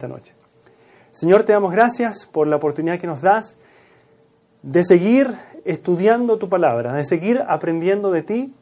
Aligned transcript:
esta 0.00 0.08
noche. 0.08 0.32
Señor, 1.12 1.44
te 1.44 1.52
damos 1.52 1.72
gracias 1.72 2.26
por 2.26 2.46
la 2.46 2.56
oportunidad 2.56 2.98
que 2.98 3.06
nos 3.06 3.20
das 3.20 3.58
de 4.62 4.82
seguir 4.82 5.30
estudiando 5.66 6.38
tu 6.38 6.48
palabra, 6.48 6.94
de 6.94 7.04
seguir 7.04 7.44
aprendiendo 7.46 8.10
de 8.10 8.22
ti 8.22 8.54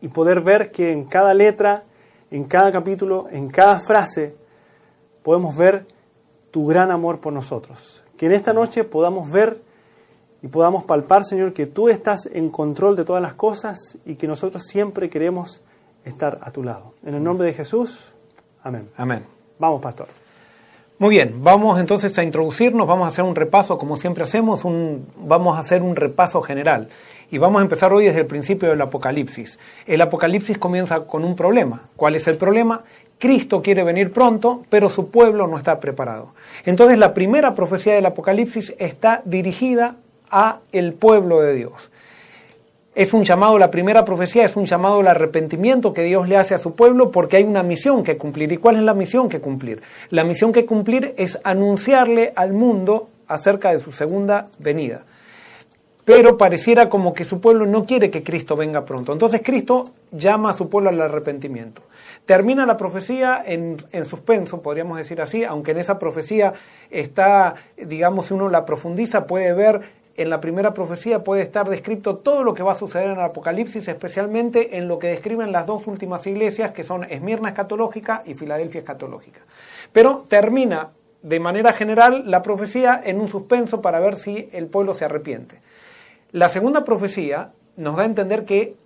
y 0.00 0.08
poder 0.08 0.40
ver 0.40 0.70
que 0.70 0.92
en 0.92 1.04
cada 1.04 1.34
letra, 1.34 1.84
en 2.30 2.44
cada 2.44 2.72
capítulo, 2.72 3.26
en 3.30 3.50
cada 3.50 3.80
frase, 3.80 4.34
podemos 5.22 5.54
ver 5.56 5.86
tu 6.50 6.66
gran 6.66 6.90
amor 6.90 7.20
por 7.20 7.34
nosotros. 7.34 8.02
Que 8.16 8.26
en 8.26 8.32
esta 8.32 8.54
noche 8.54 8.84
podamos 8.84 9.30
ver 9.30 9.60
y 10.40 10.48
podamos 10.48 10.84
palpar, 10.84 11.24
Señor, 11.24 11.52
que 11.52 11.66
tú 11.66 11.90
estás 11.90 12.24
en 12.32 12.48
control 12.48 12.96
de 12.96 13.04
todas 13.04 13.20
las 13.20 13.34
cosas 13.34 13.98
y 14.06 14.14
que 14.14 14.26
nosotros 14.26 14.62
siempre 14.66 15.10
queremos 15.10 15.60
estar 16.02 16.38
a 16.40 16.50
tu 16.50 16.62
lado. 16.62 16.94
En 17.04 17.14
el 17.14 17.22
nombre 17.22 17.46
de 17.46 17.52
Jesús, 17.52 18.14
amén. 18.62 18.88
Amén. 18.96 19.22
Vamos, 19.58 19.82
pastor. 19.82 20.19
Muy 21.00 21.08
bien, 21.08 21.42
vamos 21.42 21.80
entonces 21.80 22.18
a 22.18 22.22
introducirnos, 22.22 22.86
vamos 22.86 23.06
a 23.06 23.08
hacer 23.08 23.24
un 23.24 23.34
repaso, 23.34 23.78
como 23.78 23.96
siempre 23.96 24.22
hacemos, 24.22 24.66
un, 24.66 25.06
vamos 25.16 25.56
a 25.56 25.60
hacer 25.60 25.80
un 25.80 25.96
repaso 25.96 26.42
general. 26.42 26.90
Y 27.30 27.38
vamos 27.38 27.60
a 27.60 27.62
empezar 27.62 27.90
hoy 27.94 28.04
desde 28.04 28.20
el 28.20 28.26
principio 28.26 28.68
del 28.68 28.82
Apocalipsis. 28.82 29.58
El 29.86 30.02
Apocalipsis 30.02 30.58
comienza 30.58 31.00
con 31.06 31.24
un 31.24 31.36
problema. 31.36 31.84
¿Cuál 31.96 32.16
es 32.16 32.28
el 32.28 32.36
problema? 32.36 32.84
Cristo 33.18 33.62
quiere 33.62 33.82
venir 33.82 34.12
pronto, 34.12 34.62
pero 34.68 34.90
su 34.90 35.08
pueblo 35.08 35.46
no 35.46 35.56
está 35.56 35.80
preparado. 35.80 36.34
Entonces 36.66 36.98
la 36.98 37.14
primera 37.14 37.54
profecía 37.54 37.94
del 37.94 38.04
Apocalipsis 38.04 38.74
está 38.76 39.22
dirigida 39.24 39.96
a 40.30 40.58
el 40.70 40.92
pueblo 40.92 41.40
de 41.40 41.54
Dios. 41.54 41.89
Es 42.94 43.12
un 43.14 43.22
llamado, 43.22 43.56
la 43.56 43.70
primera 43.70 44.04
profecía 44.04 44.44
es 44.44 44.56
un 44.56 44.66
llamado 44.66 44.98
al 44.98 45.06
arrepentimiento 45.06 45.92
que 45.92 46.02
Dios 46.02 46.28
le 46.28 46.36
hace 46.36 46.54
a 46.54 46.58
su 46.58 46.74
pueblo 46.74 47.12
porque 47.12 47.36
hay 47.36 47.44
una 47.44 47.62
misión 47.62 48.02
que 48.02 48.16
cumplir. 48.16 48.50
¿Y 48.50 48.56
cuál 48.56 48.76
es 48.76 48.82
la 48.82 48.94
misión 48.94 49.28
que 49.28 49.40
cumplir? 49.40 49.80
La 50.10 50.24
misión 50.24 50.52
que 50.52 50.66
cumplir 50.66 51.14
es 51.16 51.38
anunciarle 51.44 52.32
al 52.34 52.52
mundo 52.52 53.08
acerca 53.28 53.70
de 53.70 53.78
su 53.78 53.92
segunda 53.92 54.46
venida. 54.58 55.02
Pero 56.04 56.36
pareciera 56.36 56.88
como 56.88 57.12
que 57.12 57.24
su 57.24 57.40
pueblo 57.40 57.64
no 57.66 57.84
quiere 57.84 58.10
que 58.10 58.24
Cristo 58.24 58.56
venga 58.56 58.84
pronto. 58.84 59.12
Entonces 59.12 59.42
Cristo 59.44 59.84
llama 60.10 60.50
a 60.50 60.54
su 60.54 60.68
pueblo 60.68 60.90
al 60.90 61.00
arrepentimiento. 61.00 61.82
Termina 62.26 62.66
la 62.66 62.76
profecía 62.76 63.40
en, 63.46 63.76
en, 63.92 64.04
suspenso, 64.04 64.62
podríamos 64.62 64.98
decir 64.98 65.20
así, 65.20 65.44
aunque 65.44 65.70
en 65.70 65.78
esa 65.78 66.00
profecía 66.00 66.52
está, 66.90 67.54
digamos, 67.76 68.26
si 68.26 68.34
uno 68.34 68.48
la 68.48 68.64
profundiza, 68.64 69.26
puede 69.26 69.52
ver 69.52 69.99
en 70.16 70.30
la 70.30 70.40
primera 70.40 70.74
profecía 70.74 71.24
puede 71.24 71.42
estar 71.42 71.68
descrito 71.68 72.16
todo 72.16 72.42
lo 72.42 72.54
que 72.54 72.62
va 72.62 72.72
a 72.72 72.76
suceder 72.76 73.06
en 73.06 73.18
el 73.18 73.24
Apocalipsis, 73.24 73.88
especialmente 73.88 74.76
en 74.76 74.88
lo 74.88 74.98
que 74.98 75.08
describen 75.08 75.52
las 75.52 75.66
dos 75.66 75.86
últimas 75.86 76.26
iglesias, 76.26 76.72
que 76.72 76.84
son 76.84 77.04
Esmirna 77.04 77.48
escatológica 77.48 78.22
y 78.26 78.34
Filadelfia 78.34 78.80
escatológica. 78.80 79.40
Pero 79.92 80.24
termina 80.28 80.90
de 81.22 81.40
manera 81.40 81.72
general 81.72 82.24
la 82.26 82.42
profecía 82.42 83.00
en 83.04 83.20
un 83.20 83.28
suspenso 83.28 83.80
para 83.80 84.00
ver 84.00 84.16
si 84.16 84.48
el 84.52 84.66
pueblo 84.66 84.94
se 84.94 85.04
arrepiente. 85.04 85.60
La 86.32 86.48
segunda 86.48 86.84
profecía 86.84 87.52
nos 87.76 87.96
da 87.96 88.02
a 88.02 88.06
entender 88.06 88.44
que 88.44 88.76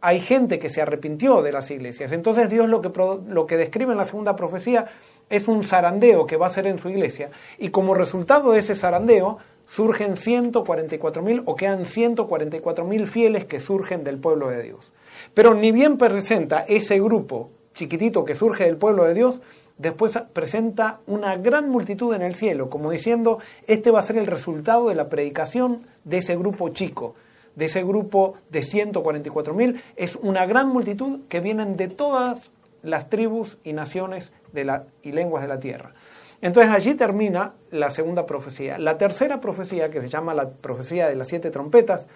hay 0.00 0.20
gente 0.20 0.58
que 0.58 0.68
se 0.68 0.82
arrepintió 0.82 1.42
de 1.42 1.52
las 1.52 1.70
iglesias. 1.70 2.10
Entonces 2.10 2.50
Dios 2.50 2.68
lo 2.68 2.80
que, 2.80 2.90
lo 3.28 3.46
que 3.46 3.56
describe 3.56 3.92
en 3.92 3.98
la 3.98 4.04
segunda 4.04 4.34
profecía 4.34 4.86
es 5.30 5.46
un 5.46 5.62
zarandeo 5.62 6.26
que 6.26 6.36
va 6.36 6.46
a 6.46 6.50
ser 6.50 6.66
en 6.66 6.80
su 6.80 6.88
iglesia. 6.88 7.30
Y 7.58 7.68
como 7.68 7.94
resultado 7.94 8.52
de 8.52 8.58
ese 8.58 8.74
zarandeo, 8.74 9.38
surgen 9.66 10.16
144.000 10.16 11.42
o 11.46 11.56
quedan 11.56 11.84
144.000 11.84 13.06
fieles 13.06 13.44
que 13.44 13.60
surgen 13.60 14.04
del 14.04 14.18
pueblo 14.18 14.48
de 14.48 14.62
Dios. 14.62 14.92
Pero 15.34 15.54
ni 15.54 15.72
bien 15.72 15.98
presenta 15.98 16.60
ese 16.60 17.00
grupo 17.00 17.50
chiquitito 17.74 18.24
que 18.24 18.34
surge 18.34 18.64
del 18.64 18.76
pueblo 18.76 19.04
de 19.04 19.14
Dios, 19.14 19.40
después 19.78 20.18
presenta 20.32 21.00
una 21.06 21.36
gran 21.36 21.70
multitud 21.70 22.14
en 22.14 22.22
el 22.22 22.34
cielo, 22.34 22.70
como 22.70 22.90
diciendo, 22.90 23.38
este 23.66 23.90
va 23.90 24.00
a 24.00 24.02
ser 24.02 24.18
el 24.18 24.26
resultado 24.26 24.88
de 24.88 24.94
la 24.94 25.08
predicación 25.08 25.86
de 26.04 26.18
ese 26.18 26.36
grupo 26.36 26.68
chico, 26.70 27.14
de 27.56 27.66
ese 27.66 27.82
grupo 27.82 28.34
de 28.50 28.60
144.000, 28.60 29.80
es 29.96 30.16
una 30.16 30.46
gran 30.46 30.68
multitud 30.68 31.20
que 31.28 31.40
vienen 31.40 31.76
de 31.76 31.88
todas 31.88 32.50
las 32.82 33.08
tribus 33.08 33.58
y 33.64 33.72
naciones 33.72 34.32
de 34.52 34.64
la, 34.64 34.84
y 35.02 35.12
lenguas 35.12 35.42
de 35.42 35.48
la 35.48 35.60
tierra. 35.60 35.94
Entonces 36.42 36.72
allí 36.72 36.94
termina 36.94 37.54
la 37.70 37.88
segunda 37.88 38.26
profecía. 38.26 38.76
La 38.76 38.98
tercera 38.98 39.40
profecía, 39.40 39.90
que 39.90 40.00
se 40.00 40.08
llama 40.08 40.34
la 40.34 40.50
profecía 40.50 41.08
de 41.08 41.14
las 41.14 41.28
siete 41.28 41.50
trompetas, 41.50 42.08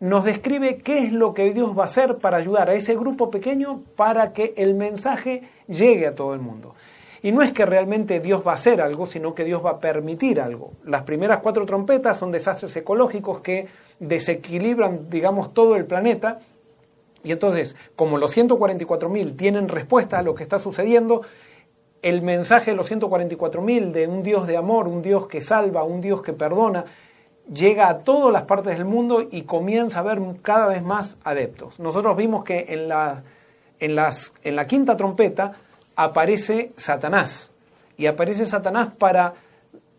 nos 0.00 0.24
describe 0.24 0.78
qué 0.78 1.04
es 1.04 1.12
lo 1.12 1.34
que 1.34 1.52
Dios 1.52 1.78
va 1.78 1.82
a 1.82 1.86
hacer 1.86 2.16
para 2.16 2.38
ayudar 2.38 2.70
a 2.70 2.74
ese 2.74 2.94
grupo 2.96 3.30
pequeño 3.30 3.82
para 3.94 4.32
que 4.32 4.54
el 4.56 4.74
mensaje 4.74 5.42
llegue 5.68 6.06
a 6.06 6.14
todo 6.14 6.32
el 6.32 6.40
mundo. 6.40 6.74
Y 7.22 7.32
no 7.32 7.42
es 7.42 7.52
que 7.52 7.66
realmente 7.66 8.20
Dios 8.20 8.42
va 8.46 8.52
a 8.52 8.54
hacer 8.54 8.80
algo, 8.80 9.04
sino 9.04 9.34
que 9.34 9.44
Dios 9.44 9.64
va 9.64 9.70
a 9.70 9.80
permitir 9.80 10.40
algo. 10.40 10.72
Las 10.84 11.02
primeras 11.02 11.40
cuatro 11.40 11.66
trompetas 11.66 12.18
son 12.18 12.30
desastres 12.30 12.74
ecológicos 12.76 13.40
que 13.40 13.68
desequilibran, 13.98 15.10
digamos, 15.10 15.52
todo 15.52 15.76
el 15.76 15.84
planeta. 15.84 16.40
Y 17.22 17.32
entonces, 17.32 17.76
como 17.96 18.16
los 18.16 18.36
144.000 18.36 19.36
tienen 19.36 19.68
respuesta 19.68 20.18
a 20.18 20.22
lo 20.22 20.34
que 20.34 20.42
está 20.42 20.58
sucediendo, 20.58 21.22
el 22.06 22.22
mensaje 22.22 22.70
de 22.70 22.76
los 22.76 22.88
144.000 22.88 23.90
de 23.90 24.06
un 24.06 24.22
Dios 24.22 24.46
de 24.46 24.56
amor, 24.56 24.86
un 24.86 25.02
Dios 25.02 25.26
que 25.26 25.40
salva, 25.40 25.82
un 25.82 26.00
Dios 26.00 26.22
que 26.22 26.32
perdona, 26.32 26.84
llega 27.52 27.88
a 27.88 27.98
todas 27.98 28.32
las 28.32 28.44
partes 28.44 28.78
del 28.78 28.84
mundo 28.84 29.26
y 29.28 29.42
comienza 29.42 29.98
a 29.98 30.02
haber 30.02 30.20
cada 30.40 30.66
vez 30.66 30.84
más 30.84 31.16
adeptos. 31.24 31.80
Nosotros 31.80 32.16
vimos 32.16 32.44
que 32.44 32.66
en 32.68 32.86
la, 32.86 33.24
en 33.80 33.96
las, 33.96 34.32
en 34.44 34.54
la 34.54 34.68
quinta 34.68 34.96
trompeta 34.96 35.54
aparece 35.96 36.72
Satanás. 36.76 37.50
Y 37.96 38.06
aparece 38.06 38.46
Satanás 38.46 38.92
para 38.96 39.34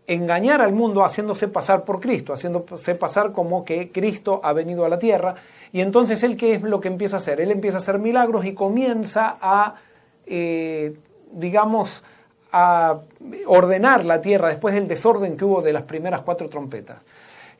engañar 0.06 0.62
al 0.62 0.72
mundo 0.72 1.04
haciéndose 1.04 1.46
pasar 1.46 1.84
por 1.84 2.00
Cristo, 2.00 2.32
haciéndose 2.32 2.94
pasar 2.94 3.32
como 3.32 3.66
que 3.66 3.92
Cristo 3.92 4.40
ha 4.42 4.54
venido 4.54 4.86
a 4.86 4.88
la 4.88 4.98
tierra. 4.98 5.34
Y 5.72 5.82
entonces 5.82 6.22
él, 6.22 6.38
¿qué 6.38 6.54
es 6.54 6.62
lo 6.62 6.80
que 6.80 6.88
empieza 6.88 7.16
a 7.16 7.18
hacer? 7.18 7.38
Él 7.42 7.50
empieza 7.50 7.76
a 7.76 7.80
hacer 7.82 7.98
milagros 7.98 8.46
y 8.46 8.54
comienza 8.54 9.36
a 9.42 9.74
eh, 10.24 10.96
digamos, 11.32 12.02
a 12.52 13.00
ordenar 13.46 14.04
la 14.04 14.20
tierra 14.20 14.48
después 14.48 14.74
del 14.74 14.88
desorden 14.88 15.36
que 15.36 15.44
hubo 15.44 15.62
de 15.62 15.72
las 15.72 15.82
primeras 15.82 16.22
cuatro 16.22 16.48
trompetas. 16.48 16.98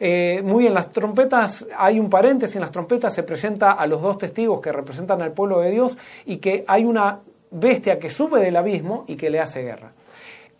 Eh, 0.00 0.42
muy 0.44 0.64
bien, 0.64 0.74
las 0.74 0.90
trompetas, 0.90 1.66
hay 1.76 1.98
un 1.98 2.08
paréntesis, 2.08 2.56
en 2.56 2.62
las 2.62 2.70
trompetas 2.70 3.14
se 3.14 3.24
presenta 3.24 3.72
a 3.72 3.86
los 3.86 4.00
dos 4.00 4.18
testigos 4.18 4.60
que 4.60 4.70
representan 4.70 5.20
al 5.22 5.32
pueblo 5.32 5.60
de 5.60 5.72
Dios 5.72 5.98
y 6.24 6.36
que 6.36 6.64
hay 6.68 6.84
una 6.84 7.20
bestia 7.50 7.98
que 7.98 8.10
sube 8.10 8.40
del 8.40 8.56
abismo 8.56 9.04
y 9.08 9.16
que 9.16 9.30
le 9.30 9.40
hace 9.40 9.62
guerra. 9.62 9.92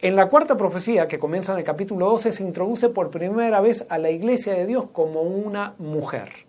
En 0.00 0.16
la 0.16 0.28
cuarta 0.28 0.56
profecía, 0.56 1.08
que 1.08 1.18
comienza 1.18 1.52
en 1.52 1.58
el 1.58 1.64
capítulo 1.64 2.08
12, 2.10 2.32
se 2.32 2.42
introduce 2.42 2.88
por 2.88 3.10
primera 3.10 3.60
vez 3.60 3.84
a 3.88 3.98
la 3.98 4.10
iglesia 4.10 4.54
de 4.54 4.66
Dios 4.66 4.86
como 4.92 5.22
una 5.22 5.74
mujer. 5.78 6.47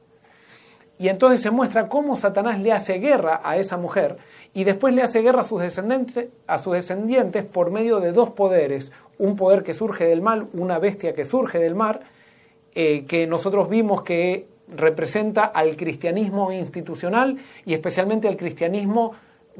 Y 1.00 1.08
entonces 1.08 1.42
se 1.42 1.50
muestra 1.50 1.88
cómo 1.88 2.18
Satanás 2.18 2.60
le 2.60 2.74
hace 2.74 2.96
guerra 2.96 3.40
a 3.42 3.56
esa 3.56 3.78
mujer 3.78 4.18
y 4.54 4.66
después 4.66 4.94
le 4.94 5.02
hace 5.02 5.22
guerra 5.22 5.42
a 5.42 5.44
sus, 5.46 5.62
descendientes, 5.62 6.28
a 6.46 6.58
sus 6.58 6.74
descendientes 6.74 7.46
por 7.46 7.72
medio 7.72 8.02
de 8.02 8.12
dos 8.12 8.32
poderes, 8.32 8.92
un 9.18 9.38
poder 9.38 9.64
que 9.64 9.74
surge 9.74 10.04
del 10.04 10.22
mal, 10.22 10.50
una 10.52 10.78
bestia 10.78 11.14
que 11.14 11.24
surge 11.24 11.58
del 11.58 11.74
mar, 11.74 12.02
eh, 12.76 13.06
que 13.06 13.28
nosotros 13.28 13.70
vimos 13.70 14.04
que 14.04 14.48
representa 14.68 15.46
al 15.46 15.78
cristianismo 15.78 16.52
institucional 16.52 17.38
y 17.66 17.74
especialmente 17.74 18.28
al 18.28 18.36
cristianismo 18.36 19.14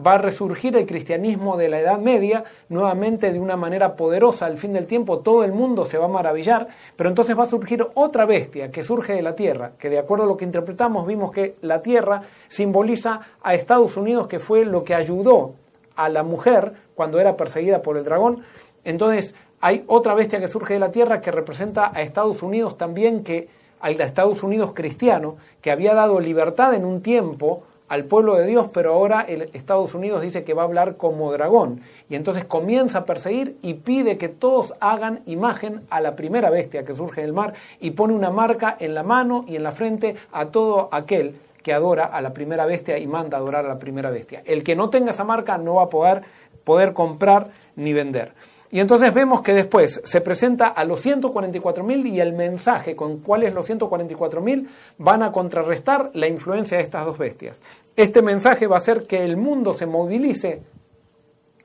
va 0.06 0.14
a 0.14 0.18
resurgir 0.18 0.76
el 0.76 0.86
cristianismo 0.86 1.58
de 1.58 1.70
la 1.70 1.80
Edad 1.80 2.00
Media 2.00 2.44
nuevamente 2.70 3.32
de 3.32 3.40
una 3.40 3.56
manera 3.56 3.96
poderosa 3.96 4.46
al 4.46 4.58
fin 4.58 4.74
del 4.74 4.86
tiempo, 4.86 5.20
todo 5.20 5.44
el 5.44 5.52
mundo 5.52 5.86
se 5.86 5.98
va 5.98 6.06
a 6.06 6.10
maravillar, 6.10 6.68
pero 6.96 7.10
entonces 7.10 7.38
va 7.38 7.44
a 7.44 7.48
surgir 7.48 7.86
otra 7.96 8.26
bestia 8.26 8.72
que 8.72 8.84
surge 8.84 9.14
de 9.14 9.22
la 9.22 9.36
Tierra, 9.36 9.72
que 9.78 9.90
de 9.90 10.00
acuerdo 10.00 10.24
a 10.24 10.28
lo 10.28 10.38
que 10.38 10.46
interpretamos 10.46 11.06
vimos 11.06 11.32
que 11.32 11.56
la 11.62 11.82
Tierra 11.82 12.22
simboliza 12.48 13.22
a 13.42 13.54
Estados 13.54 13.98
Unidos, 13.98 14.28
que 14.28 14.40
fue 14.40 14.66
lo 14.66 14.84
que 14.84 14.96
ayudó 14.96 15.54
a 15.96 16.10
la 16.10 16.24
mujer 16.24 16.74
cuando 16.96 17.20
era 17.20 17.36
perseguida 17.36 17.82
por 17.82 17.98
el 17.98 18.06
dragón. 18.06 18.44
Entonces 18.86 19.36
hay 19.60 19.84
otra 19.88 20.14
bestia 20.14 20.40
que 20.40 20.48
surge 20.48 20.76
de 20.76 20.80
la 20.80 20.92
Tierra 20.92 21.20
que 21.20 21.32
representa 21.32 21.92
a 21.94 22.02
Estados 22.02 22.42
Unidos 22.42 22.78
también, 22.78 23.24
que 23.24 23.50
al 23.82 24.00
Estados 24.00 24.44
Unidos 24.44 24.72
cristiano, 24.74 25.38
que 25.62 25.72
había 25.72 25.94
dado 25.94 26.20
libertad 26.20 26.74
en 26.74 26.86
un 26.86 27.02
tiempo 27.02 27.64
al 27.90 28.06
pueblo 28.06 28.36
de 28.36 28.46
Dios, 28.46 28.70
pero 28.74 28.94
ahora 28.94 29.22
el 29.22 29.50
Estados 29.54 29.94
Unidos 29.94 30.22
dice 30.22 30.44
que 30.44 30.54
va 30.54 30.62
a 30.62 30.66
hablar 30.66 30.96
como 30.96 31.32
dragón. 31.32 31.82
Y 32.08 32.16
entonces 32.16 32.46
comienza 32.46 33.00
a 33.00 33.06
perseguir 33.06 33.58
y 33.62 33.74
pide 33.74 34.18
que 34.18 34.30
todos 34.30 34.76
hagan 34.80 35.22
imagen 35.26 35.82
a 35.90 36.00
la 36.00 36.16
primera 36.16 36.50
bestia 36.50 36.86
que 36.86 36.96
surge 36.96 37.22
del 37.22 37.34
mar 37.34 37.54
y 37.80 37.92
pone 37.92 38.14
una 38.14 38.30
marca 38.30 38.78
en 38.80 38.94
la 38.94 39.04
mano 39.04 39.44
y 39.48 39.56
en 39.56 39.64
la 39.64 39.72
frente 39.72 40.16
a 40.32 40.46
todo 40.46 40.90
aquel 40.92 41.36
que 41.64 41.74
adora 41.74 42.06
a 42.06 42.22
la 42.22 42.34
primera 42.34 42.66
bestia 42.66 42.98
y 42.98 43.08
manda 43.08 43.38
a 43.38 43.42
adorar 43.42 43.66
a 43.66 43.70
la 43.70 43.80
primera 43.80 44.10
bestia. 44.10 44.44
El 44.46 44.64
que 44.64 44.76
no 44.76 44.90
tenga 44.90 45.12
esa 45.12 45.24
marca 45.24 45.58
no 45.58 45.76
va 45.76 45.84
a 45.84 45.90
poder, 45.90 46.22
poder 46.64 46.94
comprar 46.94 47.50
ni 47.76 47.92
vender. 47.92 48.34
Y 48.72 48.80
entonces 48.80 49.14
vemos 49.14 49.42
que 49.42 49.54
después 49.54 50.02
se 50.04 50.22
presenta 50.22 50.68
a 50.68 50.84
los 50.84 51.04
144.000 51.04 52.08
y 52.08 52.20
el 52.20 52.34
mensaje 52.34 52.96
con 52.96 53.18
cuáles 53.20 53.54
los 53.54 53.68
144.000 53.70 54.68
van 55.00 55.24
a 55.24 55.32
contrarrestar 55.32 56.12
la 56.14 56.28
influencia 56.28 56.78
de 56.78 56.84
estas 56.84 57.06
dos 57.06 57.18
bestias. 57.18 57.62
Este 57.96 58.22
mensaje 58.22 58.68
va 58.68 58.76
a 58.76 58.80
hacer 58.80 59.08
que 59.08 59.24
el 59.24 59.38
mundo 59.38 59.74
se 59.74 59.88
movilice 59.88 60.62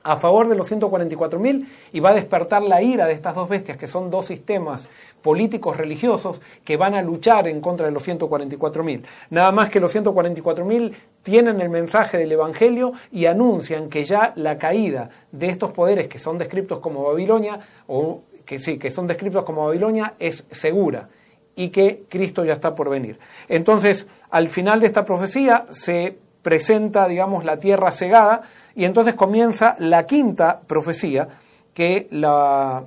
a 0.05 0.17
favor 0.17 0.47
de 0.47 0.55
los 0.55 0.71
144.000 0.71 1.67
y 1.91 1.99
va 1.99 2.11
a 2.11 2.13
despertar 2.13 2.61
la 2.61 2.81
ira 2.83 3.07
de 3.07 3.13
estas 3.13 3.33
dos 3.33 3.49
bestias, 3.49 3.75
que 3.75 3.87
son 3.87 4.11
dos 4.11 4.27
sistemas 4.27 4.87
políticos 5.23 5.75
religiosos 5.75 6.41
que 6.63 6.77
van 6.77 6.93
a 6.93 7.01
luchar 7.01 7.47
en 7.47 7.59
contra 7.59 7.87
de 7.87 7.91
los 7.91 8.07
144.000. 8.07 9.01
Nada 9.31 9.51
más 9.51 9.69
que 9.71 9.79
los 9.79 9.95
144.000 9.95 10.93
tienen 11.23 11.59
el 11.59 11.69
mensaje 11.69 12.19
del 12.19 12.31
Evangelio 12.31 12.93
y 13.11 13.25
anuncian 13.25 13.89
que 13.89 14.05
ya 14.05 14.31
la 14.35 14.59
caída 14.59 15.09
de 15.31 15.49
estos 15.49 15.71
poderes 15.71 16.07
que 16.07 16.19
son 16.19 16.37
descritos 16.37 16.79
como 16.79 17.03
Babilonia, 17.03 17.59
o 17.87 18.21
que 18.45 18.59
sí, 18.59 18.77
que 18.77 18.91
son 18.91 19.07
descritos 19.07 19.43
como 19.43 19.65
Babilonia, 19.65 20.13
es 20.19 20.45
segura 20.51 21.09
y 21.55 21.69
que 21.69 22.03
Cristo 22.09 22.45
ya 22.45 22.53
está 22.53 22.75
por 22.75 22.91
venir. 22.91 23.17
Entonces, 23.49 24.05
al 24.29 24.49
final 24.49 24.81
de 24.81 24.85
esta 24.85 25.03
profecía 25.03 25.65
se 25.71 26.15
presenta, 26.43 27.07
digamos, 27.07 27.43
la 27.43 27.57
tierra 27.57 27.91
cegada, 27.91 28.43
y 28.75 28.85
entonces 28.85 29.15
comienza 29.15 29.75
la 29.79 30.05
quinta 30.05 30.61
profecía 30.67 31.29
que 31.73 32.07
la 32.11 32.85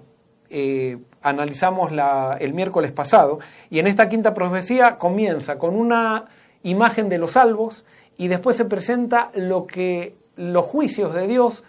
eh, 0.51 0.99
analizamos 1.23 1.91
el 2.41 2.55
miércoles 2.55 2.93
pasado. 2.93 3.39
Y 3.71 3.79
en 3.79 3.87
esta 3.87 4.09
quinta 4.09 4.35
profecía 4.35 4.99
comienza 4.99 5.59
con 5.59 5.75
una 5.75 6.27
imagen 6.63 7.09
de 7.09 7.19
los 7.19 7.33
salvos 7.33 7.85
y 8.17 8.29
después 8.29 8.57
se 8.57 8.65
presenta 8.65 9.31
lo 9.35 9.67
que 9.67 10.15
los 10.37 10.65
juicios 10.65 11.15
de 11.15 11.27
Dios 11.27 11.65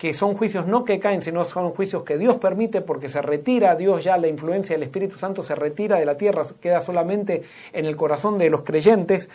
que 0.00 0.14
son 0.14 0.34
juicios 0.34 0.66
no 0.66 0.86
que 0.86 0.98
caen, 0.98 1.20
sino 1.20 1.44
son 1.44 1.72
juicios 1.72 2.04
que 2.04 2.16
Dios 2.16 2.36
permite 2.36 2.80
porque 2.80 3.10
se 3.10 3.20
retira 3.20 3.76
Dios 3.76 4.02
ya 4.02 4.16
la 4.16 4.28
influencia 4.28 4.74
del 4.74 4.84
Espíritu 4.84 5.18
Santo 5.18 5.42
se 5.42 5.54
retira 5.54 5.98
de 5.98 6.06
la 6.06 6.16
tierra, 6.16 6.42
queda 6.58 6.80
solamente 6.80 7.42
en 7.74 7.84
el 7.84 7.96
corazón 7.96 8.38
de 8.38 8.48
los 8.48 8.62
creyentes 8.62 9.28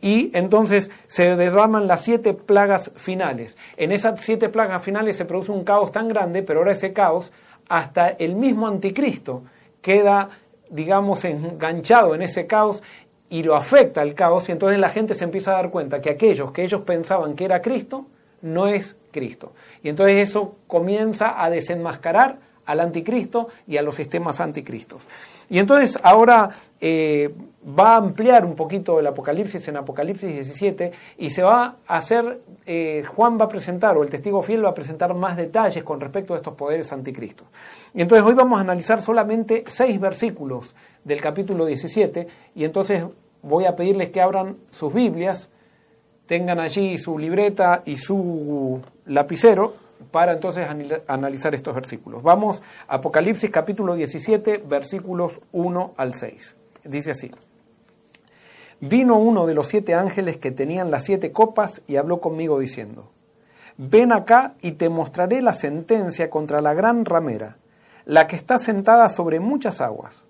y 0.00 0.30
entonces 0.34 0.90
se 1.06 1.36
derraman 1.36 1.86
las 1.86 2.02
siete 2.02 2.34
plagas 2.34 2.90
finales. 2.96 3.56
En 3.76 3.92
esas 3.92 4.20
siete 4.20 4.48
plagas 4.48 4.82
finales 4.82 5.16
se 5.16 5.24
produce 5.24 5.52
un 5.52 5.64
caos 5.64 5.92
tan 5.92 6.08
grande, 6.08 6.42
pero 6.42 6.60
ahora 6.60 6.72
ese 6.72 6.92
caos, 6.92 7.32
hasta 7.68 8.08
el 8.08 8.36
mismo 8.36 8.68
anticristo 8.68 9.42
queda, 9.80 10.28
digamos, 10.70 11.24
enganchado 11.24 12.14
en 12.14 12.22
ese 12.22 12.46
caos 12.46 12.82
y 13.28 13.42
lo 13.42 13.56
afecta 13.56 14.02
el 14.02 14.14
caos 14.14 14.48
y 14.48 14.52
entonces 14.52 14.78
la 14.78 14.90
gente 14.90 15.14
se 15.14 15.24
empieza 15.24 15.52
a 15.52 15.54
dar 15.56 15.70
cuenta 15.70 16.00
que 16.00 16.10
aquellos 16.10 16.52
que 16.52 16.64
ellos 16.64 16.82
pensaban 16.82 17.34
que 17.34 17.44
era 17.44 17.60
Cristo, 17.60 18.06
no 18.42 18.68
es 18.68 18.96
Cristo. 19.10 19.52
Y 19.82 19.88
entonces 19.88 20.28
eso 20.28 20.56
comienza 20.66 21.42
a 21.42 21.50
desenmascarar 21.50 22.38
al 22.66 22.80
anticristo 22.80 23.48
y 23.66 23.76
a 23.76 23.82
los 23.82 23.94
sistemas 23.94 24.40
anticristos. 24.40 25.06
Y 25.48 25.58
entonces 25.58 25.98
ahora 26.02 26.50
eh, 26.80 27.32
va 27.66 27.94
a 27.94 27.96
ampliar 27.96 28.44
un 28.44 28.54
poquito 28.54 29.00
el 29.00 29.06
Apocalipsis 29.06 29.66
en 29.68 29.76
Apocalipsis 29.76 30.32
17 30.32 30.92
y 31.18 31.30
se 31.30 31.42
va 31.42 31.76
a 31.86 31.96
hacer, 31.96 32.40
eh, 32.64 33.04
Juan 33.14 33.38
va 33.40 33.46
a 33.46 33.48
presentar, 33.48 33.96
o 33.96 34.02
el 34.04 34.10
testigo 34.10 34.42
fiel 34.42 34.64
va 34.64 34.70
a 34.70 34.74
presentar 34.74 35.12
más 35.14 35.36
detalles 35.36 35.82
con 35.82 36.00
respecto 36.00 36.34
a 36.34 36.36
estos 36.36 36.54
poderes 36.54 36.92
anticristos. 36.92 37.48
Y 37.92 38.02
entonces 38.02 38.26
hoy 38.26 38.34
vamos 38.34 38.58
a 38.58 38.60
analizar 38.60 39.02
solamente 39.02 39.64
seis 39.66 39.98
versículos 40.00 40.74
del 41.02 41.20
capítulo 41.20 41.66
17 41.66 42.28
y 42.54 42.64
entonces 42.64 43.04
voy 43.42 43.64
a 43.64 43.74
pedirles 43.74 44.10
que 44.10 44.20
abran 44.20 44.56
sus 44.70 44.94
Biblias, 44.94 45.48
tengan 46.26 46.60
allí 46.60 46.98
su 46.98 47.18
libreta 47.18 47.82
y 47.84 47.96
su 47.96 48.80
lapicero 49.06 49.74
para 50.10 50.32
entonces 50.32 50.68
analizar 51.08 51.54
estos 51.54 51.74
versículos. 51.74 52.22
Vamos 52.22 52.62
Apocalipsis 52.86 53.50
capítulo 53.50 53.94
17, 53.94 54.62
versículos 54.68 55.40
1 55.52 55.94
al 55.96 56.14
6. 56.14 56.56
Dice 56.84 57.10
así. 57.12 57.30
Vino 58.80 59.18
uno 59.18 59.46
de 59.46 59.54
los 59.54 59.68
siete 59.68 59.94
ángeles 59.94 60.36
que 60.36 60.50
tenían 60.50 60.90
las 60.90 61.04
siete 61.04 61.32
copas 61.32 61.82
y 61.86 61.96
habló 61.96 62.20
conmigo 62.20 62.58
diciendo, 62.58 63.10
Ven 63.78 64.12
acá 64.12 64.54
y 64.60 64.72
te 64.72 64.88
mostraré 64.88 65.42
la 65.42 65.52
sentencia 65.52 66.30
contra 66.30 66.60
la 66.60 66.74
gran 66.74 67.04
ramera, 67.04 67.58
la 68.04 68.26
que 68.26 68.36
está 68.36 68.58
sentada 68.58 69.08
sobre 69.08 69.40
muchas 69.40 69.80
aguas. 69.80 70.24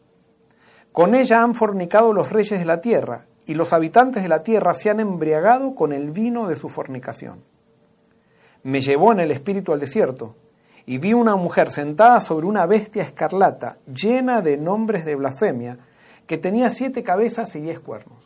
Con 0.93 1.15
ella 1.15 1.43
han 1.43 1.55
fornicado 1.55 2.13
los 2.13 2.33
reyes 2.33 2.59
de 2.59 2.65
la 2.65 2.81
tierra, 2.81 3.27
y 3.47 3.55
los 3.55 3.73
habitantes 3.73 4.23
de 4.23 4.29
la 4.29 4.43
tierra 4.43 4.75
se 4.75 4.91
han 4.91 4.99
embriagado 4.99 5.75
con 5.75 5.93
el 5.93 6.11
vino 6.11 6.49
de 6.49 6.57
su 6.57 6.69
fornicación 6.69 7.45
me 8.67 8.81
llevó 8.81 9.13
en 9.13 9.21
el 9.21 9.31
espíritu 9.31 9.73
al 9.73 9.79
desierto, 9.79 10.35
y 10.87 10.99
vi 10.99 11.13
una 11.13 11.37
mujer 11.37 11.71
sentada 11.71 12.19
sobre 12.19 12.47
una 12.47 12.67
bestia 12.67 13.05
escarlata, 13.05 13.79
llena 13.87 14.43
de 14.43 14.57
nombres 14.57 15.05
de 15.05 15.15
blasfemia, 15.15 15.79
que 16.27 16.37
tenía 16.37 16.69
siete 16.71 17.05
cabezas 17.05 17.55
y 17.55 17.61
diez 17.61 17.79
cuernos. 17.79 18.26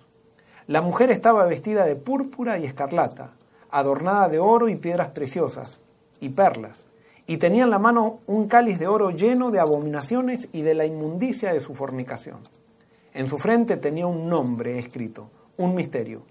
La 0.70 0.82
mujer 0.82 1.10
estaba 1.10 1.46
vestida 1.46 1.84
de 1.84 1.96
púrpura 1.96 2.56
y 2.56 2.64
escarlata, 2.64 3.32
adornada 3.72 4.28
de 4.28 4.38
oro 4.38 4.68
y 4.68 4.76
piedras 4.76 5.08
preciosas, 5.08 5.80
y 6.20 6.28
perlas, 6.28 6.86
y 7.26 7.38
tenía 7.38 7.64
en 7.64 7.70
la 7.70 7.80
mano 7.80 8.20
un 8.28 8.46
cáliz 8.46 8.78
de 8.78 8.86
oro 8.86 9.10
lleno 9.10 9.50
de 9.50 9.58
abominaciones 9.58 10.48
y 10.52 10.62
de 10.62 10.74
la 10.74 10.86
inmundicia 10.86 11.52
de 11.52 11.58
su 11.58 11.74
fornicación. 11.74 12.38
En 13.14 13.26
su 13.26 13.36
frente 13.38 13.78
tenía 13.78 14.06
un 14.06 14.28
nombre 14.28 14.78
escrito, 14.78 15.28
un 15.56 15.74
misterio, 15.74 16.22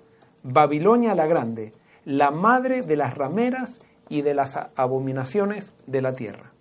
Babilonia 0.44 1.16
la 1.16 1.28
Grande, 1.28 1.74
la 2.06 2.32
madre 2.32 2.80
de 2.80 2.96
las 2.96 3.18
rameras 3.18 3.82
y 4.08 4.22
de 4.22 4.36
las 4.36 4.58
abominaciones 4.78 5.74
de 5.86 6.02
la 6.02 6.14
tierra. 6.14 6.54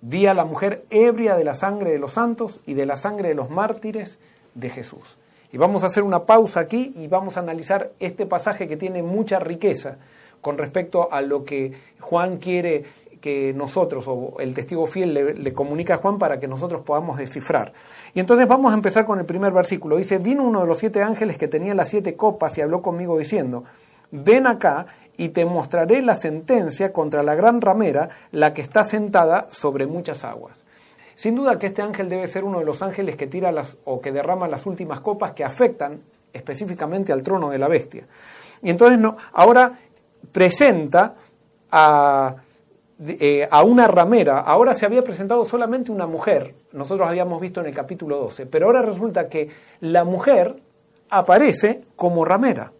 Vi 0.00 0.26
a 0.26 0.32
la 0.32 0.46
mujer 0.46 0.86
ebria 0.88 1.36
de 1.36 1.44
la 1.44 1.54
sangre 1.54 1.90
de 1.90 1.98
los 1.98 2.12
santos 2.12 2.60
y 2.64 2.72
de 2.72 2.86
la 2.86 2.96
sangre 2.96 3.28
de 3.28 3.34
los 3.34 3.50
mártires 3.50 4.18
de 4.54 4.70
Jesús. 4.70 5.18
Y 5.54 5.56
vamos 5.56 5.84
a 5.84 5.86
hacer 5.86 6.02
una 6.02 6.26
pausa 6.26 6.58
aquí 6.58 6.92
y 6.96 7.06
vamos 7.06 7.36
a 7.36 7.40
analizar 7.40 7.92
este 8.00 8.26
pasaje 8.26 8.66
que 8.66 8.76
tiene 8.76 9.04
mucha 9.04 9.38
riqueza 9.38 9.98
con 10.40 10.58
respecto 10.58 11.12
a 11.12 11.20
lo 11.20 11.44
que 11.44 11.72
Juan 12.00 12.38
quiere 12.38 12.82
que 13.20 13.52
nosotros, 13.54 14.04
o 14.08 14.34
el 14.40 14.52
testigo 14.52 14.88
fiel 14.88 15.14
le, 15.14 15.52
comunica 15.52 15.94
a 15.94 15.98
Juan 15.98 16.18
para 16.18 16.40
que 16.40 16.48
nosotros 16.48 16.82
podamos 16.82 17.18
descifrar. 17.18 17.72
Y 18.14 18.18
entonces 18.18 18.48
vamos 18.48 18.72
a 18.72 18.74
empezar 18.74 19.06
con 19.06 19.20
el 19.20 19.26
primer 19.26 19.52
versículo. 19.52 19.96
Dice, 19.96 20.18
vino 20.18 20.42
uno 20.42 20.62
de 20.62 20.66
los 20.66 20.78
siete 20.78 21.04
ángeles 21.04 21.38
que 21.38 21.46
tenía 21.46 21.72
las 21.72 21.88
siete 21.88 22.16
copas 22.16 22.58
y 22.58 22.60
habló 22.60 22.82
conmigo 22.82 23.16
diciendo, 23.16 23.62
ven 24.10 24.48
acá 24.48 24.86
y 25.16 25.28
te 25.28 25.44
mostraré 25.44 26.02
la 26.02 26.16
sentencia 26.16 26.92
contra 26.92 27.22
la 27.22 27.36
gran 27.36 27.60
ramera, 27.60 28.08
la 28.32 28.54
que 28.54 28.60
está 28.60 28.82
sentada 28.82 29.46
sobre 29.52 29.86
muchas 29.86 30.24
aguas. 30.24 30.64
Sin 31.14 31.36
duda 31.36 31.58
que 31.58 31.66
este 31.68 31.82
ángel 31.82 32.08
debe 32.08 32.26
ser 32.26 32.44
uno 32.44 32.58
de 32.58 32.64
los 32.64 32.82
ángeles 32.82 33.16
que 33.16 33.26
tira 33.26 33.52
las 33.52 33.78
o 33.84 34.00
que 34.00 34.12
derrama 34.12 34.48
las 34.48 34.66
últimas 34.66 35.00
copas 35.00 35.32
que 35.32 35.44
afectan 35.44 36.00
específicamente 36.32 37.12
al 37.12 37.22
trono 37.22 37.50
de 37.50 37.58
la 37.58 37.68
bestia. 37.68 38.04
Y 38.62 38.70
entonces 38.70 38.98
no, 38.98 39.16
ahora 39.32 39.72
presenta 40.32 41.14
a, 41.70 42.36
eh, 43.06 43.48
a 43.50 43.62
una 43.62 43.86
ramera, 43.86 44.40
ahora 44.40 44.74
se 44.74 44.86
había 44.86 45.02
presentado 45.02 45.44
solamente 45.44 45.92
una 45.92 46.06
mujer, 46.06 46.54
nosotros 46.72 47.08
habíamos 47.08 47.40
visto 47.40 47.60
en 47.60 47.66
el 47.66 47.74
capítulo 47.74 48.18
12, 48.18 48.46
pero 48.46 48.66
ahora 48.66 48.82
resulta 48.82 49.28
que 49.28 49.48
la 49.80 50.04
mujer 50.04 50.56
aparece 51.10 51.82
como 51.96 52.24
ramera. 52.24 52.72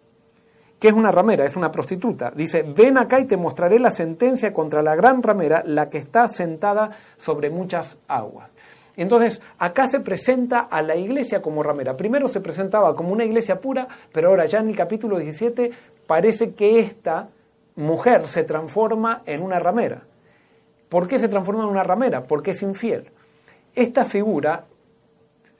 ¿Qué 0.79 0.89
es 0.89 0.93
una 0.93 1.11
ramera? 1.11 1.45
Es 1.45 1.55
una 1.55 1.71
prostituta. 1.71 2.31
Dice, 2.31 2.63
ven 2.63 2.97
acá 2.97 3.19
y 3.19 3.25
te 3.25 3.37
mostraré 3.37 3.79
la 3.79 3.91
sentencia 3.91 4.53
contra 4.53 4.81
la 4.81 4.95
gran 4.95 5.23
ramera, 5.23 5.63
la 5.65 5.89
que 5.89 5.97
está 5.97 6.27
sentada 6.27 6.91
sobre 7.17 7.49
muchas 7.49 7.97
aguas. 8.07 8.53
Entonces, 8.97 9.41
acá 9.57 9.87
se 9.87 9.99
presenta 9.99 10.59
a 10.59 10.81
la 10.81 10.95
iglesia 10.95 11.41
como 11.41 11.63
ramera. 11.63 11.95
Primero 11.95 12.27
se 12.27 12.41
presentaba 12.41 12.95
como 12.95 13.11
una 13.11 13.25
iglesia 13.25 13.59
pura, 13.59 13.87
pero 14.11 14.29
ahora 14.29 14.45
ya 14.45 14.59
en 14.59 14.69
el 14.69 14.75
capítulo 14.75 15.17
17 15.17 15.71
parece 16.07 16.53
que 16.53 16.79
esta 16.79 17.29
mujer 17.75 18.27
se 18.27 18.43
transforma 18.43 19.21
en 19.25 19.43
una 19.43 19.59
ramera. 19.59 20.03
¿Por 20.89 21.07
qué 21.07 21.19
se 21.19 21.27
transforma 21.27 21.63
en 21.63 21.69
una 21.69 21.83
ramera? 21.83 22.23
Porque 22.23 22.51
es 22.51 22.61
infiel. 22.61 23.11
Esta 23.73 24.05
figura 24.05 24.65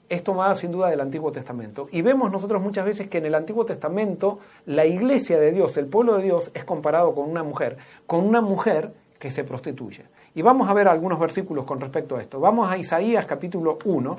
es 0.10 0.24
tomada 0.24 0.56
sin 0.56 0.72
duda 0.72 0.90
del 0.90 1.02
Antiguo 1.02 1.32
Testamento. 1.32 1.88
Y 1.92 2.02
vemos 2.02 2.32
nosotros 2.32 2.62
muchas 2.62 2.86
veces 2.86 3.08
que 3.08 3.18
en 3.18 3.26
el 3.26 3.36
Antiguo 3.36 3.66
Testamento 3.66 4.40
la 4.66 4.86
iglesia 4.86 5.40
de 5.40 5.52
Dios, 5.52 5.78
el 5.78 5.88
pueblo 5.88 6.18
de 6.18 6.24
Dios, 6.24 6.52
es 6.54 6.64
comparado 6.64 7.14
con 7.16 7.30
una 7.30 7.44
mujer, 7.44 7.78
con 8.06 8.26
una 8.26 8.42
mujer 8.42 8.94
que 9.20 9.32
se 9.32 9.44
prostituye. 9.44 10.06
Y 10.36 10.42
vamos 10.42 10.70
a 10.70 10.74
ver 10.74 10.88
algunos 10.88 11.20
versículos 11.20 11.66
con 11.66 11.80
respecto 11.80 12.16
a 12.16 12.22
esto. 12.22 12.40
Vamos 12.40 12.70
a 12.70 12.78
Isaías 12.78 13.26
capítulo 13.26 13.80
1, 13.86 14.18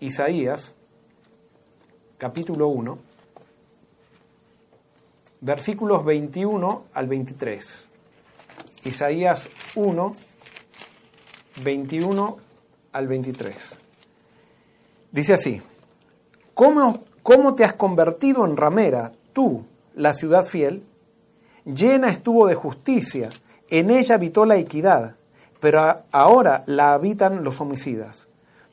Isaías 0.00 0.74
capítulo 2.18 2.68
1, 2.68 2.98
versículos 5.40 6.04
21 6.04 6.84
al 6.94 7.06
23. 7.06 7.88
Isaías 8.84 9.50
1, 9.74 10.16
21 11.62 12.36
al 12.92 13.06
23. 13.06 13.85
Dice 15.16 15.32
así, 15.32 15.62
¿cómo, 16.52 17.00
¿cómo 17.22 17.54
te 17.54 17.64
has 17.64 17.72
convertido 17.72 18.44
en 18.44 18.54
ramera, 18.54 19.12
tú, 19.32 19.64
la 19.94 20.12
ciudad 20.12 20.44
fiel? 20.44 20.84
Llena 21.64 22.10
estuvo 22.10 22.46
de 22.46 22.54
justicia, 22.54 23.30
en 23.70 23.88
ella 23.88 24.16
habitó 24.16 24.44
la 24.44 24.56
equidad, 24.56 25.16
pero 25.58 26.02
ahora 26.12 26.64
la 26.66 26.92
habitan 26.92 27.44
los 27.44 27.62
homicidas. 27.62 28.28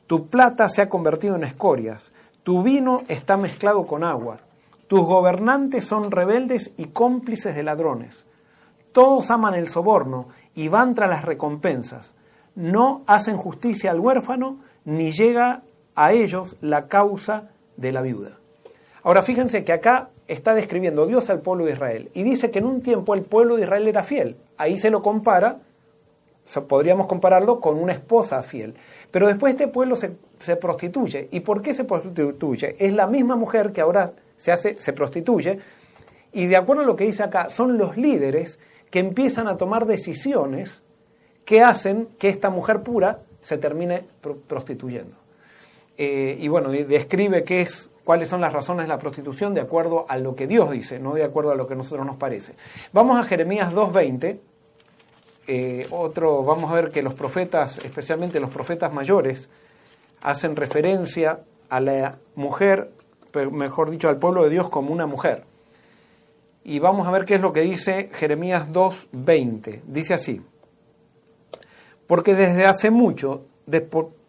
Tu 0.06 0.26
plata 0.26 0.68
se 0.68 0.82
ha 0.82 0.90
convertido 0.90 1.34
en 1.34 1.44
escorias, 1.44 2.12
tu 2.42 2.62
vino 2.62 3.00
está 3.08 3.38
mezclado 3.38 3.86
con 3.86 4.04
agua, 4.04 4.40
tus 4.86 5.00
gobernantes 5.00 5.86
son 5.86 6.10
rebeldes 6.10 6.72
y 6.76 6.88
cómplices 6.88 7.54
de 7.54 7.62
ladrones. 7.62 8.26
Todos 8.92 9.30
aman 9.30 9.54
el 9.54 9.68
soborno 9.68 10.28
y 10.54 10.68
van 10.68 10.94
tras 10.94 11.08
las 11.08 11.24
recompensas. 11.24 12.12
No 12.54 13.02
hacen 13.06 13.38
justicia 13.38 13.92
al 13.92 13.98
huérfano, 13.98 14.58
ni 14.84 15.10
llega 15.10 15.62
a 15.94 16.12
ellos 16.12 16.56
la 16.60 16.88
causa 16.88 17.50
de 17.76 17.92
la 17.92 18.02
viuda. 18.02 18.38
Ahora 19.02 19.22
fíjense 19.22 19.64
que 19.64 19.72
acá 19.72 20.10
está 20.26 20.54
describiendo 20.54 21.06
Dios 21.06 21.28
al 21.30 21.40
pueblo 21.40 21.66
de 21.66 21.72
Israel 21.72 22.10
y 22.14 22.22
dice 22.22 22.50
que 22.50 22.58
en 22.58 22.66
un 22.66 22.80
tiempo 22.80 23.14
el 23.14 23.22
pueblo 23.22 23.56
de 23.56 23.62
Israel 23.62 23.86
era 23.86 24.02
fiel. 24.02 24.36
Ahí 24.56 24.78
se 24.78 24.90
lo 24.90 25.02
compara, 25.02 25.58
podríamos 26.66 27.06
compararlo 27.06 27.60
con 27.60 27.78
una 27.78 27.92
esposa 27.92 28.42
fiel. 28.42 28.74
Pero 29.10 29.28
después 29.28 29.52
este 29.52 29.68
pueblo 29.68 29.96
se, 29.96 30.12
se, 30.38 30.56
prostituye. 30.56 31.28
¿Y 31.30 31.40
por 31.40 31.62
qué 31.62 31.74
se 31.74 31.84
prostituye? 31.84 32.76
Es 32.78 32.92
la 32.92 33.06
misma 33.06 33.36
mujer 33.36 33.72
que 33.72 33.80
ahora 33.80 34.12
se, 34.36 34.52
hace, 34.52 34.80
se 34.80 34.92
prostituye. 34.92 35.58
Y 36.32 36.46
de 36.46 36.56
acuerdo 36.56 36.82
a 36.82 36.86
lo 36.86 36.96
que 36.96 37.04
dice 37.04 37.22
acá, 37.22 37.50
son 37.50 37.78
los 37.78 37.96
líderes 37.96 38.58
que 38.90 39.00
empiezan 39.00 39.48
a 39.48 39.56
tomar 39.56 39.86
decisiones 39.86 40.82
que 41.44 41.62
hacen 41.62 42.08
que 42.18 42.28
esta 42.28 42.50
mujer 42.50 42.82
pura 42.82 43.20
se 43.42 43.58
termine 43.58 44.04
prostituyendo. 44.46 45.23
Eh, 45.96 46.36
y 46.40 46.48
bueno, 46.48 46.70
describe 46.70 47.44
qué 47.44 47.62
es, 47.62 47.90
cuáles 48.02 48.28
son 48.28 48.40
las 48.40 48.52
razones 48.52 48.84
de 48.84 48.88
la 48.88 48.98
prostitución 48.98 49.54
de 49.54 49.60
acuerdo 49.60 50.06
a 50.08 50.16
lo 50.16 50.34
que 50.34 50.46
Dios 50.46 50.70
dice, 50.70 50.98
no 50.98 51.14
de 51.14 51.24
acuerdo 51.24 51.52
a 51.52 51.54
lo 51.54 51.66
que 51.66 51.74
a 51.74 51.76
nosotros 51.76 52.06
nos 52.06 52.16
parece. 52.16 52.54
Vamos 52.92 53.18
a 53.18 53.24
Jeremías 53.24 53.72
2.20. 53.72 54.38
Eh, 55.46 55.86
otro, 55.90 56.42
vamos 56.42 56.70
a 56.70 56.74
ver 56.74 56.90
que 56.90 57.02
los 57.02 57.14
profetas, 57.14 57.78
especialmente 57.84 58.40
los 58.40 58.50
profetas 58.50 58.92
mayores, 58.92 59.48
hacen 60.22 60.56
referencia 60.56 61.40
a 61.68 61.80
la 61.80 62.16
mujer, 62.34 62.90
mejor 63.52 63.90
dicho, 63.90 64.08
al 64.08 64.18
pueblo 64.18 64.44
de 64.44 64.50
Dios 64.50 64.70
como 64.70 64.92
una 64.92 65.06
mujer. 65.06 65.44
Y 66.64 66.78
vamos 66.78 67.06
a 67.06 67.10
ver 67.10 67.26
qué 67.26 67.34
es 67.34 67.42
lo 67.42 67.52
que 67.52 67.60
dice 67.60 68.10
Jeremías 68.14 68.72
2.20. 68.72 69.82
Dice 69.86 70.14
así, 70.14 70.40
porque 72.06 72.34
desde 72.34 72.64
hace 72.64 72.90
mucho, 72.90 73.44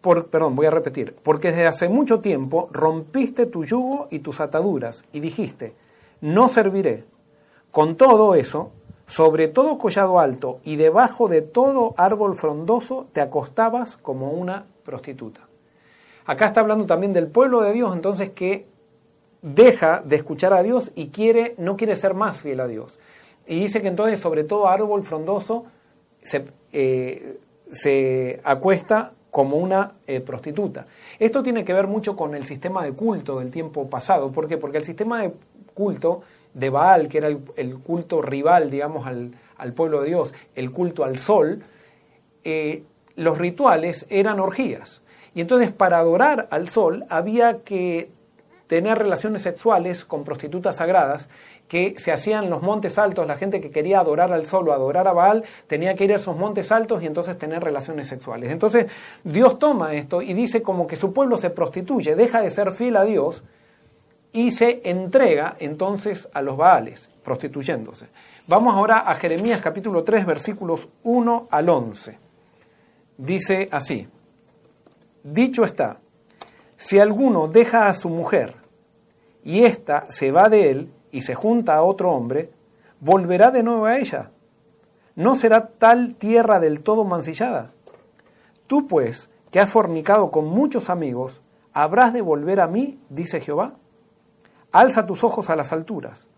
perdón, 0.06 0.56
voy 0.56 0.66
a 0.66 0.70
repetir, 0.70 1.16
porque 1.22 1.48
desde 1.48 1.66
hace 1.66 1.88
mucho 1.88 2.20
tiempo 2.20 2.68
rompiste 2.72 3.46
tu 3.46 3.64
yugo 3.64 4.08
y 4.10 4.20
tus 4.20 4.40
ataduras 4.40 5.04
y 5.12 5.20
dijiste, 5.20 5.74
no 6.20 6.48
serviré. 6.48 7.04
Con 7.70 7.96
todo 7.96 8.34
eso, 8.34 8.70
sobre 9.06 9.48
todo 9.48 9.78
collado 9.78 10.18
alto 10.18 10.60
y 10.64 10.76
debajo 10.76 11.28
de 11.28 11.42
todo 11.42 11.94
árbol 11.96 12.34
frondoso 12.34 13.06
te 13.12 13.20
acostabas 13.20 13.96
como 13.96 14.30
una 14.30 14.66
prostituta. 14.84 15.42
Acá 16.24 16.46
está 16.46 16.60
hablando 16.60 16.86
también 16.86 17.12
del 17.12 17.28
pueblo 17.28 17.62
de 17.62 17.72
Dios, 17.72 17.94
entonces 17.94 18.30
que 18.30 18.66
deja 19.42 20.02
de 20.04 20.16
escuchar 20.16 20.52
a 20.52 20.62
Dios 20.62 20.90
y 20.94 21.08
quiere, 21.08 21.54
no 21.58 21.76
quiere 21.76 21.94
ser 21.96 22.14
más 22.14 22.40
fiel 22.40 22.60
a 22.60 22.66
Dios. 22.66 22.98
Y 23.46 23.60
dice 23.60 23.80
que 23.80 23.88
entonces 23.88 24.18
sobre 24.18 24.42
todo 24.42 24.68
árbol 24.68 25.04
frondoso 25.04 25.66
se, 26.22 26.46
eh, 26.72 27.38
se 27.70 28.40
acuesta 28.42 29.12
como 29.36 29.58
una 29.58 29.92
eh, 30.06 30.20
prostituta. 30.20 30.86
Esto 31.18 31.42
tiene 31.42 31.62
que 31.62 31.74
ver 31.74 31.88
mucho 31.88 32.16
con 32.16 32.34
el 32.34 32.46
sistema 32.46 32.82
de 32.82 32.92
culto 32.92 33.38
del 33.38 33.50
tiempo 33.50 33.86
pasado. 33.90 34.32
¿Por 34.32 34.48
qué? 34.48 34.56
Porque 34.56 34.78
el 34.78 34.84
sistema 34.84 35.20
de 35.20 35.34
culto 35.74 36.22
de 36.54 36.70
Baal, 36.70 37.10
que 37.10 37.18
era 37.18 37.28
el, 37.28 37.78
culto 37.80 38.22
rival, 38.22 38.70
digamos, 38.70 39.06
al, 39.06 39.72
pueblo 39.74 40.00
de 40.00 40.08
Dios, 40.08 40.32
el 40.54 40.70
culto 40.70 41.04
al 41.04 41.18
sol, 41.18 41.62
eh, 42.44 42.84
los 43.14 43.36
rituales 43.36 44.06
eran 44.08 44.40
orgías. 44.40 45.02
Y 45.34 45.42
entonces 45.42 45.70
para 45.70 45.98
adorar 45.98 46.48
al 46.50 46.70
sol 46.70 47.04
había 47.10 47.58
que 47.58 48.08
tener 48.68 48.96
relaciones 48.96 49.42
sexuales 49.42 50.06
con 50.06 50.24
prostitutas 50.24 50.76
sagradas 50.76 51.28
que 51.68 51.94
se 51.98 52.12
hacían 52.12 52.48
los 52.48 52.62
montes 52.62 52.98
altos, 52.98 53.26
la 53.26 53.36
gente 53.36 53.60
que 53.60 53.70
quería 53.70 54.00
adorar 54.00 54.32
al 54.32 54.46
sol 54.46 54.68
o 54.68 54.72
adorar 54.72 55.08
a 55.08 55.12
Baal 55.12 55.44
tenía 55.66 55.94
que 55.94 56.04
ir 56.04 56.12
a 56.12 56.16
esos 56.16 56.36
montes 56.36 56.70
altos 56.70 57.02
y 57.02 57.06
entonces 57.06 57.36
tener 57.38 57.62
relaciones 57.62 58.06
sexuales. 58.06 58.50
Entonces 58.50 58.86
Dios 59.24 59.58
toma 59.58 59.94
esto 59.94 60.22
y 60.22 60.32
dice 60.32 60.62
como 60.62 60.86
que 60.86 60.96
su 60.96 61.12
pueblo 61.12 61.36
se 61.36 61.50
prostituye, 61.50 62.14
deja 62.14 62.40
de 62.40 62.50
ser 62.50 62.72
fiel 62.72 62.96
a 62.96 63.04
Dios 63.04 63.42
y 64.32 64.50
se 64.50 64.82
entrega 64.84 65.56
entonces 65.58 66.28
a 66.32 66.42
los 66.42 66.56
Baales, 66.56 67.08
prostituyéndose. 67.24 68.06
Vamos 68.46 68.74
ahora 68.74 69.00
a 69.00 69.14
Jeremías 69.14 69.60
capítulo 69.60 70.04
3 70.04 70.26
versículos 70.26 70.88
1 71.02 71.48
al 71.50 71.68
11. 71.68 72.18
Dice 73.18 73.68
así, 73.72 74.06
dicho 75.22 75.64
está, 75.64 75.98
si 76.76 76.98
alguno 76.98 77.48
deja 77.48 77.88
a 77.88 77.94
su 77.94 78.10
mujer 78.10 78.54
y 79.42 79.64
ésta 79.64 80.06
se 80.10 80.30
va 80.30 80.48
de 80.48 80.70
él 80.70 80.90
y 81.10 81.22
se 81.22 81.34
junta 81.34 81.76
a 81.76 81.82
otro 81.82 82.12
hombre, 82.12 82.50
volverá 83.00 83.50
de 83.50 83.62
nuevo 83.62 83.86
a 83.86 83.98
ella. 83.98 84.30
No 85.14 85.34
será 85.34 85.68
tal 85.68 86.16
tierra 86.16 86.60
del 86.60 86.82
todo 86.82 87.04
mancillada. 87.04 87.72
Tú 88.66 88.86
pues, 88.86 89.30
que 89.50 89.60
has 89.60 89.70
fornicado 89.70 90.30
con 90.30 90.46
muchos 90.46 90.90
amigos, 90.90 91.40
habrás 91.72 92.12
de 92.12 92.20
volver 92.20 92.60
a 92.60 92.66
mí, 92.66 92.98
dice 93.08 93.40
Jehová. 93.40 93.74
Alza 94.72 95.06
tus 95.06 95.24
ojos 95.24 95.48
a 95.48 95.56
las 95.56 95.72
alturas 95.72 96.28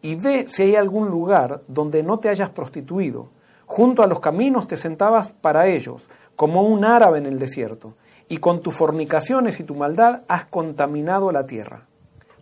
y 0.00 0.16
ve 0.16 0.46
si 0.48 0.62
hay 0.62 0.76
algún 0.76 1.08
lugar 1.08 1.62
donde 1.66 2.02
no 2.02 2.18
te 2.18 2.28
hayas 2.28 2.50
prostituido. 2.50 3.30
Junto 3.66 4.02
a 4.02 4.06
los 4.06 4.20
caminos 4.20 4.68
te 4.68 4.76
sentabas 4.76 5.32
para 5.32 5.66
ellos, 5.66 6.10
como 6.36 6.62
un 6.62 6.84
árabe 6.84 7.18
en 7.18 7.26
el 7.26 7.38
desierto 7.38 7.94
y 8.28 8.36
con 8.36 8.60
tus 8.60 8.74
fornicaciones 8.74 9.60
y 9.60 9.64
tu 9.64 9.74
maldad 9.74 10.22
has 10.28 10.44
contaminado 10.44 11.32
la 11.32 11.46
tierra. 11.46 11.86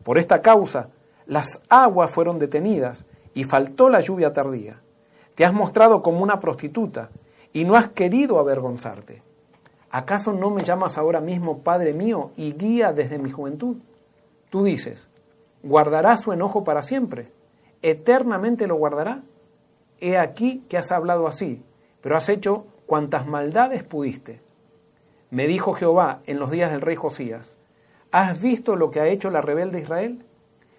Por 0.03 0.19
esta 0.19 0.43
causa, 0.43 0.89
las 1.33 1.63
aguas 1.71 2.11
fueron 2.11 2.39
detenidas 2.39 3.07
y 3.33 3.45
faltó 3.45 3.89
la 3.89 4.01
lluvia 4.01 4.35
tardía. 4.35 4.83
Te 5.35 5.47
has 5.47 5.55
mostrado 5.55 6.03
como 6.03 6.23
una 6.23 6.41
prostituta 6.41 7.09
y 7.55 7.65
no 7.65 7.75
has 7.75 7.89
querido 7.89 8.39
avergonzarte. 8.39 9.23
¿Acaso 9.91 10.35
no 10.35 10.51
me 10.51 10.63
llamas 10.63 10.99
ahora 10.99 11.23
mismo 11.23 11.61
Padre 11.61 11.95
mío 11.95 12.33
y 12.37 12.53
guía 12.53 12.93
desde 12.93 13.19
mi 13.19 13.31
juventud? 13.31 13.79
Tú 14.51 14.63
dices, 14.63 15.09
¿guardará 15.63 16.19
su 16.19 16.35
enojo 16.35 16.65
para 16.65 16.83
siempre? 16.83 17.33
¿Eternamente 17.81 18.67
lo 18.67 18.75
guardará? 18.75 19.23
He 20.01 20.19
aquí 20.19 20.67
que 20.69 20.77
has 20.77 20.93
hablado 20.93 21.27
así, 21.27 21.63
pero 22.03 22.15
has 22.15 22.29
hecho 22.29 22.67
cuantas 22.85 23.27
maldades 23.27 23.85
pudiste. 23.85 24.43
Me 25.31 25.47
dijo 25.47 25.73
Jehová 25.73 26.21
en 26.27 26.39
los 26.39 26.51
días 26.51 26.71
del 26.71 26.83
rey 26.83 26.97
Josías, 26.97 27.57
¿has 28.11 28.43
visto 28.43 28.77
lo 28.77 28.91
que 28.91 29.01
ha 29.01 29.09
hecho 29.09 29.31
la 29.31 29.41
rebelde 29.41 29.81
Israel? 29.81 30.27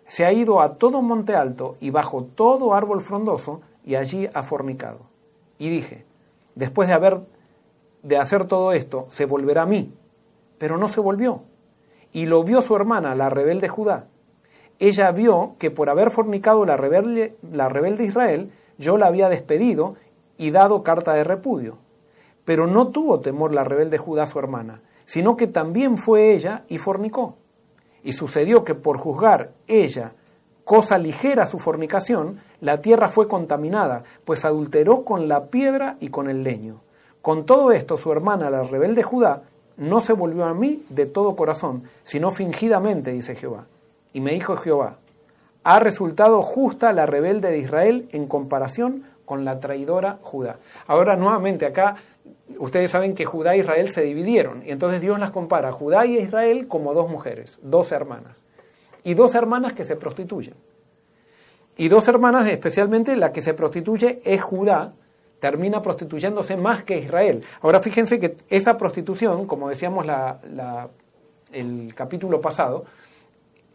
Se 0.08 0.26
ha 0.26 0.34
ido 0.34 0.62
a 0.62 0.78
todo 0.78 1.02
monte 1.02 1.36
alto 1.36 1.78
y 1.80 1.90
bajo 1.90 2.24
todo 2.24 2.74
árbol 2.74 3.02
frondoso 3.02 3.62
y 3.84 3.96
allí 3.96 4.30
ha 4.34 4.44
fornicado. 4.44 5.00
Y 5.58 5.70
dije, 5.70 6.06
después 6.56 6.88
de 6.88 6.94
haber 6.94 7.22
de 8.04 8.18
hacer 8.18 8.46
todo 8.46 8.74
esto, 8.74 9.06
se 9.10 9.26
volverá 9.26 9.64
a 9.64 9.66
mí. 9.66 9.94
Pero 10.58 10.78
no 10.78 10.88
se 10.88 11.00
volvió. 11.00 11.44
Y 12.12 12.26
lo 12.28 12.44
vio 12.44 12.62
su 12.62 12.76
hermana, 12.76 13.16
la 13.16 13.30
rebelde 13.30 13.70
Judá. 13.70 14.08
Ella 14.78 15.12
vio 15.12 15.56
que 15.58 15.72
por 15.72 15.90
haber 15.90 16.12
fornicado 16.12 16.66
la 16.66 16.78
rebelde, 16.78 17.38
la 17.42 17.70
rebelde 17.70 18.06
Israel, 18.06 18.52
yo 18.78 18.98
la 18.98 19.08
había 19.08 19.30
despedido 19.30 19.96
y 20.38 20.52
dado 20.52 20.84
carta 20.84 21.14
de 21.14 21.24
repudio. 21.24 21.78
Pero 22.46 22.68
no 22.68 22.90
tuvo 22.90 23.22
temor 23.22 23.54
la 23.54 23.64
rebelde 23.64 23.98
Judá 23.98 24.26
su 24.26 24.38
hermana, 24.38 24.82
sino 25.06 25.38
que 25.38 25.48
también 25.48 25.98
fue 25.98 26.34
ella 26.34 26.66
y 26.68 26.78
fornicó. 26.78 27.38
Y 28.04 28.14
sucedió 28.14 28.64
que 28.64 28.76
por 28.76 28.98
juzgar 28.98 29.52
ella 29.68 30.14
cosa 30.64 30.98
ligera 30.98 31.46
su 31.46 31.60
fornicación, 31.60 32.40
la 32.62 32.82
tierra 32.82 33.10
fue 33.10 33.28
contaminada, 33.28 34.04
pues 34.26 34.46
adulteró 34.46 35.04
con 35.04 35.28
la 35.28 35.46
piedra 35.48 35.98
y 36.00 36.10
con 36.10 36.30
el 36.30 36.44
leño. 36.44 36.82
Con 37.22 37.46
todo 37.46 37.72
esto, 37.72 37.98
su 37.98 38.12
hermana, 38.12 38.50
la 38.50 38.64
rebelde 38.64 39.04
Judá, 39.04 39.44
no 39.78 40.02
se 40.02 40.14
volvió 40.14 40.46
a 40.46 40.54
mí 40.54 40.84
de 40.90 41.06
todo 41.06 41.36
corazón, 41.36 41.84
sino 42.04 42.32
fingidamente, 42.32 43.12
dice 43.12 43.36
Jehová. 43.36 43.66
Y 44.14 44.22
me 44.22 44.34
dijo 44.34 44.56
Jehová, 44.58 44.98
ha 45.64 45.80
resultado 45.80 46.42
justa 46.42 46.94
la 46.94 47.06
rebelde 47.06 47.50
de 47.50 47.60
Israel 47.60 48.08
en 48.12 48.28
comparación 48.28 49.04
con 49.26 49.46
la 49.46 49.60
traidora 49.60 50.20
Judá. 50.22 50.58
Ahora 50.88 51.16
nuevamente 51.16 51.66
acá 51.66 51.96
ustedes 52.58 52.92
saben 52.92 53.16
que 53.16 53.26
Judá 53.26 53.56
e 53.56 53.60
Israel 53.60 53.90
se 53.90 54.02
dividieron, 54.02 54.64
y 54.66 54.72
entonces 54.72 55.02
Dios 55.02 55.20
las 55.20 55.32
compara, 55.32 55.72
Judá 55.72 56.06
y 56.06 56.18
Israel, 56.18 56.68
como 56.68 56.94
dos 56.94 57.10
mujeres, 57.10 57.60
dos 57.62 57.92
hermanas, 57.92 58.42
y 59.04 59.14
dos 59.14 59.36
hermanas 59.36 59.74
que 59.74 59.84
se 59.84 59.96
prostituyen. 59.96 60.56
Y 61.76 61.88
dos 61.88 62.08
hermanas, 62.08 62.50
especialmente 62.50 63.16
la 63.16 63.32
que 63.32 63.42
se 63.42 63.54
prostituye 63.54 64.20
es 64.24 64.42
Judá, 64.42 64.94
termina 65.40 65.82
prostituyéndose 65.82 66.56
más 66.56 66.84
que 66.84 67.00
Israel. 67.00 67.44
Ahora 67.62 67.80
fíjense 67.80 68.20
que 68.20 68.38
esa 68.50 68.78
prostitución, 68.78 69.46
como 69.48 69.70
decíamos 69.70 70.06
la, 70.06 70.90
el 71.52 71.94
capítulo 71.96 72.40
pasado, 72.40 72.86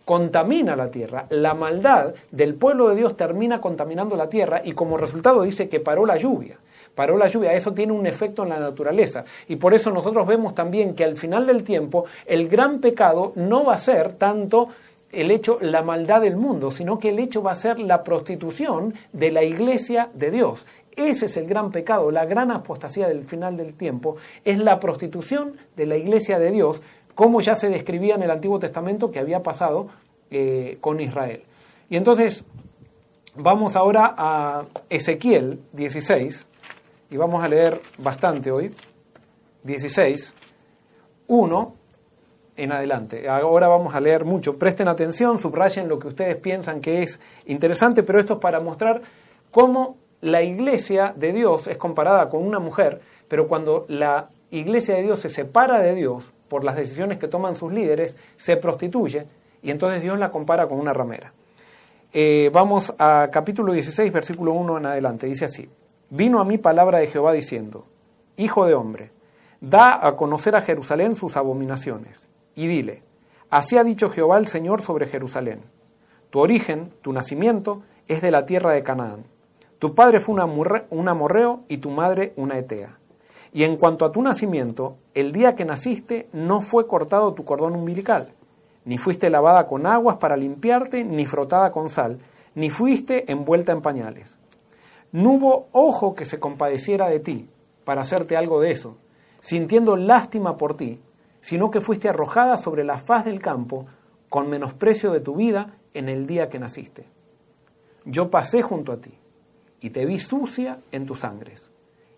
contamina 0.04 0.76
la 0.76 0.90
tierra. 0.90 1.26
La 1.28 1.52
maldad 1.52 2.14
del 2.30 2.54
pueblo 2.54 2.88
de 2.88 2.96
Dios 2.96 3.16
termina 3.16 3.60
contaminando 3.60 4.16
la 4.16 4.30
tierra 4.30 4.62
y 4.64 4.72
como 4.72 4.96
resultado 4.96 5.42
dice 5.42 5.68
que 5.68 5.80
paró 5.80 6.06
la 6.06 6.16
lluvia 6.16 6.58
paró 6.98 7.16
la 7.16 7.28
lluvia, 7.28 7.52
eso 7.52 7.72
tiene 7.72 7.92
un 7.92 8.08
efecto 8.08 8.42
en 8.42 8.48
la 8.48 8.58
naturaleza. 8.58 9.24
Y 9.46 9.54
por 9.54 9.72
eso 9.72 9.92
nosotros 9.92 10.26
vemos 10.26 10.52
también 10.52 10.96
que 10.96 11.04
al 11.04 11.16
final 11.16 11.46
del 11.46 11.62
tiempo 11.62 12.06
el 12.26 12.48
gran 12.48 12.80
pecado 12.80 13.30
no 13.36 13.64
va 13.64 13.74
a 13.74 13.78
ser 13.78 14.14
tanto 14.14 14.70
el 15.12 15.30
hecho 15.30 15.58
la 15.60 15.82
maldad 15.82 16.22
del 16.22 16.36
mundo, 16.36 16.72
sino 16.72 16.98
que 16.98 17.10
el 17.10 17.20
hecho 17.20 17.40
va 17.40 17.52
a 17.52 17.54
ser 17.54 17.78
la 17.78 18.02
prostitución 18.02 18.94
de 19.12 19.30
la 19.30 19.44
iglesia 19.44 20.08
de 20.12 20.32
Dios. 20.32 20.66
Ese 20.96 21.26
es 21.26 21.36
el 21.36 21.46
gran 21.46 21.70
pecado, 21.70 22.10
la 22.10 22.24
gran 22.24 22.50
apostasía 22.50 23.06
del 23.06 23.22
final 23.22 23.56
del 23.56 23.74
tiempo, 23.74 24.16
es 24.44 24.58
la 24.58 24.80
prostitución 24.80 25.52
de 25.76 25.86
la 25.86 25.96
iglesia 25.96 26.40
de 26.40 26.50
Dios, 26.50 26.82
como 27.14 27.40
ya 27.40 27.54
se 27.54 27.70
describía 27.70 28.16
en 28.16 28.24
el 28.24 28.32
Antiguo 28.32 28.58
Testamento 28.58 29.12
que 29.12 29.20
había 29.20 29.44
pasado 29.44 29.86
eh, 30.32 30.78
con 30.80 30.98
Israel. 30.98 31.44
Y 31.90 31.96
entonces 31.96 32.44
vamos 33.36 33.76
ahora 33.76 34.16
a 34.18 34.64
Ezequiel 34.90 35.60
16, 35.74 36.48
y 37.10 37.16
vamos 37.16 37.42
a 37.42 37.48
leer 37.48 37.80
bastante 37.98 38.50
hoy, 38.50 38.74
16, 39.62 40.34
1 41.26 41.74
en 42.56 42.72
adelante. 42.72 43.28
Ahora 43.28 43.68
vamos 43.68 43.94
a 43.94 44.00
leer 44.00 44.24
mucho. 44.24 44.58
Presten 44.58 44.88
atención, 44.88 45.38
subrayen 45.38 45.88
lo 45.88 45.98
que 45.98 46.08
ustedes 46.08 46.36
piensan 46.36 46.80
que 46.80 47.02
es 47.02 47.20
interesante, 47.46 48.02
pero 48.02 48.18
esto 48.18 48.34
es 48.34 48.40
para 48.40 48.60
mostrar 48.60 49.00
cómo 49.50 49.96
la 50.20 50.42
iglesia 50.42 51.14
de 51.16 51.32
Dios 51.32 51.68
es 51.68 51.78
comparada 51.78 52.28
con 52.28 52.42
una 52.42 52.58
mujer, 52.58 53.00
pero 53.28 53.46
cuando 53.46 53.86
la 53.88 54.30
iglesia 54.50 54.96
de 54.96 55.02
Dios 55.02 55.20
se 55.20 55.28
separa 55.28 55.80
de 55.80 55.94
Dios 55.94 56.32
por 56.48 56.64
las 56.64 56.76
decisiones 56.76 57.18
que 57.18 57.28
toman 57.28 57.56
sus 57.56 57.72
líderes, 57.72 58.16
se 58.36 58.56
prostituye 58.56 59.26
y 59.62 59.70
entonces 59.70 60.02
Dios 60.02 60.18
la 60.18 60.30
compara 60.30 60.66
con 60.66 60.78
una 60.78 60.92
ramera. 60.92 61.32
Eh, 62.12 62.50
vamos 62.52 62.94
a 62.98 63.28
capítulo 63.30 63.72
16, 63.72 64.12
versículo 64.12 64.52
1 64.52 64.78
en 64.78 64.86
adelante. 64.86 65.26
Dice 65.26 65.44
así, 65.44 65.68
vino 66.10 66.40
a 66.40 66.44
mí 66.44 66.58
palabra 66.58 66.98
de 66.98 67.06
Jehová 67.06 67.32
diciendo, 67.32 67.84
Hijo 68.36 68.66
de 68.66 68.74
hombre, 68.74 69.10
da 69.60 70.06
a 70.06 70.16
conocer 70.16 70.56
a 70.56 70.60
Jerusalén 70.60 71.16
sus 71.16 71.36
abominaciones 71.36 72.28
y 72.54 72.66
dile, 72.66 73.02
así 73.50 73.76
ha 73.76 73.84
dicho 73.84 74.10
Jehová 74.10 74.38
el 74.38 74.46
Señor 74.46 74.82
sobre 74.82 75.06
Jerusalén. 75.06 75.60
Tu 76.30 76.38
origen, 76.38 76.92
tu 77.02 77.12
nacimiento, 77.12 77.82
es 78.06 78.22
de 78.22 78.30
la 78.30 78.46
tierra 78.46 78.72
de 78.72 78.82
Canaán. 78.82 79.24
Tu 79.78 79.94
padre 79.94 80.20
fue 80.20 80.34
un 80.90 81.08
amorreo 81.08 81.60
y 81.68 81.78
tu 81.78 81.90
madre 81.90 82.32
una 82.36 82.58
etea. 82.58 82.98
Y 83.52 83.64
en 83.64 83.76
cuanto 83.76 84.04
a 84.04 84.12
tu 84.12 84.22
nacimiento, 84.22 84.96
el 85.14 85.32
día 85.32 85.54
que 85.54 85.64
naciste 85.64 86.28
no 86.32 86.60
fue 86.60 86.86
cortado 86.86 87.32
tu 87.32 87.44
cordón 87.44 87.74
umbilical, 87.74 88.32
ni 88.84 88.98
fuiste 88.98 89.30
lavada 89.30 89.66
con 89.66 89.86
aguas 89.86 90.16
para 90.16 90.36
limpiarte, 90.36 91.04
ni 91.04 91.26
frotada 91.26 91.72
con 91.72 91.90
sal, 91.90 92.18
ni 92.54 92.70
fuiste 92.70 93.30
envuelta 93.30 93.72
en 93.72 93.82
pañales. 93.82 94.38
No 95.12 95.32
hubo 95.32 95.68
ojo 95.72 96.14
que 96.14 96.24
se 96.24 96.38
compadeciera 96.38 97.08
de 97.08 97.20
ti 97.20 97.48
para 97.84 98.02
hacerte 98.02 98.36
algo 98.36 98.60
de 98.60 98.72
eso, 98.72 98.96
sintiendo 99.40 99.96
lástima 99.96 100.56
por 100.56 100.76
ti, 100.76 101.00
sino 101.40 101.70
que 101.70 101.80
fuiste 101.80 102.08
arrojada 102.08 102.56
sobre 102.56 102.84
la 102.84 102.98
faz 102.98 103.24
del 103.24 103.40
campo 103.40 103.86
con 104.28 104.50
menosprecio 104.50 105.12
de 105.12 105.20
tu 105.20 105.36
vida 105.36 105.78
en 105.94 106.08
el 106.08 106.26
día 106.26 106.48
que 106.48 106.58
naciste. 106.58 107.06
Yo 108.04 108.30
pasé 108.30 108.62
junto 108.62 108.92
a 108.92 108.98
ti 108.98 109.12
y 109.80 109.90
te 109.90 110.04
vi 110.04 110.18
sucia 110.18 110.78
en 110.92 111.06
tus 111.06 111.20
sangres. 111.20 111.70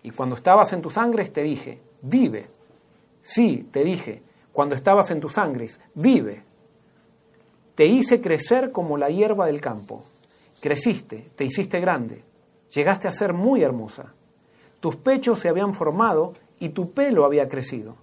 Y 0.02 0.10
cuando 0.10 0.34
estabas 0.34 0.72
en 0.72 0.82
tus 0.82 0.94
sangres 0.94 1.32
te 1.32 1.42
dije, 1.42 1.78
vive. 2.02 2.48
Sí, 3.22 3.68
te 3.70 3.84
dije, 3.84 4.22
cuando 4.52 4.74
estabas 4.74 5.10
en 5.10 5.20
tus 5.20 5.34
sangres, 5.34 5.80
vive. 5.94 6.42
Te 7.74 7.86
hice 7.86 8.20
crecer 8.20 8.72
como 8.72 8.96
la 8.96 9.10
hierba 9.10 9.46
del 9.46 9.60
campo. 9.60 10.02
Creciste, 10.60 11.30
te 11.36 11.44
hiciste 11.44 11.80
grande, 11.80 12.22
llegaste 12.72 13.08
a 13.08 13.12
ser 13.12 13.32
muy 13.32 13.62
hermosa. 13.62 14.14
Tus 14.80 14.96
pechos 14.96 15.38
se 15.38 15.48
habían 15.48 15.74
formado 15.74 16.34
y 16.58 16.70
tu 16.70 16.92
pelo 16.92 17.24
había 17.24 17.48
crecido 17.48 17.96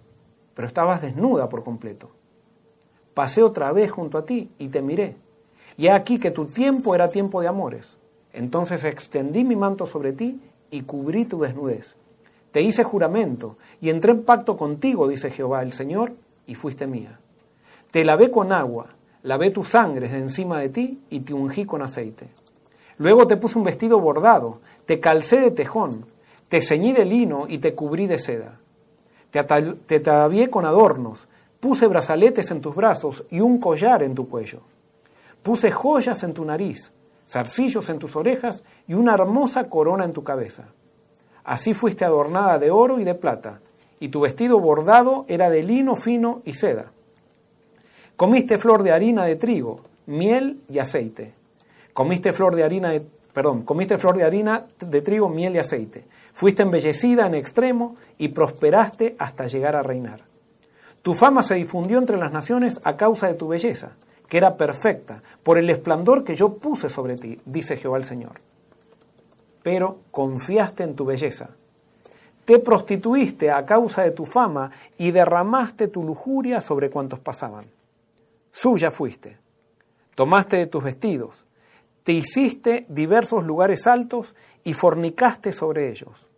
pero 0.57 0.67
estabas 0.67 1.03
desnuda 1.03 1.49
por 1.49 1.63
completo. 1.63 2.09
Pasé 3.13 3.43
otra 3.43 3.71
vez 3.71 3.91
junto 3.91 4.17
a 4.17 4.25
ti 4.25 4.49
y 4.57 4.69
te 4.69 4.81
miré. 4.81 5.15
Y 5.77 5.87
aquí 5.89 6.19
que 6.19 6.31
tu 6.31 6.45
tiempo 6.45 6.95
era 6.95 7.09
tiempo 7.09 7.41
de 7.41 7.47
amores. 7.47 7.95
Entonces 8.33 8.83
extendí 8.83 9.43
mi 9.43 9.55
manto 9.55 9.85
sobre 9.85 10.13
ti 10.13 10.41
y 10.71 10.81
cubrí 10.81 11.25
tu 11.25 11.41
desnudez. 11.41 11.95
Te 12.51 12.63
hice 12.63 12.83
juramento 12.83 13.57
y 13.81 13.91
entré 13.91 14.13
en 14.13 14.23
pacto 14.23 14.57
contigo, 14.57 15.07
dice 15.07 15.29
Jehová 15.29 15.61
el 15.61 15.73
Señor, 15.73 16.13
y 16.47 16.55
fuiste 16.55 16.87
mía. 16.87 17.19
Te 17.91 18.03
lavé 18.03 18.31
con 18.31 18.51
agua, 18.51 18.87
lavé 19.21 19.51
tus 19.51 19.67
sangres 19.67 20.11
de 20.11 20.17
encima 20.17 20.59
de 20.59 20.69
ti 20.69 21.03
y 21.11 21.19
te 21.19 21.35
ungí 21.35 21.65
con 21.65 21.83
aceite. 21.83 22.29
Luego 22.97 23.27
te 23.27 23.37
puse 23.37 23.57
un 23.57 23.63
vestido 23.63 23.99
bordado, 23.99 24.59
te 24.85 24.99
calcé 24.99 25.39
de 25.39 25.51
tejón, 25.51 26.05
te 26.49 26.61
ceñí 26.61 26.93
de 26.93 27.05
lino 27.05 27.45
y 27.47 27.59
te 27.59 27.75
cubrí 27.75 28.07
de 28.07 28.19
seda. 28.19 28.59
Te, 29.31 29.39
atavié 29.39 30.49
con 30.49 30.65
adornos, 30.65 31.27
puse 31.59 31.87
brazaletes 31.87 32.49
en 32.51 32.61
tus 32.61 32.75
brazos 32.75 33.25
y 33.29 33.39
un 33.39 33.59
collar 33.59 34.01
en 34.01 34.15
tu 34.15 34.27
cuello. 34.27 34.61
Puse 35.43 35.69
joyas 35.71 36.23
en 36.23 36.33
tu 36.33 36.43
nariz, 36.45 36.91
zarcillos 37.27 37.89
en 37.89 37.99
tus 37.99 38.15
orejas 38.15 38.63
y 38.87 38.93
una 38.93 39.13
hermosa 39.13 39.69
corona 39.69 40.05
en 40.05 40.13
tu 40.13 40.23
cabeza. 40.23 40.65
Así 41.43 41.73
fuiste 41.73 42.03
adornada 42.03 42.57
de 42.57 42.71
oro 42.71 42.99
y 42.99 43.03
de 43.03 43.15
plata, 43.15 43.59
y 43.99 44.09
tu 44.09 44.21
vestido 44.21 44.59
bordado 44.59 45.25
era 45.27 45.49
de 45.49 45.63
lino 45.63 45.95
fino 45.95 46.41
y 46.45 46.53
seda. 46.53 46.91
Comiste 48.15 48.57
flor 48.57 48.83
de 48.83 48.91
harina 48.91 49.25
de 49.25 49.35
trigo, 49.35 49.81
miel 50.07 50.61
y 50.69 50.79
aceite. 50.79 51.36
Comiste 51.97 52.31
flor 52.31 52.55
de 52.55 52.63
harina 52.63 52.91
de, 52.91 53.01
perdón, 53.33 53.63
comiste 53.63 53.97
flor 53.97 54.15
de 54.17 54.23
harina 54.23 54.67
de 54.79 55.01
trigo, 55.01 55.29
miel 55.29 55.55
y 55.55 55.57
aceite. 55.57 56.05
Fuiste 56.31 56.61
embellecida 56.61 57.25
en 57.25 57.33
extremo 57.33 57.95
y 58.19 58.27
prosperaste 58.27 59.15
hasta 59.17 59.47
llegar 59.47 59.75
a 59.75 59.81
reinar. 59.81 60.21
Tu 61.01 61.15
fama 61.15 61.41
se 61.41 61.55
difundió 61.55 61.97
entre 61.97 62.17
las 62.17 62.31
naciones 62.31 62.79
a 62.83 62.95
causa 62.97 63.25
de 63.25 63.33
tu 63.33 63.47
belleza, 63.47 63.95
que 64.29 64.37
era 64.37 64.57
perfecta, 64.57 65.23
por 65.41 65.57
el 65.57 65.71
esplendor 65.71 66.23
que 66.23 66.35
yo 66.35 66.59
puse 66.59 66.87
sobre 66.87 67.15
ti, 67.15 67.41
dice 67.45 67.77
Jehová 67.77 67.97
el 67.97 68.05
Señor. 68.05 68.41
Pero 69.63 70.01
confiaste 70.11 70.83
en 70.83 70.93
tu 70.93 71.03
belleza. 71.03 71.49
Te 72.45 72.59
prostituiste 72.59 73.49
a 73.49 73.65
causa 73.65 74.03
de 74.03 74.11
tu 74.11 74.27
fama 74.27 74.69
y 74.99 75.09
derramaste 75.09 75.87
tu 75.87 76.03
lujuria 76.03 76.61
sobre 76.61 76.91
cuantos 76.91 77.19
pasaban. 77.19 77.65
Suya 78.51 78.91
fuiste. 78.91 79.39
Tomaste 80.13 80.57
de 80.57 80.67
tus 80.67 80.83
vestidos, 80.83 81.46
te 82.07 82.13
hiciste 82.13 82.85
diversos 82.87 83.43
lugares 83.43 83.85
altos 83.85 84.33
y 84.63 84.71
fornicaste 84.71 85.51
sobre 85.51 85.89
ellos. 85.89 86.29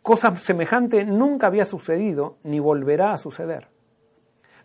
Cosa 0.00 0.36
semejante 0.36 1.04
nunca 1.04 1.48
había 1.48 1.64
sucedido 1.64 2.36
ni 2.44 2.60
volverá 2.60 3.12
a 3.12 3.18
suceder. 3.18 3.66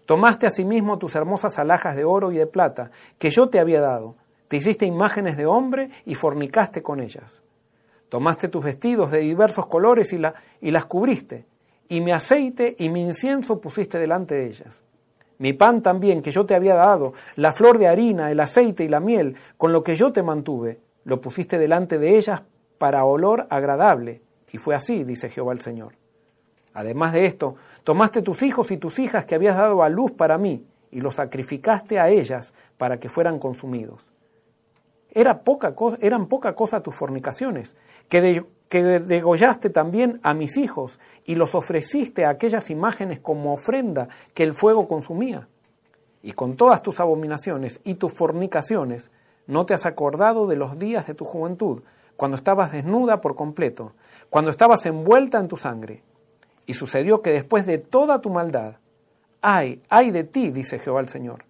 Tomaste 0.06 0.46
asimismo 0.46 1.00
tus 1.00 1.16
hermosas 1.16 1.58
alhajas 1.58 1.96
de 1.96 2.04
oro 2.04 2.32
y 2.32 2.38
de 2.38 2.46
plata 2.46 2.92
que 3.18 3.32
yo 3.32 3.50
te 3.50 3.60
había 3.60 3.82
dado, 3.82 4.18
te 4.50 4.58
hiciste 4.58 4.86
imágenes 4.86 5.36
de 5.36 5.48
hombre 5.48 5.90
y 6.06 6.14
fornicaste 6.14 6.84
con 6.84 7.00
ellas. 7.00 7.42
Tomaste 8.10 8.48
tus 8.48 8.64
vestidos 8.64 9.10
de 9.10 9.22
diversos 9.22 9.66
colores 9.66 10.14
y, 10.14 10.22
y 10.62 10.70
las 10.70 10.86
cubriste, 10.86 11.48
y 11.88 12.02
mi 12.02 12.12
aceite 12.12 12.76
y 12.78 12.90
mi 12.90 13.02
incienso 13.02 13.60
pusiste 13.60 13.98
delante 13.98 14.36
de 14.36 14.46
ellas. 14.46 14.84
Mi 15.42 15.54
pan 15.54 15.82
también 15.82 16.22
que 16.22 16.30
yo 16.30 16.46
te 16.46 16.54
había 16.54 16.76
dado, 16.76 17.14
la 17.36 17.52
flor 17.52 17.80
de 17.80 17.88
harina, 17.88 18.30
el 18.30 18.40
aceite 18.40 18.84
y 18.84 18.88
la 18.88 19.00
miel, 19.00 19.36
con 19.58 19.74
lo 19.74 19.84
que 19.84 19.96
yo 19.96 20.14
te 20.14 20.22
mantuve, 20.22 20.80
lo 21.04 21.20
pusiste 21.20 21.58
delante 21.58 21.98
de 21.98 22.16
ellas 22.16 22.44
para 22.78 23.06
olor 23.06 23.48
agradable. 23.50 24.22
Y 24.52 24.60
fue 24.60 24.76
así, 24.76 25.04
dice 25.04 25.32
Jehová 25.32 25.54
el 25.54 25.62
Señor. 25.62 25.94
Además 26.76 27.14
de 27.14 27.26
esto, 27.26 27.56
tomaste 27.84 28.22
tus 28.22 28.44
hijos 28.44 28.70
y 28.70 28.78
tus 28.78 29.00
hijas 29.00 29.26
que 29.26 29.34
habías 29.34 29.58
dado 29.58 29.82
a 29.82 29.90
luz 29.90 30.12
para 30.12 30.38
mí, 30.38 30.64
y 30.92 31.02
los 31.02 31.16
sacrificaste 31.16 32.00
a 32.00 32.10
ellas 32.10 32.54
para 32.78 33.00
que 33.00 33.10
fueran 33.10 33.40
consumidos. 33.40 34.12
Era 35.10 35.42
poca 35.42 35.74
eran 36.02 36.28
poca 36.28 36.54
cosa 36.54 36.84
tus 36.84 36.94
fornicaciones, 36.94 37.76
que 38.10 38.22
de 38.22 38.46
que 38.72 39.02
degollaste 39.02 39.70
también 39.70 40.22
a 40.24 40.34
mis 40.34 40.56
hijos 40.56 40.98
y 41.26 41.36
los 41.36 41.56
ofreciste 41.56 42.24
a 42.24 42.30
aquellas 42.30 42.70
imágenes 42.70 43.20
como 43.20 43.52
ofrenda 43.52 44.08
que 44.34 44.44
el 44.44 44.54
fuego 44.54 44.88
consumía. 44.88 45.50
Y 46.24 46.32
con 46.32 46.56
todas 46.56 46.82
tus 46.82 47.02
abominaciones 47.02 47.82
y 47.84 47.96
tus 47.96 48.14
fornicaciones, 48.14 49.12
no 49.46 49.66
te 49.66 49.74
has 49.74 49.86
acordado 49.86 50.48
de 50.48 50.56
los 50.56 50.80
días 50.80 51.06
de 51.06 51.16
tu 51.16 51.26
juventud, 51.26 51.82
cuando 52.16 52.38
estabas 52.38 52.72
desnuda 52.72 53.20
por 53.20 53.36
completo, 53.36 53.92
cuando 54.30 54.52
estabas 54.52 54.86
envuelta 54.86 55.38
en 55.38 55.50
tu 55.50 55.58
sangre. 55.58 56.02
Y 56.66 56.74
sucedió 56.74 57.22
que 57.22 57.34
después 57.34 57.66
de 57.66 57.78
toda 57.78 58.22
tu 58.22 58.30
maldad, 58.30 58.76
ay, 59.42 59.82
ay 59.90 60.12
de 60.12 60.24
ti, 60.24 60.50
dice 60.50 60.80
Jehová 60.80 61.02
el 61.02 61.10
Señor. 61.10 61.44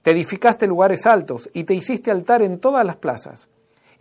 Te 0.00 0.12
edificaste 0.12 0.66
lugares 0.66 1.04
altos 1.04 1.50
y 1.52 1.64
te 1.64 1.74
hiciste 1.74 2.10
altar 2.10 2.40
en 2.40 2.58
todas 2.58 2.86
las 2.86 2.96
plazas 2.96 3.48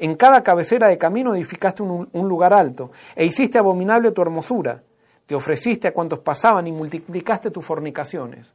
en 0.04 0.16
cada 0.16 0.44
cabecera 0.44 0.90
de 0.90 0.98
camino 0.98 1.34
edificaste 1.34 1.82
un, 1.82 2.28
lugar 2.28 2.54
alto, 2.54 2.92
e 3.16 3.24
hiciste 3.24 3.58
abominable 3.58 4.12
tu 4.12 4.22
hermosura. 4.22 4.84
Te 5.26 5.34
ofreciste 5.34 5.88
a 5.88 5.94
cuantos 5.94 6.20
pasaban 6.20 6.68
y 6.68 6.74
multiplicaste 6.74 7.52
tus 7.52 7.66
fornicaciones. 7.66 8.54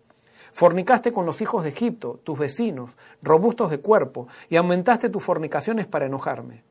Fornicaste 0.52 1.10
con 1.10 1.24
los 1.24 1.40
hijos 1.40 1.64
de 1.64 1.70
Egipto, 1.70 2.20
tus 2.22 2.38
vecinos, 2.38 2.98
robustos 3.22 3.70
de 3.70 3.80
cuerpo, 3.80 4.28
y 4.50 4.56
aumentaste 4.56 5.08
tus 5.08 5.24
fornicaciones 5.24 5.86
para 5.86 6.04
enojarme. 6.04 6.64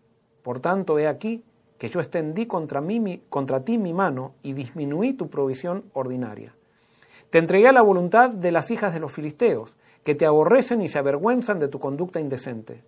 Por 0.43 0.59
tanto, 0.59 0.99
he 0.99 1.07
aquí 1.07 1.43
que 1.79 1.89
yo 1.89 1.99
extendí 1.99 2.45
contra, 2.45 2.79
mí, 2.79 3.23
contra 3.29 3.61
ti 3.61 3.79
mi 3.79 3.95
mano 3.95 4.35
y 4.43 4.53
disminuí 4.53 5.13
tu 5.13 5.27
provisión 5.27 5.85
ordinaria. 5.93 6.53
Te 7.31 7.39
entregué 7.39 7.67
a 7.67 7.73
la 7.73 7.81
voluntad 7.81 8.29
de 8.29 8.51
las 8.51 8.69
hijas 8.69 8.93
de 8.93 8.99
los 8.99 9.11
filisteos, 9.11 9.75
que 10.03 10.13
te 10.13 10.27
aborrecen 10.27 10.83
y 10.83 10.87
se 10.87 10.99
avergüenzan 10.99 11.57
de 11.57 11.67
tu 11.67 11.79
conducta 11.79 12.19
indecente. 12.19 12.83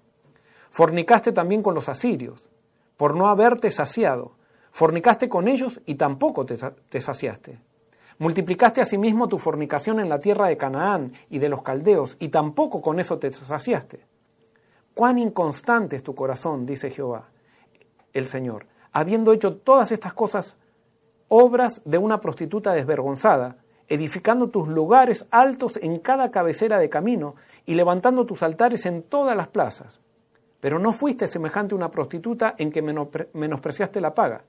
Fornicaste 0.69 1.31
también 1.31 1.63
con 1.63 1.73
los 1.75 1.89
asirios, 1.89 2.49
por 2.97 3.15
no 3.15 3.27
haberte 3.27 3.71
saciado. 3.71 4.31
Fornicaste 4.71 5.29
con 5.29 5.47
ellos 5.47 5.81
y 5.85 5.95
tampoco 5.95 6.45
te, 6.45 6.57
te 6.89 7.01
saciaste. 7.01 7.59
Multiplicaste 8.19 8.81
asimismo 8.81 9.27
tu 9.27 9.39
fornicación 9.39 9.99
en 9.99 10.09
la 10.09 10.19
tierra 10.19 10.47
de 10.47 10.57
Canaán 10.57 11.13
y 11.29 11.39
de 11.39 11.49
los 11.49 11.61
caldeos, 11.61 12.17
y 12.19 12.27
tampoco 12.27 12.81
con 12.81 12.99
eso 12.99 13.17
te 13.17 13.31
saciaste. 13.31 14.05
Cuán 14.93 15.17
inconstante 15.17 15.95
es 15.95 16.03
tu 16.03 16.13
corazón, 16.13 16.65
dice 16.65 16.89
Jehová, 16.89 17.29
el 18.11 18.27
Señor, 18.27 18.65
habiendo 18.91 19.31
hecho 19.31 19.55
todas 19.55 19.93
estas 19.93 20.13
cosas, 20.13 20.57
obras 21.29 21.81
de 21.85 21.97
una 21.97 22.19
prostituta 22.19 22.73
desvergonzada, 22.73 23.55
edificando 23.87 24.49
tus 24.49 24.67
lugares 24.67 25.25
altos 25.31 25.77
en 25.77 25.99
cada 25.99 26.31
cabecera 26.31 26.77
de 26.79 26.89
camino 26.89 27.35
y 27.65 27.75
levantando 27.75 28.25
tus 28.25 28.43
altares 28.43 28.85
en 28.85 29.01
todas 29.01 29.37
las 29.37 29.47
plazas. 29.47 30.01
Pero 30.59 30.79
no 30.79 30.91
fuiste 30.93 31.27
semejante 31.27 31.73
a 31.73 31.77
una 31.77 31.91
prostituta 31.91 32.55
en 32.57 32.71
que 32.71 32.81
menospreciaste 32.81 34.01
la 34.01 34.13
paga. 34.13 34.43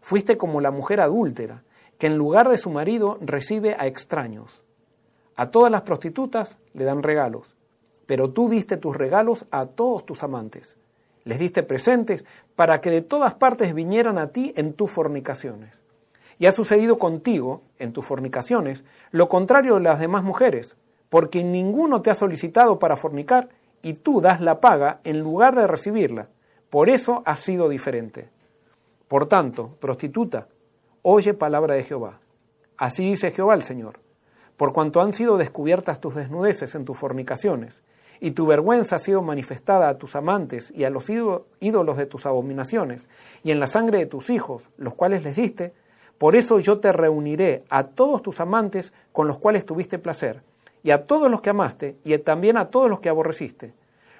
Fuiste 0.00 0.36
como 0.36 0.60
la 0.60 0.70
mujer 0.70 1.00
adúltera, 1.00 1.62
que 1.98 2.06
en 2.06 2.16
lugar 2.16 2.48
de 2.48 2.56
su 2.56 2.70
marido 2.70 3.18
recibe 3.20 3.76
a 3.78 3.86
extraños. 3.86 4.62
A 5.36 5.50
todas 5.50 5.70
las 5.70 5.82
prostitutas 5.82 6.58
le 6.74 6.84
dan 6.84 7.02
regalos, 7.02 7.54
pero 8.06 8.30
tú 8.30 8.48
diste 8.48 8.76
tus 8.76 8.96
regalos 8.96 9.46
a 9.50 9.66
todos 9.66 10.04
tus 10.04 10.22
amantes. 10.22 10.76
Les 11.24 11.38
diste 11.38 11.62
presentes 11.62 12.24
para 12.56 12.80
que 12.80 12.90
de 12.90 13.02
todas 13.02 13.34
partes 13.34 13.74
vinieran 13.74 14.18
a 14.18 14.28
ti 14.28 14.52
en 14.56 14.72
tus 14.72 14.90
fornicaciones. 14.90 15.82
Y 16.38 16.46
ha 16.46 16.52
sucedido 16.52 16.98
contigo, 16.98 17.62
en 17.78 17.92
tus 17.92 18.04
fornicaciones, 18.04 18.84
lo 19.12 19.28
contrario 19.28 19.74
de 19.74 19.82
las 19.82 20.00
demás 20.00 20.24
mujeres, 20.24 20.76
porque 21.08 21.44
ninguno 21.44 22.02
te 22.02 22.10
ha 22.10 22.14
solicitado 22.14 22.78
para 22.78 22.96
fornicar 22.96 23.48
y 23.82 23.94
tú 23.94 24.20
das 24.20 24.40
la 24.40 24.60
paga 24.60 25.00
en 25.04 25.20
lugar 25.20 25.54
de 25.56 25.66
recibirla. 25.66 26.26
Por 26.70 26.88
eso 26.88 27.22
has 27.26 27.40
sido 27.40 27.68
diferente. 27.68 28.30
Por 29.08 29.26
tanto, 29.26 29.76
prostituta, 29.80 30.48
oye 31.02 31.34
palabra 31.34 31.74
de 31.74 31.82
Jehová. 31.82 32.20
Así 32.78 33.10
dice 33.10 33.30
Jehová 33.30 33.54
el 33.54 33.62
Señor. 33.62 34.00
Por 34.56 34.72
cuanto 34.72 35.00
han 35.00 35.12
sido 35.12 35.36
descubiertas 35.36 36.00
tus 36.00 36.14
desnudeces 36.14 36.74
en 36.74 36.84
tus 36.84 36.98
fornicaciones, 36.98 37.82
y 38.20 38.30
tu 38.30 38.46
vergüenza 38.46 38.96
ha 38.96 38.98
sido 39.00 39.20
manifestada 39.20 39.88
a 39.88 39.98
tus 39.98 40.14
amantes 40.14 40.72
y 40.74 40.84
a 40.84 40.90
los 40.90 41.10
ídolos 41.10 41.96
de 41.96 42.06
tus 42.06 42.24
abominaciones, 42.24 43.08
y 43.42 43.50
en 43.50 43.58
la 43.58 43.66
sangre 43.66 43.98
de 43.98 44.06
tus 44.06 44.30
hijos, 44.30 44.70
los 44.76 44.94
cuales 44.94 45.24
les 45.24 45.36
diste, 45.36 45.72
por 46.18 46.36
eso 46.36 46.60
yo 46.60 46.78
te 46.78 46.92
reuniré 46.92 47.64
a 47.68 47.82
todos 47.82 48.22
tus 48.22 48.38
amantes 48.38 48.92
con 49.10 49.26
los 49.26 49.38
cuales 49.38 49.66
tuviste 49.66 49.98
placer, 49.98 50.42
y 50.82 50.90
a 50.90 51.04
todos 51.04 51.30
los 51.30 51.40
que 51.40 51.50
amaste, 51.50 51.96
y 52.04 52.16
también 52.18 52.56
a 52.56 52.66
todos 52.66 52.90
los 52.90 53.00
que 53.00 53.08
aborreciste. 53.08 53.72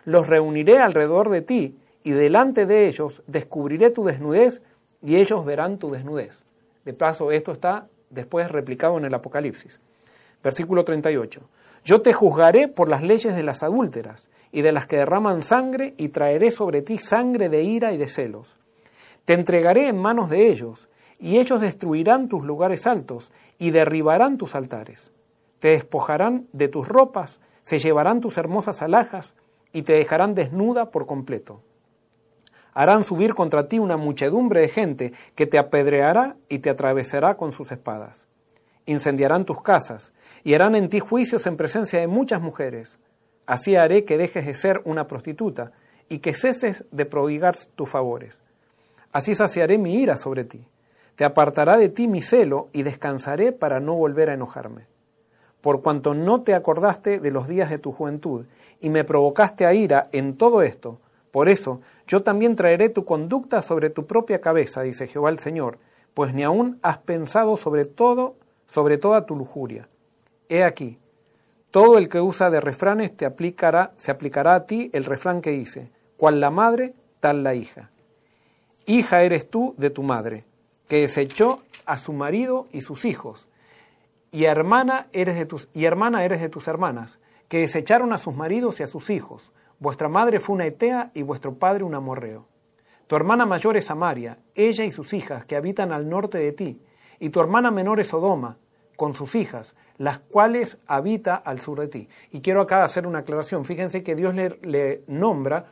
Los 0.04 0.28
reuniré 0.28 0.78
alrededor 0.78 1.28
de 1.28 1.42
ti, 1.42 1.76
y 2.04 2.10
delante 2.10 2.66
de 2.66 2.86
ellos 2.86 3.22
descubriré 3.26 3.90
tu 3.90 4.04
desnudez, 4.04 4.60
y 5.02 5.16
ellos 5.16 5.44
verán 5.44 5.78
tu 5.78 5.90
desnudez. 5.90 6.38
De 6.84 6.92
paso, 6.92 7.32
esto 7.32 7.52
está 7.52 7.86
después 8.10 8.50
replicado 8.50 8.98
en 8.98 9.04
el 9.04 9.14
Apocalipsis. 9.14 9.80
Versículo 10.42 10.84
38. 10.84 11.40
Yo 11.84 12.02
te 12.02 12.12
juzgaré 12.12 12.68
por 12.68 12.88
las 12.88 13.02
leyes 13.02 13.34
de 13.34 13.42
las 13.42 13.62
adúlteras, 13.62 14.28
y 14.52 14.62
de 14.62 14.72
las 14.72 14.86
que 14.86 14.98
derraman 14.98 15.42
sangre, 15.42 15.94
y 15.96 16.10
traeré 16.10 16.50
sobre 16.50 16.82
ti 16.82 16.98
sangre 16.98 17.48
de 17.48 17.62
ira 17.62 17.92
y 17.92 17.96
de 17.96 18.08
celos. 18.08 18.56
Te 19.24 19.32
entregaré 19.32 19.88
en 19.88 19.98
manos 19.98 20.30
de 20.30 20.48
ellos, 20.50 20.88
y 21.18 21.38
ellos 21.38 21.60
destruirán 21.60 22.28
tus 22.28 22.44
lugares 22.44 22.86
altos, 22.86 23.32
y 23.58 23.70
derribarán 23.70 24.38
tus 24.38 24.54
altares 24.54 25.11
te 25.62 25.68
despojarán 25.68 26.48
de 26.52 26.66
tus 26.66 26.88
ropas, 26.88 27.38
se 27.62 27.78
llevarán 27.78 28.20
tus 28.20 28.36
hermosas 28.36 28.82
alhajas 28.82 29.34
y 29.72 29.82
te 29.82 29.92
dejarán 29.92 30.34
desnuda 30.34 30.90
por 30.90 31.06
completo. 31.06 31.62
Harán 32.74 33.04
subir 33.04 33.36
contra 33.36 33.68
ti 33.68 33.78
una 33.78 33.96
muchedumbre 33.96 34.62
de 34.62 34.68
gente 34.68 35.12
que 35.36 35.46
te 35.46 35.58
apedreará 35.58 36.34
y 36.48 36.58
te 36.58 36.68
atravesará 36.68 37.36
con 37.36 37.52
sus 37.52 37.70
espadas. 37.70 38.26
Incendiarán 38.86 39.44
tus 39.44 39.62
casas 39.62 40.12
y 40.42 40.54
harán 40.54 40.74
en 40.74 40.88
ti 40.88 40.98
juicios 40.98 41.46
en 41.46 41.56
presencia 41.56 42.00
de 42.00 42.08
muchas 42.08 42.42
mujeres. 42.42 42.98
Así 43.46 43.76
haré 43.76 44.04
que 44.04 44.18
dejes 44.18 44.46
de 44.46 44.54
ser 44.54 44.82
una 44.84 45.06
prostituta 45.06 45.70
y 46.08 46.18
que 46.18 46.34
ceses 46.34 46.86
de 46.90 47.06
prodigar 47.06 47.56
tus 47.76 47.88
favores. 47.88 48.40
Así 49.12 49.36
saciaré 49.36 49.78
mi 49.78 49.94
ira 49.94 50.16
sobre 50.16 50.42
ti. 50.42 50.66
Te 51.14 51.24
apartará 51.24 51.76
de 51.76 51.88
ti 51.88 52.08
mi 52.08 52.20
celo 52.20 52.68
y 52.72 52.82
descansaré 52.82 53.52
para 53.52 53.78
no 53.78 53.94
volver 53.94 54.28
a 54.28 54.34
enojarme 54.34 54.90
por 55.62 55.80
cuanto 55.80 56.12
no 56.12 56.42
te 56.42 56.54
acordaste 56.54 57.20
de 57.20 57.30
los 57.30 57.48
días 57.48 57.70
de 57.70 57.78
tu 57.78 57.92
juventud, 57.92 58.44
y 58.80 58.90
me 58.90 59.04
provocaste 59.04 59.64
a 59.64 59.72
ira 59.72 60.08
en 60.12 60.36
todo 60.36 60.60
esto. 60.60 60.98
Por 61.30 61.48
eso 61.48 61.80
yo 62.06 62.22
también 62.22 62.56
traeré 62.56 62.90
tu 62.90 63.06
conducta 63.06 63.62
sobre 63.62 63.88
tu 63.88 64.06
propia 64.06 64.40
cabeza, 64.40 64.82
dice 64.82 65.06
Jehová 65.06 65.30
el 65.30 65.38
Señor, 65.38 65.78
pues 66.12 66.34
ni 66.34 66.42
aún 66.42 66.78
has 66.82 66.98
pensado 66.98 67.56
sobre 67.56 67.86
todo, 67.86 68.34
sobre 68.66 68.98
toda 68.98 69.24
tu 69.24 69.36
lujuria. 69.36 69.88
He 70.48 70.64
aquí, 70.64 70.98
todo 71.70 71.96
el 71.96 72.10
que 72.10 72.20
usa 72.20 72.50
de 72.50 72.60
refranes 72.60 73.16
te 73.16 73.24
aplicará, 73.24 73.92
se 73.96 74.10
aplicará 74.10 74.54
a 74.54 74.66
ti 74.66 74.90
el 74.92 75.04
refrán 75.04 75.40
que 75.40 75.52
dice, 75.52 75.90
cual 76.18 76.40
la 76.40 76.50
madre, 76.50 76.92
tal 77.20 77.44
la 77.44 77.54
hija. 77.54 77.90
Hija 78.84 79.22
eres 79.22 79.48
tú 79.48 79.74
de 79.78 79.90
tu 79.90 80.02
madre, 80.02 80.44
que 80.88 81.02
desechó 81.02 81.62
a 81.86 81.98
su 81.98 82.12
marido 82.12 82.66
y 82.72 82.80
sus 82.80 83.04
hijos, 83.04 83.48
y 84.32 84.44
hermana 84.44 85.08
eres 85.12 85.36
de 85.36 85.46
tus, 85.46 85.68
y 85.72 85.84
hermana 85.84 86.24
eres 86.24 86.40
de 86.40 86.48
tus 86.48 86.66
hermanas, 86.66 87.20
que 87.48 87.58
desecharon 87.58 88.12
a 88.12 88.18
sus 88.18 88.34
maridos 88.34 88.80
y 88.80 88.82
a 88.82 88.86
sus 88.86 89.10
hijos. 89.10 89.52
Vuestra 89.78 90.08
madre 90.08 90.40
fue 90.40 90.54
una 90.54 90.66
etea 90.66 91.10
y 91.14 91.22
vuestro 91.22 91.54
padre 91.54 91.84
un 91.84 91.94
amorreo. 91.94 92.48
Tu 93.06 93.14
hermana 93.14 93.44
mayor 93.44 93.76
es 93.76 93.84
Samaria, 93.84 94.38
ella 94.54 94.84
y 94.84 94.90
sus 94.90 95.12
hijas, 95.12 95.44
que 95.44 95.54
habitan 95.54 95.92
al 95.92 96.08
norte 96.08 96.38
de 96.38 96.52
ti, 96.52 96.80
y 97.20 97.28
tu 97.28 97.40
hermana 97.40 97.70
menor 97.70 98.00
es 98.00 98.08
Sodoma, 98.08 98.56
con 98.96 99.14
sus 99.14 99.34
hijas, 99.34 99.76
las 99.98 100.18
cuales 100.18 100.78
habita 100.86 101.34
al 101.34 101.60
sur 101.60 101.78
de 101.78 101.88
ti. 101.88 102.08
Y 102.30 102.40
quiero 102.40 102.62
acá 102.62 102.84
hacer 102.84 103.06
una 103.06 103.18
aclaración. 103.18 103.64
Fíjense 103.66 104.02
que 104.02 104.14
Dios 104.14 104.34
le, 104.34 104.58
le 104.62 105.02
nombra 105.08 105.66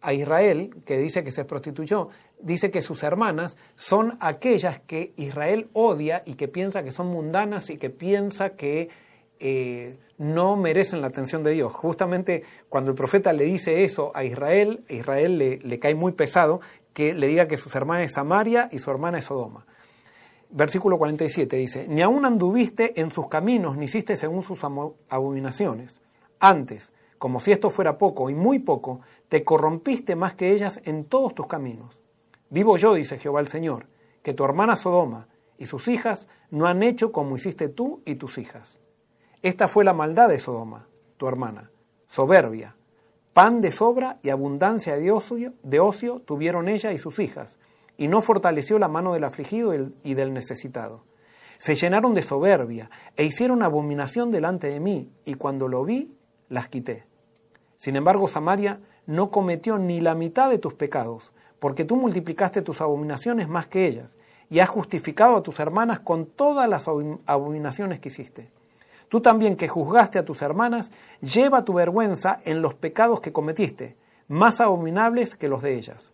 a 0.00 0.12
Israel, 0.12 0.74
que 0.84 0.98
dice 0.98 1.22
que 1.22 1.30
se 1.30 1.44
prostituyó, 1.44 2.08
dice 2.42 2.70
que 2.70 2.82
sus 2.82 3.02
hermanas 3.02 3.56
son 3.76 4.18
aquellas 4.20 4.80
que 4.80 5.12
Israel 5.16 5.68
odia 5.72 6.22
y 6.26 6.34
que 6.34 6.48
piensa 6.48 6.82
que 6.82 6.92
son 6.92 7.08
mundanas 7.08 7.70
y 7.70 7.78
que 7.78 7.90
piensa 7.90 8.50
que 8.50 8.88
eh, 9.40 9.98
no 10.18 10.56
merecen 10.56 11.00
la 11.00 11.08
atención 11.08 11.42
de 11.42 11.52
Dios. 11.52 11.72
Justamente 11.72 12.42
cuando 12.68 12.90
el 12.90 12.96
profeta 12.96 13.32
le 13.32 13.44
dice 13.44 13.84
eso 13.84 14.12
a 14.14 14.24
Israel, 14.24 14.84
Israel 14.88 15.38
le, 15.38 15.58
le 15.58 15.78
cae 15.78 15.94
muy 15.94 16.12
pesado 16.12 16.60
que 16.92 17.14
le 17.14 17.26
diga 17.26 17.48
que 17.48 17.56
sus 17.56 17.74
hermanas 17.74 18.06
es 18.06 18.12
Samaria 18.12 18.68
y 18.70 18.78
su 18.78 18.90
hermana 18.90 19.18
es 19.18 19.24
Sodoma. 19.24 19.66
Versículo 20.50 20.98
47 20.98 21.56
dice, 21.56 21.86
ni 21.88 22.02
aún 22.02 22.26
anduviste 22.26 23.00
en 23.00 23.10
sus 23.10 23.28
caminos, 23.28 23.78
ni 23.78 23.86
hiciste 23.86 24.16
según 24.16 24.42
sus 24.42 24.62
abominaciones. 25.08 26.02
Antes, 26.38 26.92
como 27.16 27.40
si 27.40 27.52
esto 27.52 27.70
fuera 27.70 27.96
poco 27.96 28.28
y 28.28 28.34
muy 28.34 28.58
poco, 28.58 29.00
te 29.30 29.44
corrompiste 29.44 30.14
más 30.14 30.34
que 30.34 30.52
ellas 30.52 30.82
en 30.84 31.04
todos 31.06 31.34
tus 31.34 31.46
caminos. 31.46 32.01
Vivo 32.52 32.76
yo, 32.76 32.92
dice 32.92 33.18
Jehová 33.18 33.40
el 33.40 33.48
Señor, 33.48 33.86
que 34.22 34.34
tu 34.34 34.44
hermana 34.44 34.76
Sodoma 34.76 35.26
y 35.56 35.64
sus 35.64 35.88
hijas 35.88 36.28
no 36.50 36.66
han 36.66 36.82
hecho 36.82 37.10
como 37.10 37.34
hiciste 37.34 37.70
tú 37.70 38.02
y 38.04 38.16
tus 38.16 38.36
hijas. 38.36 38.78
Esta 39.40 39.68
fue 39.68 39.84
la 39.84 39.94
maldad 39.94 40.28
de 40.28 40.38
Sodoma, 40.38 40.86
tu 41.16 41.26
hermana, 41.26 41.70
soberbia, 42.08 42.76
pan 43.32 43.62
de 43.62 43.72
sobra 43.72 44.18
y 44.22 44.28
abundancia 44.28 44.96
de 44.96 45.10
ocio, 45.10 45.54
de 45.62 45.80
ocio 45.80 46.20
tuvieron 46.20 46.68
ella 46.68 46.92
y 46.92 46.98
sus 46.98 47.20
hijas, 47.20 47.58
y 47.96 48.08
no 48.08 48.20
fortaleció 48.20 48.78
la 48.78 48.88
mano 48.88 49.14
del 49.14 49.24
afligido 49.24 49.72
y 50.02 50.12
del 50.12 50.34
necesitado. 50.34 51.06
Se 51.56 51.74
llenaron 51.74 52.12
de 52.12 52.22
soberbia 52.22 52.90
e 53.16 53.24
hicieron 53.24 53.62
abominación 53.62 54.30
delante 54.30 54.66
de 54.66 54.78
mí, 54.78 55.10
y 55.24 55.36
cuando 55.36 55.68
lo 55.68 55.86
vi, 55.86 56.14
las 56.50 56.68
quité. 56.68 57.06
Sin 57.76 57.96
embargo, 57.96 58.28
Samaria 58.28 58.82
no 59.06 59.30
cometió 59.30 59.78
ni 59.78 60.02
la 60.02 60.14
mitad 60.14 60.50
de 60.50 60.58
tus 60.58 60.74
pecados, 60.74 61.32
porque 61.62 61.84
tú 61.84 61.94
multiplicaste 61.94 62.60
tus 62.60 62.80
abominaciones 62.80 63.48
más 63.48 63.68
que 63.68 63.86
ellas, 63.86 64.16
y 64.50 64.58
has 64.58 64.68
justificado 64.68 65.36
a 65.36 65.44
tus 65.44 65.60
hermanas 65.60 66.00
con 66.00 66.26
todas 66.26 66.68
las 66.68 66.88
abominaciones 66.88 68.00
que 68.00 68.08
hiciste. 68.08 68.50
Tú 69.08 69.20
también 69.20 69.54
que 69.54 69.68
juzgaste 69.68 70.18
a 70.18 70.24
tus 70.24 70.42
hermanas, 70.42 70.90
lleva 71.20 71.64
tu 71.64 71.74
vergüenza 71.74 72.40
en 72.44 72.62
los 72.62 72.74
pecados 72.74 73.20
que 73.20 73.32
cometiste, 73.32 73.94
más 74.26 74.60
abominables 74.60 75.36
que 75.36 75.46
los 75.46 75.62
de 75.62 75.76
ellas. 75.76 76.10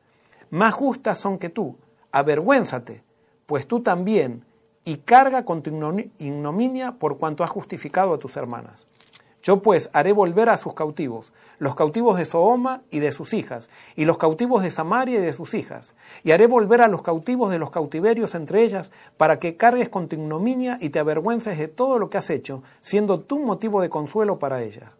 Más 0.51 0.75
justas 0.75 1.17
son 1.17 1.39
que 1.39 1.49
tú, 1.49 1.79
avergüénzate, 2.13 3.03
pues 3.47 3.67
tú 3.67 3.81
también, 3.81 4.45
y 4.85 4.99
carga 4.99 5.47
con 5.47 5.63
tu 5.63 5.71
ignominia 6.19 6.93
por 6.99 7.17
cuanto 7.17 7.43
has 7.43 7.49
justificado 7.49 8.13
a 8.13 8.19
tus 8.19 8.37
hermanas. 8.37 8.87
Yo 9.43 9.63
pues 9.63 9.89
haré 9.93 10.13
volver 10.13 10.49
a 10.49 10.57
sus 10.57 10.75
cautivos, 10.75 11.33
los 11.59 11.75
cautivos 11.75 12.19
de 12.19 12.25
Sodoma 12.25 12.83
y 12.91 12.99
de 12.99 13.13
sus 13.13 13.35
hijas, 13.35 13.71
y 13.95 14.05
los 14.05 14.19
cautivos 14.19 14.63
de 14.63 14.71
Samaria 14.71 15.19
y 15.19 15.23
de 15.23 15.33
sus 15.33 15.55
hijas, 15.55 15.95
y 16.25 16.33
haré 16.33 16.47
volver 16.47 16.81
a 16.81 16.89
los 16.89 17.03
cautivos 17.03 17.51
de 17.51 17.59
los 17.59 17.71
cautiverios 17.71 18.35
entre 18.35 18.63
ellas, 18.63 18.91
para 19.17 19.39
que 19.39 19.57
cargues 19.57 19.89
con 19.89 20.09
tu 20.09 20.17
ignominia 20.17 20.79
y 20.81 20.91
te 20.91 20.99
avergüences 20.99 21.57
de 21.59 21.69
todo 21.69 21.99
lo 21.99 22.11
que 22.11 22.19
has 22.19 22.31
hecho, 22.31 22.63
siendo 22.81 23.21
tú 23.21 23.39
motivo 23.39 23.81
de 23.81 23.91
consuelo 23.91 24.39
para 24.39 24.63
ellas. 24.63 24.97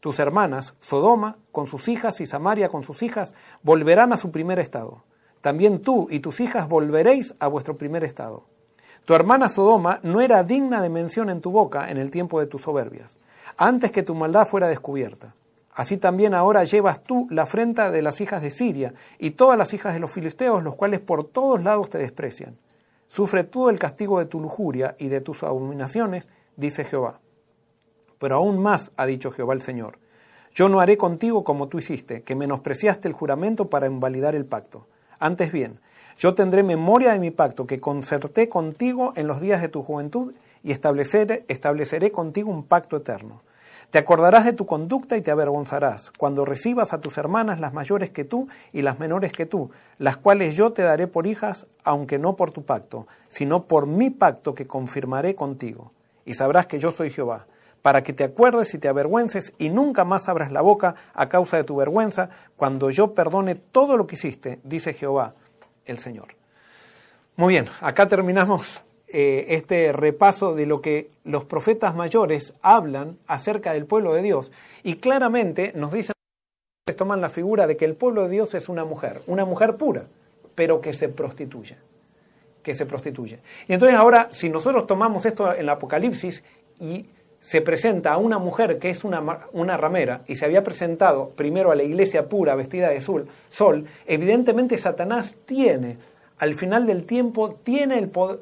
Tus 0.00 0.20
hermanas, 0.20 0.76
Sodoma 0.78 1.38
con 1.50 1.66
sus 1.66 1.88
hijas 1.88 2.20
y 2.20 2.26
Samaria 2.26 2.68
con 2.68 2.84
sus 2.84 3.02
hijas, 3.02 3.34
volverán 3.62 4.12
a 4.12 4.16
su 4.16 4.30
primer 4.30 4.60
estado. 4.60 5.02
También 5.40 5.82
tú 5.82 6.06
y 6.10 6.20
tus 6.20 6.40
hijas 6.40 6.68
volveréis 6.68 7.34
a 7.40 7.48
vuestro 7.48 7.76
primer 7.76 8.04
estado. 8.04 8.44
Tu 9.04 9.14
hermana 9.14 9.48
Sodoma 9.48 9.98
no 10.02 10.20
era 10.20 10.44
digna 10.44 10.82
de 10.82 10.90
mención 10.90 11.30
en 11.30 11.40
tu 11.40 11.50
boca 11.50 11.90
en 11.90 11.96
el 11.96 12.10
tiempo 12.10 12.38
de 12.38 12.46
tus 12.46 12.62
soberbias, 12.62 13.18
antes 13.58 13.92
que 13.92 14.04
tu 14.04 14.14
maldad 14.14 14.46
fuera 14.46 14.68
descubierta. 14.68 15.34
Así 15.74 15.96
también 15.96 16.32
ahora 16.32 16.64
llevas 16.64 17.02
tú 17.02 17.26
la 17.30 17.42
afrenta 17.42 17.90
de 17.90 18.02
las 18.02 18.20
hijas 18.20 18.40
de 18.40 18.50
Siria 18.50 18.94
y 19.18 19.32
todas 19.32 19.58
las 19.58 19.74
hijas 19.74 19.94
de 19.94 20.00
los 20.00 20.10
filisteos, 20.10 20.62
los 20.62 20.76
cuales 20.76 21.00
por 21.00 21.24
todos 21.24 21.62
lados 21.62 21.90
te 21.90 21.98
desprecian. 21.98 22.56
Sufre 23.08 23.44
tú 23.44 23.68
el 23.68 23.78
castigo 23.78 24.18
de 24.18 24.26
tu 24.26 24.40
lujuria 24.40 24.94
y 24.98 25.08
de 25.08 25.20
tus 25.20 25.42
abominaciones, 25.42 26.28
dice 26.56 26.84
Jehová. 26.84 27.20
Pero 28.18 28.36
aún 28.36 28.62
más 28.62 28.92
ha 28.96 29.06
dicho 29.06 29.30
Jehová 29.30 29.54
el 29.54 29.62
Señor. 29.62 29.98
Yo 30.54 30.68
no 30.68 30.80
haré 30.80 30.96
contigo 30.96 31.44
como 31.44 31.68
tú 31.68 31.78
hiciste, 31.78 32.22
que 32.22 32.34
menospreciaste 32.34 33.08
el 33.08 33.14
juramento 33.14 33.68
para 33.68 33.86
invalidar 33.86 34.34
el 34.34 34.46
pacto. 34.46 34.86
Antes 35.18 35.52
bien, 35.52 35.80
yo 36.16 36.34
tendré 36.34 36.62
memoria 36.62 37.12
de 37.12 37.18
mi 37.18 37.30
pacto 37.30 37.66
que 37.66 37.80
concerté 37.80 38.48
contigo 38.48 39.12
en 39.16 39.26
los 39.26 39.40
días 39.40 39.60
de 39.60 39.68
tu 39.68 39.82
juventud 39.82 40.34
y 40.64 40.72
estableceré, 40.72 41.44
estableceré 41.48 42.10
contigo 42.10 42.50
un 42.50 42.64
pacto 42.64 42.96
eterno. 42.96 43.42
Te 43.90 43.98
acordarás 43.98 44.44
de 44.44 44.52
tu 44.52 44.66
conducta 44.66 45.16
y 45.16 45.22
te 45.22 45.30
avergonzarás 45.30 46.10
cuando 46.18 46.44
recibas 46.44 46.92
a 46.92 47.00
tus 47.00 47.16
hermanas 47.16 47.58
las 47.58 47.72
mayores 47.72 48.10
que 48.10 48.24
tú 48.24 48.46
y 48.72 48.82
las 48.82 48.98
menores 48.98 49.32
que 49.32 49.46
tú, 49.46 49.70
las 49.96 50.18
cuales 50.18 50.56
yo 50.56 50.74
te 50.74 50.82
daré 50.82 51.06
por 51.06 51.26
hijas, 51.26 51.66
aunque 51.84 52.18
no 52.18 52.36
por 52.36 52.50
tu 52.50 52.64
pacto, 52.64 53.06
sino 53.28 53.64
por 53.64 53.86
mi 53.86 54.10
pacto 54.10 54.54
que 54.54 54.66
confirmaré 54.66 55.34
contigo. 55.34 55.90
Y 56.26 56.34
sabrás 56.34 56.66
que 56.66 56.78
yo 56.78 56.90
soy 56.90 57.08
Jehová, 57.08 57.46
para 57.80 58.02
que 58.02 58.12
te 58.12 58.24
acuerdes 58.24 58.74
y 58.74 58.78
te 58.78 58.88
avergüences 58.88 59.54
y 59.56 59.70
nunca 59.70 60.04
más 60.04 60.28
abras 60.28 60.52
la 60.52 60.60
boca 60.60 60.94
a 61.14 61.30
causa 61.30 61.56
de 61.56 61.64
tu 61.64 61.76
vergüenza, 61.76 62.28
cuando 62.58 62.90
yo 62.90 63.14
perdone 63.14 63.54
todo 63.54 63.96
lo 63.96 64.06
que 64.06 64.16
hiciste, 64.16 64.60
dice 64.64 64.92
Jehová 64.92 65.32
el 65.86 65.98
Señor. 65.98 66.28
Muy 67.36 67.54
bien, 67.54 67.68
acá 67.80 68.06
terminamos 68.06 68.82
eh, 69.10 69.46
este 69.48 69.92
repaso 69.92 70.54
de 70.54 70.66
lo 70.66 70.80
que 70.80 71.08
los 71.24 71.44
profetas 71.44 71.94
mayores 71.94 72.54
hablan 72.62 73.18
acerca 73.26 73.72
del 73.72 73.86
pueblo 73.86 74.12
de 74.12 74.22
Dios 74.22 74.52
y 74.82 74.96
claramente 74.96 75.72
nos 75.74 75.92
dicen, 75.92 76.12
toman 76.98 77.22
la 77.22 77.30
figura 77.30 77.66
de 77.66 77.78
que 77.78 77.86
el 77.86 77.94
pueblo 77.94 78.24
de 78.24 78.30
Dios 78.30 78.54
es 78.54 78.68
una 78.68 78.84
mujer, 78.84 79.22
una 79.26 79.46
mujer 79.46 79.76
pura, 79.76 80.04
pero 80.54 80.82
que 80.82 80.92
se 80.92 81.08
prostituye, 81.08 81.76
que 82.62 82.74
se 82.74 82.84
prostituye. 82.84 83.38
Y 83.66 83.72
entonces 83.72 83.96
ahora, 83.96 84.28
si 84.32 84.50
nosotros 84.50 84.86
tomamos 84.86 85.24
esto 85.24 85.54
en 85.54 85.60
el 85.60 85.68
Apocalipsis 85.70 86.42
y 86.80 87.06
se 87.40 87.62
presenta 87.62 88.12
a 88.12 88.18
una 88.18 88.38
mujer 88.38 88.78
que 88.78 88.90
es 88.90 89.04
una, 89.04 89.46
una, 89.52 89.76
ramera 89.76 90.22
y 90.26 90.36
se 90.36 90.44
había 90.44 90.64
presentado 90.64 91.30
primero 91.30 91.70
a 91.70 91.76
la 91.76 91.84
iglesia 91.84 92.28
pura 92.28 92.54
vestida 92.56 92.88
de 92.88 93.00
sol, 93.00 93.28
sol, 93.48 93.86
evidentemente 94.06 94.76
Satanás 94.76 95.36
tiene, 95.46 95.96
al 96.38 96.54
final 96.54 96.84
del 96.86 97.06
tiempo, 97.06 97.54
tiene 97.62 97.98
el 97.98 98.08
poder, 98.08 98.40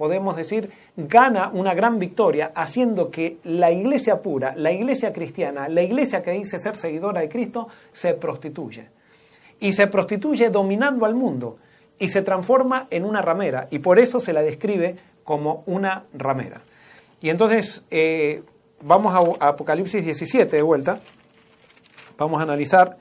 podemos 0.00 0.34
decir, 0.34 0.70
gana 0.96 1.50
una 1.52 1.74
gran 1.74 1.98
victoria 1.98 2.52
haciendo 2.54 3.10
que 3.10 3.36
la 3.44 3.70
iglesia 3.70 4.22
pura, 4.22 4.54
la 4.56 4.72
iglesia 4.72 5.12
cristiana, 5.12 5.68
la 5.68 5.82
iglesia 5.82 6.22
que 6.22 6.30
dice 6.30 6.58
ser 6.58 6.74
seguidora 6.78 7.20
de 7.20 7.28
Cristo, 7.28 7.68
se 7.92 8.14
prostituye. 8.14 8.88
Y 9.60 9.74
se 9.74 9.88
prostituye 9.88 10.48
dominando 10.48 11.04
al 11.04 11.14
mundo 11.14 11.58
y 11.98 12.08
se 12.08 12.22
transforma 12.22 12.86
en 12.88 13.04
una 13.04 13.20
ramera 13.20 13.68
y 13.70 13.80
por 13.80 13.98
eso 13.98 14.20
se 14.20 14.32
la 14.32 14.40
describe 14.40 14.96
como 15.22 15.64
una 15.66 16.04
ramera. 16.14 16.62
Y 17.20 17.28
entonces 17.28 17.84
eh, 17.90 18.42
vamos 18.80 19.36
a, 19.38 19.48
Apocalipsis 19.48 20.02
17 20.02 20.56
de 20.56 20.62
vuelta. 20.62 20.98
Vamos 22.16 22.40
a 22.40 22.44
analizar 22.44 22.96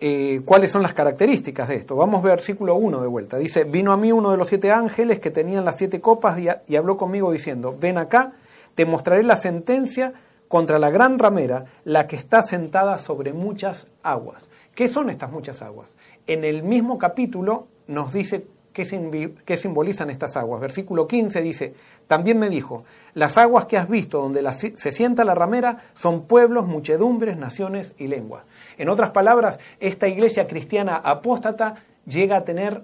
eh, 0.00 0.42
cuáles 0.44 0.70
son 0.70 0.82
las 0.82 0.94
características 0.94 1.68
de 1.68 1.76
esto. 1.76 1.96
Vamos 1.96 2.20
a 2.20 2.24
ver 2.24 2.36
versículo 2.36 2.76
1 2.76 3.00
de 3.00 3.08
vuelta. 3.08 3.36
Dice, 3.38 3.64
vino 3.64 3.92
a 3.92 3.96
mí 3.96 4.12
uno 4.12 4.30
de 4.30 4.36
los 4.36 4.48
siete 4.48 4.70
ángeles 4.70 5.18
que 5.18 5.30
tenían 5.30 5.64
las 5.64 5.76
siete 5.76 6.00
copas 6.00 6.38
y, 6.38 6.76
habló 6.76 6.96
conmigo 6.96 7.32
diciendo, 7.32 7.76
ven 7.78 7.98
acá, 7.98 8.32
te 8.74 8.84
mostraré 8.84 9.22
la 9.22 9.36
sentencia 9.36 10.12
contra 10.46 10.78
la 10.78 10.90
gran 10.90 11.18
ramera, 11.18 11.64
la 11.84 12.06
que 12.06 12.16
está 12.16 12.42
sentada 12.42 12.98
sobre 12.98 13.32
muchas 13.32 13.86
aguas. 14.02 14.48
¿Qué 14.74 14.88
son 14.88 15.10
estas 15.10 15.30
muchas 15.32 15.62
aguas? 15.62 15.96
En 16.26 16.44
el 16.44 16.62
mismo 16.62 16.98
capítulo 16.98 17.66
nos 17.86 18.12
dice 18.12 18.46
¿Qué, 18.72 19.56
simbolizan 19.56 20.08
estas 20.08 20.36
aguas? 20.36 20.60
Versículo 20.60 21.08
15 21.08 21.42
dice, 21.42 21.74
también 22.06 22.38
me 22.38 22.48
dijo, 22.48 22.84
las 23.14 23.36
aguas 23.36 23.66
que 23.66 23.76
has 23.76 23.88
visto 23.88 24.20
donde 24.20 24.48
se 24.52 24.92
sienta 24.92 25.24
la 25.24 25.34
ramera 25.34 25.78
son 25.94 26.26
pueblos, 26.26 26.68
muchedumbres, 26.68 27.36
naciones 27.36 27.94
y 27.98 28.06
lenguas. 28.06 28.44
En 28.78 28.88
otras 28.88 29.10
palabras, 29.10 29.58
esta 29.80 30.08
iglesia 30.08 30.46
cristiana 30.46 30.96
apóstata 30.96 31.76
llega 32.06 32.38
a 32.38 32.44
tener 32.44 32.82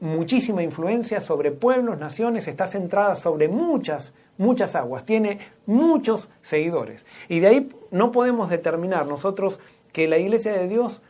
muchísima 0.00 0.62
influencia 0.62 1.20
sobre 1.20 1.50
pueblos, 1.50 1.98
naciones, 1.98 2.46
está 2.46 2.66
centrada 2.66 3.14
sobre 3.14 3.48
muchas, 3.48 4.12
muchas 4.36 4.76
aguas, 4.76 5.04
tiene 5.04 5.38
muchos 5.66 6.28
seguidores. 6.42 7.04
Y 7.28 7.40
de 7.40 7.46
ahí 7.46 7.68
no 7.90 8.12
podemos 8.12 8.50
determinar 8.50 9.06
nosotros 9.06 9.58
que 9.92 10.06
la 10.08 10.18
iglesia 10.18 10.52
de 10.52 10.68
Dios 10.68 11.00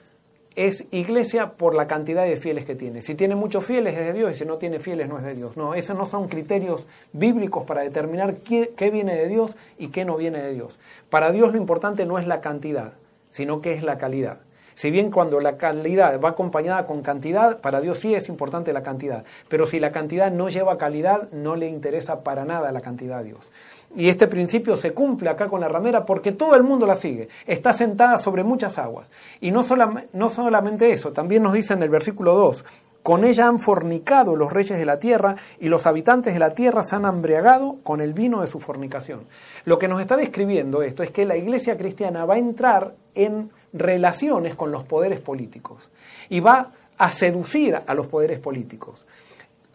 es 0.56 0.86
iglesia 0.92 1.52
por 1.52 1.74
la 1.74 1.86
cantidad 1.86 2.24
de 2.24 2.36
fieles 2.36 2.64
que 2.64 2.76
tiene. 2.76 3.02
Si 3.02 3.14
tiene 3.14 3.34
muchos 3.34 3.64
fieles 3.64 3.94
es 3.94 4.06
de 4.06 4.12
Dios 4.12 4.30
y 4.30 4.38
si 4.38 4.44
no 4.44 4.56
tiene 4.56 4.78
fieles 4.78 5.08
no 5.08 5.18
es 5.18 5.24
de 5.24 5.34
Dios. 5.34 5.56
No, 5.56 5.74
esos 5.74 5.96
no 5.96 6.06
son 6.06 6.28
criterios 6.28 6.86
bíblicos 7.12 7.64
para 7.64 7.82
determinar 7.82 8.36
qué, 8.36 8.90
viene 8.92 9.16
de 9.16 9.28
Dios 9.28 9.56
y 9.78 9.88
qué 9.88 10.04
no 10.04 10.16
viene 10.16 10.40
de 10.40 10.52
Dios. 10.52 10.78
Para 11.10 11.32
Dios 11.32 11.52
lo 11.52 11.58
importante 11.58 12.06
no 12.06 12.18
es 12.18 12.26
la 12.26 12.40
cantidad, 12.40 12.92
sino 13.34 13.60
que 13.60 13.72
es 13.72 13.82
la 13.82 13.98
calidad. 13.98 14.38
Si 14.76 14.92
bien 14.92 15.10
cuando 15.10 15.40
la 15.40 15.56
calidad 15.56 16.20
va 16.20 16.30
acompañada 16.30 16.86
con 16.86 17.02
cantidad, 17.02 17.58
para 17.60 17.80
Dios 17.80 17.98
sí 17.98 18.14
es 18.14 18.28
importante 18.28 18.72
la 18.72 18.84
cantidad, 18.84 19.24
pero 19.48 19.66
si 19.66 19.80
la 19.80 19.90
cantidad 19.90 20.30
no 20.30 20.48
lleva 20.48 20.78
calidad, 20.78 21.30
no 21.32 21.56
le 21.56 21.68
interesa 21.68 22.22
para 22.22 22.44
nada 22.44 22.70
la 22.70 22.80
cantidad 22.80 23.18
a 23.18 23.22
Dios. 23.24 23.50
Y 23.96 24.08
este 24.08 24.28
principio 24.28 24.76
se 24.76 24.92
cumple 24.92 25.30
acá 25.30 25.48
con 25.48 25.60
la 25.60 25.68
ramera 25.68 26.06
porque 26.06 26.30
todo 26.30 26.54
el 26.54 26.62
mundo 26.62 26.86
la 26.86 26.94
sigue. 26.94 27.28
Está 27.44 27.72
sentada 27.72 28.18
sobre 28.18 28.44
muchas 28.44 28.78
aguas. 28.78 29.10
Y 29.40 29.50
no, 29.50 29.64
no 30.12 30.28
solamente 30.28 30.92
eso, 30.92 31.12
también 31.12 31.42
nos 31.42 31.54
dice 31.54 31.74
en 31.74 31.82
el 31.82 31.90
versículo 31.90 32.34
2, 32.34 32.64
con 33.04 33.22
ella 33.22 33.48
han 33.48 33.58
fornicado 33.58 34.34
los 34.34 34.50
reyes 34.50 34.78
de 34.78 34.86
la 34.86 34.98
tierra 34.98 35.36
y 35.60 35.68
los 35.68 35.86
habitantes 35.86 36.32
de 36.32 36.40
la 36.40 36.54
tierra 36.54 36.82
se 36.82 36.96
han 36.96 37.04
embriagado 37.04 37.76
con 37.82 38.00
el 38.00 38.14
vino 38.14 38.40
de 38.40 38.46
su 38.46 38.60
fornicación. 38.60 39.26
Lo 39.66 39.78
que 39.78 39.88
nos 39.88 40.00
está 40.00 40.16
describiendo 40.16 40.82
esto 40.82 41.02
es 41.02 41.10
que 41.10 41.26
la 41.26 41.36
iglesia 41.36 41.76
cristiana 41.76 42.24
va 42.24 42.34
a 42.34 42.38
entrar 42.38 42.94
en 43.14 43.50
relaciones 43.74 44.54
con 44.54 44.72
los 44.72 44.84
poderes 44.84 45.20
políticos 45.20 45.90
y 46.30 46.40
va 46.40 46.72
a 46.96 47.10
seducir 47.10 47.76
a 47.86 47.94
los 47.94 48.06
poderes 48.06 48.38
políticos. 48.38 49.04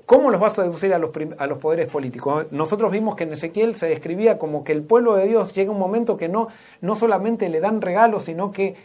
¿Cómo 0.07 0.31
los 0.31 0.41
va 0.41 0.47
a 0.47 0.55
seducir 0.55 0.91
a 0.95 0.97
los, 0.97 1.11
a 1.37 1.45
los 1.45 1.59
poderes 1.59 1.91
políticos? 1.91 2.47
Nosotros 2.49 2.91
vimos 2.91 3.15
que 3.15 3.25
en 3.25 3.33
Ezequiel 3.33 3.75
se 3.75 3.89
describía 3.89 4.39
como 4.39 4.63
que 4.63 4.71
el 4.71 4.81
pueblo 4.81 5.15
de 5.15 5.27
Dios 5.27 5.53
llega 5.53 5.71
un 5.71 5.77
momento 5.77 6.17
que 6.17 6.29
no, 6.29 6.47
no 6.81 6.95
solamente 6.95 7.47
le 7.49 7.59
dan 7.59 7.79
regalos, 7.79 8.23
sino 8.23 8.51
que 8.51 8.75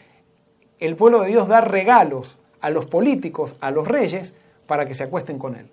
el 0.80 0.96
pueblo 0.96 1.22
de 1.22 1.28
Dios 1.28 1.48
da 1.48 1.62
regalos 1.62 2.36
a 2.64 2.70
los 2.70 2.86
políticos, 2.86 3.56
a 3.60 3.70
los 3.70 3.86
reyes, 3.86 4.32
para 4.66 4.86
que 4.86 4.94
se 4.94 5.04
acuesten 5.04 5.38
con 5.38 5.54
él. 5.54 5.66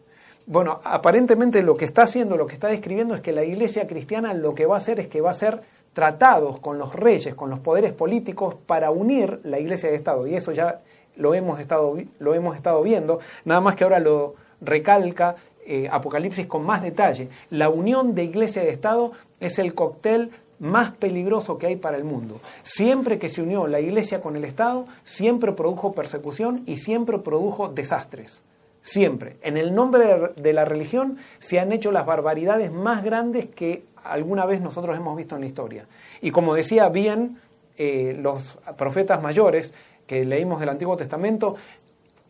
Bueno, 0.46 0.82
aparentemente 0.84 1.64
lo 1.64 1.78
que 1.78 1.86
está 1.86 2.04
haciendo, 2.04 2.36
lo 2.36 2.48
que 2.48 2.54
está 2.54 2.68
describiendo 2.68 3.16
es 3.16 3.22
que 3.22 3.32
la 3.32 3.46
iglesia 3.46 3.88
cristiana 3.88 4.34
lo 4.34 4.54
que 4.54 4.66
va 4.66 4.76
a 4.76 4.80
hacer 4.80 5.00
es 5.00 5.08
que 5.08 5.22
va 5.22 5.32
a 5.32 5.34
ser 5.34 5.62
tratados 5.94 6.60
con 6.60 6.78
los 6.78 6.94
reyes, 6.94 7.34
con 7.34 7.50
los 7.50 7.60
poderes 7.60 7.94
políticos, 7.94 8.56
para 8.66 8.92
unir 8.92 9.40
la 9.44 9.58
iglesia 9.58 9.90
de 9.90 9.96
Estado. 9.96 10.28
Y 10.28 10.36
eso 10.36 10.52
ya 10.52 10.82
lo 11.16 11.34
hemos 11.34 11.62
estado, 11.62 11.98
lo 12.20 12.34
hemos 12.34 12.58
estado 12.58 12.82
viendo, 12.82 13.20
nada 13.46 13.62
más 13.62 13.76
que 13.76 13.86
ahora 13.86 14.00
lo, 14.00 14.36
recalca 14.62 15.36
eh, 15.66 15.88
Apocalipsis 15.92 16.46
con 16.48 16.64
más 16.66 16.82
detalle. 16.82 17.30
La 17.50 17.70
unión 17.70 18.16
de 18.16 18.24
iglesia 18.24 18.64
de 18.64 18.70
Estado 18.72 19.12
es 19.40 19.60
el 19.60 19.74
cóctel 19.74 20.32
más 20.62 20.92
peligroso 20.94 21.58
que 21.58 21.68
hay 21.68 21.76
para 21.76 21.98
el 21.98 22.04
mundo. 22.04 22.40
Siempre 22.64 23.18
que 23.20 23.30
se 23.30 23.42
unió 23.42 23.68
la 23.68 23.80
iglesia 23.80 24.22
con 24.22 24.36
el 24.36 24.46
Estado, 24.46 24.86
siempre 25.04 25.52
produjo 25.52 25.92
persecución 25.92 26.64
y 26.68 26.78
siempre 26.78 27.18
produjo 27.18 27.68
desastres. 27.68 28.44
Siempre. 28.84 29.38
En 29.42 29.58
el 29.58 29.76
nombre 29.76 30.32
de 30.36 30.54
la 30.54 30.66
religión 30.66 31.18
se 31.40 31.60
han 31.60 31.72
hecho 31.72 31.92
las 31.92 32.06
barbaridades 32.06 32.72
más 32.72 33.04
grandes 33.04 33.48
que 33.48 33.84
alguna 34.04 34.46
vez 34.46 34.62
nosotros 34.62 34.96
hemos 34.96 35.18
visto 35.18 35.36
en 35.36 35.42
la 35.42 35.48
historia. 35.48 35.86
Y 36.22 36.32
como 36.32 36.54
decía 36.54 36.90
bien 36.90 37.40
eh, 37.78 38.16
los 38.20 38.60
profetas 38.78 39.22
mayores 39.22 39.74
que 40.06 40.26
leímos 40.26 40.60
del 40.60 40.70
Antiguo 40.70 40.96
Testamento, 40.96 41.56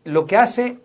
lo 0.06 0.26
que 0.26 0.38
hace 0.38 0.78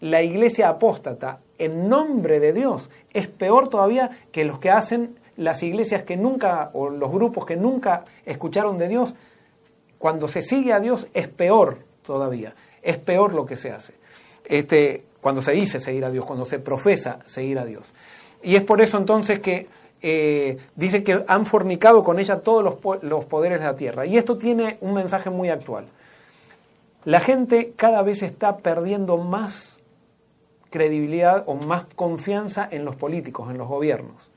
la 0.00 0.22
iglesia 0.22 0.68
apóstata 0.68 1.40
en 1.58 1.88
nombre 1.88 2.40
de 2.40 2.52
Dios 2.52 2.90
es 3.12 3.28
peor 3.28 3.68
todavía 3.68 4.10
que 4.32 4.44
los 4.44 4.58
que 4.58 4.70
hacen 4.70 5.16
las 5.38 5.62
iglesias 5.62 6.02
que 6.02 6.16
nunca, 6.16 6.70
o 6.74 6.90
los 6.90 7.10
grupos 7.10 7.46
que 7.46 7.56
nunca 7.56 8.02
escucharon 8.26 8.76
de 8.76 8.88
Dios, 8.88 9.14
cuando 9.98 10.28
se 10.28 10.42
sigue 10.42 10.72
a 10.72 10.80
Dios 10.80 11.06
es 11.14 11.28
peor 11.28 11.78
todavía, 12.02 12.54
es 12.82 12.98
peor 12.98 13.32
lo 13.32 13.46
que 13.46 13.56
se 13.56 13.70
hace. 13.70 13.94
Este, 14.44 15.04
cuando 15.20 15.40
se 15.40 15.52
dice 15.52 15.80
seguir 15.80 16.04
a 16.04 16.10
Dios, 16.10 16.24
cuando 16.24 16.44
se 16.44 16.58
profesa 16.58 17.20
seguir 17.26 17.58
a 17.58 17.64
Dios. 17.64 17.94
Y 18.42 18.56
es 18.56 18.62
por 18.62 18.80
eso 18.80 18.98
entonces 18.98 19.38
que 19.40 19.68
eh, 20.02 20.58
dice 20.74 21.04
que 21.04 21.24
han 21.28 21.46
fornicado 21.46 22.02
con 22.02 22.18
ella 22.18 22.40
todos 22.40 22.64
los, 22.64 23.02
los 23.02 23.24
poderes 23.24 23.60
de 23.60 23.66
la 23.66 23.76
tierra. 23.76 24.06
Y 24.06 24.18
esto 24.18 24.36
tiene 24.38 24.78
un 24.80 24.94
mensaje 24.94 25.30
muy 25.30 25.50
actual. 25.50 25.86
La 27.04 27.20
gente 27.20 27.72
cada 27.76 28.02
vez 28.02 28.22
está 28.22 28.58
perdiendo 28.58 29.18
más 29.18 29.78
credibilidad 30.70 31.44
o 31.46 31.54
más 31.54 31.86
confianza 31.94 32.68
en 32.70 32.84
los 32.84 32.96
políticos, 32.96 33.50
en 33.50 33.58
los 33.58 33.68
gobiernos. 33.68 34.30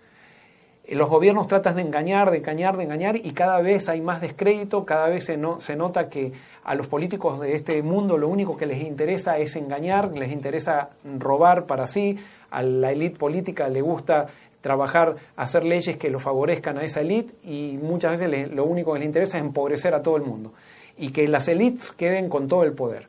Los 0.89 1.09
gobiernos 1.09 1.47
tratan 1.47 1.75
de 1.75 1.83
engañar, 1.83 2.31
de 2.31 2.37
engañar, 2.37 2.75
de 2.75 2.83
engañar 2.83 3.15
y 3.15 3.31
cada 3.31 3.61
vez 3.61 3.87
hay 3.87 4.01
más 4.01 4.19
descrédito, 4.19 4.83
cada 4.83 5.07
vez 5.07 5.25
se, 5.25 5.37
no, 5.37 5.59
se 5.59 5.75
nota 5.75 6.09
que 6.09 6.33
a 6.63 6.75
los 6.75 6.87
políticos 6.87 7.39
de 7.39 7.55
este 7.55 7.81
mundo 7.83 8.17
lo 8.17 8.27
único 8.27 8.57
que 8.57 8.65
les 8.65 8.81
interesa 8.81 9.37
es 9.37 9.55
engañar, 9.55 10.11
les 10.11 10.31
interesa 10.31 10.89
robar 11.19 11.65
para 11.65 11.87
sí, 11.87 12.17
a 12.49 12.63
la 12.63 12.91
élite 12.91 13.17
política 13.17 13.69
le 13.69 13.81
gusta 13.81 14.27
trabajar, 14.61 15.15
hacer 15.35 15.65
leyes 15.65 15.97
que 15.97 16.09
lo 16.09 16.19
favorezcan 16.19 16.77
a 16.77 16.83
esa 16.83 17.01
élite 17.01 17.33
y 17.43 17.77
muchas 17.81 18.19
veces 18.19 18.51
lo 18.51 18.65
único 18.65 18.93
que 18.93 18.99
les 18.99 19.07
interesa 19.07 19.37
es 19.37 19.43
empobrecer 19.43 19.93
a 19.93 20.01
todo 20.01 20.17
el 20.17 20.23
mundo 20.23 20.53
y 20.97 21.11
que 21.11 21.27
las 21.27 21.47
élites 21.47 21.91
queden 21.91 22.29
con 22.29 22.47
todo 22.47 22.63
el 22.63 22.73
poder. 22.73 23.07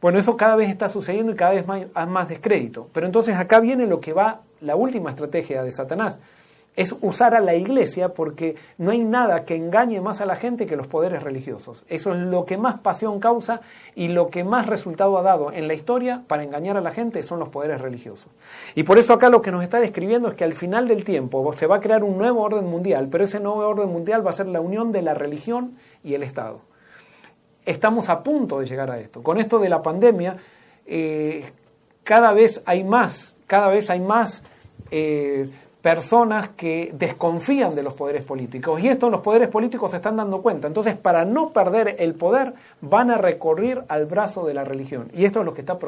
Bueno, 0.00 0.18
eso 0.18 0.36
cada 0.36 0.56
vez 0.56 0.70
está 0.70 0.88
sucediendo 0.88 1.32
y 1.32 1.36
cada 1.36 1.52
vez 1.52 1.66
más, 1.66 1.86
más 2.08 2.28
descrédito. 2.28 2.88
Pero 2.92 3.06
entonces 3.06 3.36
acá 3.36 3.60
viene 3.60 3.86
lo 3.86 4.00
que 4.00 4.12
va, 4.12 4.40
la 4.60 4.74
última 4.74 5.10
estrategia 5.10 5.62
de 5.62 5.70
Satanás, 5.70 6.18
es 6.76 6.94
usar 7.00 7.34
a 7.34 7.40
la 7.40 7.54
iglesia 7.54 8.14
porque 8.14 8.54
no 8.78 8.92
hay 8.92 9.00
nada 9.00 9.44
que 9.44 9.56
engañe 9.56 10.00
más 10.00 10.20
a 10.20 10.26
la 10.26 10.36
gente 10.36 10.66
que 10.66 10.76
los 10.76 10.86
poderes 10.86 11.22
religiosos. 11.22 11.84
Eso 11.88 12.14
es 12.14 12.20
lo 12.20 12.46
que 12.46 12.56
más 12.56 12.80
pasión 12.80 13.18
causa 13.20 13.60
y 13.94 14.08
lo 14.08 14.30
que 14.30 14.44
más 14.44 14.66
resultado 14.66 15.18
ha 15.18 15.22
dado 15.22 15.52
en 15.52 15.68
la 15.68 15.74
historia 15.74 16.22
para 16.26 16.44
engañar 16.44 16.76
a 16.76 16.80
la 16.80 16.92
gente 16.92 17.22
son 17.22 17.40
los 17.40 17.48
poderes 17.48 17.80
religiosos. 17.80 18.30
Y 18.74 18.84
por 18.84 18.98
eso 18.98 19.12
acá 19.12 19.28
lo 19.28 19.42
que 19.42 19.50
nos 19.50 19.62
está 19.62 19.80
describiendo 19.80 20.28
es 20.28 20.34
que 20.34 20.44
al 20.44 20.54
final 20.54 20.86
del 20.86 21.04
tiempo 21.04 21.52
se 21.52 21.66
va 21.66 21.76
a 21.76 21.80
crear 21.80 22.04
un 22.04 22.16
nuevo 22.16 22.40
orden 22.40 22.66
mundial, 22.66 23.08
pero 23.10 23.24
ese 23.24 23.40
nuevo 23.40 23.60
orden 23.66 23.88
mundial 23.88 24.24
va 24.24 24.30
a 24.30 24.34
ser 24.34 24.46
la 24.46 24.60
unión 24.60 24.92
de 24.92 25.02
la 25.02 25.14
religión 25.14 25.76
y 26.04 26.14
el 26.14 26.22
Estado. 26.22 26.60
Estamos 27.66 28.08
a 28.08 28.22
punto 28.22 28.60
de 28.60 28.66
llegar 28.66 28.90
a 28.90 28.98
esto. 28.98 29.22
Con 29.22 29.38
esto 29.38 29.58
de 29.58 29.68
la 29.68 29.82
pandemia, 29.82 30.36
eh, 30.86 31.52
cada 32.04 32.32
vez 32.32 32.62
hay 32.64 32.84
más, 32.84 33.36
cada 33.46 33.68
vez 33.68 33.90
hay 33.90 34.00
más 34.00 34.42
eh, 34.90 35.46
personas 35.82 36.50
que 36.50 36.90
desconfían 36.92 37.74
de 37.74 37.82
los 37.82 37.94
poderes 37.94 38.26
políticos. 38.26 38.82
Y 38.82 38.88
esto 38.88 39.08
los 39.08 39.20
poderes 39.20 39.48
políticos 39.48 39.90
se 39.90 39.96
están 39.96 40.16
dando 40.16 40.42
cuenta. 40.42 40.66
Entonces, 40.66 40.96
para 40.96 41.24
no 41.24 41.50
perder 41.50 41.96
el 41.98 42.14
poder, 42.14 42.52
van 42.80 43.10
a 43.10 43.16
recorrer 43.16 43.84
al 43.88 44.06
brazo 44.06 44.44
de 44.44 44.54
la 44.54 44.64
religión. 44.64 45.08
Y 45.14 45.24
esto 45.24 45.40
es 45.40 45.46
lo 45.46 45.54
que 45.54 45.62
está 45.62 45.78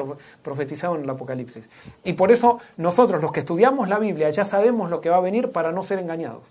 profetizado 0.41 0.95
en 0.95 1.03
el 1.03 1.09
Apocalipsis. 1.09 1.69
Y 2.03 2.13
por 2.13 2.31
eso 2.31 2.59
nosotros, 2.77 3.21
los 3.21 3.31
que 3.31 3.41
estudiamos 3.41 3.87
la 3.87 3.99
Biblia, 3.99 4.29
ya 4.31 4.45
sabemos 4.45 4.89
lo 4.89 4.99
que 4.99 5.09
va 5.09 5.17
a 5.17 5.21
venir 5.21 5.51
para 5.51 5.71
no 5.71 5.83
ser 5.83 5.99
engañados. 5.99 6.43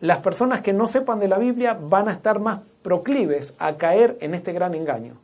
Las 0.00 0.18
personas 0.18 0.60
que 0.60 0.72
no 0.72 0.88
sepan 0.88 1.20
de 1.20 1.28
la 1.28 1.38
Biblia 1.38 1.78
van 1.80 2.08
a 2.08 2.12
estar 2.12 2.40
más 2.40 2.60
proclives 2.82 3.54
a 3.58 3.76
caer 3.76 4.18
en 4.20 4.34
este 4.34 4.52
gran 4.52 4.74
engaño. 4.74 5.14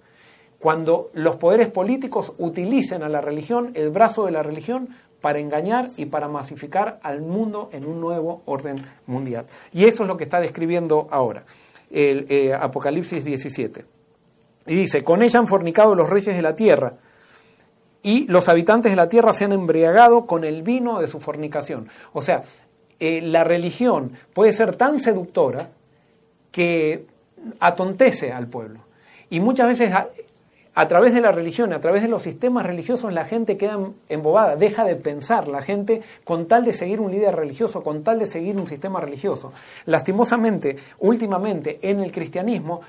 Cuando 0.60 1.10
los 1.12 1.36
poderes 1.36 1.68
políticos 1.68 2.32
utilicen 2.38 3.02
a 3.02 3.08
la 3.08 3.20
religión, 3.20 3.70
el 3.74 3.90
brazo 3.90 4.24
de 4.24 4.32
la 4.32 4.42
religión, 4.42 4.88
para 5.20 5.38
engañar 5.38 5.90
y 5.96 6.06
para 6.06 6.28
masificar 6.28 7.00
al 7.02 7.20
mundo 7.20 7.70
en 7.72 7.84
un 7.86 8.00
nuevo 8.00 8.42
orden 8.44 8.76
mundial. 9.06 9.46
Y 9.72 9.84
eso 9.84 10.04
es 10.04 10.08
lo 10.08 10.16
que 10.16 10.24
está 10.24 10.40
describiendo 10.40 11.08
ahora 11.10 11.44
el 11.90 12.26
eh, 12.28 12.54
Apocalipsis 12.54 13.24
17. 13.24 13.84
Y 14.66 14.74
dice, 14.74 15.02
con 15.02 15.22
ella 15.22 15.40
han 15.40 15.46
fornicado 15.46 15.94
los 15.94 16.10
reyes 16.10 16.36
de 16.36 16.42
la 16.42 16.54
tierra 16.54 16.92
y 18.02 18.26
los 18.28 18.48
habitantes 18.48 18.92
de 18.92 18.96
la 18.96 19.08
tierra 19.08 19.32
se 19.32 19.44
han 19.44 19.52
embriagado 19.52 20.26
con 20.26 20.44
el 20.44 20.62
vino 20.62 21.00
de 21.00 21.08
su 21.08 21.20
fornicación. 21.20 21.88
O 22.12 22.22
sea, 22.22 22.42
eh, 23.00 23.20
la 23.22 23.44
religión 23.44 24.12
puede 24.34 24.52
ser 24.52 24.76
tan 24.76 25.00
seductora 25.00 25.70
que 26.52 27.06
atontece 27.60 28.32
al 28.32 28.48
pueblo. 28.48 28.80
Y 29.30 29.40
muchas 29.40 29.68
veces 29.68 29.92
a 30.78 30.86
través 30.86 31.12
de 31.12 31.20
la 31.20 31.32
religión, 31.32 31.72
a 31.72 31.80
través 31.80 32.02
de 32.02 32.08
los 32.08 32.22
sistemas 32.22 32.64
religiosos, 32.64 33.12
la 33.12 33.24
gente 33.24 33.56
queda 33.56 33.80
embobada, 34.08 34.54
deja 34.54 34.84
de 34.84 34.94
pensar, 34.94 35.48
la 35.48 35.60
gente 35.60 36.02
con 36.22 36.46
tal 36.46 36.64
de 36.64 36.72
seguir 36.72 37.00
un 37.00 37.10
líder 37.10 37.34
religioso, 37.34 37.82
con 37.82 38.04
tal 38.04 38.20
de 38.20 38.26
seguir 38.26 38.56
un 38.56 38.68
sistema 38.68 39.00
religioso. 39.00 39.52
Lastimosamente, 39.86 40.76
últimamente 41.00 41.80
en 41.82 41.98
el 41.98 42.12
cristianismo, 42.12 42.80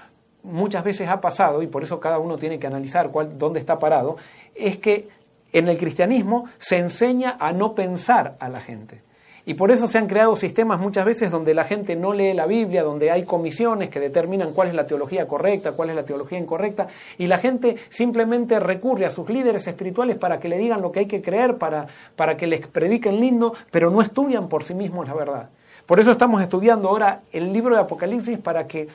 muchas 0.44 0.84
veces 0.84 1.10
ha 1.10 1.20
pasado, 1.20 1.64
y 1.64 1.68
por 1.68 1.82
eso 1.82 2.00
cada 2.00 2.20
uno 2.20 2.36
tiene 2.36 2.60
que 2.60 2.68
analizar 2.68 3.10
cuál, 3.10 3.40
dónde 3.40 3.60
está 3.60 3.80
parado, 3.80 4.18
es 4.54 4.78
que 4.78 5.10
en 5.52 5.68
el 5.68 5.80
cristianismo 5.80 6.46
se 6.60 6.78
enseña 6.78 7.38
a 7.40 7.54
no 7.54 7.74
pensar 7.74 8.36
a 8.40 8.50
la 8.50 8.62
gente. 8.62 9.02
Y 9.50 9.56
por 9.56 9.72
eso 9.72 9.88
se 9.88 9.98
han 9.98 10.06
creado 10.06 10.36
sistemas 10.36 10.80
muchas 10.80 11.06
veces 11.06 11.32
donde 11.32 11.56
la 11.56 11.64
gente 11.64 11.96
no 11.96 12.14
lee 12.14 12.36
la 12.36 12.46
Biblia, 12.46 12.84
donde 12.84 13.10
hay 13.10 13.24
comisiones 13.24 13.90
que 13.90 14.00
determinan 14.00 14.54
cuál 14.54 14.68
es 14.68 14.76
la 14.76 14.86
teología 14.86 15.28
correcta, 15.28 15.72
cuál 15.72 15.90
es 15.90 15.96
la 15.96 16.04
teología 16.04 16.38
incorrecta, 16.38 16.86
y 17.18 17.26
la 17.26 17.40
gente 17.40 17.76
simplemente 17.90 18.60
recurre 18.60 19.08
a 19.08 19.10
sus 19.10 19.28
líderes 19.28 19.66
espirituales 19.66 20.18
para 20.18 20.40
que 20.40 20.50
le 20.50 20.60
digan 20.60 20.84
lo 20.84 20.92
que 20.92 21.00
hay 21.00 21.06
que 21.08 21.24
creer, 21.24 21.58
para, 21.58 21.88
para 22.16 22.38
que 22.38 22.46
les 22.46 22.68
prediquen 22.68 23.20
lindo, 23.20 23.56
pero 23.72 23.90
no 23.90 24.04
estudian 24.04 24.50
por 24.50 24.64
sí 24.64 24.76
mismos 24.76 25.08
la 25.08 25.16
verdad. 25.16 25.50
Por 25.88 26.00
eso 26.00 26.12
estamos 26.12 26.44
estudiando 26.44 26.88
ahora 26.88 27.22
el 27.32 27.52
libro 27.52 27.74
de 27.74 27.82
Apocalipsis 27.82 28.38
para 28.38 28.68
que 28.68 28.88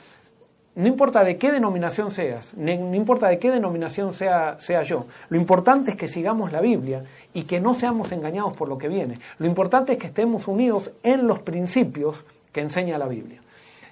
no 0.75 0.87
importa 0.87 1.23
de 1.23 1.37
qué 1.37 1.51
denominación 1.51 2.11
seas, 2.11 2.53
no 2.55 2.95
importa 2.95 3.27
de 3.29 3.39
qué 3.39 3.49
denominación 3.49 4.13
sea, 4.13 4.57
sea 4.59 4.83
yo, 4.83 5.05
lo 5.29 5.37
importante 5.37 5.91
es 5.91 5.97
que 5.97 6.07
sigamos 6.07 6.51
la 6.51 6.59
Biblia 6.59 7.03
y 7.33 7.43
que 7.43 7.61
no 7.61 7.73
seamos 7.73 8.11
engañados 8.11 8.53
por 8.53 8.67
lo 8.67 8.77
que 8.77 8.89
viene. 8.89 9.19
Lo 9.39 9.47
importante 9.47 9.93
es 9.93 9.99
que 9.99 10.07
estemos 10.07 10.47
unidos 10.47 10.91
en 11.03 11.27
los 11.27 11.39
principios 11.39 12.25
que 12.51 12.61
enseña 12.61 12.97
la 12.97 13.07
Biblia. 13.07 13.41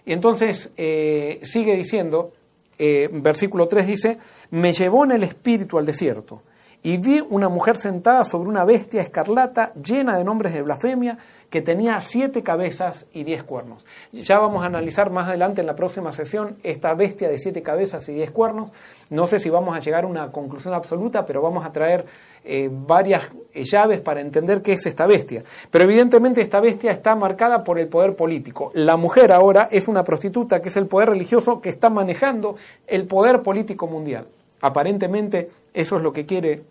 Y 0.06 0.12
entonces 0.12 0.72
eh, 0.76 1.40
sigue 1.44 1.76
diciendo, 1.76 2.34
eh, 2.78 3.10
versículo 3.12 3.68
3 3.68 3.88
dice, 3.88 4.18
me 4.52 4.74
llevó 4.74 5.06
en 5.06 5.12
el 5.12 5.24
espíritu 5.24 5.78
al 5.78 5.86
desierto 5.86 6.42
y 6.84 6.98
vi 6.98 7.24
una 7.30 7.48
mujer 7.48 7.78
sentada 7.78 8.26
sobre 8.26 8.50
una 8.50 8.66
bestia 8.66 9.02
escarlata 9.02 9.72
llena 9.74 10.18
de 10.18 10.26
nombres 10.26 10.54
de 10.54 10.62
blasfemia 10.62 11.18
que 11.54 11.62
tenía 11.62 12.02
siete 12.02 12.42
cabezas 12.42 13.06
y 13.14 13.24
diez 13.24 13.44
cuernos. 13.44 13.86
Ya 14.12 14.40
vamos 14.40 14.64
a 14.64 14.66
analizar 14.66 15.12
más 15.12 15.28
adelante 15.28 15.62
en 15.62 15.68
la 15.68 15.76
próxima 15.76 16.12
sesión 16.12 16.58
esta 16.64 16.96
bestia 16.96 17.30
de 17.30 17.38
siete 17.38 17.62
cabezas 17.62 18.10
y 18.10 18.14
diez 18.14 18.32
cuernos. 18.32 18.72
No 19.12 19.28
sé 19.28 19.38
si 19.38 19.52
vamos 19.52 19.78
a 19.78 19.80
llegar 19.80 20.06
a 20.06 20.08
una 20.08 20.32
conclusión 20.32 20.74
absoluta, 20.74 21.28
pero 21.28 21.44
vamos 21.44 21.64
a 21.64 21.72
traer 21.72 22.08
eh, 22.44 22.72
varias 22.72 23.26
eh, 23.54 23.66
llaves 23.66 24.02
para 24.02 24.22
entender 24.22 24.64
qué 24.64 24.74
es 24.74 24.88
esta 24.88 25.06
bestia. 25.06 25.44
Pero 25.70 25.84
evidentemente 25.84 26.42
esta 26.42 26.60
bestia 26.60 26.90
está 26.90 27.16
marcada 27.16 27.64
por 27.64 27.78
el 27.78 27.88
poder 27.88 28.16
político. 28.16 28.72
La 28.74 28.98
mujer 28.98 29.32
ahora 29.32 29.70
es 29.70 29.88
una 29.88 30.04
prostituta, 30.04 30.60
que 30.60 30.70
es 30.70 30.76
el 30.76 30.88
poder 30.88 31.10
religioso 31.10 31.62
que 31.62 31.70
está 31.70 31.92
manejando 31.92 32.56
el 32.88 33.06
poder 33.06 33.44
político 33.44 33.86
mundial. 33.86 34.26
Aparentemente 34.62 35.52
eso 35.72 35.98
es 35.98 36.02
lo 36.02 36.14
que 36.14 36.26
quiere 36.26 36.64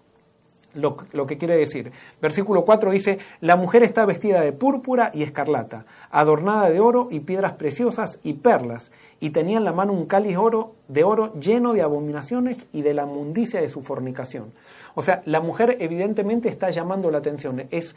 lo, 0.74 1.26
que 1.26 1.38
quiere 1.38 1.56
decir. 1.56 1.92
Versículo 2.20 2.64
4 2.64 2.90
dice, 2.90 3.18
la 3.40 3.56
mujer 3.56 3.82
está 3.82 4.04
vestida 4.06 4.40
de 4.40 4.52
púrpura 4.52 5.10
y 5.14 5.22
escarlata, 5.22 5.84
adornada 6.10 6.70
de 6.70 6.80
oro 6.80 7.08
y 7.10 7.20
piedras 7.20 7.54
preciosas 7.54 8.18
y 8.22 8.34
perlas, 8.34 8.90
y 9.20 9.30
tenía 9.30 9.58
en 9.58 9.64
la 9.64 9.72
mano 9.72 9.92
un 9.92 10.06
cáliz 10.06 10.36
oro, 10.36 10.74
de 10.88 11.04
oro 11.04 11.34
lleno 11.40 11.72
de 11.72 11.82
abominaciones 11.82 12.66
y 12.72 12.82
de 12.82 12.94
la 12.94 13.06
mundicia 13.06 13.60
de 13.60 13.68
su 13.68 13.82
fornicación. 13.82 14.52
O 14.94 15.02
sea, 15.02 15.22
la 15.24 15.40
mujer 15.40 15.76
evidentemente 15.80 16.48
está 16.48 16.70
llamando 16.70 17.10
la 17.10 17.18
atención. 17.18 17.64
Es, 17.70 17.96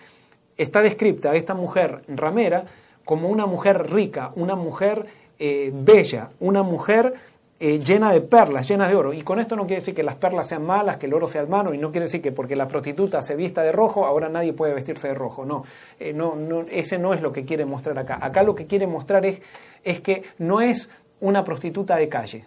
está 0.58 0.82
descripta 0.82 1.36
esta 1.36 1.54
mujer 1.54 2.02
ramera 2.08 2.66
como 3.04 3.30
una 3.30 3.46
mujer 3.46 3.92
rica, 3.92 4.32
una 4.36 4.56
mujer 4.56 5.06
eh, 5.38 5.72
bella, 5.74 6.30
una 6.40 6.64
mujer 6.64 7.14
eh, 7.58 7.80
llena 7.80 8.12
de 8.12 8.20
perlas, 8.20 8.68
llenas 8.68 8.90
de 8.90 8.96
oro. 8.98 9.14
Y 9.14 9.22
con 9.22 9.40
esto 9.40 9.56
no 9.56 9.66
quiere 9.66 9.80
decir 9.80 9.94
que 9.94 10.04
las 10.04 10.16
perlas 10.16 10.48
sean 10.48 10.66
malas, 10.66 10.98
que 10.98 11.06
el 11.06 11.14
oro 11.14 11.26
sea 11.26 11.46
malo, 11.46 11.74
y 11.74 11.78
no 11.78 11.92
quiere 11.92 12.08
decir 12.08 12.22
que 12.22 12.34
porque 12.34 12.56
la 12.56 12.68
prostituta 12.68 13.22
se 13.22 13.36
vista 13.36 13.62
de 13.62 13.72
rojo, 13.72 14.06
ahora 14.06 14.28
nadie 14.28 14.52
puede 14.52 14.74
vestirse 14.74 15.08
de 15.08 15.14
rojo. 15.14 15.46
No, 15.46 15.64
eh, 15.98 16.12
no, 16.12 16.36
no 16.36 16.66
ese 16.70 16.98
no 16.98 17.14
es 17.14 17.22
lo 17.22 17.32
que 17.32 17.46
quiere 17.46 17.64
mostrar 17.66 17.98
acá. 17.98 18.20
Acá 18.22 18.44
lo 18.44 18.56
que 18.56 18.66
quiere 18.66 18.88
mostrar 18.88 19.26
es, 19.26 19.42
es 19.86 20.02
que 20.02 20.24
no 20.38 20.60
es 20.60 20.90
una 21.22 21.46
prostituta 21.46 21.96
de 21.96 22.10
calle. 22.10 22.46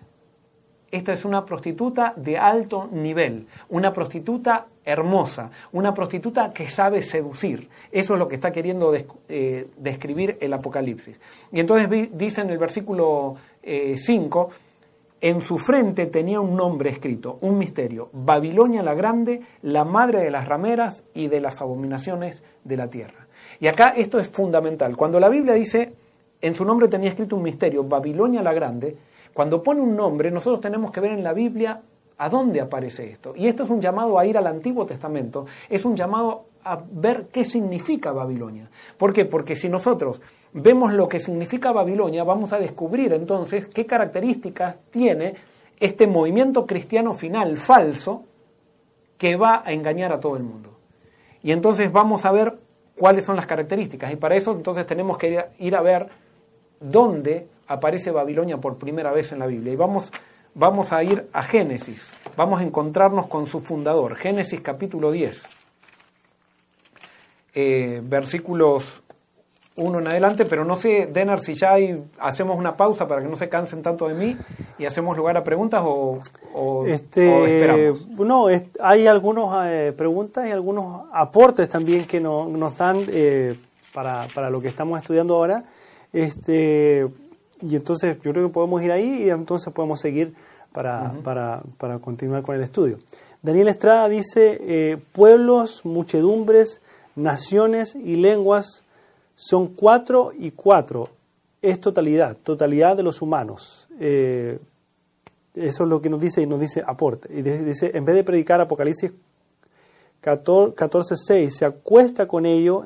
Esta 0.90 1.12
es 1.12 1.24
una 1.24 1.44
prostituta 1.44 2.12
de 2.16 2.38
alto 2.38 2.88
nivel, 2.92 3.46
una 3.68 3.92
prostituta 3.92 4.66
hermosa, 4.84 5.50
una 5.72 5.92
prostituta 5.92 6.48
que 6.50 6.68
sabe 6.68 7.02
seducir. 7.02 7.68
Eso 7.92 8.14
es 8.14 8.18
lo 8.18 8.26
que 8.28 8.36
está 8.36 8.52
queriendo 8.52 8.94
eh, 8.94 9.68
describir 9.76 10.38
el 10.40 10.52
Apocalipsis. 10.52 11.18
Y 11.52 11.60
entonces 11.60 12.10
dice 12.12 12.40
en 12.40 12.50
el 12.50 12.58
versículo 12.58 13.36
5, 13.62 14.50
en 15.20 15.42
su 15.42 15.58
frente 15.58 16.06
tenía 16.06 16.40
un 16.40 16.54
nombre 16.54 16.90
escrito, 16.90 17.38
un 17.40 17.58
misterio, 17.58 18.10
Babilonia 18.12 18.82
la 18.82 18.94
Grande, 18.94 19.40
la 19.62 19.84
madre 19.84 20.22
de 20.22 20.30
las 20.30 20.46
rameras 20.46 21.04
y 21.14 21.28
de 21.28 21.40
las 21.40 21.60
abominaciones 21.60 22.42
de 22.64 22.76
la 22.76 22.88
tierra. 22.88 23.26
Y 23.60 23.66
acá 23.66 23.94
esto 23.96 24.18
es 24.18 24.28
fundamental. 24.28 24.96
Cuando 24.96 25.18
la 25.18 25.28
Biblia 25.28 25.54
dice 25.54 25.94
en 26.40 26.54
su 26.54 26.64
nombre 26.64 26.88
tenía 26.88 27.08
escrito 27.08 27.36
un 27.36 27.42
misterio, 27.42 27.84
Babilonia 27.84 28.42
la 28.42 28.52
Grande. 28.52 28.96
Cuando 29.34 29.62
pone 29.62 29.80
un 29.80 29.96
nombre, 29.96 30.30
nosotros 30.30 30.60
tenemos 30.60 30.92
que 30.92 31.00
ver 31.00 31.12
en 31.12 31.24
la 31.24 31.32
Biblia 31.32 31.82
a 32.16 32.28
dónde 32.28 32.60
aparece 32.60 33.10
esto. 33.10 33.34
Y 33.36 33.46
esto 33.46 33.64
es 33.64 33.70
un 33.70 33.80
llamado 33.80 34.18
a 34.18 34.26
ir 34.26 34.38
al 34.38 34.46
Antiguo 34.46 34.86
Testamento, 34.86 35.46
es 35.68 35.84
un 35.84 35.96
llamado 35.96 36.46
a 36.68 36.84
ver 36.90 37.28
qué 37.32 37.46
significa 37.46 38.12
Babilonia. 38.12 38.68
¿Por 38.98 39.14
qué? 39.14 39.24
Porque 39.24 39.56
si 39.56 39.70
nosotros 39.70 40.20
vemos 40.52 40.92
lo 40.92 41.08
que 41.08 41.18
significa 41.18 41.72
Babilonia, 41.72 42.24
vamos 42.24 42.52
a 42.52 42.58
descubrir 42.58 43.14
entonces 43.14 43.68
qué 43.68 43.86
características 43.86 44.76
tiene 44.90 45.34
este 45.80 46.06
movimiento 46.06 46.66
cristiano 46.66 47.14
final 47.14 47.56
falso 47.56 48.24
que 49.16 49.36
va 49.36 49.62
a 49.64 49.72
engañar 49.72 50.12
a 50.12 50.20
todo 50.20 50.36
el 50.36 50.42
mundo. 50.42 50.76
Y 51.42 51.52
entonces 51.52 51.90
vamos 51.90 52.26
a 52.26 52.32
ver 52.32 52.58
cuáles 52.98 53.24
son 53.24 53.36
las 53.36 53.46
características. 53.46 54.12
Y 54.12 54.16
para 54.16 54.36
eso 54.36 54.52
entonces 54.52 54.86
tenemos 54.86 55.16
que 55.16 55.46
ir 55.58 55.74
a 55.74 55.80
ver 55.80 56.08
dónde 56.80 57.48
aparece 57.66 58.10
Babilonia 58.10 58.58
por 58.58 58.76
primera 58.76 59.10
vez 59.10 59.32
en 59.32 59.38
la 59.38 59.46
Biblia. 59.46 59.72
Y 59.72 59.76
vamos, 59.76 60.12
vamos 60.54 60.92
a 60.92 61.02
ir 61.02 61.30
a 61.32 61.42
Génesis. 61.42 62.12
Vamos 62.36 62.60
a 62.60 62.64
encontrarnos 62.64 63.26
con 63.26 63.46
su 63.46 63.60
fundador. 63.60 64.16
Génesis 64.16 64.60
capítulo 64.60 65.10
10. 65.10 65.57
Eh, 67.54 68.00
versículos 68.04 69.02
1 69.78 69.98
en 70.00 70.06
adelante, 70.08 70.44
pero 70.44 70.64
no 70.64 70.76
sé, 70.76 71.06
Denar, 71.06 71.40
si 71.40 71.54
ya 71.54 71.76
hacemos 72.18 72.58
una 72.58 72.76
pausa 72.76 73.06
para 73.06 73.22
que 73.22 73.28
no 73.28 73.36
se 73.36 73.48
cansen 73.48 73.82
tanto 73.82 74.08
de 74.08 74.14
mí 74.14 74.36
y 74.78 74.84
hacemos 74.86 75.16
lugar 75.16 75.36
a 75.36 75.44
preguntas 75.44 75.82
o, 75.84 76.18
este, 76.86 77.60
esperamos. 77.60 78.08
No, 78.18 78.48
hay 78.80 79.06
algunas 79.06 79.68
eh, 79.70 79.92
preguntas 79.96 80.46
y 80.48 80.50
algunos 80.50 81.04
aportes 81.12 81.68
también 81.68 82.04
que 82.04 82.20
nos 82.20 82.76
dan 82.76 82.98
eh, 83.08 83.54
para, 83.94 84.26
para, 84.34 84.50
lo 84.50 84.60
que 84.60 84.68
estamos 84.68 85.00
estudiando 85.00 85.36
ahora. 85.36 85.64
Este, 86.12 87.06
y 87.60 87.76
entonces 87.76 88.16
yo 88.22 88.32
creo 88.32 88.48
que 88.48 88.52
podemos 88.52 88.82
ir 88.82 88.92
ahí 88.92 89.24
y 89.24 89.30
entonces 89.30 89.72
podemos 89.72 90.00
seguir 90.00 90.34
para, 90.72 91.12
para, 91.22 91.62
para 91.78 91.98
continuar 91.98 92.42
con 92.42 92.56
el 92.56 92.62
estudio. 92.62 92.98
Daniel 93.42 93.68
Estrada 93.68 94.08
dice, 94.08 94.58
eh, 94.60 94.98
pueblos, 95.12 95.84
muchedumbres, 95.84 96.80
naciones 97.18 97.94
y 97.94 98.16
lenguas 98.16 98.84
son 99.34 99.68
cuatro 99.68 100.32
y 100.36 100.52
cuatro. 100.52 101.10
Es 101.60 101.80
totalidad, 101.80 102.36
totalidad 102.36 102.96
de 102.96 103.02
los 103.02 103.20
humanos. 103.20 103.88
Eh, 104.00 104.58
eso 105.54 105.82
es 105.84 105.88
lo 105.88 106.00
que 106.00 106.08
nos 106.08 106.20
dice 106.20 106.42
y 106.42 106.46
nos 106.46 106.60
dice 106.60 106.82
aporte. 106.86 107.28
Y 107.32 107.42
dice, 107.42 107.90
en 107.94 108.04
vez 108.04 108.14
de 108.14 108.24
predicar 108.24 108.60
Apocalipsis 108.60 109.12
14.6, 110.22 111.50
se 111.50 111.64
acuesta 111.64 112.26
con 112.26 112.46
ello, 112.46 112.84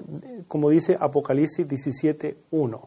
como 0.49 0.71
dice 0.71 0.97
Apocalipsis 0.99 1.67
17.1. 1.67 2.81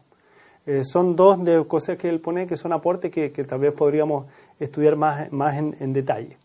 Eh, 0.66 0.82
son 0.84 1.14
dos 1.14 1.44
de 1.44 1.64
cosas 1.66 1.96
que 1.96 2.08
él 2.08 2.20
pone 2.20 2.48
que 2.48 2.56
son 2.56 2.72
aportes 2.72 3.12
que, 3.12 3.30
tal 3.44 3.60
vez 3.60 3.72
podríamos 3.72 4.26
estudiar 4.58 4.96
más, 4.96 5.30
más 5.32 5.56
en, 5.56 5.92
detalle. 5.92 6.36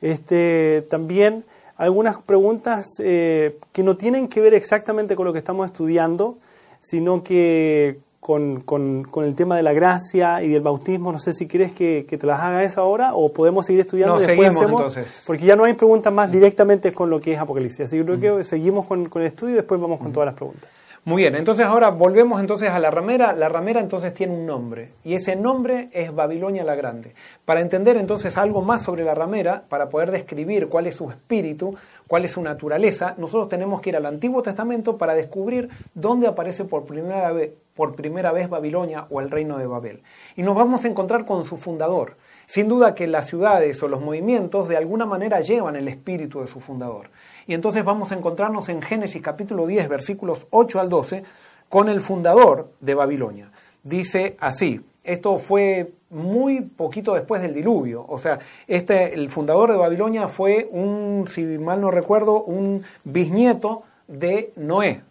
este, 0.00 0.86
también 0.88 1.44
algunas 1.76 2.16
preguntas 2.18 2.86
eh, 3.00 3.58
que 3.72 3.82
no 3.82 3.96
tienen 3.96 4.28
que 4.28 4.40
ver 4.40 4.54
exactamente 4.54 5.16
con 5.16 5.26
lo 5.26 5.32
que 5.32 5.38
estamos 5.38 5.66
estudiando, 5.66 6.38
sino 6.80 7.22
que 7.22 7.98
con, 8.24 8.62
con, 8.62 9.24
el 9.24 9.34
tema 9.34 9.54
de 9.54 9.62
la 9.62 9.74
gracia 9.74 10.42
y 10.42 10.48
del 10.48 10.62
bautismo. 10.62 11.12
No 11.12 11.18
sé 11.18 11.34
si 11.34 11.46
quieres 11.46 11.72
que, 11.72 12.06
te 12.08 12.26
las 12.26 12.40
haga 12.40 12.62
esa 12.62 12.80
ahora 12.80 13.14
o 13.14 13.30
podemos 13.32 13.66
seguir 13.66 13.82
estudiando. 13.82 14.14
No, 14.14 14.20
seguimos 14.20 14.62
entonces. 14.62 15.24
Porque 15.26 15.44
ya 15.44 15.56
no 15.56 15.64
hay 15.64 15.74
preguntas 15.74 16.10
más 16.10 16.32
directamente 16.32 16.90
con 16.92 17.10
lo 17.10 17.20
que 17.20 17.34
es 17.34 17.38
Apocalipsis. 17.38 17.80
Así 17.82 17.98
que 17.98 18.04
creo 18.04 18.38
que 18.38 18.44
seguimos 18.44 18.86
con, 18.86 19.10
el 19.14 19.22
estudio 19.22 19.52
y 19.52 19.56
después 19.56 19.78
vamos 19.78 20.00
con 20.00 20.10
todas 20.10 20.26
las 20.26 20.34
preguntas. 20.34 20.70
Muy 21.06 21.20
bien, 21.20 21.34
entonces 21.34 21.66
ahora 21.66 21.90
volvemos 21.90 22.40
entonces 22.40 22.70
a 22.70 22.78
la 22.78 22.90
ramera. 22.90 23.34
La 23.34 23.50
ramera 23.50 23.80
entonces 23.80 24.14
tiene 24.14 24.32
un 24.32 24.46
nombre 24.46 24.92
y 25.04 25.12
ese 25.12 25.36
nombre 25.36 25.90
es 25.92 26.14
Babilonia 26.14 26.64
la 26.64 26.76
Grande. 26.76 27.14
Para 27.44 27.60
entender 27.60 27.98
entonces 27.98 28.38
algo 28.38 28.62
más 28.62 28.82
sobre 28.82 29.04
la 29.04 29.14
ramera, 29.14 29.64
para 29.68 29.90
poder 29.90 30.10
describir 30.10 30.68
cuál 30.68 30.86
es 30.86 30.94
su 30.94 31.10
espíritu, 31.10 31.74
cuál 32.08 32.24
es 32.24 32.30
su 32.30 32.40
naturaleza, 32.40 33.14
nosotros 33.18 33.50
tenemos 33.50 33.82
que 33.82 33.90
ir 33.90 33.96
al 33.96 34.06
Antiguo 34.06 34.42
Testamento 34.42 34.96
para 34.96 35.12
descubrir 35.12 35.68
dónde 35.92 36.26
aparece 36.26 36.64
por 36.64 36.86
primera 36.86 37.32
vez, 37.32 37.52
por 37.74 37.94
primera 37.96 38.32
vez 38.32 38.48
Babilonia 38.48 39.06
o 39.10 39.20
el 39.20 39.30
reino 39.30 39.58
de 39.58 39.66
Babel. 39.66 40.02
Y 40.36 40.42
nos 40.42 40.56
vamos 40.56 40.86
a 40.86 40.88
encontrar 40.88 41.26
con 41.26 41.44
su 41.44 41.58
fundador. 41.58 42.16
Sin 42.46 42.66
duda 42.66 42.94
que 42.94 43.06
las 43.06 43.26
ciudades 43.26 43.82
o 43.82 43.88
los 43.88 44.00
movimientos 44.00 44.70
de 44.70 44.78
alguna 44.78 45.04
manera 45.04 45.42
llevan 45.42 45.76
el 45.76 45.88
espíritu 45.88 46.40
de 46.40 46.46
su 46.46 46.60
fundador. 46.60 47.10
Y 47.46 47.54
entonces 47.54 47.84
vamos 47.84 48.12
a 48.12 48.14
encontrarnos 48.14 48.68
en 48.68 48.82
Génesis 48.82 49.22
capítulo 49.22 49.66
10, 49.66 49.88
versículos 49.88 50.46
8 50.50 50.80
al 50.80 50.88
12, 50.88 51.24
con 51.68 51.88
el 51.88 52.00
fundador 52.00 52.70
de 52.80 52.94
Babilonia. 52.94 53.50
Dice 53.82 54.36
así, 54.40 54.80
esto 55.02 55.38
fue 55.38 55.92
muy 56.10 56.62
poquito 56.62 57.14
después 57.14 57.42
del 57.42 57.52
diluvio, 57.52 58.04
o 58.08 58.16
sea, 58.18 58.38
este, 58.66 59.14
el 59.14 59.28
fundador 59.28 59.72
de 59.72 59.76
Babilonia 59.76 60.28
fue 60.28 60.68
un, 60.70 61.26
si 61.28 61.42
mal 61.58 61.80
no 61.80 61.90
recuerdo, 61.90 62.42
un 62.42 62.82
bisnieto 63.04 63.82
de 64.06 64.52
Noé. 64.56 65.02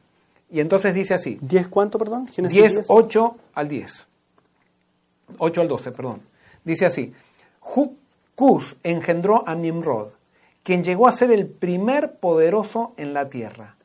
Y 0.50 0.60
entonces 0.60 0.94
dice 0.94 1.14
así. 1.14 1.40
¿10 1.42 1.70
cuánto, 1.70 1.98
perdón? 1.98 2.30
10, 2.36 2.86
8 2.88 3.36
al 3.56 3.68
10. 3.68 4.08
8 5.40 5.62
al 5.62 5.68
12, 5.68 5.92
perdón. 5.92 6.22
Dice 6.64 6.86
así. 6.86 7.14
Cus 8.36 8.78
engendró 8.84 9.48
a 9.48 9.56
Nimrod, 9.56 10.10
quien 10.64 10.84
llegó 10.84 11.08
a 11.08 11.12
ser 11.12 11.32
el 11.32 11.48
primer 11.48 12.16
poderoso 12.16 12.94
en 12.98 13.14
la 13.14 13.30
tierra. 13.30 13.76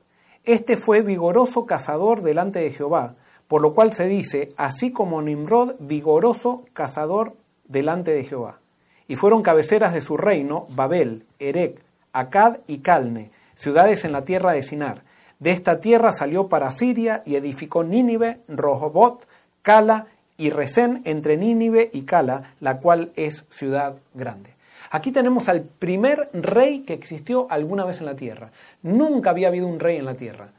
Este 0.45 0.77
fue 0.77 1.03
vigoroso 1.03 1.67
cazador 1.67 2.23
delante 2.23 2.61
de 2.61 2.71
Jehová, 2.71 3.15
por 3.49 3.61
lo 3.61 3.75
cual 3.75 3.93
se 3.93 4.07
dice, 4.07 4.53
así 4.57 4.93
como 4.93 5.21
Nimrod, 5.21 5.75
vigoroso 5.81 6.65
cazador 6.73 7.35
delante 7.67 8.13
de 8.13 8.25
Jehová. 8.25 8.61
Y 9.09 9.17
fueron 9.17 9.43
cabeceras 9.43 9.93
de 9.93 10.01
su 10.01 10.17
reino 10.17 10.67
Babel, 10.71 11.25
Erec, 11.39 11.81
Acad 12.13 12.59
y 12.67 12.79
Calne, 12.79 13.31
ciudades 13.55 14.05
en 14.05 14.13
la 14.13 14.25
tierra 14.25 14.53
de 14.53 14.63
Sinar. 14.63 15.03
De 15.39 15.51
esta 15.51 15.81
tierra 15.81 16.13
salió 16.13 16.49
para 16.49 16.71
Siria 16.71 17.23
y 17.25 17.37
edificó 17.37 17.85
Nínive, 17.85 18.41
Rohobot, 18.49 19.27
Cala 19.63 20.07
y 20.37 20.51
Resén 20.51 21.03
entre 21.05 21.37
Nínive 21.37 21.91
y 21.93 22.03
Cala, 22.03 22.55
la 22.61 22.79
cual 22.79 23.13
es 23.17 23.45
ciudad 23.51 23.97
grande. 24.15 24.58
Aquí 24.91 25.13
tenemos 25.13 25.49
al 25.49 25.63
primer 25.63 26.31
rey 26.33 26.81
que 26.81 26.95
existió 26.95 27.47
alguna 27.51 27.85
vez 27.85 28.01
en 28.01 28.07
la 28.07 28.17
tierra. 28.17 28.51
Nunca 28.83 29.31
había 29.31 29.49
habido 29.49 29.67
un 29.67 29.81
rey 29.81 29.97
en 29.97 30.05
la 30.05 30.15
tierra. 30.15 30.53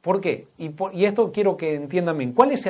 ¿Por 0.00 0.20
qué? 0.20 0.46
Y, 0.58 1.04
esto 1.04 1.32
quiero 1.32 1.56
que 1.56 1.74
entiendan 1.74 2.18
bien. 2.18 2.32
¿Cuál 2.32 2.52
es 2.52 2.68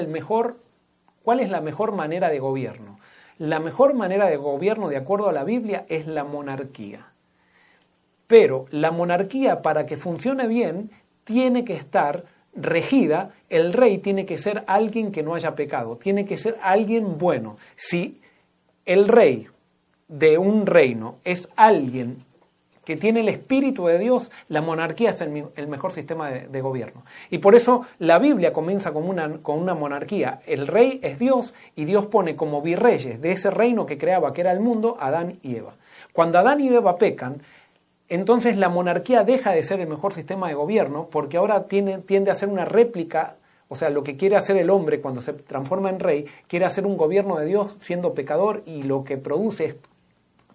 cuál 1.22 1.40
es 1.40 1.50
la 1.50 1.61
mejor 1.61 1.92
manera 1.92 2.30
de 2.30 2.38
gobierno? 2.38 2.98
La 3.38 3.61
mejor 3.61 3.92
manera 3.92 4.26
de 4.26 4.38
gobierno, 4.38 4.88
de 4.88 4.96
acuerdo 4.96 5.28
a 5.28 5.32
la 5.32 5.44
Biblia, 5.44 5.84
es 5.88 6.07
la 6.07 6.24
monarquía. 6.24 7.09
Pero 8.26 8.64
la 8.70 8.90
monarquía, 8.90 9.61
para 9.61 9.84
que 9.84 9.98
funcione 9.98 10.48
bien, 10.48 10.90
tiene 11.24 11.64
que 11.64 11.74
estar 11.74 12.24
regida, 12.54 13.32
el 13.50 13.74
rey 13.74 13.98
tiene 13.98 14.24
que 14.24 14.38
ser 14.38 14.64
alguien 14.66 15.12
que 15.12 15.22
no 15.22 15.34
haya 15.34 15.54
pecado, 15.54 15.96
tiene 15.96 16.24
que 16.24 16.38
ser 16.38 16.57
alguien 16.62 17.18
bueno. 17.18 17.59
Si 17.76 18.22
el 18.86 19.09
rey 19.09 19.48
de 20.09 20.38
un 20.38 20.66
reino 20.66 21.16
es 21.24 21.48
alguien 21.57 22.24
que 22.86 22.96
tiene 22.96 23.18
el 23.18 23.28
espíritu 23.28 23.86
de 23.86 23.98
Dios, 23.98 24.30
la 24.48 24.62
monarquía 24.62 25.11
es 25.11 25.20
el, 25.20 25.66
mejor 25.66 25.92
sistema 25.92 26.30
de, 26.30 26.61
gobierno. 26.61 27.02
Y 27.30 27.38
por 27.38 27.57
eso 27.57 27.82
la 27.98 28.20
Biblia 28.20 28.52
comienza 28.52 28.92
con 28.92 29.09
una, 29.09 29.38
con 29.38 29.59
una 29.59 29.74
monarquía. 29.74 30.40
El 30.46 30.68
rey 30.68 31.00
es 31.02 31.18
Dios 31.18 31.52
y 31.74 31.84
Dios 31.84 32.07
pone 32.07 32.36
como 32.36 32.62
virreyes 32.62 33.20
de 33.20 33.32
ese 33.32 33.50
reino 33.50 33.86
que 33.86 33.98
creaba, 33.98 34.32
que 34.32 34.42
era 34.42 34.52
el 34.52 34.61
mundo, 34.61 34.96
Adán 35.00 35.40
y 35.42 35.57
Eva. 35.57 35.74
Cuando 36.12 36.38
Adán 36.38 36.61
y 36.61 36.68
Eva 36.68 36.96
pecan, 36.96 37.42
entonces 38.09 38.57
la 38.57 38.68
monarquía 38.68 39.24
deja 39.24 39.50
de 39.50 39.64
ser 39.64 39.80
el 39.80 39.88
mejor 39.88 40.14
sistema 40.14 40.46
de 40.46 40.54
gobierno 40.54 41.09
porque 41.11 41.38
ahora 41.38 41.64
tiene, 41.64 41.98
tiende 41.98 42.30
a 42.30 42.36
ser 42.36 42.48
una 42.48 42.64
réplica 42.64 43.34
o 43.68 43.74
sea, 43.74 43.90
lo 43.90 44.04
que 44.04 44.16
quiere 44.16 44.36
hacer 44.36 44.57
el 44.57 44.70
hombre 44.70 45.00
cuando 45.00 45.20
se 45.22 45.32
transforma 45.32 45.90
en 45.90 45.98
rey, 45.98 46.26
quiere 46.46 46.66
hacer 46.66 46.86
un 46.86 46.96
gobierno 46.96 47.36
de 47.36 47.46
Dios 47.46 47.74
siendo 47.80 48.14
pecador 48.14 48.62
y 48.64 48.84
lo 48.84 49.02
que 49.02 49.16
produce 49.16 49.64
es 49.64 49.76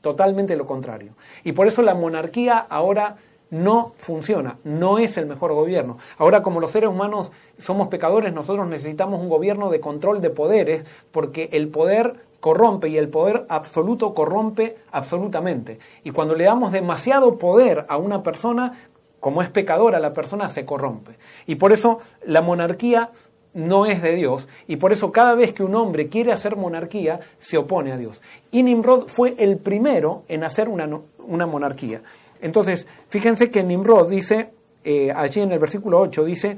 totalmente 0.02 0.56
lo 0.56 0.66
contrario. 0.66 1.14
Y 1.44 1.54
por 1.54 1.68
eso 1.68 1.82
la 1.82 1.94
monarquía 1.94 2.58
ahora 2.58 3.18
no 3.52 3.92
funciona, 3.98 4.58
no 4.64 4.98
es 4.98 5.18
el 5.18 5.26
mejor 5.26 5.54
gobierno. 5.54 5.98
Ahora 6.18 6.42
como 6.42 6.60
los 6.60 6.72
seres 6.72 6.90
humanos 6.90 7.32
somos 7.60 7.90
pecadores, 7.90 8.34
nosotros 8.34 8.68
necesitamos 8.68 9.20
un 9.20 9.30
gobierno 9.30 9.70
de 9.70 9.82
control 9.82 10.22
de 10.22 10.30
poderes 10.30 10.86
porque 11.12 11.50
el 11.52 11.68
poder 11.68 12.16
corrompe 12.40 12.90
y 12.90 12.98
el 12.98 13.10
poder 13.10 13.46
absoluto 13.50 14.14
corrompe 14.14 14.78
absolutamente. 14.92 15.80
Y 16.04 16.12
cuando 16.12 16.34
le 16.34 16.46
damos 16.46 16.72
demasiado 16.72 17.38
poder 17.38 17.86
a 17.90 17.98
una 17.98 18.24
persona, 18.24 18.72
como 19.20 19.42
es 19.42 19.50
pecadora, 19.50 20.00
la 20.00 20.14
persona 20.14 20.48
se 20.48 20.66
corrompe. 20.66 21.18
Y 21.46 21.56
por 21.56 21.74
eso 21.74 22.00
la 22.26 22.42
monarquía 22.42 23.12
no 23.54 23.86
es 23.86 24.02
de 24.02 24.16
Dios 24.16 24.48
y 24.68 24.78
por 24.78 24.92
eso 24.92 25.12
cada 25.12 25.36
vez 25.36 25.54
que 25.54 25.64
un 25.64 25.76
hombre 25.76 26.08
quiere 26.08 26.32
hacer 26.32 26.56
monarquía 26.56 27.20
se 27.40 27.58
opone 27.58 27.92
a 27.92 27.98
Dios. 27.98 28.22
Y 28.52 28.64
Nimrod 28.64 29.08
fue 29.08 29.36
el 29.38 29.58
primero 29.58 30.24
en 30.28 30.44
hacer 30.44 30.70
una, 30.70 30.90
una 31.20 31.46
monarquía. 31.46 32.02
Entonces, 32.42 32.88
fíjense 33.08 33.50
que 33.50 33.64
Nimrod 33.64 34.10
dice, 34.10 34.50
eh, 34.84 35.12
allí 35.16 35.42
en 35.42 35.52
el 35.52 35.60
versículo 35.60 36.00
8, 36.00 36.26
dice, 36.26 36.58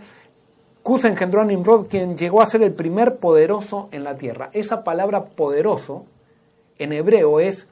Cus 0.81 1.05
engendró 1.05 1.41
a 1.41 1.45
Nimrod, 1.45 1.87
quien 1.87 2.17
llegó 2.17 2.41
a 2.41 2.45
ser 2.45 2.61
el 2.61 2.73
primer 2.73 3.17
poderoso 3.17 3.89
en 3.91 4.03
la 4.03 4.17
tierra. 4.17 4.49
Esa 4.53 4.83
palabra 4.83 5.25
poderoso 5.25 6.05
en 6.77 6.93
hebreo 6.93 7.39
es 7.39 7.67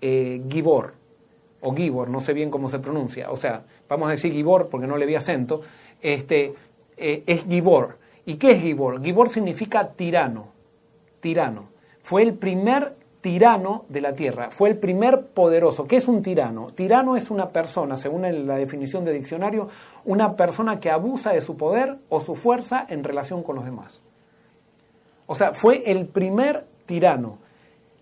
eh, 0.00 0.42
Gibor, 0.48 0.94
o 1.60 1.74
Gibor, 1.74 2.08
no 2.08 2.20
sé 2.20 2.32
bien 2.32 2.50
cómo 2.50 2.68
se 2.68 2.78
pronuncia. 2.78 3.30
O 3.30 3.36
sea, 3.36 3.64
vamos 3.88 4.08
a 4.08 4.12
decir 4.12 4.32
Gibor 4.32 4.68
porque 4.68 4.86
no 4.86 4.96
le 4.96 5.06
vi 5.06 5.14
acento. 5.14 5.62
Este, 6.00 6.54
eh, 6.96 7.22
es 7.26 7.44
Gibor. 7.44 7.98
¿Y 8.26 8.34
qué 8.36 8.50
es 8.50 8.60
Gibor? 8.60 9.02
Gibor 9.02 9.28
significa 9.28 9.92
tirano, 9.92 10.48
tirano. 11.20 11.68
Fue 12.02 12.22
el 12.22 12.34
primer 12.34 12.96
tirano 13.20 13.84
de 13.88 14.00
la 14.00 14.14
tierra, 14.14 14.50
fue 14.50 14.68
el 14.68 14.78
primer 14.78 15.26
poderoso. 15.28 15.86
¿Qué 15.86 15.96
es 15.96 16.08
un 16.08 16.22
tirano? 16.22 16.66
Tirano 16.66 17.16
es 17.16 17.30
una 17.30 17.50
persona, 17.50 17.96
según 17.96 18.46
la 18.46 18.56
definición 18.56 19.04
del 19.04 19.14
diccionario, 19.14 19.68
una 20.04 20.36
persona 20.36 20.80
que 20.80 20.90
abusa 20.90 21.32
de 21.32 21.40
su 21.40 21.56
poder 21.56 21.98
o 22.08 22.20
su 22.20 22.34
fuerza 22.34 22.84
en 22.88 23.04
relación 23.04 23.42
con 23.42 23.56
los 23.56 23.64
demás. 23.64 24.00
O 25.26 25.34
sea, 25.34 25.52
fue 25.52 25.90
el 25.90 26.06
primer 26.06 26.66
tirano. 26.86 27.38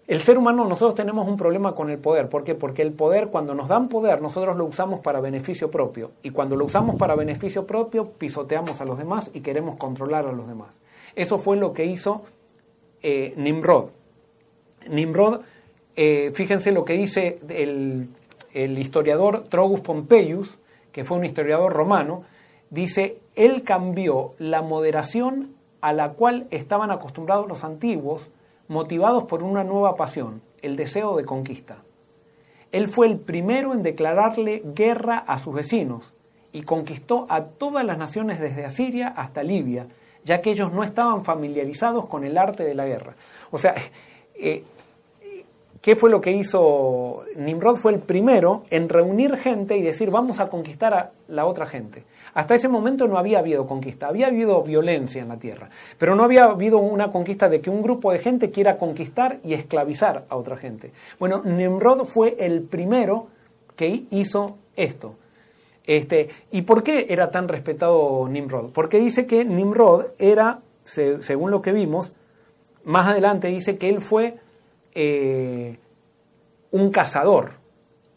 El 0.06 0.20
ser 0.20 0.36
humano, 0.36 0.66
nosotros 0.66 0.94
tenemos 0.94 1.26
un 1.26 1.38
problema 1.38 1.74
con 1.74 1.88
el 1.88 1.98
poder. 1.98 2.28
¿Por 2.28 2.44
qué? 2.44 2.54
Porque 2.54 2.82
el 2.82 2.92
poder, 2.92 3.28
cuando 3.28 3.54
nos 3.54 3.68
dan 3.68 3.88
poder, 3.88 4.20
nosotros 4.20 4.54
lo 4.56 4.66
usamos 4.66 5.00
para 5.00 5.20
beneficio 5.20 5.70
propio. 5.70 6.12
Y 6.22 6.30
cuando 6.30 6.56
lo 6.56 6.66
usamos 6.66 6.96
para 6.96 7.14
beneficio 7.14 7.66
propio, 7.66 8.10
pisoteamos 8.12 8.82
a 8.82 8.84
los 8.84 8.98
demás 8.98 9.30
y 9.32 9.40
queremos 9.40 9.76
controlar 9.76 10.26
a 10.26 10.32
los 10.32 10.46
demás. 10.46 10.80
Eso 11.14 11.38
fue 11.38 11.56
lo 11.56 11.72
que 11.72 11.86
hizo 11.86 12.22
eh, 13.02 13.32
Nimrod. 13.36 13.90
Nimrod, 14.90 15.40
eh, 15.96 16.32
fíjense 16.34 16.72
lo 16.72 16.84
que 16.84 16.94
dice 16.94 17.38
el, 17.48 18.08
historiador 18.78 19.44
Trogus 19.48 19.80
Pompeius, 19.80 20.58
que 20.92 21.04
fue 21.04 21.16
un 21.16 21.24
historiador 21.24 21.72
romano, 21.72 22.24
dice, 22.70 23.18
él 23.34 23.62
cambió 23.62 24.34
la 24.38 24.62
moderación 24.62 25.54
a 25.80 25.92
la 25.92 26.12
cual 26.12 26.46
estaban 26.50 26.90
acostumbrados 26.90 27.48
los 27.48 27.64
antiguos, 27.64 28.30
motivados 28.68 29.24
por 29.24 29.42
una 29.42 29.64
nueva 29.64 29.96
pasión, 29.96 30.42
el 30.62 30.76
deseo 30.76 31.16
de 31.16 31.24
conquista. 31.24 31.78
Él 32.72 32.88
fue 32.88 33.06
el 33.06 33.18
primero 33.18 33.72
en 33.72 33.82
declararle 33.82 34.62
guerra 34.74 35.18
a 35.18 35.38
sus 35.38 35.54
vecinos 35.54 36.12
y 36.52 36.62
conquistó 36.62 37.26
a 37.28 37.44
todas 37.44 37.84
las 37.84 37.98
naciones 37.98 38.40
desde 38.40 38.64
Asiria 38.64 39.08
hasta 39.08 39.42
Libia, 39.42 39.86
ya 40.24 40.40
que 40.40 40.50
ellos 40.50 40.72
no 40.72 40.82
estaban 40.82 41.24
familiarizados 41.24 42.06
con 42.06 42.24
el 42.24 42.38
arte 42.38 42.64
de 42.64 42.74
la 42.74 42.86
guerra. 42.86 43.14
O 43.50 43.58
sea, 43.58 43.74
eh, 44.34 44.64
¿Qué 45.84 45.96
fue 45.96 46.08
lo 46.08 46.22
que 46.22 46.32
hizo 46.32 47.24
Nimrod? 47.36 47.76
Fue 47.76 47.92
el 47.92 47.98
primero 47.98 48.64
en 48.70 48.88
reunir 48.88 49.36
gente 49.36 49.76
y 49.76 49.82
decir, 49.82 50.10
vamos 50.10 50.40
a 50.40 50.48
conquistar 50.48 50.94
a 50.94 51.12
la 51.28 51.44
otra 51.44 51.66
gente. 51.66 52.04
Hasta 52.34 52.56
ese 52.56 52.68
momento 52.68 53.06
no 53.06 53.16
había 53.16 53.38
habido 53.38 53.66
conquista, 53.66 54.08
había 54.08 54.26
habido 54.26 54.62
violencia 54.62 55.22
en 55.22 55.28
la 55.28 55.38
tierra, 55.38 55.70
pero 55.98 56.16
no 56.16 56.24
había 56.24 56.44
habido 56.44 56.78
una 56.78 57.10
conquista 57.10 57.48
de 57.48 57.60
que 57.60 57.70
un 57.70 57.82
grupo 57.82 58.12
de 58.12 58.18
gente 58.18 58.50
quiera 58.50 58.76
conquistar 58.76 59.38
y 59.44 59.54
esclavizar 59.54 60.24
a 60.28 60.36
otra 60.36 60.56
gente. 60.56 60.92
Bueno, 61.18 61.42
Nimrod 61.44 62.04
fue 62.04 62.36
el 62.40 62.62
primero 62.62 63.28
que 63.76 64.02
hizo 64.10 64.58
esto. 64.76 65.14
Este, 65.86 66.28
¿Y 66.50 66.62
por 66.62 66.82
qué 66.82 67.06
era 67.10 67.30
tan 67.30 67.46
respetado 67.46 68.26
Nimrod? 68.28 68.70
Porque 68.70 68.98
dice 68.98 69.26
que 69.26 69.44
Nimrod 69.44 70.06
era, 70.18 70.60
según 70.84 71.50
lo 71.50 71.62
que 71.62 71.72
vimos, 71.72 72.12
más 72.84 73.06
adelante 73.06 73.48
dice 73.48 73.76
que 73.76 73.88
él 73.90 74.00
fue 74.00 74.38
eh, 74.94 75.78
un 76.70 76.90
cazador, 76.90 77.52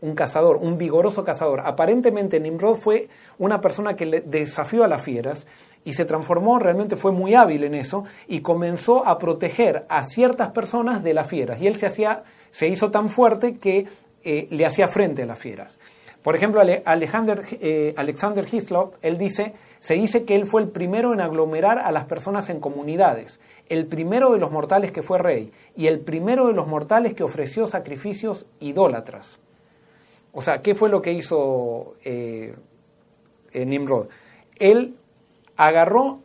un 0.02 0.16
cazador, 0.16 0.58
un 0.58 0.78
vigoroso 0.78 1.24
cazador. 1.24 1.62
Aparentemente 1.62 2.40
Nimrod 2.40 2.76
fue 2.76 3.10
una 3.40 3.62
persona 3.62 3.96
que 3.96 4.06
le 4.06 4.22
desafió 4.22 4.84
a 4.84 4.88
las 4.88 5.04
fieras 5.04 5.48
y 5.84 5.94
se 5.94 6.06
transformó, 6.06 6.60
realmente 6.60 6.96
fue 6.96 7.12
muy 7.12 7.36
hábil 7.36 7.64
en 7.64 7.74
eso 7.74 8.04
y 8.28 8.42
comenzó 8.42 9.08
a 9.08 9.18
proteger 9.18 9.86
a 9.90 10.04
ciertas 10.04 10.52
personas 10.52 11.04
de 11.04 11.14
las 11.14 11.28
fieras. 11.28 11.62
Y 11.62 11.68
él 11.68 11.78
se, 11.78 11.86
hacía, 11.86 12.24
se 12.52 12.68
hizo 12.68 12.92
tan 12.92 13.10
fuerte 13.10 13.58
que 13.58 13.86
eh, 14.24 14.48
le 14.50 14.66
hacía 14.66 14.88
frente 14.88 15.24
a 15.24 15.26
las 15.26 15.40
fieras. 15.40 15.78
Por 16.24 16.36
ejemplo, 16.36 16.62
Alexander, 16.84 17.42
eh, 17.62 17.94
Alexander 17.96 18.46
Hislop, 18.52 18.96
él 19.02 19.18
dice, 19.18 19.54
se 19.80 19.94
dice 19.94 20.26
que 20.26 20.36
él 20.36 20.46
fue 20.46 20.62
el 20.62 20.68
primero 20.68 21.14
en 21.14 21.22
aglomerar 21.22 21.80
a 21.80 21.92
las 21.92 22.04
personas 22.04 22.50
en 22.50 22.60
comunidades 22.60 23.40
el 23.70 23.86
primero 23.86 24.34
de 24.34 24.40
los 24.40 24.52
mortales 24.52 24.92
que 24.92 25.02
fue 25.02 25.18
rey 25.18 25.52
y 25.76 25.88
el 25.88 26.00
primero 26.00 26.48
de 26.48 26.54
los 26.54 26.68
mortales 26.68 27.14
que 27.14 27.24
ofreció 27.24 27.68
sacrificios 27.68 28.46
idólatras. 28.60 29.40
O 30.34 30.42
sea, 30.42 30.62
¿qué 30.62 30.76
fue 30.76 30.90
lo 30.90 31.02
que 31.02 31.14
hizo 31.14 31.96
eh, 32.04 32.56
Nimrod? 33.54 34.08
Él 34.60 34.96
agarró 35.56 36.20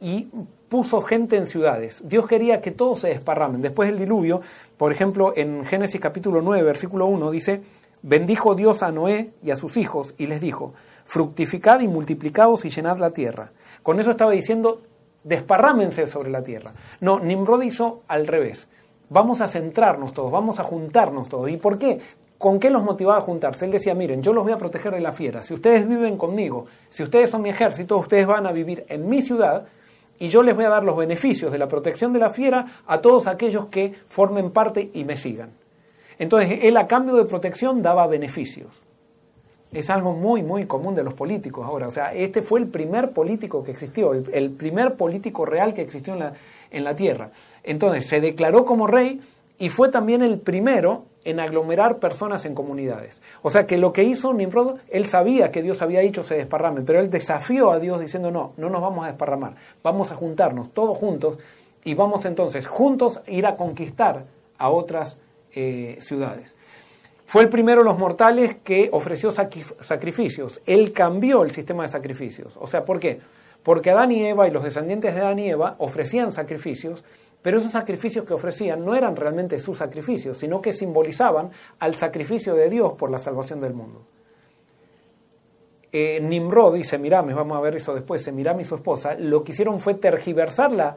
y 0.00 0.28
puso 0.68 1.00
gente 1.00 1.36
en 1.36 1.46
ciudades. 1.46 2.02
Dios 2.04 2.26
quería 2.26 2.60
que 2.60 2.70
todos 2.70 3.00
se 3.00 3.08
desparramen. 3.08 3.62
Después 3.62 3.88
del 3.88 3.98
diluvio, 3.98 4.40
por 4.76 4.92
ejemplo, 4.92 5.32
en 5.36 5.64
Génesis 5.64 6.00
capítulo 6.00 6.42
9, 6.42 6.62
versículo 6.62 7.06
1 7.06 7.30
dice, 7.30 7.62
bendijo 8.02 8.54
Dios 8.54 8.82
a 8.82 8.92
Noé 8.92 9.30
y 9.42 9.50
a 9.50 9.56
sus 9.56 9.76
hijos 9.76 10.14
y 10.18 10.26
les 10.26 10.40
dijo, 10.40 10.74
fructificad 11.04 11.80
y 11.80 11.88
multiplicaos 11.88 12.64
y 12.64 12.70
llenad 12.70 12.98
la 12.98 13.12
tierra. 13.12 13.52
Con 13.82 14.00
eso 14.00 14.10
estaba 14.10 14.32
diciendo, 14.32 14.82
desparrámense 15.22 16.06
sobre 16.06 16.30
la 16.30 16.42
tierra. 16.42 16.72
No, 17.00 17.20
Nimrod 17.20 17.62
hizo 17.62 18.00
al 18.08 18.26
revés. 18.26 18.68
Vamos 19.10 19.40
a 19.40 19.46
centrarnos 19.46 20.12
todos, 20.12 20.32
vamos 20.32 20.58
a 20.60 20.64
juntarnos 20.64 21.28
todos. 21.28 21.48
¿Y 21.48 21.56
por 21.56 21.78
qué? 21.78 22.00
¿Con 22.38 22.58
qué 22.58 22.70
los 22.70 22.82
motivaba 22.82 23.18
a 23.18 23.22
juntarse? 23.22 23.64
Él 23.64 23.70
decía, 23.70 23.94
miren, 23.94 24.22
yo 24.22 24.32
los 24.32 24.44
voy 24.44 24.52
a 24.52 24.58
proteger 24.58 24.92
de 24.92 25.00
la 25.00 25.12
fiera. 25.12 25.42
Si 25.42 25.54
ustedes 25.54 25.88
viven 25.88 26.16
conmigo, 26.16 26.66
si 26.90 27.02
ustedes 27.02 27.30
son 27.30 27.42
mi 27.42 27.48
ejército, 27.48 27.96
ustedes 27.96 28.26
van 28.26 28.46
a 28.46 28.52
vivir 28.52 28.84
en 28.88 29.08
mi 29.08 29.22
ciudad 29.22 29.66
y 30.18 30.28
yo 30.28 30.42
les 30.42 30.54
voy 30.54 30.64
a 30.64 30.68
dar 30.68 30.84
los 30.84 30.96
beneficios 30.96 31.50
de 31.52 31.58
la 31.58 31.68
protección 31.68 32.12
de 32.12 32.18
la 32.18 32.30
fiera 32.30 32.66
a 32.86 32.98
todos 32.98 33.26
aquellos 33.26 33.66
que 33.66 33.94
formen 34.08 34.50
parte 34.50 34.90
y 34.92 35.04
me 35.04 35.16
sigan. 35.16 35.50
Entonces, 36.18 36.60
él 36.62 36.76
a 36.76 36.86
cambio 36.86 37.14
de 37.16 37.24
protección 37.24 37.82
daba 37.82 38.06
beneficios. 38.06 38.68
Es 39.72 39.90
algo 39.90 40.12
muy, 40.12 40.44
muy 40.44 40.66
común 40.66 40.94
de 40.94 41.02
los 41.02 41.14
políticos 41.14 41.66
ahora. 41.66 41.88
O 41.88 41.90
sea, 41.90 42.14
este 42.14 42.42
fue 42.42 42.60
el 42.60 42.68
primer 42.68 43.10
político 43.10 43.64
que 43.64 43.72
existió, 43.72 44.12
el, 44.12 44.50
primer 44.52 44.94
político 44.94 45.44
real 45.44 45.74
que 45.74 45.82
existió 45.82 46.12
en 46.12 46.20
la, 46.20 46.32
en 46.70 46.84
la 46.84 46.94
Tierra. 46.94 47.30
Entonces, 47.64 48.06
se 48.06 48.20
declaró 48.20 48.64
como 48.64 48.86
rey 48.86 49.20
y 49.58 49.70
fue 49.70 49.88
también 49.88 50.22
el 50.22 50.38
primero 50.38 51.06
en 51.24 51.40
aglomerar 51.40 51.98
personas 51.98 52.44
en 52.44 52.54
comunidades. 52.54 53.20
O 53.42 53.50
sea 53.50 53.66
que 53.66 53.78
lo 53.78 53.92
que 53.92 54.04
hizo 54.04 54.32
Nimrod, 54.32 54.78
él 54.90 55.06
sabía 55.06 55.50
que 55.50 55.62
Dios 55.62 55.82
había 55.82 56.00
dicho 56.00 56.22
se 56.22 56.36
desparramen, 56.36 56.84
pero 56.84 57.00
él 57.00 57.10
desafió 57.10 57.72
a 57.72 57.80
Dios 57.80 58.00
diciendo 58.00 58.30
no, 58.30 58.52
no 58.56 58.70
nos 58.70 58.82
vamos 58.82 59.04
a 59.04 59.08
desparramar, 59.08 59.54
vamos 59.82 60.10
a 60.10 60.14
juntarnos 60.14 60.72
todos 60.72 60.96
juntos 60.96 61.38
y 61.84 61.94
vamos 61.94 62.24
entonces 62.24 62.66
juntos 62.66 63.20
a 63.26 63.30
ir 63.30 63.46
a 63.46 63.56
conquistar 63.56 64.24
a 64.58 64.70
otras 64.70 65.18
eh, 65.52 65.98
ciudades. 66.00 66.54
Fue 67.26 67.42
el 67.42 67.48
primero 67.48 67.80
de 67.80 67.86
los 67.86 67.98
mortales 67.98 68.56
que 68.62 68.90
ofreció 68.92 69.30
sacrificios. 69.32 70.60
Él 70.66 70.92
cambió 70.92 71.42
el 71.42 71.50
sistema 71.50 71.82
de 71.82 71.88
sacrificios. 71.88 72.56
O 72.60 72.66
sea, 72.66 72.84
¿por 72.84 73.00
qué? 73.00 73.20
Porque 73.62 73.90
Adán 73.90 74.12
y 74.12 74.24
Eva 74.24 74.46
y 74.46 74.50
los 74.50 74.62
descendientes 74.62 75.14
de 75.14 75.20
Adán 75.20 75.38
y 75.38 75.50
Eva 75.50 75.74
ofrecían 75.78 76.32
sacrificios, 76.32 77.02
pero 77.44 77.58
esos 77.58 77.72
sacrificios 77.72 78.24
que 78.24 78.32
ofrecían 78.32 78.82
no 78.82 78.94
eran 78.94 79.16
realmente 79.16 79.60
sus 79.60 79.76
sacrificios, 79.76 80.38
sino 80.38 80.62
que 80.62 80.72
simbolizaban 80.72 81.50
al 81.78 81.94
sacrificio 81.94 82.54
de 82.54 82.70
Dios 82.70 82.94
por 82.94 83.10
la 83.10 83.18
salvación 83.18 83.60
del 83.60 83.74
mundo. 83.74 84.00
Eh, 85.92 86.22
Nimrod 86.22 86.76
y 86.76 86.84
Semiramis, 86.84 87.36
vamos 87.36 87.58
a 87.58 87.60
ver 87.60 87.76
eso 87.76 87.92
después, 87.94 88.22
Semiramis 88.22 88.66
y 88.66 88.68
su 88.70 88.76
esposa, 88.76 89.14
lo 89.18 89.44
que 89.44 89.52
hicieron 89.52 89.78
fue 89.78 89.92
tergiversar 89.92 90.72
la, 90.72 90.96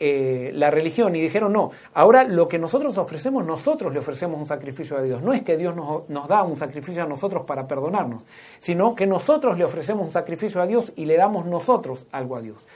eh, 0.00 0.52
la 0.54 0.70
religión 0.70 1.14
y 1.16 1.20
dijeron, 1.20 1.52
no, 1.52 1.70
ahora 1.92 2.24
lo 2.24 2.48
que 2.48 2.58
nosotros 2.58 2.96
ofrecemos, 2.96 3.44
nosotros 3.44 3.92
le 3.92 3.98
ofrecemos 3.98 4.40
un 4.40 4.46
sacrificio 4.46 4.96
a 4.96 5.02
Dios. 5.02 5.20
No 5.20 5.34
es 5.34 5.42
que 5.42 5.58
Dios 5.58 5.76
nos, 5.76 6.08
nos, 6.08 6.28
da 6.28 6.44
un 6.44 6.56
sacrificio 6.56 7.02
a 7.02 7.06
nosotros 7.06 7.44
para 7.44 7.68
perdonarnos, 7.68 8.24
sino 8.58 8.94
que 8.94 9.06
nosotros 9.06 9.58
le 9.58 9.64
ofrecemos 9.64 10.06
un 10.06 10.12
sacrificio 10.12 10.62
a 10.62 10.66
Dios 10.66 10.94
y 10.96 11.04
le 11.04 11.18
damos 11.18 11.44
nosotros 11.44 12.06
algo 12.10 12.36
a 12.36 12.40
Dios. 12.40 12.66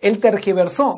Él 0.00 0.20
tergiversó 0.20 0.94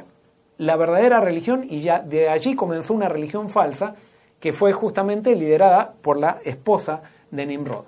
la 0.62 0.76
verdadera 0.76 1.20
religión 1.20 1.66
y 1.68 1.80
ya 1.80 1.98
de 1.98 2.28
allí 2.28 2.54
comenzó 2.54 2.94
una 2.94 3.08
religión 3.08 3.48
falsa 3.48 3.96
que 4.38 4.52
fue 4.52 4.72
justamente 4.72 5.34
liderada 5.34 5.94
por 6.02 6.16
la 6.20 6.38
esposa 6.44 7.02
de 7.32 7.46
Nimrod. 7.46 7.86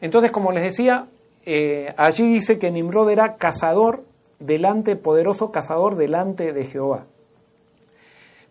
Entonces, 0.00 0.30
como 0.30 0.50
les 0.50 0.62
decía, 0.62 1.06
eh, 1.44 1.92
allí 1.98 2.26
dice 2.26 2.58
que 2.58 2.70
Nimrod 2.70 3.10
era 3.10 3.34
cazador 3.36 4.04
delante, 4.38 4.96
poderoso 4.96 5.52
cazador 5.52 5.96
delante 5.96 6.54
de 6.54 6.64
Jehová. 6.64 7.04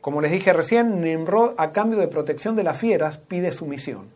Como 0.02 0.22
les 0.22 0.32
dije 0.32 0.54
recién, 0.54 1.02
Nimrod, 1.02 1.56
a 1.58 1.72
cambio 1.72 1.98
de 1.98 2.08
protección 2.08 2.56
de 2.56 2.64
las 2.64 2.78
fieras, 2.78 3.18
pide 3.18 3.52
sumisión. 3.52 4.10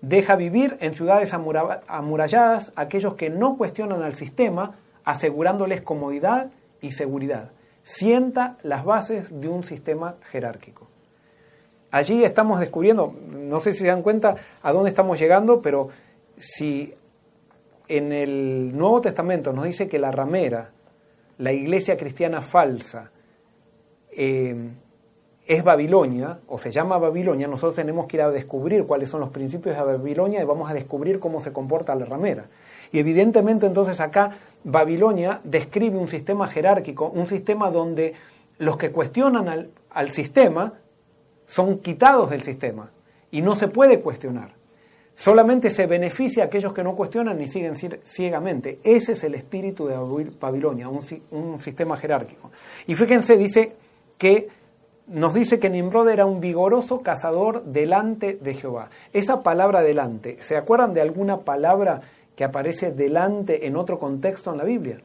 Deja 0.00 0.34
vivir 0.34 0.76
en 0.80 0.94
ciudades 0.94 1.34
amuralladas 1.34 2.72
aquellos 2.74 3.14
que 3.14 3.30
no 3.30 3.56
cuestionan 3.56 4.02
al 4.02 4.16
sistema, 4.16 4.74
asegurándoles 5.04 5.82
comodidad 5.82 6.50
y 6.80 6.90
seguridad. 6.90 7.52
Sienta 7.90 8.58
las 8.64 8.84
bases 8.84 9.40
de 9.40 9.48
un 9.48 9.62
sistema 9.62 10.16
jerárquico. 10.30 10.86
Allí 11.90 12.22
estamos 12.22 12.60
descubriendo, 12.60 13.14
no 13.30 13.60
sé 13.60 13.72
si 13.72 13.78
se 13.78 13.86
dan 13.86 14.02
cuenta 14.02 14.36
a 14.62 14.72
dónde 14.72 14.90
estamos 14.90 15.18
llegando, 15.18 15.62
pero 15.62 15.88
si 16.36 16.92
en 17.88 18.12
el 18.12 18.76
Nuevo 18.76 19.00
Testamento 19.00 19.54
nos 19.54 19.64
dice 19.64 19.88
que 19.88 19.98
la 19.98 20.10
ramera 20.10 20.72
la 21.38 21.50
iglesia 21.50 21.96
cristiana 21.96 22.42
falsa 22.42 23.10
eh, 24.10 24.70
es 25.46 25.64
Babilonia, 25.64 26.40
o 26.46 26.58
se 26.58 26.70
llama 26.70 26.98
Babilonia, 26.98 27.48
nosotros 27.48 27.76
tenemos 27.76 28.06
que 28.06 28.18
ir 28.18 28.22
a 28.22 28.30
descubrir 28.30 28.84
cuáles 28.84 29.08
son 29.08 29.20
los 29.20 29.30
principios 29.30 29.74
de 29.74 29.82
Babilonia 29.82 30.42
y 30.42 30.44
vamos 30.44 30.70
a 30.70 30.74
descubrir 30.74 31.18
cómo 31.18 31.40
se 31.40 31.54
comporta 31.54 31.94
la 31.94 32.04
ramera. 32.04 32.48
Y 32.92 32.98
evidentemente 32.98 33.66
entonces 33.66 34.00
acá 34.00 34.32
Babilonia 34.64 35.40
describe 35.44 35.98
un 35.98 36.08
sistema 36.08 36.48
jerárquico, 36.48 37.08
un 37.08 37.26
sistema 37.26 37.70
donde 37.70 38.14
los 38.58 38.76
que 38.76 38.90
cuestionan 38.90 39.48
al, 39.48 39.70
al 39.90 40.10
sistema 40.10 40.74
son 41.46 41.78
quitados 41.78 42.30
del 42.30 42.42
sistema 42.42 42.90
y 43.30 43.42
no 43.42 43.54
se 43.54 43.68
puede 43.68 44.00
cuestionar. 44.00 44.58
Solamente 45.14 45.70
se 45.70 45.86
beneficia 45.86 46.44
a 46.44 46.46
aquellos 46.46 46.72
que 46.72 46.84
no 46.84 46.94
cuestionan 46.94 47.38
ni 47.38 47.48
siguen 47.48 47.74
ciegamente. 48.04 48.78
Ese 48.84 49.12
es 49.12 49.24
el 49.24 49.34
espíritu 49.34 49.88
de 49.88 49.96
Babilonia, 50.40 50.88
un, 50.88 51.00
un 51.32 51.58
sistema 51.58 51.96
jerárquico. 51.96 52.52
Y 52.86 52.94
fíjense, 52.94 53.36
dice 53.36 53.74
que 54.16 54.48
nos 55.08 55.34
dice 55.34 55.58
que 55.58 55.70
Nimrod 55.70 56.08
era 56.08 56.26
un 56.26 56.40
vigoroso 56.40 57.02
cazador 57.02 57.64
delante 57.64 58.38
de 58.40 58.54
Jehová. 58.54 58.90
Esa 59.12 59.42
palabra 59.42 59.82
delante, 59.82 60.40
¿se 60.42 60.56
acuerdan 60.56 60.94
de 60.94 61.00
alguna 61.00 61.38
palabra 61.38 62.02
que 62.38 62.44
aparece 62.44 62.92
delante 62.92 63.66
en 63.66 63.74
otro 63.74 63.98
contexto 63.98 64.52
en 64.52 64.58
la 64.58 64.62
Biblia? 64.62 65.00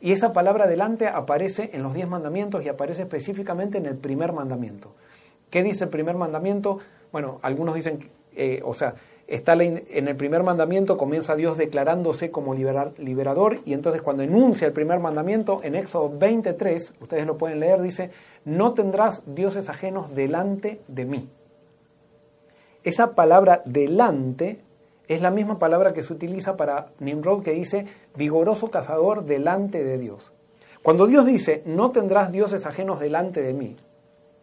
Y 0.00 0.10
esa 0.10 0.32
palabra 0.32 0.66
delante 0.66 1.06
aparece 1.06 1.70
en 1.72 1.84
los 1.84 1.94
diez 1.94 2.08
mandamientos 2.08 2.64
y 2.64 2.68
aparece 2.68 3.02
específicamente 3.02 3.78
en 3.78 3.86
el 3.86 3.94
primer 3.94 4.32
mandamiento. 4.32 4.90
¿Qué 5.50 5.62
dice 5.62 5.84
el 5.84 5.90
primer 5.90 6.16
mandamiento? 6.16 6.80
Bueno, 7.12 7.38
algunos 7.42 7.76
dicen, 7.76 8.00
eh, 8.34 8.60
o 8.64 8.74
sea, 8.74 8.96
está 9.28 9.52
en 9.52 10.08
el 10.08 10.16
primer 10.16 10.42
mandamiento, 10.42 10.96
comienza 10.96 11.36
Dios 11.36 11.58
declarándose 11.58 12.32
como 12.32 12.54
liberador, 12.56 13.60
y 13.64 13.72
entonces 13.72 14.02
cuando 14.02 14.24
enuncia 14.24 14.66
el 14.66 14.72
primer 14.72 14.98
mandamiento, 14.98 15.60
en 15.62 15.76
Éxodo 15.76 16.10
23, 16.18 16.94
ustedes 17.00 17.24
lo 17.24 17.38
pueden 17.38 17.60
leer, 17.60 17.80
dice, 17.80 18.10
no 18.44 18.74
tendrás 18.74 19.22
dioses 19.32 19.68
ajenos 19.68 20.12
delante 20.16 20.80
de 20.88 21.04
mí. 21.04 21.28
Esa 22.82 23.14
palabra 23.14 23.62
delante 23.64 24.58
es 25.08 25.20
la 25.20 25.30
misma 25.30 25.58
palabra 25.58 25.92
que 25.92 26.02
se 26.02 26.12
utiliza 26.12 26.56
para 26.56 26.88
Nimrod 26.98 27.42
que 27.42 27.52
dice 27.52 27.86
vigoroso 28.16 28.70
cazador 28.70 29.24
delante 29.24 29.84
de 29.84 29.98
Dios. 29.98 30.32
Cuando 30.82 31.06
Dios 31.06 31.26
dice 31.26 31.62
no 31.66 31.90
tendrás 31.90 32.32
dioses 32.32 32.66
ajenos 32.66 33.00
delante 33.00 33.42
de 33.42 33.54
mí, 33.54 33.76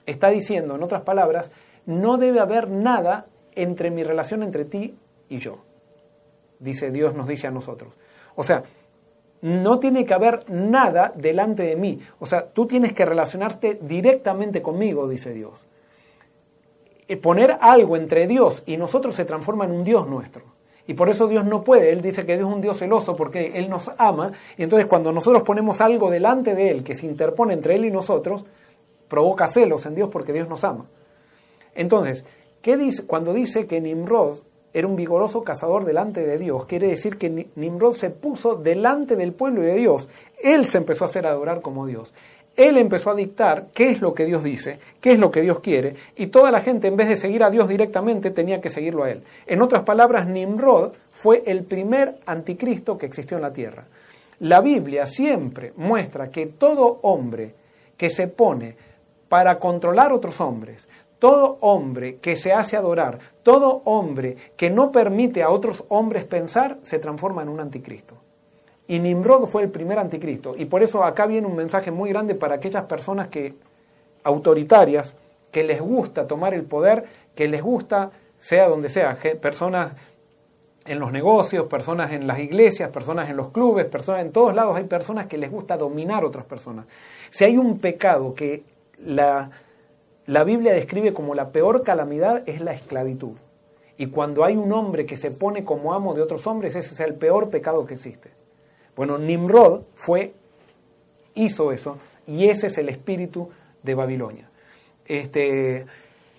está 0.06 0.30
diciendo, 0.30 0.76
en 0.76 0.84
otras 0.84 1.02
palabras, 1.02 1.52
no 1.86 2.18
debe 2.18 2.40
haber 2.40 2.70
nada 2.70 3.26
entre 3.56 3.92
mi 3.92 4.04
relación 4.04 4.44
entre 4.44 4.66
ti 4.66 4.98
y 5.30 5.40
yo. 5.40 5.60
Dice 6.60 6.92
Dios, 6.92 7.16
nos 7.16 7.28
dice 7.28 7.48
a 7.48 7.52
nosotros. 7.52 7.98
O 8.36 8.44
sea, 8.44 8.64
no 9.42 9.80
tiene 9.80 10.06
que 10.06 10.14
haber 10.14 10.50
nada 10.50 11.12
delante 11.16 11.64
de 11.64 11.76
mí. 11.76 12.00
O 12.20 12.26
sea, 12.26 12.46
tú 12.48 12.68
tienes 12.68 12.94
que 12.94 13.06
relacionarte 13.06 13.80
directamente 13.82 14.62
conmigo, 14.62 15.08
dice 15.08 15.34
Dios. 15.34 15.66
Eh, 17.12 17.18
poner 17.18 17.58
algo 17.60 17.98
entre 17.98 18.26
Dios 18.26 18.64
y 18.66 18.78
nosotros 18.78 19.18
se 19.18 19.26
transforma 19.26 19.66
en 19.66 19.72
un 19.72 19.84
Dios 19.84 20.08
nuestro. 20.08 20.44
Y 20.88 20.94
por 20.94 21.10
eso 21.10 21.28
Dios 21.28 21.44
no 21.44 21.62
puede. 21.62 21.92
Él 21.92 22.02
dice 22.02 22.26
que 22.26 22.38
Dios 22.38 22.48
es 22.48 22.56
un 22.56 22.62
Dios 22.62 22.80
celoso 22.80 23.18
porque 23.18 23.52
Él 23.56 23.70
nos 23.70 23.92
ama. 23.98 24.32
Y 24.56 24.64
entonces 24.64 24.88
cuando 24.88 25.12
nosotros 25.12 25.44
ponemos 25.44 25.82
algo 25.82 26.10
delante 26.10 26.56
de 26.56 26.72
Él 26.72 26.86
que 26.86 26.96
se 26.96 27.06
interpone 27.06 27.52
entre 27.52 27.76
Él 27.76 27.84
y 27.84 27.92
nosotros, 27.92 28.46
provoca 29.10 29.50
celos 29.50 29.86
en 29.88 29.96
Dios 29.96 30.08
porque 30.10 30.32
Dios 30.32 30.48
nos 30.48 30.64
ama. 30.64 30.86
Entonces, 31.76 32.24
¿qué 32.62 32.78
dice, 32.78 33.06
cuando 33.06 33.34
dice 33.34 33.68
que 33.68 33.82
Nimrod 33.82 34.38
era 34.72 34.88
un 34.88 34.96
vigoroso 34.96 35.44
cazador 35.44 35.84
delante 35.84 36.26
de 36.26 36.38
Dios, 36.38 36.64
quiere 36.64 36.88
decir 36.88 37.18
que 37.18 37.50
Nimrod 37.58 37.96
se 37.96 38.10
puso 38.10 38.56
delante 38.56 39.18
del 39.18 39.34
pueblo 39.34 39.64
y 39.64 39.66
de 39.66 39.76
Dios. 39.76 40.08
Él 40.42 40.66
se 40.66 40.78
empezó 40.78 41.04
a 41.04 41.08
hacer 41.10 41.28
adorar 41.28 41.60
como 41.60 41.88
Dios. 41.88 42.14
Él 42.56 42.78
empezó 42.78 43.12
a 43.12 43.16
dictar 43.16 43.68
qué 43.74 43.90
es 43.90 44.02
lo 44.02 44.14
que 44.14 44.26
Dios 44.26 44.44
dice, 44.44 44.80
qué 45.00 45.14
es 45.14 45.20
lo 45.20 45.32
que 45.32 45.42
Dios 45.42 45.60
quiere, 45.62 45.96
y 46.16 46.28
toda 46.28 46.52
la 46.52 46.62
gente 46.62 46.88
en 46.88 46.98
vez 46.98 47.08
de 47.08 47.16
seguir 47.16 47.44
a 47.44 47.50
Dios 47.50 47.68
directamente 47.68 48.32
tenía 48.32 48.60
que 48.60 48.70
seguirlo 48.70 49.04
a 49.04 49.12
Él. 49.12 49.24
En 49.48 49.62
otras 49.62 49.84
palabras, 49.84 50.28
Nimrod 50.28 50.92
fue 51.12 51.44
el 51.46 51.64
primer 51.64 52.20
anticristo 52.26 52.98
que 52.98 53.06
existió 53.06 53.38
en 53.38 53.44
la 53.44 53.54
tierra. 53.54 53.86
La 54.40 54.60
Biblia 54.60 55.06
siempre 55.06 55.74
muestra 55.78 56.30
que 56.30 56.48
todo 56.48 57.00
hombre 57.04 57.54
que 57.96 58.10
se 58.10 58.28
pone 58.28 58.76
para 59.30 59.60
controlar 59.60 60.12
otros 60.12 60.42
hombres, 60.42 60.88
todo 61.20 61.60
hombre 61.62 62.18
que 62.18 62.36
se 62.36 62.52
hace 62.52 62.76
adorar, 62.76 63.20
todo 63.44 63.84
hombre 63.86 64.36
que 64.58 64.72
no 64.72 64.92
permite 64.92 65.44
a 65.44 65.52
otros 65.52 65.86
hombres 65.90 66.26
pensar, 66.26 66.80
se 66.82 66.98
transforma 66.98 67.44
en 67.44 67.50
un 67.50 67.60
anticristo. 67.60 68.16
Y 68.92 69.00
Nimrod 69.00 69.46
fue 69.46 69.64
el 69.64 69.70
primer 69.70 70.00
anticristo. 70.00 70.54
Y 70.58 70.66
por 70.66 70.84
eso 70.84 71.06
acá 71.06 71.26
viene 71.26 71.48
un 71.48 71.56
mensaje 71.56 71.92
muy 71.92 72.10
grande 72.10 72.36
para 72.36 72.56
aquellas 72.56 72.84
personas 72.84 73.30
que 73.30 73.54
autoritarias, 74.24 75.16
que 75.50 75.64
les 75.64 75.80
gusta 75.80 76.28
tomar 76.28 76.54
el 76.54 76.64
poder, 76.64 77.06
que 77.34 77.48
les 77.48 77.62
gusta, 77.62 78.12
sea 78.38 78.68
donde 78.68 78.90
sea, 78.90 79.18
personas 79.40 79.94
en 80.86 81.00
los 81.00 81.14
negocios, 81.14 81.68
personas 81.68 82.12
en 82.12 82.28
las 82.28 82.40
iglesias, 82.40 82.90
personas 82.90 83.30
en 83.30 83.38
los 83.38 83.52
clubes, 83.52 83.86
personas 83.86 84.24
en 84.24 84.34
todos 84.34 84.54
lados, 84.54 84.76
hay 84.76 84.84
personas 84.84 85.28
que 85.28 85.38
les 85.38 85.50
gusta 85.50 85.78
dominar 85.78 86.26
otras 86.26 86.44
personas. 86.44 86.86
Si 87.30 87.46
hay 87.46 87.58
un 87.58 87.80
pecado 87.80 88.34
que 88.36 88.66
la 88.98 89.52
la 90.26 90.44
Biblia 90.44 90.74
describe 90.74 91.14
como 91.14 91.34
la 91.34 91.52
peor 91.52 91.84
calamidad 91.84 92.44
es 92.46 92.62
la 92.62 92.74
esclavitud. 92.74 93.38
Y 93.98 94.08
cuando 94.08 94.44
hay 94.44 94.56
un 94.56 94.72
hombre 94.72 95.06
que 95.06 95.18
se 95.18 95.32
pone 95.32 95.64
como 95.64 95.94
amo 95.94 96.14
de 96.14 96.22
otros 96.22 96.46
hombres, 96.46 96.76
ese 96.76 96.94
es 96.94 97.00
el 97.00 97.16
peor 97.16 97.50
pecado 97.50 97.86
que 97.86 97.96
existe. 97.96 98.41
Bueno, 98.96 99.18
Nimrod 99.18 99.82
fue, 99.94 100.34
hizo 101.36 101.72
eso, 101.72 101.98
y 102.28 102.48
ese 102.48 102.68
es 102.68 102.78
el 102.78 102.90
espíritu 102.90 103.50
de 103.84 103.96
Babilonia. 103.96 104.50
Este, 105.06 105.86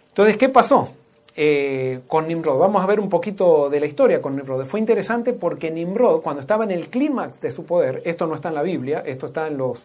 entonces, 0.09 0.37
¿qué 0.37 0.49
pasó 0.49 0.91
eh, 1.35 2.01
con 2.07 2.29
Nimrod? 2.29 2.59
Vamos 2.59 2.83
a 2.83 2.87
ver 2.87 3.01
un 3.01 3.09
poquito 3.09 3.69
de 3.69 3.81
la 3.81 3.87
historia 3.87 4.23
con 4.23 4.37
Nimrod. 4.37 4.67
Fue 4.67 4.81
interesante 4.81 5.33
porque 5.33 5.71
Nimrod, 5.71 6.23
cuando 6.23 6.41
estaba 6.41 6.65
en 6.65 6.71
el 6.71 6.89
clímax 6.89 7.41
de 7.41 7.51
su 7.51 7.65
poder, 7.65 8.03
esto 8.05 8.27
no 8.27 8.35
está 8.35 8.49
en 8.49 8.55
la 8.55 8.63
Biblia, 8.63 9.03
esto 9.07 9.27
está 9.27 9.47
en 9.47 9.59
los 9.59 9.81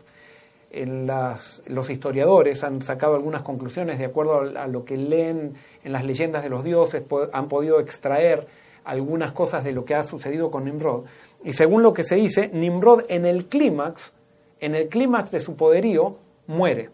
en 0.70 1.07
las, 1.07 1.63
los 1.68 1.89
historiadores 1.89 2.63
han 2.63 2.82
sacado 2.82 3.15
algunas 3.15 3.41
conclusiones 3.41 3.99
de 3.99 4.05
acuerdo 4.05 4.41
a, 4.57 4.68
lo 4.68 4.86
que 4.86 4.97
leen 4.97 5.55
en 5.84 5.91
las 5.93 6.03
leyendas 6.03 6.43
de 6.43 6.49
los 6.49 6.63
dioses, 6.63 7.03
han 7.32 7.47
podido 7.47 7.80
extraer 7.80 8.47
algunas 8.84 9.32
cosas 9.32 9.63
de 9.63 9.72
lo 9.72 9.86
que 9.86 9.95
ha 9.95 10.03
sucedido 10.03 10.51
con 10.51 10.65
Nimrod. 10.65 11.05
Y 11.44 11.54
según 11.54 11.84
lo 11.84 11.94
que 11.94 12.04
se 12.04 12.16
dice, 12.16 12.50
Nimrod 12.54 13.04
en 13.10 13.26
el 13.26 13.46
clímax, 13.46 14.14
en 14.60 14.76
el 14.76 14.90
clímax 14.90 15.32
de 15.32 15.40
su 15.40 15.56
poderío, 15.56 16.18
muere. 16.48 16.90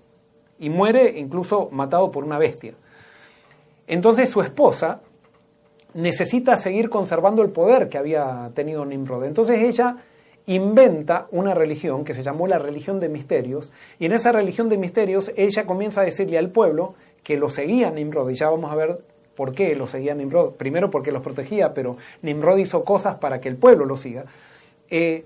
Y 0.59 0.69
muere 0.69 1.17
incluso 1.17 1.69
matado 1.71 2.11
por 2.11 2.23
una 2.23 2.37
bestia. 2.37 2.73
Entonces 3.87 4.29
su 4.29 4.41
esposa 4.41 5.01
necesita 5.93 6.57
seguir 6.57 6.89
conservando 6.89 7.41
el 7.41 7.49
poder 7.49 7.89
que 7.89 7.97
había 7.97 8.51
tenido 8.53 8.85
Nimrod. 8.85 9.25
Entonces 9.25 9.59
ella 9.61 9.97
inventa 10.45 11.27
una 11.31 11.53
religión 11.53 12.03
que 12.03 12.13
se 12.13 12.23
llamó 12.23 12.47
la 12.47 12.59
religión 12.59 12.99
de 12.99 13.09
misterios, 13.09 13.71
y 13.99 14.05
en 14.05 14.11
esa 14.11 14.31
religión 14.31 14.69
de 14.69 14.77
misterios 14.77 15.31
ella 15.37 15.65
comienza 15.65 16.01
a 16.01 16.05
decirle 16.05 16.37
al 16.37 16.49
pueblo 16.49 16.95
que 17.23 17.37
lo 17.37 17.49
seguía 17.49 17.91
Nimrod, 17.91 18.29
y 18.29 18.35
ya 18.35 18.49
vamos 18.49 18.71
a 18.71 18.75
ver 18.75 18.99
por 19.35 19.53
qué 19.53 19.75
lo 19.75 19.87
seguía 19.87 20.15
Nimrod. 20.15 20.53
Primero 20.53 20.89
porque 20.89 21.11
los 21.11 21.21
protegía, 21.21 21.73
pero 21.73 21.97
Nimrod 22.21 22.57
hizo 22.57 22.83
cosas 22.83 23.15
para 23.15 23.41
que 23.41 23.49
el 23.49 23.55
pueblo 23.55 23.85
lo 23.85 23.97
siga. 23.97 24.25
Eh, 24.89 25.25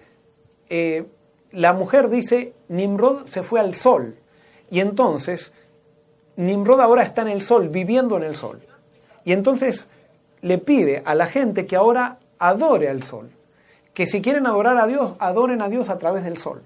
eh, 0.70 1.06
la 1.52 1.74
mujer 1.74 2.10
dice, 2.10 2.54
Nimrod 2.68 3.26
se 3.28 3.44
fue 3.44 3.60
al 3.60 3.74
sol, 3.76 4.16
y 4.70 4.80
entonces 4.82 5.54
Nimrod 6.36 6.82
ahora 6.82 7.04
está 7.04 7.22
en 7.22 7.30
el 7.30 7.42
sol, 7.42 7.70
viviendo 7.70 8.18
en 8.18 8.24
el 8.24 8.36
sol. 8.36 8.62
Y 9.24 9.34
entonces 9.34 9.88
le 10.42 10.58
pide 10.58 11.02
a 11.06 11.16
la 11.16 11.26
gente 11.26 11.66
que 11.66 11.76
ahora 11.76 12.20
adore 12.38 12.90
al 12.90 13.04
sol 13.04 13.30
que 13.98 14.06
si 14.06 14.22
quieren 14.22 14.46
adorar 14.46 14.78
a 14.78 14.86
Dios, 14.86 15.16
adoren 15.18 15.60
a 15.60 15.70
Dios 15.70 15.90
a 15.90 15.98
través 15.98 16.24
del 16.24 16.38
sol. 16.38 16.62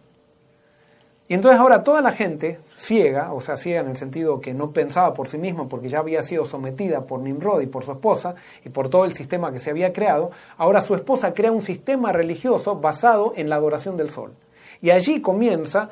Y 1.31 1.33
entonces 1.33 1.61
ahora 1.61 1.81
toda 1.81 2.01
la 2.01 2.11
gente 2.11 2.59
ciega, 2.75 3.31
o 3.31 3.39
sea, 3.39 3.55
ciega 3.55 3.79
en 3.79 3.87
el 3.87 3.95
sentido 3.95 4.41
que 4.41 4.53
no 4.53 4.71
pensaba 4.71 5.13
por 5.13 5.29
sí 5.29 5.37
misma 5.37 5.69
porque 5.69 5.87
ya 5.87 5.99
había 5.99 6.21
sido 6.23 6.43
sometida 6.43 7.05
por 7.07 7.21
Nimrod 7.21 7.61
y 7.61 7.67
por 7.67 7.85
su 7.85 7.93
esposa 7.93 8.35
y 8.65 8.67
por 8.67 8.89
todo 8.89 9.05
el 9.05 9.13
sistema 9.13 9.49
que 9.53 9.59
se 9.59 9.69
había 9.69 9.93
creado, 9.93 10.31
ahora 10.57 10.81
su 10.81 10.93
esposa 10.93 11.33
crea 11.33 11.53
un 11.53 11.61
sistema 11.61 12.11
religioso 12.11 12.75
basado 12.75 13.31
en 13.37 13.47
la 13.47 13.55
adoración 13.55 13.95
del 13.95 14.09
sol. 14.09 14.33
Y 14.81 14.89
allí 14.89 15.21
comienza 15.21 15.89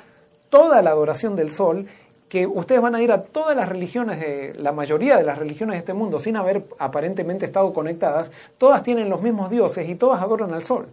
toda 0.49 0.81
la 0.81 0.89
adoración 0.89 1.37
del 1.37 1.51
sol 1.51 1.87
que 2.27 2.45
ustedes 2.45 2.81
van 2.81 2.95
a 2.95 3.01
ir 3.01 3.13
a 3.13 3.23
todas 3.23 3.55
las 3.55 3.69
religiones, 3.69 4.19
de, 4.19 4.55
la 4.57 4.73
mayoría 4.73 5.15
de 5.15 5.23
las 5.23 5.37
religiones 5.37 5.75
de 5.75 5.79
este 5.79 5.93
mundo, 5.93 6.19
sin 6.19 6.35
haber 6.35 6.65
aparentemente 6.79 7.45
estado 7.45 7.71
conectadas, 7.71 8.29
todas 8.57 8.83
tienen 8.83 9.09
los 9.09 9.21
mismos 9.21 9.49
dioses 9.49 9.87
y 9.87 9.95
todas 9.95 10.21
adoran 10.21 10.53
al 10.53 10.65
sol. 10.65 10.89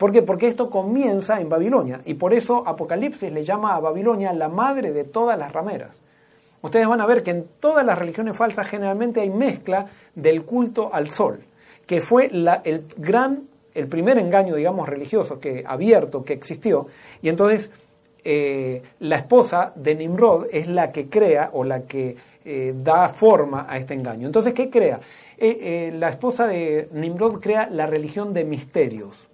¿Por 0.00 0.12
qué? 0.12 0.22
Porque 0.22 0.48
esto 0.48 0.70
comienza 0.70 1.42
en 1.42 1.50
Babilonia 1.50 2.00
y 2.06 2.14
por 2.14 2.32
eso 2.32 2.66
Apocalipsis 2.66 3.30
le 3.30 3.44
llama 3.44 3.74
a 3.74 3.80
Babilonia 3.80 4.32
la 4.32 4.48
madre 4.48 4.92
de 4.92 5.04
todas 5.04 5.38
las 5.38 5.52
rameras. 5.52 6.00
Ustedes 6.62 6.88
van 6.88 7.02
a 7.02 7.06
ver 7.06 7.22
que 7.22 7.32
en 7.32 7.44
todas 7.60 7.84
las 7.84 7.98
religiones 7.98 8.34
falsas 8.34 8.66
generalmente 8.66 9.20
hay 9.20 9.28
mezcla 9.28 9.84
del 10.14 10.44
culto 10.46 10.88
al 10.90 11.10
sol, 11.10 11.40
que 11.86 12.00
fue 12.00 12.30
el 12.32 12.86
gran, 12.96 13.42
el 13.74 13.88
primer 13.88 14.16
engaño, 14.16 14.54
digamos, 14.54 14.88
religioso 14.88 15.38
que 15.38 15.64
abierto 15.66 16.24
que 16.24 16.32
existió. 16.32 16.86
Y 17.20 17.28
entonces 17.28 17.70
eh, 18.24 18.80
la 19.00 19.16
esposa 19.16 19.74
de 19.76 19.96
Nimrod 19.96 20.46
es 20.50 20.66
la 20.66 20.92
que 20.92 21.10
crea 21.10 21.50
o 21.52 21.62
la 21.62 21.82
que 21.82 22.16
eh, 22.46 22.72
da 22.74 23.10
forma 23.10 23.66
a 23.68 23.76
este 23.76 23.92
engaño. 23.92 24.26
Entonces, 24.26 24.54
¿qué 24.54 24.70
crea? 24.70 24.98
Eh, 25.36 25.92
la 25.94 26.08
esposa 26.08 26.46
de 26.46 26.88
Nimrod 26.90 27.38
crea 27.40 27.68
la 27.68 27.86
religión 27.86 28.32
de 28.32 28.44
misterios. 28.44 29.29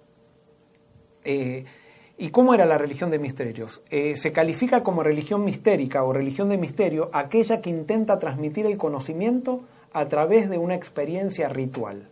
¿Y 2.17 2.29
cómo 2.29 2.53
era 2.53 2.65
la 2.65 2.77
religión 2.77 3.11
de 3.11 3.19
misterios? 3.19 3.81
se 3.89 4.31
califica 4.31 4.81
como 4.81 5.03
religión 5.03 5.43
mistérica 5.43 6.03
o 6.03 6.13
religión 6.13 6.49
de 6.49 6.57
misterio 6.57 7.09
aquella 7.13 7.61
que 7.61 7.69
intenta 7.69 8.17
transmitir 8.17 8.65
el 8.65 8.77
conocimiento 8.77 9.61
a 9.93 10.07
través 10.07 10.49
de 10.49 10.57
una 10.57 10.75
experiencia 10.75 11.49
ritual. 11.49 12.09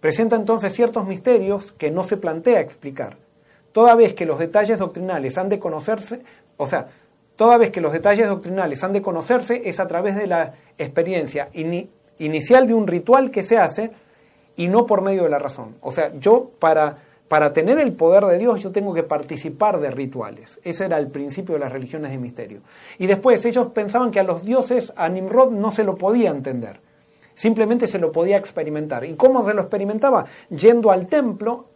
Presenta 0.00 0.36
entonces 0.36 0.74
ciertos 0.74 1.06
misterios 1.06 1.72
que 1.72 1.90
no 1.90 2.04
se 2.04 2.16
plantea 2.16 2.60
explicar 2.60 3.16
toda 3.76 3.94
vez 3.94 4.14
que 4.14 4.24
los 4.24 4.38
detalles 4.38 4.78
doctrinales 4.78 5.36
han 5.36 5.50
de 5.50 5.58
conocerse, 5.58 6.22
o 6.56 6.66
sea, 6.66 6.88
toda 7.36 7.58
vez 7.58 7.70
que 7.70 7.82
los 7.82 7.92
detalles 7.92 8.26
doctrinales 8.26 8.82
han 8.82 8.94
de 8.94 9.02
conocerse 9.02 9.60
es 9.66 9.80
a 9.80 9.86
través 9.86 10.16
de 10.16 10.26
la 10.26 10.54
experiencia 10.78 11.50
inicial 11.52 12.66
de 12.66 12.72
un 12.72 12.86
ritual 12.86 13.30
que 13.30 13.42
se 13.42 13.58
hace 13.58 13.90
y 14.56 14.68
no 14.68 14.86
por 14.86 15.02
medio 15.02 15.24
de 15.24 15.28
la 15.28 15.38
razón. 15.38 15.76
O 15.82 15.92
sea, 15.92 16.10
yo 16.18 16.52
para, 16.58 17.02
para 17.28 17.52
tener 17.52 17.78
el 17.78 17.92
poder 17.92 18.24
de 18.26 18.38
Dios 18.38 18.62
yo 18.62 18.70
tengo 18.70 18.94
que 18.94 19.02
participar 19.02 19.80
de 19.80 19.90
rituales. 19.90 20.60
Ese 20.62 20.84
era 20.84 20.98
el 20.98 21.08
principio 21.08 21.54
de 21.54 21.60
las 21.60 21.72
religiones 21.72 22.10
de 22.12 22.18
misterio. 22.18 22.60
Y 22.98 23.06
después 23.06 23.44
ellos 23.44 23.68
pensaban 23.72 24.10
que 24.10 24.20
a 24.20 24.24
los 24.24 24.44
dioses, 24.44 24.92
a 24.96 25.08
Nimrod 25.08 25.50
no 25.50 25.72
se 25.72 25.84
lo 25.84 25.96
podía 25.96 26.30
entender. 26.30 26.80
Simplemente 27.34 27.86
se 27.86 27.98
lo 27.98 28.12
podía 28.12 28.36
experimentar. 28.36 29.04
¿Y 29.04 29.14
cómo 29.14 29.44
se 29.44 29.54
lo 29.54 29.62
experimentaba? 29.62 30.24
Yendo 30.50 30.90
al 30.90 31.08
templo 31.08 31.66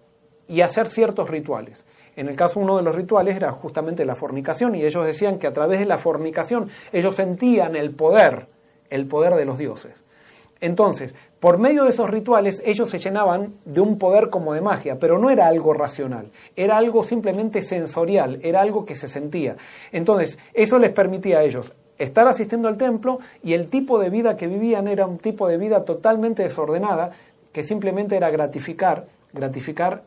y 0.47 0.63
hacer 0.63 0.89
ciertos 0.89 1.29
rituales. 1.29 1.85
En 2.17 2.29
el 2.29 2.37
caso 2.37 2.61
uno 2.61 2.77
de 2.77 2.83
los 2.83 2.95
rituales 2.95 3.37
era 3.37 3.53
justamente 3.53 4.05
la 4.05 4.15
fornicación 4.15 4.75
y 4.75 4.85
ellos 4.85 5.05
decían 5.05 5.39
que 5.39 5.47
a 5.47 5.53
través 5.53 5.81
de 5.81 5.87
la 5.87 5.99
fornicación 5.99 6.69
ellos 6.93 7.17
sentían 7.17 7.77
el 7.77 7.93
poder, 7.93 8.47
el 8.89 9.07
poder 9.07 9.35
de 9.35 9.45
los 9.45 9.59
dioses. 9.59 9.95
Entonces, 10.61 11.15
por 11.41 11.57
medio 11.57 11.85
de 11.85 11.91
esos 11.91 12.11
rituales 12.11 12.63
ellos 12.67 12.91
se 12.91 12.99
llenaban 12.99 13.55
de 13.65 13.81
un 13.81 13.99
poder 13.99 14.29
como 14.29 14.53
de 14.53 14.61
magia, 14.61 14.99
pero 14.99 15.19
no 15.19 15.31
era 15.31 15.47
algo 15.47 15.73
racional, 15.73 16.31
era 16.55 16.77
algo 16.77 17.03
simplemente 17.03 17.63
sensorial, 17.63 18.39
era 18.43 18.61
algo 18.61 18.85
que 18.85 18.95
se 18.95 19.09
sentía. 19.09 19.57
Entonces, 19.91 20.39
eso 20.53 20.79
les 20.79 20.91
permitía 20.91 21.39
a 21.39 21.43
ellos 21.43 21.73
estar 21.99 22.29
asistiendo 22.29 22.69
al 22.69 22.77
templo 22.77 23.21
y 23.43 23.55
el 23.55 23.69
tipo 23.69 23.99
de 23.99 24.11
vida 24.11 24.37
que 24.37 24.47
vivían 24.47 24.87
era 24.87 25.07
un 25.07 25.19
tipo 25.19 25.49
de 25.49 25.57
vida 25.57 25.85
totalmente 25.85 26.43
desordenada 26.43 27.11
que 27.53 27.63
simplemente 27.63 28.17
era 28.17 28.31
gratificar, 28.31 29.07
gratificar 29.33 30.03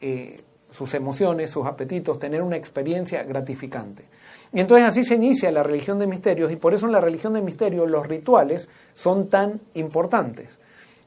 eh, 0.00 0.36
sus 0.70 0.94
emociones, 0.94 1.50
sus 1.50 1.66
apetitos, 1.66 2.18
tener 2.18 2.42
una 2.42 2.56
experiencia 2.56 3.22
gratificante. 3.24 4.04
Y 4.52 4.60
entonces 4.60 4.86
así 4.86 5.04
se 5.04 5.16
inicia 5.16 5.50
la 5.50 5.62
religión 5.62 5.98
de 5.98 6.06
misterios 6.06 6.52
y 6.52 6.56
por 6.56 6.74
eso 6.74 6.86
en 6.86 6.92
la 6.92 7.00
religión 7.00 7.32
de 7.32 7.42
misterios 7.42 7.90
los 7.90 8.06
rituales 8.06 8.68
son 8.94 9.28
tan 9.28 9.60
importantes. 9.74 10.58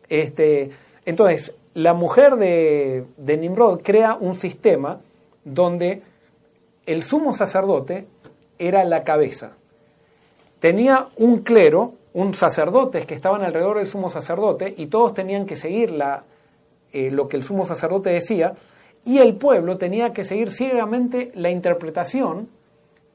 Este, 0.10 0.72
entonces, 1.06 1.54
la 1.74 1.94
mujer 1.94 2.36
de, 2.36 3.06
de 3.18 3.38
Nimrod 3.38 3.82
crea 3.82 4.18
un 4.20 4.36
sistema 4.36 5.00
donde 5.44 6.02
el 6.86 7.04
sumo 7.04 7.34
sacerdote 7.34 8.08
era 8.58 8.84
la 8.84 9.04
cabeza. 9.04 9.54
Tenía 10.60 11.08
un 11.16 11.40
clero, 11.40 11.94
un 12.14 12.34
sacerdotes 12.34 13.06
que 13.06 13.14
estaban 13.14 13.44
alrededor 13.44 13.78
del 13.78 13.88
sumo 13.88 14.10
sacerdote 14.10 14.74
y 14.76 14.88
todos 14.88 15.14
tenían 15.14 15.46
que 15.46 15.56
seguir 15.56 15.92
la, 15.92 16.24
eh, 16.92 17.12
lo 17.12 17.30
que 17.30 17.38
el 17.38 17.44
sumo 17.44 17.66
sacerdote 17.66 18.10
decía 18.10 18.56
y 19.06 19.20
el 19.20 19.36
pueblo 19.36 19.78
tenía 19.78 20.12
que 20.12 20.24
seguir 20.24 20.52
ciegamente 20.52 21.32
la 21.36 21.50
interpretación 21.50 22.50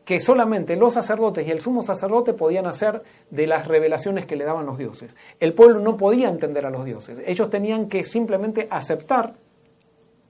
que 0.04 0.20
solamente 0.20 0.76
los 0.76 0.92
sacerdotes 0.92 1.46
y 1.46 1.50
el 1.50 1.60
sumo 1.60 1.82
sacerdote 1.82 2.34
podían 2.34 2.66
hacer 2.66 3.02
de 3.30 3.46
las 3.46 3.66
revelaciones 3.66 4.26
que 4.26 4.36
le 4.36 4.44
daban 4.44 4.66
los 4.66 4.78
dioses. 4.78 5.14
El 5.40 5.54
pueblo 5.54 5.78
no 5.80 5.96
podía 5.96 6.28
entender 6.28 6.66
a 6.66 6.70
los 6.70 6.84
dioses. 6.84 7.20
Ellos 7.26 7.48
tenían 7.50 7.88
que 7.88 8.04
simplemente 8.04 8.68
aceptar 8.70 9.34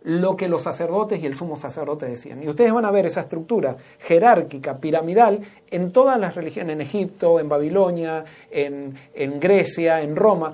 lo 0.05 0.37
que 0.37 0.49
los 0.49 0.63
sacerdotes 0.63 1.23
y 1.23 1.27
el 1.27 1.35
sumo 1.35 1.57
sacerdote 1.57 2.07
decían. 2.07 2.43
Y 2.43 2.49
ustedes 2.49 2.73
van 2.73 2.85
a 2.85 2.91
ver 2.91 3.07
esa 3.07 3.23
estructura 3.23 3.77
jerárquica, 4.01 4.79
piramidal, 4.79 5.41
en 5.71 5.93
todas 5.93 6.21
las 6.21 6.35
religiones, 6.35 6.75
en 6.75 6.81
Egipto, 6.83 7.41
en 7.41 7.49
Babilonia, 7.49 8.25
en, 8.51 8.95
en 9.15 9.41
Grecia, 9.41 10.03
en 10.03 10.15
Roma. 10.15 10.53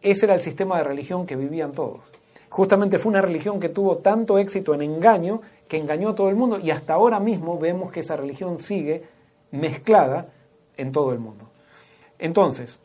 Ese 0.00 0.24
era 0.24 0.34
el 0.34 0.40
sistema 0.40 0.78
de 0.78 0.84
religión 0.84 1.26
que 1.26 1.36
vivían 1.36 1.72
todos. 1.72 2.00
Justamente 2.48 2.98
fue 2.98 3.10
una 3.10 3.22
religión 3.22 3.60
que 3.60 3.68
tuvo 3.68 3.98
tanto 3.98 4.38
éxito 4.38 4.74
en 4.74 4.82
engaño 4.82 5.42
que 5.72 5.78
engañó 5.78 6.10
a 6.10 6.14
todo 6.14 6.28
el 6.28 6.36
mundo 6.36 6.58
y 6.58 6.70
hasta 6.70 6.92
ahora 6.92 7.18
mismo 7.18 7.58
vemos 7.58 7.90
que 7.90 8.00
esa 8.00 8.14
religión 8.14 8.60
sigue 8.60 9.04
mezclada 9.52 10.26
en 10.76 10.92
todo 10.92 11.14
el 11.14 11.18
mundo. 11.18 11.48
Entonces, 12.18 12.78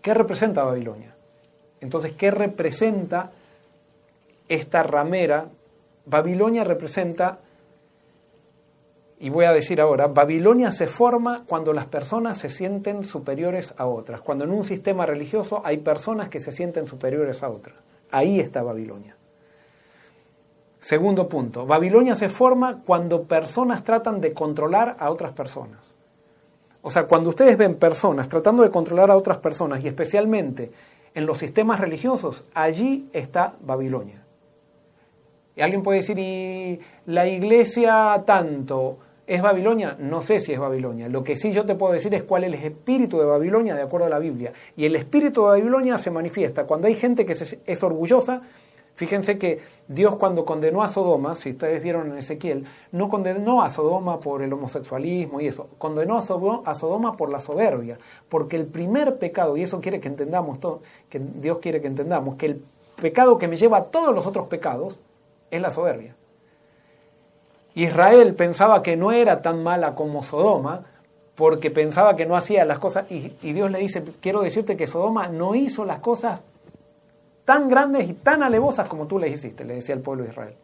¿qué 0.00 0.12
representa 0.12 0.64
Babilonia? 0.64 1.14
Entonces, 1.80 2.10
¿qué 2.14 2.32
representa 2.32 3.30
esta 4.48 4.82
ramera? 4.82 5.46
Babilonia 6.04 6.64
representa, 6.64 7.38
y 9.20 9.30
voy 9.30 9.44
a 9.44 9.52
decir 9.52 9.80
ahora, 9.80 10.08
Babilonia 10.08 10.72
se 10.72 10.88
forma 10.88 11.44
cuando 11.46 11.72
las 11.72 11.86
personas 11.86 12.36
se 12.36 12.48
sienten 12.48 13.04
superiores 13.04 13.74
a 13.76 13.86
otras, 13.86 14.22
cuando 14.22 14.42
en 14.42 14.50
un 14.50 14.64
sistema 14.64 15.06
religioso 15.06 15.62
hay 15.64 15.76
personas 15.76 16.28
que 16.30 16.40
se 16.40 16.50
sienten 16.50 16.88
superiores 16.88 17.44
a 17.44 17.48
otras. 17.48 17.76
Ahí 18.10 18.40
está 18.40 18.64
Babilonia. 18.64 19.14
Segundo 20.82 21.28
punto, 21.28 21.64
Babilonia 21.64 22.16
se 22.16 22.28
forma 22.28 22.78
cuando 22.84 23.22
personas 23.22 23.84
tratan 23.84 24.20
de 24.20 24.32
controlar 24.32 24.96
a 24.98 25.12
otras 25.12 25.30
personas. 25.30 25.94
O 26.82 26.90
sea, 26.90 27.06
cuando 27.06 27.30
ustedes 27.30 27.56
ven 27.56 27.76
personas 27.76 28.28
tratando 28.28 28.64
de 28.64 28.70
controlar 28.70 29.08
a 29.08 29.16
otras 29.16 29.38
personas 29.38 29.84
y 29.84 29.86
especialmente 29.86 30.72
en 31.14 31.24
los 31.24 31.38
sistemas 31.38 31.78
religiosos, 31.78 32.44
allí 32.52 33.08
está 33.12 33.54
Babilonia. 33.60 34.24
Y 35.54 35.60
alguien 35.60 35.84
puede 35.84 35.98
decir, 35.98 36.18
¿y 36.18 36.80
la 37.06 37.28
iglesia 37.28 38.20
tanto 38.26 38.98
es 39.24 39.40
Babilonia? 39.40 39.94
No 40.00 40.20
sé 40.20 40.40
si 40.40 40.52
es 40.52 40.58
Babilonia. 40.58 41.08
Lo 41.08 41.22
que 41.22 41.36
sí 41.36 41.52
yo 41.52 41.64
te 41.64 41.76
puedo 41.76 41.92
decir 41.92 42.12
es 42.12 42.24
cuál 42.24 42.42
es 42.42 42.48
el 42.48 42.54
espíritu 42.54 43.20
de 43.20 43.26
Babilonia 43.26 43.76
de 43.76 43.82
acuerdo 43.82 44.06
a 44.06 44.10
la 44.10 44.18
Biblia. 44.18 44.52
Y 44.76 44.84
el 44.84 44.96
espíritu 44.96 45.42
de 45.42 45.48
Babilonia 45.50 45.96
se 45.96 46.10
manifiesta 46.10 46.64
cuando 46.64 46.88
hay 46.88 46.96
gente 46.96 47.24
que 47.24 47.36
es 47.66 47.82
orgullosa. 47.84 48.42
Fíjense 48.94 49.38
que 49.38 49.60
Dios 49.88 50.16
cuando 50.16 50.44
condenó 50.44 50.82
a 50.82 50.88
Sodoma, 50.88 51.34
si 51.34 51.50
ustedes 51.50 51.82
vieron 51.82 52.12
en 52.12 52.18
Ezequiel, 52.18 52.66
no 52.92 53.08
condenó 53.08 53.62
a 53.62 53.70
Sodoma 53.70 54.18
por 54.18 54.42
el 54.42 54.52
homosexualismo 54.52 55.40
y 55.40 55.46
eso, 55.46 55.68
condenó 55.78 56.18
a 56.18 56.74
Sodoma 56.74 57.16
por 57.16 57.30
la 57.30 57.40
soberbia, 57.40 57.98
porque 58.28 58.56
el 58.56 58.66
primer 58.66 59.18
pecado, 59.18 59.56
y 59.56 59.62
eso 59.62 59.80
quiere 59.80 59.98
que 59.98 60.08
entendamos 60.08 60.60
todo, 60.60 60.82
que 61.08 61.18
Dios 61.18 61.58
quiere 61.58 61.80
que 61.80 61.86
entendamos, 61.86 62.36
que 62.36 62.46
el 62.46 62.64
pecado 63.00 63.38
que 63.38 63.48
me 63.48 63.56
lleva 63.56 63.78
a 63.78 63.84
todos 63.84 64.14
los 64.14 64.26
otros 64.26 64.46
pecados 64.48 65.00
es 65.50 65.60
la 65.60 65.70
soberbia. 65.70 66.14
Israel 67.74 68.34
pensaba 68.34 68.82
que 68.82 68.98
no 68.98 69.12
era 69.12 69.40
tan 69.40 69.62
mala 69.62 69.94
como 69.94 70.22
Sodoma, 70.22 70.84
porque 71.34 71.70
pensaba 71.70 72.14
que 72.14 72.26
no 72.26 72.36
hacía 72.36 72.66
las 72.66 72.78
cosas, 72.78 73.10
y, 73.10 73.30
Dios 73.40 73.70
le 73.70 73.78
dice, 73.78 74.04
quiero 74.20 74.42
decirte 74.42 74.76
que 74.76 74.86
Sodoma 74.86 75.28
no 75.28 75.54
hizo 75.54 75.86
las 75.86 76.00
cosas 76.00 76.42
tan 77.44 77.68
grandes 77.68 78.08
y 78.08 78.14
tan 78.14 78.42
alevosas 78.42 78.88
como 78.88 79.06
tú 79.06 79.18
les 79.18 79.32
hiciste, 79.32 79.64
le 79.64 79.74
decía 79.74 79.94
el 79.94 80.00
pueblo 80.00 80.24
de 80.24 80.30
Israel. 80.30 80.54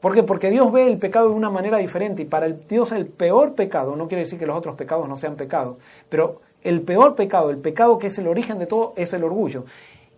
¿Por 0.00 0.14
qué? 0.14 0.22
Porque 0.22 0.50
Dios 0.50 0.72
ve 0.72 0.86
el 0.86 0.98
pecado 0.98 1.28
de 1.28 1.34
una 1.34 1.50
manera 1.50 1.76
diferente 1.78 2.22
y 2.22 2.24
para 2.24 2.48
Dios 2.48 2.92
el 2.92 3.06
peor 3.06 3.54
pecado, 3.54 3.96
no 3.96 4.08
quiere 4.08 4.24
decir 4.24 4.38
que 4.38 4.46
los 4.46 4.56
otros 4.56 4.74
pecados 4.74 5.08
no 5.08 5.16
sean 5.16 5.36
pecados, 5.36 5.76
pero 6.08 6.40
el 6.62 6.82
peor 6.82 7.14
pecado, 7.14 7.50
el 7.50 7.58
pecado 7.58 7.98
que 7.98 8.06
es 8.06 8.18
el 8.18 8.26
origen 8.26 8.58
de 8.58 8.66
todo, 8.66 8.94
es 8.96 9.12
el 9.12 9.24
orgullo. 9.24 9.64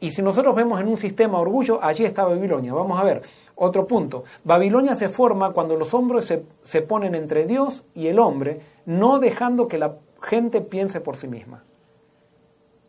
Y 0.01 0.11
si 0.11 0.23
nosotros 0.23 0.55
vemos 0.57 0.81
en 0.81 0.89
un 0.89 0.97
sistema 0.97 1.39
orgullo, 1.39 1.79
allí 1.83 2.05
está 2.05 2.25
Babilonia. 2.25 2.75
Vamos 2.75 2.99
a 2.99 3.05
ver, 3.05 3.23
otro 3.55 3.87
punto. 3.87 4.25
Babilonia 4.43 4.97
se 4.97 5.09
forma 5.09 5.53
cuando 5.53 5.77
los 5.77 5.95
hombres 5.95 6.25
se, 6.25 6.45
se 6.65 6.83
ponen 6.83 7.15
entre 7.15 7.47
Dios 7.47 7.85
y 7.95 8.09
el 8.09 8.19
hombre, 8.19 8.61
no 8.85 9.21
dejando 9.21 9.69
que 9.69 9.79
la 9.79 9.95
gente 10.21 10.61
piense 10.61 11.01
por 11.01 11.17
sí 11.17 11.29
misma. 11.29 11.63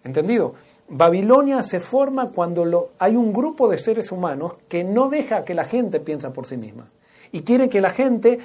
¿Entendido? 0.03 0.55
Babilonia 0.95 1.63
se 1.63 1.79
forma 1.79 2.29
cuando 2.29 2.65
lo, 2.65 2.89
hay 2.99 3.15
un 3.15 3.33
grupo 3.33 3.67
de 3.67 3.79
seres 3.79 4.11
humanos 4.11 4.53
que 4.67 4.83
no 4.83 5.09
deja 5.09 5.43
que 5.43 5.55
la 5.55 5.65
gente 5.65 5.99
piense 5.99 6.29
por 6.29 6.45
sí 6.45 6.55
misma 6.55 6.87
y 7.31 7.41
quiere 7.41 7.67
que 7.67 7.81
la 7.81 7.89
gente 7.89 8.37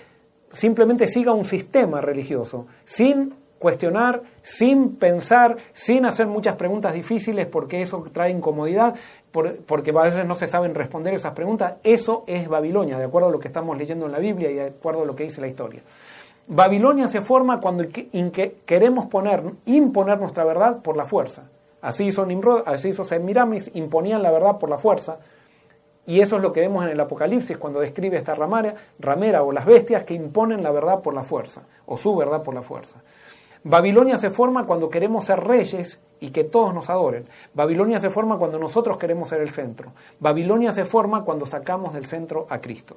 simplemente 0.51 1.07
siga 1.09 1.34
un 1.34 1.44
sistema 1.44 2.01
religioso 2.01 2.66
sin 2.86 3.34
cuestionar 3.59 4.22
sin 4.42 4.96
pensar, 4.96 5.59
sin 5.74 6.07
hacer 6.07 6.26
muchas 6.26 6.57
preguntas 6.57 6.94
difíciles 6.94 7.46
porque 7.46 7.82
eso 7.82 8.03
trae 8.11 8.30
incomodidad, 8.30 8.94
porque 9.30 9.90
a 9.90 10.03
veces 10.03 10.24
no 10.24 10.34
se 10.34 10.46
saben 10.46 10.74
responder 10.74 11.12
esas 11.12 11.34
preguntas. 11.34 11.74
Eso 11.84 12.24
es 12.26 12.49
Babilonia, 12.49 12.96
de 12.96 13.05
acuerdo 13.05 13.28
a 13.28 13.32
lo 13.32 13.40
que 13.40 13.49
estamos 13.49 13.76
leyendo 13.76 14.07
en 14.07 14.12
la 14.12 14.20
Biblia 14.20 14.51
y 14.51 14.55
de 14.55 14.66
acuerdo 14.68 15.03
a 15.03 15.05
lo 15.05 15.14
que 15.14 15.24
dice 15.24 15.42
la 15.42 15.49
historia. 15.49 15.82
Babilonia 16.46 17.09
se 17.09 17.20
forma 17.20 17.61
cuando 17.61 17.84
queremos 18.64 19.07
poner, 19.07 19.42
imponer 19.66 20.18
nuestra 20.18 20.44
verdad 20.44 20.80
por 20.80 20.96
la 20.96 21.05
fuerza. 21.05 21.42
Así 21.81 22.07
hizo 22.07 22.26
Nimrod, 22.26 22.62
así 22.66 22.89
hizo 22.89 23.05
Semiramis, 23.05 23.70
imponían 23.74 24.22
la 24.22 24.31
verdad 24.31 24.59
por 24.59 24.68
la 24.68 24.79
fuerza. 24.79 25.18
Y 26.07 26.20
eso 26.20 26.37
es 26.37 26.43
lo 26.43 26.53
que 26.53 26.61
vemos 26.61 26.85
en 26.85 26.91
el 26.91 27.01
Apocalipsis 27.01 27.59
cuando 27.59 27.81
describe 27.81 28.16
esta 28.16 28.35
ramera, 28.35 28.74
ramera 28.99 29.43
o 29.43 29.53
las 29.53 29.66
bestias 29.66 30.05
que 30.05 30.14
imponen 30.14 30.62
la 30.62 30.70
verdad 30.70 31.01
por 31.01 31.14
la 31.14 31.22
fuerza, 31.22 31.62
o 31.87 31.97
su 31.97 32.16
verdad 32.16 32.43
por 32.43 32.55
la 32.55 32.62
fuerza. 32.62 33.03
Babilonia 33.64 34.16
se 34.16 34.31
forma 34.31 34.64
cuando 34.64 34.89
queremos 34.89 35.26
ser 35.26 35.41
reyes 35.41 36.01
y 36.20 36.31
que 36.31 36.45
todos 36.45 36.72
nos 36.72 36.89
adoren. 36.89 37.24
Babilonia 37.55 37.99
se 37.99 38.09
forma 38.09 38.39
cuando 38.39 38.59
nosotros 38.59 38.97
queremos 38.97 39.29
ser 39.29 39.41
el 39.41 39.51
centro. 39.51 39.93
Babilonia 40.20 40.72
se 40.72 40.85
forma 40.85 41.24
cuando 41.24 41.45
sacamos 41.45 41.93
del 41.93 42.07
centro 42.07 42.47
a 42.49 42.61
Cristo. 42.61 42.97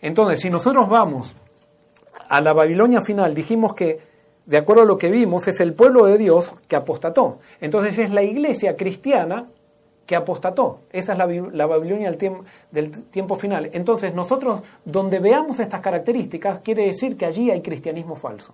Entonces, 0.00 0.40
si 0.40 0.50
nosotros 0.50 0.88
vamos 0.88 1.36
a 2.28 2.40
la 2.40 2.52
Babilonia 2.52 3.00
final, 3.00 3.34
dijimos 3.34 3.74
que, 3.74 4.11
de 4.46 4.56
acuerdo 4.56 4.82
a 4.82 4.86
lo 4.86 4.98
que 4.98 5.10
vimos, 5.10 5.46
es 5.48 5.60
el 5.60 5.74
pueblo 5.74 6.06
de 6.06 6.18
Dios 6.18 6.54
que 6.68 6.76
apostató. 6.76 7.38
Entonces 7.60 7.98
es 7.98 8.10
la 8.10 8.22
iglesia 8.22 8.76
cristiana 8.76 9.46
que 10.06 10.16
apostató. 10.16 10.80
Esa 10.90 11.12
es 11.12 11.18
la, 11.18 11.66
Babilonia 11.66 12.10
del, 12.10 12.32
del 12.70 12.90
tiempo 13.04 13.36
final. 13.36 13.70
Entonces 13.72 14.14
nosotros, 14.14 14.62
donde 14.84 15.20
veamos 15.20 15.60
estas 15.60 15.80
características, 15.80 16.58
quiere 16.60 16.86
decir 16.86 17.16
que 17.16 17.26
allí 17.26 17.50
hay 17.50 17.62
cristianismo 17.62 18.16
falso. 18.16 18.52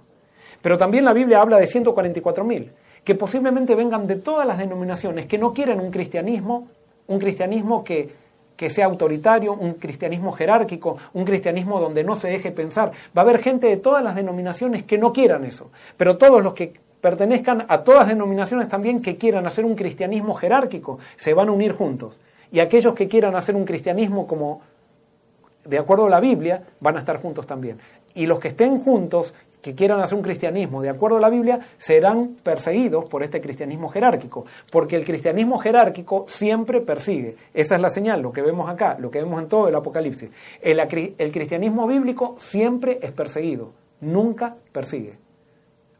Pero 0.61 0.77
también 0.77 1.05
la 1.05 1.13
Biblia 1.13 1.41
habla 1.41 1.59
de 1.59 1.67
144.000, 1.67 2.71
que 3.05 3.15
posiblemente 3.15 3.75
vengan 3.75 4.07
de 4.07 4.17
todas 4.17 4.47
las 4.47 4.59
denominaciones, 4.59 5.27
que 5.27 5.39
no 5.39 5.53
quieren 5.53 5.81
un 5.81 5.91
cristianismo, 5.91 6.69
un 7.07 7.19
cristianismo 7.19 7.85
que, 7.85 8.28
que 8.59 8.71
sea 8.71 8.87
autoritario, 8.87 9.55
un 9.55 9.75
cristianismo 9.75 10.33
jerárquico, 10.33 10.99
un 11.13 11.25
cristianismo 11.25 11.79
donde 11.81 12.03
no 12.03 12.17
se 12.17 12.27
deje 12.27 12.51
pensar. 12.51 12.91
Va 13.17 13.23
a 13.23 13.25
haber 13.25 13.39
gente 13.39 13.69
de 13.69 13.77
todas 13.77 14.03
las 14.03 14.17
denominaciones 14.17 14.83
que 14.83 14.99
no 14.99 15.13
quieran 15.13 15.45
eso, 15.45 15.71
pero 15.97 16.19
todos 16.19 16.43
los 16.43 16.55
que 16.55 16.75
pertenezcan 17.01 17.67
a 17.69 17.85
todas 17.85 18.09
denominaciones 18.09 18.67
también 18.67 19.01
que 19.01 19.17
quieran 19.17 19.47
hacer 19.47 19.65
un 19.65 19.77
cristianismo 19.77 20.35
jerárquico, 20.35 20.99
se 21.17 21.35
van 21.35 21.51
a 21.51 21.53
unir 21.53 21.71
juntos. 21.71 22.19
Y 22.51 22.59
aquellos 22.59 22.97
que 22.97 23.07
quieran 23.07 23.37
hacer 23.37 23.55
un 23.55 23.65
cristianismo 23.65 24.27
como 24.27 24.61
de 25.65 25.79
acuerdo 25.79 26.07
a 26.07 26.11
la 26.11 26.19
Biblia, 26.19 26.65
van 26.81 26.97
a 26.97 26.99
estar 26.99 27.23
juntos 27.23 27.47
también. 27.47 27.79
Y 28.15 28.27
los 28.27 28.41
que 28.41 28.49
estén 28.49 28.81
juntos, 28.81 29.35
que 29.63 29.75
quieran 29.75 30.01
hacer 30.01 30.17
un 30.17 30.23
cristianismo 30.23 30.83
de 30.83 30.89
acuerdo 30.89 31.19
a 31.19 31.21
la 31.21 31.31
Biblia, 31.31 31.61
serán 31.79 32.37
perseguidos 32.43 33.07
por 33.07 33.23
este 33.23 33.41
cristianismo 33.41 33.89
jerárquico, 33.89 34.45
porque 34.71 34.97
el 34.97 35.05
cristianismo 35.05 35.59
jerárquico 35.59 36.27
siempre 36.29 36.81
persigue. 36.81 37.37
Esa 37.55 37.75
es 37.75 37.81
la 37.81 37.91
señal, 37.91 38.23
lo 38.23 38.33
que 38.33 38.43
vemos 38.43 38.71
acá, 38.71 38.97
lo 38.99 39.11
que 39.11 39.21
vemos 39.21 39.43
en 39.43 39.49
todo 39.49 39.69
el 39.69 39.75
Apocalipsis. 39.75 40.31
El, 40.61 40.81
el 40.81 41.33
cristianismo 41.33 41.87
bíblico 41.87 42.37
siempre 42.39 42.99
es 43.03 43.13
perseguido, 43.13 43.73
nunca 44.01 44.57
persigue. 44.73 45.19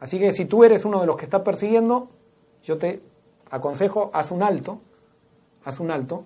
Así 0.01 0.19
que 0.19 0.33
si 0.33 0.45
tú 0.45 0.65
eres 0.65 0.85
uno 0.85 1.01
de 1.01 1.07
los 1.07 1.17
que 1.17 1.25
está 1.25 1.43
persiguiendo, 1.43 2.09
yo 2.63 2.79
te 2.79 3.01
aconsejo, 3.51 4.11
haz 4.13 4.31
un 4.31 4.43
alto, 4.43 4.81
haz 5.65 5.81
un 5.81 5.91
alto, 5.91 6.25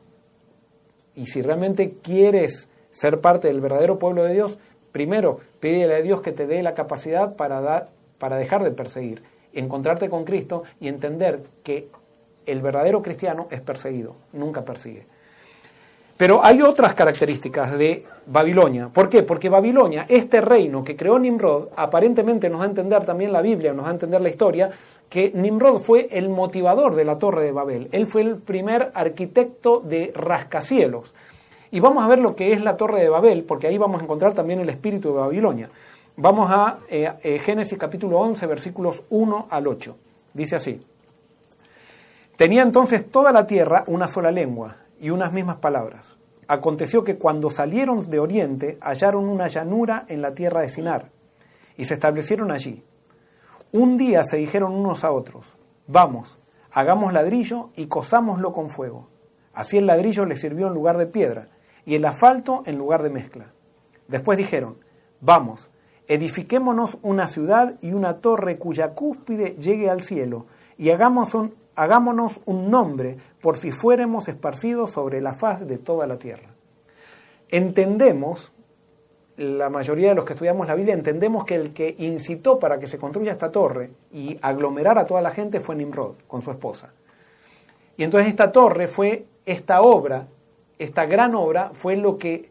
y 1.14 1.26
si 1.26 1.42
realmente 1.42 1.96
quieres 2.02 2.68
ser 2.90 3.20
parte 3.20 3.48
del 3.48 3.60
verdadero 3.60 3.98
pueblo 3.98 4.24
de 4.24 4.34
Dios, 4.34 4.58
primero 4.92 5.40
pídele 5.60 5.96
a 5.96 6.02
Dios 6.02 6.20
que 6.20 6.32
te 6.32 6.46
dé 6.46 6.62
la 6.62 6.74
capacidad 6.74 7.34
para, 7.34 7.60
dar, 7.60 7.88
para 8.18 8.36
dejar 8.36 8.62
de 8.62 8.70
perseguir, 8.70 9.22
encontrarte 9.52 10.08
con 10.08 10.24
Cristo 10.24 10.62
y 10.80 10.88
entender 10.88 11.40
que 11.64 11.88
el 12.46 12.60
verdadero 12.60 13.02
cristiano 13.02 13.48
es 13.50 13.60
perseguido, 13.60 14.14
nunca 14.32 14.64
persigue. 14.64 15.06
Pero 16.16 16.44
hay 16.44 16.62
otras 16.62 16.94
características 16.94 17.76
de 17.76 18.04
Babilonia. 18.26 18.88
¿Por 18.92 19.08
qué? 19.08 19.24
Porque 19.24 19.48
Babilonia, 19.48 20.06
este 20.08 20.40
reino 20.40 20.84
que 20.84 20.94
creó 20.94 21.18
Nimrod, 21.18 21.70
aparentemente 21.74 22.48
nos 22.48 22.60
va 22.60 22.64
a 22.64 22.68
entender 22.68 23.04
también 23.04 23.32
la 23.32 23.42
Biblia, 23.42 23.72
nos 23.72 23.86
va 23.86 23.88
a 23.88 23.92
entender 23.94 24.20
la 24.20 24.28
historia, 24.28 24.70
que 25.08 25.32
Nimrod 25.34 25.80
fue 25.80 26.08
el 26.12 26.28
motivador 26.28 26.94
de 26.94 27.04
la 27.04 27.18
Torre 27.18 27.42
de 27.42 27.50
Babel. 27.50 27.88
Él 27.90 28.06
fue 28.06 28.22
el 28.22 28.36
primer 28.36 28.92
arquitecto 28.94 29.80
de 29.80 30.12
rascacielos. 30.14 31.12
Y 31.74 31.80
vamos 31.80 32.04
a 32.04 32.06
ver 32.06 32.18
lo 32.18 32.36
que 32.36 32.52
es 32.52 32.60
la 32.60 32.76
Torre 32.76 33.00
de 33.00 33.08
Babel, 33.08 33.44
porque 33.44 33.66
ahí 33.66 33.78
vamos 33.78 34.02
a 34.02 34.04
encontrar 34.04 34.34
también 34.34 34.60
el 34.60 34.68
espíritu 34.68 35.08
de 35.08 35.20
Babilonia. 35.20 35.70
Vamos 36.16 36.50
a 36.50 36.80
eh, 36.90 37.10
eh, 37.22 37.38
Génesis 37.38 37.78
capítulo 37.78 38.18
11, 38.18 38.46
versículos 38.46 39.04
1 39.08 39.46
al 39.48 39.66
8. 39.66 39.96
Dice 40.34 40.56
así. 40.56 40.82
Tenía 42.36 42.60
entonces 42.60 43.10
toda 43.10 43.32
la 43.32 43.46
tierra 43.46 43.84
una 43.86 44.06
sola 44.06 44.30
lengua 44.30 44.76
y 45.00 45.08
unas 45.08 45.32
mismas 45.32 45.56
palabras. 45.56 46.16
Aconteció 46.46 47.04
que 47.04 47.16
cuando 47.16 47.48
salieron 47.48 48.10
de 48.10 48.18
oriente 48.18 48.76
hallaron 48.82 49.26
una 49.26 49.48
llanura 49.48 50.04
en 50.08 50.20
la 50.20 50.34
tierra 50.34 50.60
de 50.60 50.68
Sinar 50.68 51.10
y 51.78 51.86
se 51.86 51.94
establecieron 51.94 52.50
allí. 52.50 52.84
Un 53.72 53.96
día 53.96 54.24
se 54.24 54.36
dijeron 54.36 54.72
unos 54.72 55.04
a 55.04 55.12
otros, 55.12 55.54
vamos, 55.86 56.36
hagamos 56.70 57.14
ladrillo 57.14 57.70
y 57.76 57.86
cosámoslo 57.86 58.52
con 58.52 58.68
fuego. 58.68 59.08
Así 59.54 59.78
el 59.78 59.86
ladrillo 59.86 60.26
les 60.26 60.40
sirvió 60.40 60.66
en 60.66 60.74
lugar 60.74 60.98
de 60.98 61.06
piedra 61.06 61.48
y 61.84 61.94
el 61.94 62.04
asfalto 62.04 62.62
en 62.66 62.78
lugar 62.78 63.02
de 63.02 63.10
mezcla. 63.10 63.52
Después 64.08 64.38
dijeron, 64.38 64.76
vamos, 65.20 65.70
edifiquémonos 66.06 66.98
una 67.02 67.28
ciudad 67.28 67.78
y 67.80 67.92
una 67.92 68.18
torre 68.18 68.58
cuya 68.58 68.94
cúspide 68.94 69.56
llegue 69.56 69.90
al 69.90 70.02
cielo 70.02 70.46
y 70.76 70.90
hagamos 70.90 71.36
hagámonos 71.74 72.40
un 72.44 72.70
nombre 72.70 73.16
por 73.40 73.56
si 73.56 73.72
fuéramos 73.72 74.28
esparcidos 74.28 74.90
sobre 74.90 75.20
la 75.20 75.32
faz 75.32 75.66
de 75.66 75.78
toda 75.78 76.06
la 76.06 76.18
tierra. 76.18 76.50
Entendemos, 77.48 78.52
la 79.36 79.70
mayoría 79.70 80.10
de 80.10 80.14
los 80.14 80.24
que 80.24 80.34
estudiamos 80.34 80.66
la 80.66 80.74
Biblia, 80.74 80.94
entendemos 80.94 81.44
que 81.44 81.54
el 81.54 81.72
que 81.72 81.94
incitó 81.98 82.58
para 82.58 82.78
que 82.78 82.86
se 82.86 82.98
construya 82.98 83.32
esta 83.32 83.50
torre 83.50 83.90
y 84.12 84.38
aglomerar 84.42 84.98
a 84.98 85.06
toda 85.06 85.22
la 85.22 85.30
gente 85.30 85.60
fue 85.60 85.76
Nimrod, 85.76 86.16
con 86.26 86.42
su 86.42 86.50
esposa. 86.50 86.92
Y 87.96 88.04
entonces 88.04 88.28
esta 88.28 88.52
torre 88.52 88.88
fue 88.88 89.26
esta 89.44 89.82
obra, 89.82 90.28
esta 90.82 91.06
gran 91.06 91.34
obra, 91.34 91.70
fue 91.72 91.96
lo 91.96 92.18
que 92.18 92.50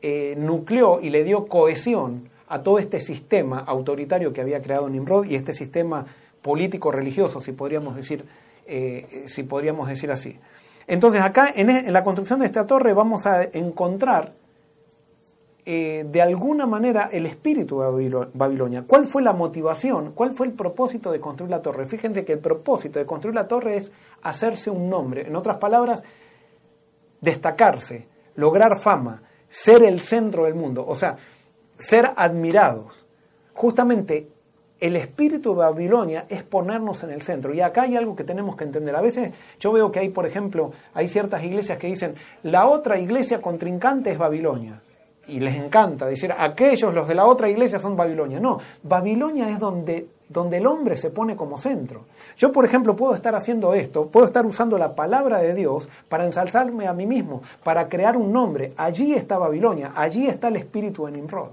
eh, 0.00 0.34
nucleó 0.38 1.00
y 1.00 1.10
le 1.10 1.24
dio 1.24 1.46
cohesión 1.46 2.28
a 2.48 2.62
todo 2.62 2.78
este 2.78 3.00
sistema 3.00 3.60
autoritario 3.60 4.32
que 4.32 4.40
había 4.40 4.60
creado 4.60 4.88
Nimrod 4.88 5.26
y 5.26 5.36
este 5.36 5.52
sistema 5.52 6.04
político-religioso, 6.42 7.40
si 7.40 7.52
podríamos 7.52 7.96
decir 7.96 8.24
eh, 8.66 9.24
si 9.26 9.42
podríamos 9.42 9.88
decir 9.88 10.10
así. 10.10 10.38
Entonces 10.86 11.20
acá 11.20 11.52
e, 11.54 11.62
en, 11.62 11.92
la 11.92 12.02
construcción 12.02 12.40
de 12.40 12.46
esta 12.46 12.64
torre 12.64 12.92
vamos 12.92 13.26
a 13.26 13.42
encontrar 13.42 14.34
eh, 15.64 16.06
de 16.08 16.22
alguna 16.22 16.64
manera 16.64 17.08
el 17.12 17.26
espíritu 17.26 17.80
de 17.80 18.28
Babilonia. 18.34 18.84
¿Cuál 18.86 19.04
fue 19.04 19.22
la 19.22 19.32
motivación? 19.32 20.12
¿Cuál 20.12 20.32
fue 20.32 20.46
el 20.46 20.52
propósito 20.52 21.10
de 21.10 21.20
construir 21.20 21.50
la 21.50 21.60
torre? 21.60 21.86
Fíjense 21.86 22.24
que 22.24 22.34
el 22.34 22.38
propósito 22.38 22.98
de 22.98 23.06
construir 23.06 23.34
la 23.34 23.48
torre 23.48 23.76
es 23.76 23.90
hacerse 24.22 24.70
un 24.70 24.88
nombre. 24.88 25.26
En 25.26 25.34
otras 25.34 25.56
palabras, 25.58 26.04
destacarse, 27.22 28.06
lograr 28.34 28.78
fama, 28.78 29.22
ser 29.48 29.82
el 29.82 30.02
centro 30.02 30.44
del 30.44 30.54
mundo, 30.54 30.84
o 30.86 30.94
sea, 30.94 31.16
ser 31.78 32.10
admirados. 32.14 33.06
Justamente 33.54 34.28
el 34.82 34.96
espíritu 34.96 35.50
de 35.50 35.58
Babilonia 35.58 36.26
es 36.28 36.42
ponernos 36.42 37.04
en 37.04 37.10
el 37.10 37.22
centro. 37.22 37.54
Y 37.54 37.60
acá 37.60 37.82
hay 37.82 37.94
algo 37.94 38.16
que 38.16 38.24
tenemos 38.24 38.56
que 38.56 38.64
entender. 38.64 38.96
A 38.96 39.00
veces 39.00 39.32
yo 39.60 39.70
veo 39.70 39.92
que 39.92 40.00
hay, 40.00 40.08
por 40.08 40.26
ejemplo, 40.26 40.72
hay 40.92 41.08
ciertas 41.08 41.44
iglesias 41.44 41.78
que 41.78 41.86
dicen, 41.86 42.16
la 42.42 42.66
otra 42.66 42.98
iglesia 42.98 43.40
contrincante 43.40 44.10
es 44.10 44.18
Babilonia. 44.18 44.80
Y 45.28 45.38
les 45.38 45.54
encanta 45.54 46.06
decir, 46.06 46.34
aquellos, 46.36 46.92
los 46.92 47.06
de 47.06 47.14
la 47.14 47.26
otra 47.26 47.48
iglesia 47.48 47.78
son 47.78 47.96
Babilonia. 47.96 48.40
No, 48.40 48.58
Babilonia 48.82 49.48
es 49.50 49.60
donde, 49.60 50.08
donde 50.32 50.58
el 50.58 50.66
hombre 50.66 50.96
se 50.96 51.10
pone 51.10 51.36
como 51.36 51.58
centro. 51.58 52.06
Yo, 52.36 52.52
por 52.52 52.64
ejemplo, 52.64 52.96
puedo 52.96 53.14
estar 53.14 53.34
haciendo 53.34 53.74
esto, 53.74 54.06
puedo 54.06 54.26
estar 54.26 54.46
usando 54.46 54.78
la 54.78 54.94
palabra 54.94 55.38
de 55.38 55.54
Dios 55.54 55.88
para 56.08 56.24
ensalzarme 56.24 56.86
a 56.86 56.92
mí 56.92 57.06
mismo, 57.06 57.42
para 57.62 57.88
crear 57.88 58.16
un 58.16 58.32
nombre. 58.32 58.72
Allí 58.76 59.14
está 59.14 59.38
Babilonia, 59.38 59.92
allí 59.94 60.26
está 60.26 60.48
el 60.48 60.56
espíritu 60.56 61.06
de 61.06 61.12
Nimrod. 61.12 61.50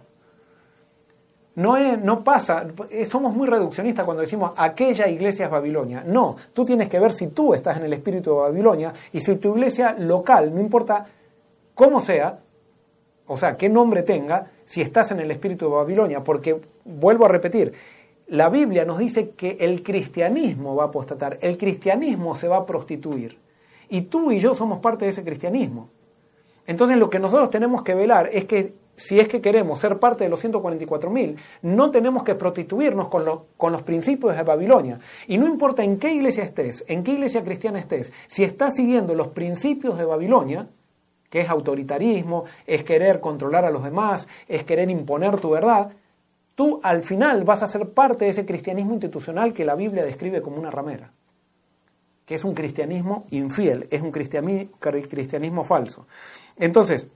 No, 1.56 1.78
no 1.98 2.24
pasa, 2.24 2.68
eh, 2.90 3.06
somos 3.06 3.36
muy 3.36 3.46
reduccionistas 3.46 4.06
cuando 4.06 4.22
decimos 4.22 4.54
aquella 4.56 5.10
iglesia 5.10 5.46
es 5.46 5.52
Babilonia. 5.52 6.04
No, 6.06 6.38
tú 6.54 6.64
tienes 6.64 6.88
que 6.88 7.00
ver 7.00 7.12
si 7.12 7.28
tú 7.28 7.54
estás 7.54 7.76
en 7.76 7.84
el 7.84 7.92
espíritu 7.92 8.30
de 8.30 8.38
Babilonia 8.38 8.94
y 9.12 9.20
si 9.20 9.36
tu 9.36 9.56
iglesia 9.56 9.94
local, 10.00 10.56
no 10.56 10.62
importa 10.62 11.06
cómo 11.76 12.00
sea, 12.00 12.40
o 13.28 13.36
sea, 13.36 13.58
qué 13.58 13.68
nombre 13.68 14.04
tenga, 14.04 14.52
si 14.64 14.82
estás 14.82 15.12
en 15.12 15.20
el 15.20 15.32
espíritu 15.32 15.66
de 15.66 15.76
Babilonia, 15.76 16.24
porque 16.24 16.62
vuelvo 16.86 17.26
a 17.26 17.28
repetir, 17.28 17.74
la 18.30 18.50
Biblia 18.50 18.86
nos 18.86 19.00
dice 19.00 19.32
que 19.32 19.58
el 19.60 19.82
cristianismo 19.84 20.76
va 20.76 20.86
a 20.86 20.88
apostatar, 20.88 21.38
el 21.42 21.58
cristianismo 21.58 22.36
se 22.36 22.48
va 22.48 22.58
a 22.58 22.66
prostituir. 22.66 23.38
Y 23.90 24.04
tú 24.04 24.32
y 24.32 24.40
yo 24.40 24.54
somos 24.54 24.80
parte 24.80 25.06
de 25.06 25.12
ese 25.12 25.24
cristianismo. 25.24 25.90
Entonces 26.68 26.98
lo 26.98 27.10
que 27.10 27.20
nosotros 27.20 27.50
tenemos 27.50 27.82
que 27.82 27.96
velar 27.96 28.30
es 28.32 28.46
que 28.46 28.76
si 28.96 29.20
es 29.20 29.28
que 29.28 29.42
queremos 29.42 29.80
ser 29.80 29.98
parte 29.98 30.26
de 30.26 30.30
los 30.30 30.44
144.000, 30.44 31.38
no 31.64 31.90
tenemos 31.90 32.24
que 32.24 32.36
prostituirnos 32.36 33.08
con, 33.08 33.24
con 33.58 33.72
los 33.72 33.82
principios 33.82 34.36
de 34.36 34.44
Babilonia. 34.44 35.00
Y 35.26 35.38
no 35.38 35.48
importa 35.48 35.84
en 35.84 35.98
qué 35.98 36.14
iglesia 36.14 36.44
estés, 36.44 36.84
en 36.88 37.04
qué 37.04 37.14
iglesia 37.14 37.44
cristiana 37.44 37.80
estés, 37.80 38.14
si 38.28 38.44
estás 38.44 38.76
siguiendo 38.76 39.16
los 39.16 39.30
principios 39.30 39.98
de 39.98 40.06
Babilonia, 40.06 40.68
que 41.30 41.42
es 41.42 41.50
autoritarismo, 41.50 42.44
es 42.68 42.84
querer 42.84 43.20
controlar 43.22 43.66
a 43.66 43.72
los 43.72 43.84
demás, 43.84 44.28
es 44.48 44.64
querer 44.64 44.90
imponer 44.90 45.40
tu 45.40 45.52
verdad, 45.52 45.92
tú 46.60 46.82
al 46.84 47.04
final 47.04 47.46
vas 47.46 47.64
a 47.64 47.68
ser 47.68 47.88
parte 47.92 48.26
de 48.26 48.32
ese 48.32 48.46
cristianismo 48.46 48.92
institucional 48.92 49.54
que 49.54 49.64
la 49.64 49.76
Biblia 49.76 50.04
describe 50.04 50.42
como 50.42 50.58
una 50.58 50.70
ramera 50.70 51.10
que 52.26 52.36
es 52.36 52.44
un 52.44 52.54
cristianismo 52.54 53.26
infiel, 53.32 53.88
es 53.90 54.02
un 54.02 54.12
cristianismo 54.12 55.64
falso. 55.64 56.06
Entonces, 56.58 57.08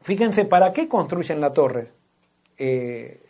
fíjense, 0.00 0.44
¿para 0.44 0.72
qué 0.72 0.86
construyen 0.86 1.40
la 1.40 1.52
torre? 1.52 1.88
Eh, 2.56 3.20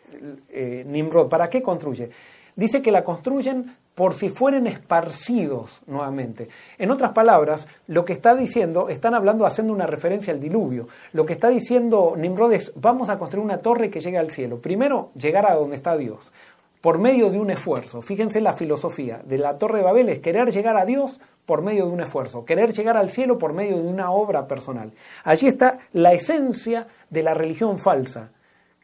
eh, 0.49 0.85
Nimrod, 0.87 1.27
¿para 1.27 1.49
qué 1.49 1.63
construye? 1.63 2.11
Dice 2.55 2.83
que 2.83 2.91
la 2.91 3.03
construyen 3.03 3.75
por 3.99 4.13
si 4.13 4.29
fueren 4.29 4.65
esparcidos 4.65 5.81
nuevamente. 5.85 6.47
En 6.77 6.89
otras 6.89 7.11
palabras, 7.11 7.67
lo 7.85 8.05
que 8.05 8.13
está 8.13 8.33
diciendo, 8.33 8.87
están 8.87 9.13
hablando 9.13 9.45
haciendo 9.45 9.73
una 9.73 9.87
referencia 9.87 10.31
al 10.31 10.39
diluvio. 10.39 10.87
Lo 11.11 11.25
que 11.25 11.33
está 11.33 11.49
diciendo 11.49 12.13
Nimrod 12.15 12.53
es, 12.53 12.71
vamos 12.77 13.09
a 13.09 13.19
construir 13.19 13.43
una 13.43 13.57
torre 13.57 13.89
que 13.89 13.99
llegue 13.99 14.17
al 14.17 14.31
cielo. 14.31 14.59
Primero, 14.61 15.09
llegar 15.17 15.51
a 15.51 15.55
donde 15.55 15.75
está 15.75 15.97
Dios, 15.97 16.31
por 16.79 16.97
medio 16.97 17.29
de 17.29 17.41
un 17.41 17.49
esfuerzo. 17.49 18.01
Fíjense 18.01 18.39
la 18.39 18.53
filosofía 18.53 19.19
de 19.25 19.37
la 19.37 19.57
Torre 19.57 19.79
de 19.79 19.83
Babel 19.83 20.07
es 20.07 20.19
querer 20.19 20.49
llegar 20.49 20.77
a 20.77 20.85
Dios 20.85 21.19
por 21.45 21.61
medio 21.61 21.85
de 21.85 21.91
un 21.91 21.99
esfuerzo, 21.99 22.45
querer 22.45 22.71
llegar 22.71 22.95
al 22.95 23.11
cielo 23.11 23.37
por 23.37 23.51
medio 23.51 23.75
de 23.75 23.83
una 23.89 24.11
obra 24.11 24.47
personal. 24.47 24.93
Allí 25.25 25.47
está 25.47 25.77
la 25.91 26.13
esencia 26.13 26.87
de 27.09 27.21
la 27.21 27.33
religión 27.33 27.79
falsa 27.79 28.29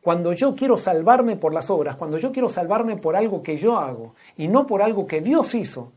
cuando 0.06 0.34
yo 0.34 0.54
quiero 0.54 0.78
salvarme 0.78 1.36
por 1.36 1.52
las 1.52 1.72
obras, 1.72 1.96
cuando 1.96 2.20
yo 2.20 2.32
quiero 2.32 2.48
salvarme 2.48 2.96
por 2.96 3.16
algo 3.16 3.42
que 3.42 3.58
yo 3.58 3.80
hago 3.80 4.14
y 4.38 4.48
no 4.48 4.68
por 4.68 4.84
algo 4.84 5.08
que 5.08 5.20
Dios 5.20 5.56
hizo, 5.56 5.94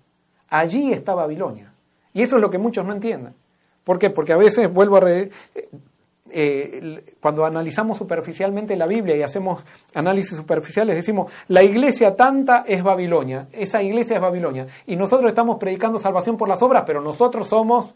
allí 0.49 0.95
está 0.95 1.15
Babilonia. 1.15 1.71
Y 2.15 2.23
eso 2.23 2.37
es 2.37 2.41
lo 2.41 2.49
que 2.49 2.57
muchos 2.57 2.87
no 2.87 2.95
entienden. 2.95 3.35
¿Por 3.85 3.99
qué? 3.99 4.09
Porque 4.09 4.33
a 4.33 4.39
veces 4.39 4.73
vuelvo 4.73 4.97
a... 4.97 5.01
Re... 5.01 5.31
Eh, 6.31 7.05
cuando 7.21 7.45
analizamos 7.45 7.99
superficialmente 7.99 8.77
la 8.77 8.87
Biblia 8.87 9.15
y 9.15 9.21
hacemos 9.21 9.67
análisis 9.93 10.39
superficiales, 10.39 10.97
decimos, 10.97 11.31
la 11.49 11.63
iglesia 11.63 12.17
tanta 12.17 12.65
es 12.67 12.83
Babilonia, 12.83 13.49
esa 13.53 13.83
iglesia 13.83 14.17
es 14.17 14.23
Babilonia, 14.23 14.69
y 14.87 14.97
nosotros 14.97 15.29
estamos 15.29 15.59
predicando 15.59 15.99
salvación 15.99 16.39
por 16.39 16.49
las 16.49 16.63
obras, 16.63 16.85
pero 16.87 17.03
nosotros 17.03 17.47
somos 17.47 17.95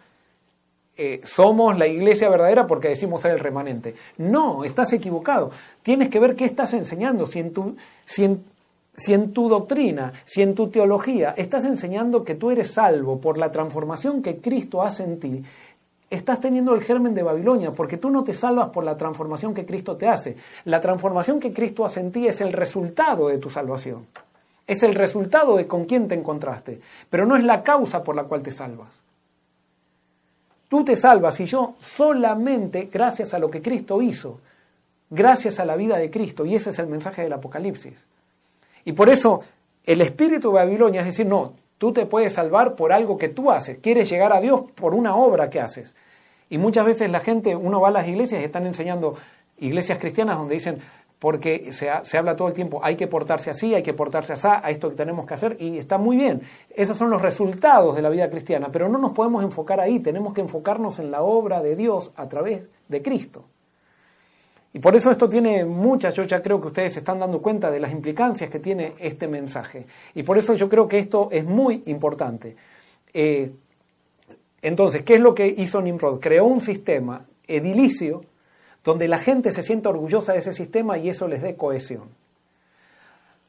eh, 0.95 1.23
somos 1.25 1.79
la 1.79 1.87
iglesia 1.87 2.29
verdadera 2.29 2.67
porque 2.67 2.89
decimos 2.89 3.23
ser 3.23 3.33
el 3.33 3.39
remanente. 3.39 3.95
No, 4.19 4.65
estás 4.65 4.93
equivocado. 4.93 5.51
Tienes 5.83 6.11
que 6.11 6.21
ver 6.21 6.37
qué 6.37 6.45
estás 6.45 6.75
enseñando. 6.75 7.27
Si 7.27 7.39
en, 7.39 7.53
tu, 7.53 7.77
si, 8.05 8.25
en, 9.15 9.33
tu 9.33 9.49
doctrina, 9.49 10.13
si 10.27 10.43
en 10.43 10.55
tu 10.55 10.69
teología 10.69 11.35
estás 11.37 11.65
enseñando 11.65 12.25
que 12.25 12.35
tú 12.35 12.51
eres 12.51 12.73
salvo 12.73 13.21
por 13.21 13.39
la 13.39 13.51
transformación 13.51 14.21
que 14.21 14.37
Cristo 14.37 14.83
hace 14.83 15.05
en 15.05 15.19
ti, 15.19 15.43
estás 16.11 16.43
teniendo 16.43 16.75
el 16.75 16.83
germen 16.83 17.15
de 17.15 17.23
Babilonia, 17.23 17.71
porque 17.71 17.97
tú 17.97 18.11
no 18.11 18.23
te 18.23 18.35
salvas 18.35 18.69
por 18.69 18.85
la 18.85 18.99
transformación 18.99 19.55
que 19.55 19.65
Cristo 19.65 19.97
te 19.97 20.09
hace. 20.09 20.37
La 20.67 20.83
transformación 20.83 21.41
que 21.41 21.55
Cristo 21.55 21.87
hace 21.87 22.01
en 22.01 22.13
ti 22.13 22.29
es 22.29 22.43
el 22.43 22.53
resultado 22.53 23.29
de 23.29 23.39
tu 23.39 23.49
salvación. 23.49 24.07
Es 24.67 24.83
el 24.83 24.95
resultado 24.95 25.57
de 25.57 25.67
con 25.67 25.87
quién 25.87 26.07
te 26.07 26.15
encontraste, 26.15 26.81
pero 27.09 27.25
no 27.25 27.37
es 27.37 27.45
la 27.45 27.63
causa 27.63 28.05
por 28.05 28.15
la 28.15 28.25
cual 28.25 28.43
te 28.43 28.53
salvas. 28.53 29.03
Tú 30.73 30.83
te 30.87 30.97
salvas 30.97 31.39
y 31.39 31.45
yo 31.45 31.75
solamente 31.81 32.89
gracias 32.91 33.35
a 33.35 33.39
lo 33.39 33.51
que 33.51 33.61
Cristo 33.61 34.01
hizo, 34.01 34.41
gracias 35.11 35.61
a 35.61 35.67
la 35.67 35.77
vida 35.77 35.99
de 35.99 36.11
Cristo. 36.11 36.47
Y 36.47 36.55
ese 36.55 36.71
es 36.71 36.79
el 36.79 36.87
mensaje 36.87 37.21
del 37.21 37.35
Apocalipsis. 37.35 37.93
Y 38.87 38.93
por 38.93 39.11
eso 39.11 39.43
el 39.85 40.01
espíritu 40.01 40.49
de 40.49 40.55
Babilonia 40.55 41.03
es 41.03 41.09
decir, 41.09 41.27
no, 41.27 41.53
tú 41.77 41.93
te 41.93 42.07
puedes 42.07 42.33
salvar 42.33 42.75
por 42.75 42.95
algo 42.95 43.19
que 43.19 43.29
tú 43.29 43.51
haces, 43.51 43.81
quieres 43.83 44.09
llegar 44.09 44.33
a 44.33 44.41
Dios 44.41 44.63
por 44.75 44.95
una 44.95 45.15
obra 45.15 45.51
que 45.51 45.61
haces. 45.61 45.95
Y 46.49 46.57
muchas 46.57 46.87
veces 46.87 47.11
la 47.11 47.21
gente, 47.21 47.55
uno 47.55 47.79
va 47.79 47.89
a 47.89 47.91
las 47.91 48.09
iglesias 48.09 48.41
y 48.41 48.45
están 48.45 48.65
enseñando, 48.65 49.15
iglesias 49.59 49.99
cristianas 49.99 50.39
donde 50.39 50.55
dicen, 50.55 50.79
porque 51.23 51.73
se, 51.73 51.89
se, 52.03 52.19
habla 52.19 52.35
todo 52.35 52.49
el 52.49 52.55
tiempo, 52.55 52.81
hay 52.83 52.97
que 52.97 53.07
portarse 53.07 53.49
así, 53.49 53.77
hay 53.77 53.85
que 53.85 53.95
portarse 53.95 54.33
así, 54.33 54.49
a 54.49 54.69
esto 54.71 54.91
que 54.91 54.97
tenemos 54.97 55.25
que 55.25 55.35
hacer, 55.35 55.57
y 55.61 55.79
está 55.79 55.97
muy 55.97 56.17
bien. 56.17 56.43
Esos 56.75 56.97
son 56.97 57.11
los 57.11 57.23
resultados 57.23 57.95
de 57.95 58.03
la 58.03 58.09
vida 58.09 58.29
cristiana, 58.29 58.71
pero 58.73 58.89
no 58.89 58.99
nos 58.99 59.13
podemos 59.13 59.45
enfocar 59.45 59.79
ahí, 59.79 60.01
tenemos 60.01 60.35
que 60.35 60.41
enfocarnos 60.41 60.99
en 60.99 61.13
la 61.13 61.23
obra 61.23 61.63
de 61.63 61.77
Dios 61.77 62.11
a 62.17 62.29
través 62.29 62.65
de 62.89 63.03
Cristo. 63.03 63.45
Y 64.73 64.81
por 64.81 64.97
eso 64.97 65.13
esto 65.13 65.29
tiene 65.29 65.65
muchas, 65.65 66.13
yo 66.13 66.25
ya 66.25 66.43
creo 66.43 66.61
que 66.61 66.67
ustedes 66.67 66.95
se 66.95 66.99
están 66.99 67.21
dando 67.21 67.41
cuenta 67.41 67.71
de 67.71 67.79
las 67.79 67.93
implicancias 67.93 68.51
que 68.51 68.59
tiene 68.59 68.95
este 68.99 69.29
mensaje. 69.29 69.87
Y 70.17 70.25
por 70.25 70.39
eso 70.39 70.55
yo 70.55 70.69
creo 70.69 70.89
que 70.89 70.99
esto 70.99 71.29
es 71.31 71.45
muy 71.45 71.85
importante. 71.87 72.57
Eh, 73.15 73.53
entonces, 74.61 75.05
¿qué 75.05 75.15
es 75.15 75.21
lo 75.21 75.37
que 75.37 75.47
hizo 75.47 75.81
Nimrod? 75.81 76.19
Creó 76.19 76.47
un 76.47 76.61
sistema 76.61 77.25
edilicio 77.47 78.25
donde 78.85 79.09
la 79.09 79.19
gente 79.19 79.53
se 79.53 79.63
sienta 79.63 79.91
orgullosa 79.91 80.33
de 80.33 80.39
ese 80.39 80.53
sistema 80.53 80.99
y 80.99 81.09
eso 81.09 81.29
les 81.29 81.43
dé 81.43 81.57
cohesión. 81.57 82.09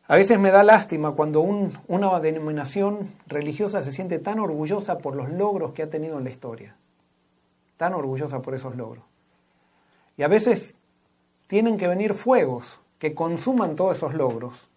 A 0.07 0.15
veces 0.15 0.37
me 0.37 0.51
da 0.51 0.63
lástima 0.63 1.13
cuando 1.13 1.41
una 1.41 2.19
denominación 2.19 3.09
religiosa 3.25 3.81
se 3.81 3.91
siente 3.91 4.19
tan 4.19 4.39
orgullosa 4.39 4.97
por 4.97 5.15
los 5.15 5.29
logros 5.29 5.71
que 5.71 5.83
ha 5.83 5.89
tenido 5.89 6.17
en 6.17 6.25
la 6.25 6.29
historia, 6.29 6.75
tan 7.77 7.93
orgullosa 7.93 8.41
por 8.41 8.53
esos 8.53 8.75
logros. 8.75 9.03
Y 10.17 10.23
a 10.23 10.27
veces 10.27 10.75
tienen 11.47 11.77
que 11.77 11.87
venir 11.87 12.13
fuegos 12.13 12.79
que 12.99 13.15
consuman 13.15 13.75
todos 13.75 13.97
esos 13.97 14.13
logros. 14.13 14.69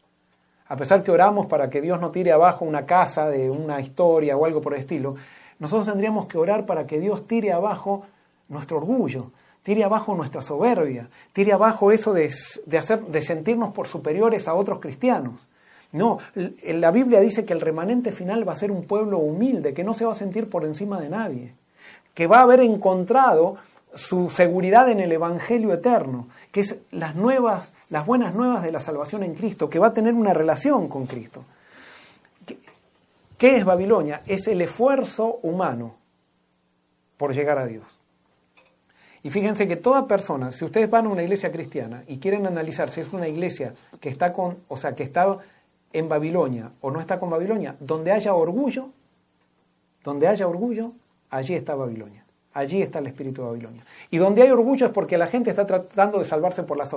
A 0.68 0.76
pesar 0.76 1.02
que 1.02 1.10
oramos 1.10 1.46
para 1.46 1.70
que 1.70 1.80
Dios 1.80 2.00
no 2.00 2.10
tire 2.10 2.32
abajo 2.32 2.64
una 2.64 2.86
casa 2.86 3.28
de 3.28 3.50
una 3.50 3.80
historia 3.80 4.36
o 4.36 4.44
algo 4.46 4.60
por 4.60 4.74
el 4.74 4.80
estilo, 4.80 5.16
nosotros 5.58 5.86
tendríamos 5.86 6.26
que 6.26 6.38
orar 6.38 6.66
para 6.66 6.86
que 6.86 7.00
Dios 7.00 7.26
tire 7.26 7.52
abajo 7.52 8.02
nuestro 8.48 8.76
orgullo, 8.78 9.30
tire 9.66 9.82
abajo 9.82 10.14
nuestra 10.14 10.42
soberbia, 10.42 11.08
tire 11.32 11.52
abajo 11.52 11.90
eso 11.90 12.12
de, 12.12 12.30
hacer, 12.78 13.00
de 13.00 13.20
sentirnos 13.20 13.72
por 13.74 13.88
superiores 13.88 14.46
a 14.46 14.54
otros 14.54 14.78
cristianos. 14.78 15.48
No, 15.90 16.20
la 16.34 16.92
Biblia 16.92 17.18
dice 17.18 17.44
que 17.44 17.52
el 17.52 17.60
remanente 17.60 18.12
final 18.12 18.48
va 18.48 18.52
a 18.52 18.56
ser 18.56 18.70
un 18.70 18.84
pueblo 18.84 19.18
humilde, 19.18 19.74
que 19.74 19.82
no 19.82 19.92
se 19.92 20.04
va 20.04 20.12
a 20.12 20.14
sentir 20.14 20.48
por 20.48 20.64
encima 20.64 21.00
de 21.00 21.08
nadie, 21.08 21.54
que 22.14 22.28
va 22.28 22.38
a 22.38 22.42
haber 22.42 22.60
encontrado 22.60 23.56
su 23.92 24.30
seguridad 24.30 24.88
en 24.88 25.00
el 25.00 25.10
Evangelio 25.10 25.72
eterno, 25.72 26.28
que 26.52 26.60
es 26.60 26.76
las 26.92 27.16
nuevas, 27.16 27.72
las 27.88 28.06
buenas 28.06 28.36
nuevas 28.36 28.62
de 28.62 28.70
la 28.70 28.78
salvación 28.78 29.24
en 29.24 29.34
Cristo, 29.34 29.68
que 29.68 29.80
va 29.80 29.88
a 29.88 29.92
tener 29.92 30.14
una 30.14 30.32
relación 30.32 30.86
con 30.86 31.06
Cristo. 31.06 31.44
¿Qué 33.36 33.56
es 33.56 33.64
Babilonia? 33.64 34.22
Es 34.28 34.46
el 34.46 34.60
esfuerzo 34.60 35.40
humano 35.42 35.96
por 37.16 37.34
llegar 37.34 37.58
a 37.58 37.66
Dios. 37.66 37.98
Y 39.26 39.30
fíjense 39.30 39.66
que 39.66 39.74
toda 39.74 40.06
persona, 40.06 40.52
si 40.52 40.64
ustedes 40.64 40.88
van 40.88 41.06
a 41.06 41.08
una 41.08 41.24
iglesia 41.24 41.50
cristiana 41.50 42.04
y 42.06 42.18
quieren 42.18 42.46
analizar 42.46 42.90
si 42.90 43.00
es 43.00 43.12
una 43.12 43.26
iglesia 43.26 43.74
que 44.00 44.08
está 44.08 44.32
con, 44.32 44.58
o 44.68 44.76
sea, 44.76 44.94
que 44.94 45.02
está 45.02 45.38
en 45.92 46.08
Babilonia 46.08 46.70
o 46.80 46.92
no 46.92 47.00
está 47.00 47.18
con 47.18 47.28
Babilonia, 47.28 47.74
donde 47.80 48.12
haya 48.12 48.34
orgullo, 48.34 48.90
donde 50.04 50.28
haya 50.28 50.46
orgullo, 50.46 50.92
allí 51.28 51.54
está 51.54 51.74
Babilonia. 51.74 52.24
Allí 52.52 52.80
está 52.82 53.00
el 53.00 53.08
espíritu 53.08 53.42
de 53.42 53.48
Babilonia. 53.48 53.84
Y 54.12 54.18
donde 54.18 54.42
hay 54.42 54.50
orgullo 54.52 54.86
es 54.86 54.92
porque 54.92 55.18
la 55.18 55.26
gente 55.26 55.50
está 55.50 55.66
tratando 55.66 56.18
de 56.18 56.24
salvarse 56.24 56.62
por 56.62 56.78
las, 56.78 56.94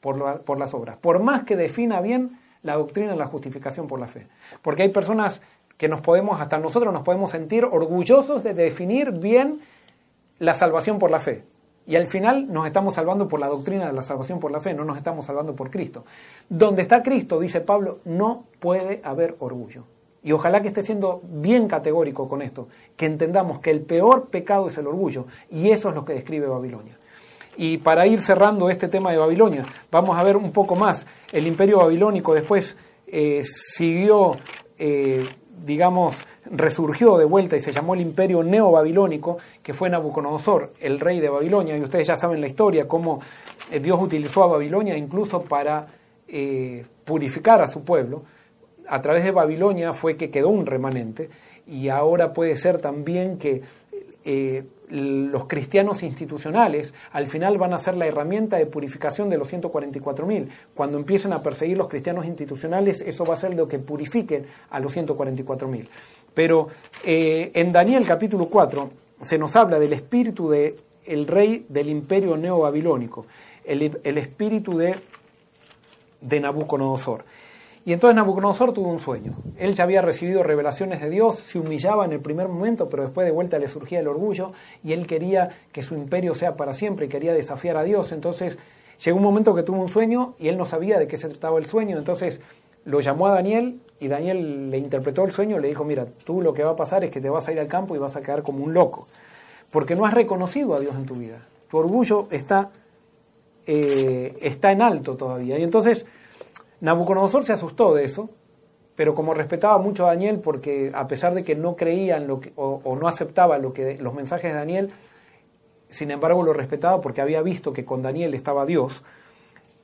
por, 0.00 0.40
por 0.42 0.58
las 0.58 0.74
obras. 0.74 0.96
Por 0.96 1.22
más 1.22 1.44
que 1.44 1.54
defina 1.54 2.00
bien 2.00 2.40
la 2.64 2.74
doctrina 2.74 3.12
de 3.12 3.16
la 3.18 3.28
justificación 3.28 3.86
por 3.86 4.00
la 4.00 4.08
fe. 4.08 4.26
Porque 4.62 4.82
hay 4.82 4.88
personas 4.88 5.42
que 5.76 5.88
nos 5.88 6.00
podemos, 6.00 6.40
hasta 6.40 6.58
nosotros 6.58 6.92
nos 6.92 7.04
podemos 7.04 7.30
sentir 7.30 7.64
orgullosos 7.64 8.42
de 8.42 8.52
definir 8.52 9.12
bien 9.12 9.60
la 10.40 10.54
salvación 10.54 10.98
por 10.98 11.12
la 11.12 11.20
fe. 11.20 11.44
Y 11.88 11.96
al 11.96 12.06
final 12.06 12.52
nos 12.52 12.66
estamos 12.66 12.92
salvando 12.92 13.28
por 13.28 13.40
la 13.40 13.46
doctrina 13.46 13.86
de 13.86 13.94
la 13.94 14.02
salvación 14.02 14.38
por 14.38 14.50
la 14.50 14.60
fe, 14.60 14.74
no 14.74 14.84
nos 14.84 14.98
estamos 14.98 15.24
salvando 15.24 15.56
por 15.56 15.70
Cristo. 15.70 16.04
Donde 16.46 16.82
está 16.82 17.02
Cristo, 17.02 17.40
dice 17.40 17.62
Pablo, 17.62 18.00
no 18.04 18.44
puede 18.58 19.00
haber 19.02 19.36
orgullo. 19.38 19.84
Y 20.22 20.32
ojalá 20.32 20.60
que 20.60 20.68
esté 20.68 20.82
siendo 20.82 21.22
bien 21.24 21.66
categórico 21.66 22.28
con 22.28 22.42
esto, 22.42 22.68
que 22.94 23.06
entendamos 23.06 23.60
que 23.60 23.70
el 23.70 23.80
peor 23.80 24.26
pecado 24.26 24.68
es 24.68 24.76
el 24.76 24.86
orgullo, 24.86 25.26
y 25.48 25.70
eso 25.70 25.88
es 25.88 25.94
lo 25.94 26.04
que 26.04 26.12
describe 26.12 26.46
Babilonia. 26.46 26.98
Y 27.56 27.78
para 27.78 28.06
ir 28.06 28.20
cerrando 28.20 28.68
este 28.68 28.88
tema 28.88 29.10
de 29.10 29.16
Babilonia, 29.16 29.64
vamos 29.90 30.18
a 30.18 30.22
ver 30.22 30.36
un 30.36 30.52
poco 30.52 30.76
más. 30.76 31.06
El 31.32 31.46
imperio 31.46 31.78
babilónico 31.78 32.34
después 32.34 32.76
eh, 33.06 33.42
siguió 33.44 34.36
eh, 34.76 35.24
digamos, 35.64 36.24
resurgió 36.50 37.16
de 37.18 37.24
vuelta 37.24 37.56
y 37.56 37.60
se 37.60 37.72
llamó 37.72 37.94
el 37.94 38.00
imperio 38.00 38.42
neobabilónico, 38.42 39.38
que 39.62 39.74
fue 39.74 39.90
Nabucodonosor, 39.90 40.72
el 40.80 41.00
rey 41.00 41.20
de 41.20 41.28
Babilonia, 41.28 41.76
y 41.76 41.82
ustedes 41.82 42.06
ya 42.06 42.16
saben 42.16 42.40
la 42.40 42.46
historia, 42.46 42.88
cómo 42.88 43.20
eh, 43.70 43.80
Dios 43.80 44.00
utilizó 44.00 44.44
a 44.44 44.48
Babilonia 44.48 44.96
incluso 44.96 45.42
para 45.42 45.86
eh, 46.26 46.84
purificar 47.04 47.60
a 47.62 47.68
su 47.68 47.82
pueblo. 47.84 48.22
A 48.88 49.02
través 49.02 49.24
de 49.24 49.30
Babilonia 49.30 49.92
fue 49.92 50.16
que 50.16 50.30
quedó 50.30 50.48
un 50.48 50.66
remanente, 50.66 51.30
y 51.66 51.88
ahora 51.88 52.32
puede 52.32 52.56
ser 52.56 52.80
también 52.80 53.38
que 53.38 53.62
eh, 54.24 54.64
los 54.90 55.46
cristianos 55.46 56.02
institucionales 56.02 56.94
al 57.12 57.26
final 57.26 57.58
van 57.58 57.72
a 57.72 57.78
ser 57.78 57.96
la 57.96 58.06
herramienta 58.06 58.56
de 58.56 58.66
purificación 58.66 59.28
de 59.28 59.38
los 59.38 59.52
144.000. 59.52 60.48
Cuando 60.74 60.98
empiecen 60.98 61.32
a 61.32 61.42
perseguir 61.42 61.76
los 61.76 61.88
cristianos 61.88 62.26
institucionales, 62.26 63.02
eso 63.02 63.24
va 63.24 63.34
a 63.34 63.36
ser 63.36 63.54
lo 63.54 63.68
que 63.68 63.78
purifiquen 63.78 64.46
a 64.70 64.80
los 64.80 64.96
144.000. 64.96 65.86
Pero 66.34 66.68
eh, 67.04 67.50
en 67.54 67.72
Daniel 67.72 68.06
capítulo 68.06 68.46
4 68.46 68.90
se 69.22 69.38
nos 69.38 69.56
habla 69.56 69.78
del 69.78 69.92
espíritu 69.92 70.48
del 70.50 70.74
el 71.04 71.26
rey 71.26 71.66
del 71.68 71.88
imperio 71.88 72.36
neobabilónico, 72.36 73.26
el, 73.64 73.98
el 74.02 74.18
espíritu 74.18 74.76
de, 74.76 74.94
de 76.20 76.40
Nabucodonosor. 76.40 77.24
Y 77.88 77.94
entonces 77.94 78.16
Nabucodonosor 78.16 78.74
tuvo 78.74 78.90
un 78.90 78.98
sueño. 78.98 79.38
Él 79.56 79.74
ya 79.74 79.84
había 79.84 80.02
recibido 80.02 80.42
revelaciones 80.42 81.00
de 81.00 81.08
Dios, 81.08 81.38
se 81.38 81.58
humillaba 81.58 82.04
en 82.04 82.12
el 82.12 82.20
primer 82.20 82.46
momento, 82.46 82.90
pero 82.90 83.04
después 83.04 83.24
de 83.24 83.32
vuelta 83.32 83.58
le 83.58 83.66
surgía 83.66 84.00
el 84.00 84.08
orgullo 84.08 84.52
y 84.84 84.92
él 84.92 85.06
quería 85.06 85.48
que 85.72 85.82
su 85.82 85.94
imperio 85.94 86.34
sea 86.34 86.54
para 86.54 86.74
siempre 86.74 87.06
y 87.06 87.08
quería 87.08 87.32
desafiar 87.32 87.78
a 87.78 87.84
Dios. 87.84 88.12
Entonces 88.12 88.58
llegó 89.02 89.16
un 89.16 89.22
momento 89.22 89.54
que 89.54 89.62
tuvo 89.62 89.80
un 89.80 89.88
sueño 89.88 90.34
y 90.38 90.48
él 90.48 90.58
no 90.58 90.66
sabía 90.66 90.98
de 90.98 91.08
qué 91.08 91.16
se 91.16 91.30
trataba 91.30 91.56
el 91.56 91.64
sueño. 91.64 91.96
Entonces 91.96 92.42
lo 92.84 93.00
llamó 93.00 93.26
a 93.28 93.30
Daniel 93.30 93.80
y 94.00 94.08
Daniel 94.08 94.70
le 94.70 94.76
interpretó 94.76 95.24
el 95.24 95.32
sueño 95.32 95.56
y 95.56 95.62
le 95.62 95.68
dijo, 95.68 95.82
mira, 95.82 96.04
tú 96.26 96.42
lo 96.42 96.52
que 96.52 96.64
va 96.64 96.72
a 96.72 96.76
pasar 96.76 97.04
es 97.04 97.10
que 97.10 97.22
te 97.22 97.30
vas 97.30 97.48
a 97.48 97.52
ir 97.52 97.58
al 97.58 97.68
campo 97.68 97.96
y 97.96 97.98
vas 97.98 98.16
a 98.16 98.20
quedar 98.20 98.42
como 98.42 98.64
un 98.64 98.74
loco, 98.74 99.08
porque 99.72 99.96
no 99.96 100.04
has 100.04 100.12
reconocido 100.12 100.74
a 100.74 100.80
Dios 100.80 100.94
en 100.94 101.06
tu 101.06 101.14
vida. 101.14 101.38
Tu 101.70 101.78
orgullo 101.78 102.28
está, 102.30 102.68
eh, 103.66 104.36
está 104.42 104.72
en 104.72 104.82
alto 104.82 105.16
todavía. 105.16 105.58
Y 105.58 105.62
entonces 105.62 106.04
Nabucodonosor 106.80 107.44
se 107.44 107.52
asustó 107.52 107.94
de 107.94 108.04
eso, 108.04 108.30
pero 108.94 109.14
como 109.14 109.34
respetaba 109.34 109.78
mucho 109.78 110.04
a 110.06 110.08
Daniel, 110.08 110.40
porque 110.40 110.90
a 110.94 111.06
pesar 111.06 111.34
de 111.34 111.44
que 111.44 111.54
no 111.54 111.76
creía 111.76 112.16
en 112.16 112.26
lo 112.26 112.40
que, 112.40 112.52
o, 112.56 112.96
no 113.00 113.08
aceptaba 113.08 113.58
lo 113.58 113.72
que, 113.72 113.98
los 113.98 114.14
mensajes 114.14 114.52
de 114.52 114.58
Daniel, 114.58 114.90
sin 115.88 116.10
embargo 116.10 116.42
lo 116.42 116.52
respetaba 116.52 117.00
porque 117.00 117.20
había 117.20 117.42
visto 117.42 117.72
que 117.72 117.84
con 117.84 118.02
Daniel 118.02 118.34
estaba 118.34 118.66
Dios, 118.66 119.02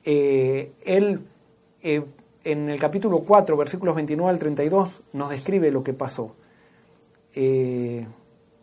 eh, 0.03 0.71
él 0.85 1.21
eh, 1.81 2.03
en 2.43 2.69
el 2.69 2.79
capítulo 2.79 3.21
4, 3.21 3.57
versículos 3.57 3.95
29 3.95 4.31
al 4.31 4.39
32, 4.39 5.03
nos 5.13 5.29
describe 5.31 5.71
lo 5.71 5.83
que 5.83 5.93
pasó. 5.93 6.35
Eh, 7.33 8.05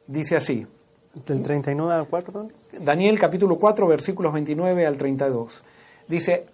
dice 0.06 0.36
así. 0.36 0.66
¿Del 1.26 1.42
39 1.42 1.92
al 1.92 2.06
4? 2.06 2.48
Daniel 2.80 3.18
capítulo 3.18 3.58
4, 3.58 3.86
versículos 3.86 4.32
29 4.32 4.86
al 4.86 4.96
32. 4.96 5.62
Dice, 6.08 6.46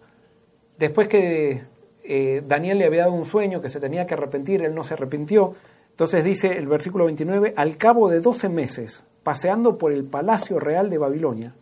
Después 0.78 1.08
que 1.08 1.62
eh, 2.04 2.42
Daniel 2.46 2.78
le 2.78 2.86
había 2.86 3.02
dado 3.02 3.12
un 3.12 3.26
sueño 3.26 3.60
que 3.60 3.68
se 3.68 3.80
tenía 3.80 4.06
que 4.06 4.14
arrepentir, 4.14 4.62
él 4.62 4.74
no 4.74 4.84
se 4.84 4.94
arrepintió. 4.94 5.54
Entonces 5.90 6.24
dice 6.24 6.56
el 6.56 6.68
versículo 6.68 7.06
29, 7.06 7.54
al 7.56 7.76
cabo 7.76 8.08
de 8.08 8.20
12 8.20 8.48
meses, 8.48 9.04
paseando 9.24 9.76
por 9.76 9.92
el 9.92 10.04
palacio 10.04 10.60
real 10.60 10.88
de 10.88 10.98
Babilonia, 10.98 11.54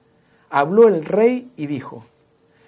habló 0.51 0.87
el 0.89 1.05
rey 1.05 1.51
y 1.57 1.67
dijo, 1.67 2.05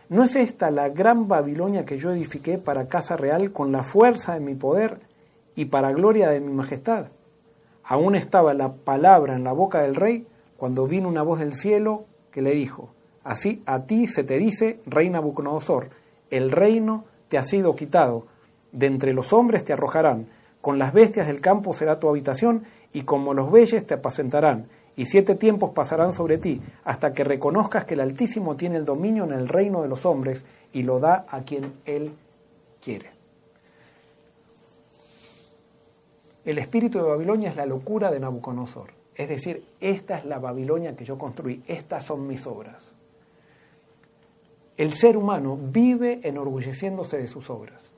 ¿no 0.09 0.25
es 0.25 0.35
esta 0.37 0.71
la 0.71 0.89
gran 0.89 1.29
Babilonia 1.29 1.85
que 1.85 1.99
yo 1.99 2.11
edifiqué 2.11 2.57
para 2.57 2.89
casa 2.89 3.17
real 3.17 3.53
con 3.53 3.71
la 3.71 3.83
fuerza 3.83 4.35
de 4.35 4.41
mi 4.41 4.55
poder 4.55 5.01
y 5.55 5.67
para 5.67 5.93
gloria 5.93 6.31
de 6.31 6.41
mi 6.41 6.53
majestad? 6.53 7.09
Aún 7.85 8.15
estaba 8.15 8.55
la 8.55 8.73
palabra 8.73 9.37
en 9.37 9.45
la 9.45 9.53
boca 9.53 9.83
del 9.83 9.95
rey 9.95 10.27
cuando 10.57 10.87
vino 10.87 11.09
una 11.09 11.23
voz 11.23 11.39
del 11.39 11.55
cielo 11.55 12.07
que 12.31 12.43
le 12.43 12.53
dijo, 12.53 12.89
así 13.23 13.63
a 13.67 13.85
ti 13.85 14.09
se 14.09 14.25
te 14.25 14.39
dice, 14.39 14.81
rey 14.87 15.11
Nabucodonosor, 15.11 15.91
el 16.31 16.51
reino 16.51 17.05
te 17.29 17.39
ha 17.39 17.43
sido 17.43 17.77
quitado, 17.77 18.27
de 18.73 18.87
entre 18.87 19.13
los 19.13 19.33
hombres 19.33 19.65
te 19.65 19.73
arrojarán, 19.73 20.29
con 20.61 20.79
las 20.79 20.93
bestias 20.93 21.27
del 21.27 21.41
campo 21.41 21.73
será 21.73 22.01
tu 22.01 22.09
habitación, 22.09 22.65
y 22.93 23.03
como 23.03 23.35
los 23.35 23.51
bueyes 23.51 23.87
te 23.87 23.95
apacentarán, 23.95 24.69
y 24.97 25.07
siete 25.07 25.35
tiempos 25.35 25.71
pasarán 25.71 26.13
sobre 26.13 26.39
ti, 26.39 26.61
hasta 26.85 27.13
que 27.13 27.25
reconozcas 27.25 27.85
que 27.85 27.95
el 27.95 28.01
Altísimo 28.01 28.57
tiene 28.57 28.77
el 28.77 28.85
dominio 28.85 29.25
en 29.25 29.33
el 29.33 29.49
reino 29.49 29.83
de 29.83 29.89
los 29.89 30.05
hombres, 30.05 30.45
y 30.73 30.83
lo 30.83 30.99
da 30.99 31.27
a 31.31 31.43
quien 31.43 31.73
él 31.85 32.13
quiere. 32.83 33.11
El 36.45 36.59
espíritu 36.59 36.99
de 36.99 37.05
Babilonia 37.05 37.51
es 37.51 37.57
la 37.57 37.67
locura 37.67 38.11
de 38.11 38.21
Nabucodonosor. 38.21 38.91
Es 39.15 39.29
decir, 39.29 39.65
esta 39.81 40.19
es 40.19 40.25
la 40.25 40.39
Babilonia 40.39 40.97
que 40.97 41.05
yo 41.05 41.19
construí, 41.19 41.63
estas 41.67 42.05
son 42.05 42.27
mis 42.27 42.47
obras 42.47 42.98
el 44.79 44.95
ser 44.95 45.17
humano 45.17 45.59
vive 45.61 46.21
enorgulleciéndose 46.23 47.19
de 47.19 47.27
sus 47.27 47.51
obras. 47.51 47.91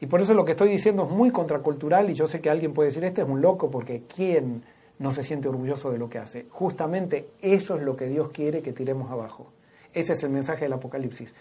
Y 0.00 0.06
por 0.06 0.20
eso 0.20 0.34
lo 0.34 0.44
que 0.44 0.52
estoy 0.52 0.70
diciendo 0.70 1.04
es 1.04 1.10
muy 1.10 1.30
contracultural 1.30 2.10
y 2.10 2.14
yo 2.14 2.26
sé 2.26 2.40
que 2.40 2.48
alguien 2.48 2.72
puede 2.72 2.88
decir, 2.88 3.04
este 3.04 3.22
es 3.22 3.28
un 3.28 3.40
loco 3.40 3.70
porque 3.70 4.02
¿quién 4.12 4.62
no 4.98 5.12
se 5.12 5.24
siente 5.24 5.48
orgulloso 5.48 5.90
de 5.90 5.98
lo 5.98 6.08
que 6.08 6.18
hace? 6.18 6.46
Justamente 6.50 7.28
eso 7.40 7.76
es 7.76 7.82
lo 7.82 7.96
que 7.96 8.06
Dios 8.06 8.30
quiere 8.32 8.62
que 8.62 8.72
tiremos 8.72 9.10
abajo. 9.10 9.48
Ese 9.92 10.14
es 10.14 10.22
el 10.22 10.30
mensaje 10.30 10.64
del 10.64 10.72
Apocalipsis. 10.72 11.34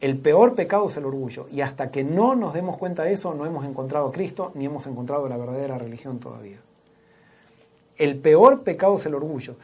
El 0.00 0.18
peor 0.18 0.54
pecado 0.54 0.86
es 0.86 0.96
el 0.96 1.04
orgullo 1.04 1.46
y 1.50 1.60
hasta 1.60 1.90
que 1.90 2.04
no 2.04 2.34
nos 2.34 2.54
demos 2.54 2.76
cuenta 2.76 3.04
de 3.04 3.12
eso 3.12 3.34
no 3.34 3.46
hemos 3.46 3.64
encontrado 3.64 4.08
a 4.08 4.12
Cristo 4.12 4.52
ni 4.54 4.66
hemos 4.66 4.86
encontrado 4.86 5.28
la 5.28 5.36
verdadera 5.36 5.78
religión 5.78 6.18
todavía. 6.18 6.58
El 7.96 8.18
peor 8.18 8.62
pecado 8.62 8.96
es 8.96 9.06
el 9.06 9.14
orgullo. 9.14 9.56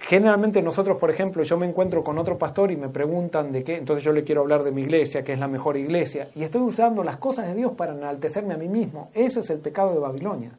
Generalmente 0.00 0.62
nosotros, 0.62 0.96
por 0.98 1.10
ejemplo, 1.10 1.42
yo 1.42 1.56
me 1.56 1.66
encuentro 1.66 2.02
con 2.02 2.18
otro 2.18 2.38
pastor 2.38 2.70
y 2.70 2.76
me 2.76 2.88
preguntan 2.88 3.52
de 3.52 3.64
qué, 3.64 3.76
entonces 3.76 4.04
yo 4.04 4.12
le 4.12 4.24
quiero 4.24 4.40
hablar 4.42 4.62
de 4.62 4.70
mi 4.70 4.82
iglesia, 4.82 5.22
que 5.22 5.32
es 5.32 5.38
la 5.38 5.48
mejor 5.48 5.76
iglesia, 5.76 6.28
y 6.34 6.44
estoy 6.44 6.62
usando 6.62 7.02
las 7.04 7.16
cosas 7.16 7.46
de 7.46 7.54
Dios 7.54 7.72
para 7.72 7.92
enaltecerme 7.92 8.54
a 8.54 8.56
mí 8.56 8.68
mismo. 8.68 9.10
Ese 9.12 9.40
es 9.40 9.50
el 9.50 9.58
pecado 9.58 9.92
de 9.92 9.98
Babilonia. 9.98 10.52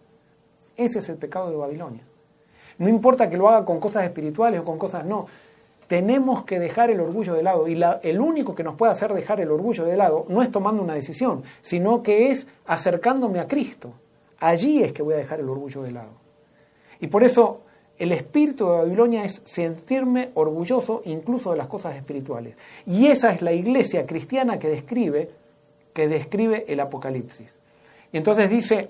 Ese 0.75 0.99
es 0.99 1.09
el 1.09 1.17
pecado 1.17 1.49
de 1.49 1.55
Babilonia. 1.55 2.03
No 2.77 2.87
importa 2.87 3.29
que 3.29 3.37
lo 3.37 3.49
haga 3.49 3.65
con 3.65 3.79
cosas 3.79 4.05
espirituales 4.05 4.61
o 4.61 4.63
con 4.63 4.77
cosas 4.77 5.05
no. 5.05 5.27
Tenemos 5.87 6.45
que 6.45 6.59
dejar 6.59 6.91
el 6.91 6.99
orgullo 6.99 7.33
de 7.33 7.43
lado. 7.43 7.67
Y 7.67 7.81
el 8.03 8.21
único 8.21 8.55
que 8.55 8.63
nos 8.63 8.75
puede 8.75 8.91
hacer 8.91 9.13
dejar 9.13 9.41
el 9.41 9.51
orgullo 9.51 9.83
de 9.83 9.97
lado 9.97 10.25
no 10.29 10.41
es 10.41 10.51
tomando 10.51 10.81
una 10.81 10.93
decisión, 10.93 11.43
sino 11.61 12.03
que 12.03 12.31
es 12.31 12.47
acercándome 12.67 13.39
a 13.39 13.47
Cristo. 13.47 13.91
Allí 14.39 14.83
es 14.83 14.93
que 14.93 15.01
voy 15.01 15.15
a 15.15 15.17
dejar 15.17 15.39
el 15.39 15.49
orgullo 15.49 15.81
de 15.81 15.91
lado. 15.91 16.11
Y 17.01 17.07
por 17.07 17.23
eso 17.23 17.63
el 17.99 18.13
espíritu 18.13 18.65
de 18.65 18.77
Babilonia 18.77 19.25
es 19.25 19.41
sentirme 19.43 20.29
orgulloso 20.35 21.01
incluso 21.03 21.51
de 21.51 21.57
las 21.57 21.67
cosas 21.67 21.97
espirituales. 21.97 22.55
Y 22.87 23.07
esa 23.07 23.31
es 23.33 23.41
la 23.41 23.51
iglesia 23.51 24.07
cristiana 24.07 24.57
que 24.57 24.69
describe, 24.69 25.29
que 25.93 26.07
describe 26.07 26.63
el 26.69 26.79
Apocalipsis. 26.79 27.47
Y 28.13 28.17
entonces 28.17 28.49
dice, 28.49 28.89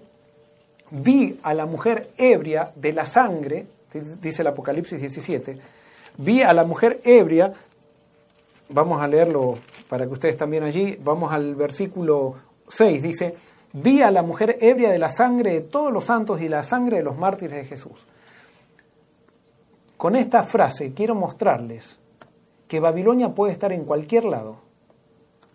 vi 0.91 1.39
a 1.41 1.55
la 1.55 1.65
mujer 1.65 2.07
ebria 2.17 2.71
de 2.75 2.93
la 2.93 3.07
sangre, 3.07 3.65
dice 4.21 4.43
el 4.43 4.47
Apocalipsis 4.47 5.01
17, 5.01 5.57
vi 6.17 6.43
a 6.43 6.53
la 6.53 6.63
mujer 6.63 6.99
ebria, 7.03 7.51
vamos 8.69 9.01
a 9.01 9.07
leerlo 9.07 9.55
para 9.89 10.05
que 10.05 10.13
ustedes 10.13 10.37
también 10.37 10.63
allí, 10.63 10.99
vamos 11.03 11.33
al 11.33 11.55
versículo 11.55 12.35
6, 12.67 13.01
dice, 13.01 13.33
vi 13.73 14.03
a 14.03 14.11
la 14.11 14.21
mujer 14.21 14.57
ebria 14.61 14.91
de 14.91 14.99
la 14.99 15.09
sangre 15.09 15.53
de 15.53 15.61
todos 15.61 15.91
los 15.91 16.05
santos 16.05 16.41
y 16.41 16.47
la 16.47 16.61
sangre 16.61 16.97
de 16.97 17.03
los 17.03 17.17
mártires 17.17 17.55
de 17.55 17.65
Jesús. 17.65 18.05
Con 19.99 20.15
esta 20.15 20.43
frase 20.43 20.93
quiero 20.93 21.13
mostrarles 21.13 21.99
que 22.69 22.79
Babilonia 22.79 23.35
puede 23.35 23.51
estar 23.51 23.73
en 23.73 23.83
cualquier 23.83 24.23
lado. 24.23 24.61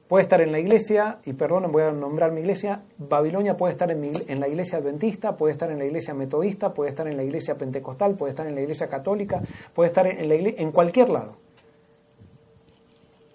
Puede 0.07 0.23
estar 0.23 0.43
en 0.43 0.53
la 0.53 0.59
iglesia, 0.59 1.17
y 1.25 1.33
perdón, 1.33 1.73
voy 1.73 1.85
a 1.85 1.93
nombrar 1.93 2.31
mi 2.31 2.43
iglesia, 2.43 2.83
Babilonia 2.99 3.57
puede 3.57 3.73
estar 3.73 3.91
en, 3.91 4.03
la 4.39 4.47
iglesia 4.47 4.77
adventista, 4.77 5.39
puede 5.39 5.55
estar 5.55 5.71
en 5.71 5.79
la 5.79 5.87
iglesia 5.87 6.13
metodista, 6.13 6.75
puede 6.75 6.91
estar 6.91 7.09
en 7.09 7.17
la 7.17 7.25
iglesia 7.25 7.57
pentecostal, 7.57 8.17
puede 8.17 8.33
estar 8.33 8.47
en 8.47 8.55
la 8.55 8.61
iglesia 8.61 8.87
católica, 8.87 9.41
puede 9.73 9.89
estar 9.89 10.07
en, 10.07 10.29
la 10.29 10.35
en 10.35 10.73
cualquier 10.73 11.09
lado. 11.09 11.39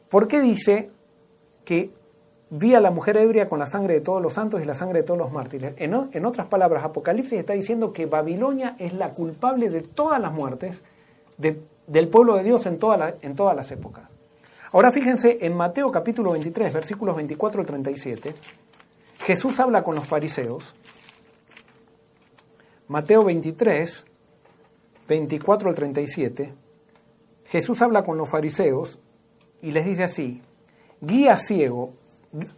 ¿Por 0.09 0.27
qué 0.27 0.41
dice 0.41 0.91
que 1.65 1.89
vi 2.51 2.75
a 2.75 2.79
la 2.79 2.91
mujer 2.91 3.17
ebria 3.17 3.49
con 3.49 3.57
la 3.57 3.65
sangre 3.65 3.95
de 3.95 4.01
todos 4.01 4.21
los 4.21 4.33
santos 4.33 4.61
y 4.61 4.65
la 4.65 4.75
sangre 4.75 4.99
de 4.99 5.07
todos 5.07 5.19
los 5.19 5.31
mártires? 5.31 5.73
En, 5.77 5.95
en 6.13 6.25
otras 6.25 6.45
palabras, 6.45 6.83
Apocalipsis 6.83 7.39
está 7.39 7.53
diciendo 7.53 7.93
que 7.93 8.05
Babilonia 8.05 8.75
es 8.77 8.93
la 8.93 9.15
culpable 9.15 9.71
de 9.71 9.81
todas 9.81 10.21
las 10.21 10.31
muertes 10.31 10.83
del 11.39 12.07
pueblo 12.09 12.35
de 12.35 12.43
Dios 12.43 12.65
en, 12.65 12.79
en 13.21 13.35
todas 13.35 13.55
las 13.55 13.71
épocas. 13.71 14.09
Ahora 14.71 14.91
fíjense 14.91 15.39
en 15.41 15.57
Mateo 15.57 15.91
capítulo 15.91 16.31
23, 16.31 16.71
versículos 16.73 17.15
24 17.15 17.61
al 17.61 17.65
37, 17.65 18.35
Jesús 19.21 19.59
habla 19.59 19.83
con 19.83 19.95
los 19.95 20.07
fariseos. 20.07 20.75
Mateo 22.87 23.23
23, 23.23 24.05
24 25.07 25.69
al 25.69 25.75
37, 25.75 26.53
Jesús 27.45 27.81
habla 27.81 28.03
con 28.03 28.17
los 28.17 28.29
fariseos 28.29 28.99
y 29.61 29.71
les 29.71 29.85
dice 29.85 30.03
así, 30.03 30.41
guía 31.01 31.37
ciego, 31.37 31.93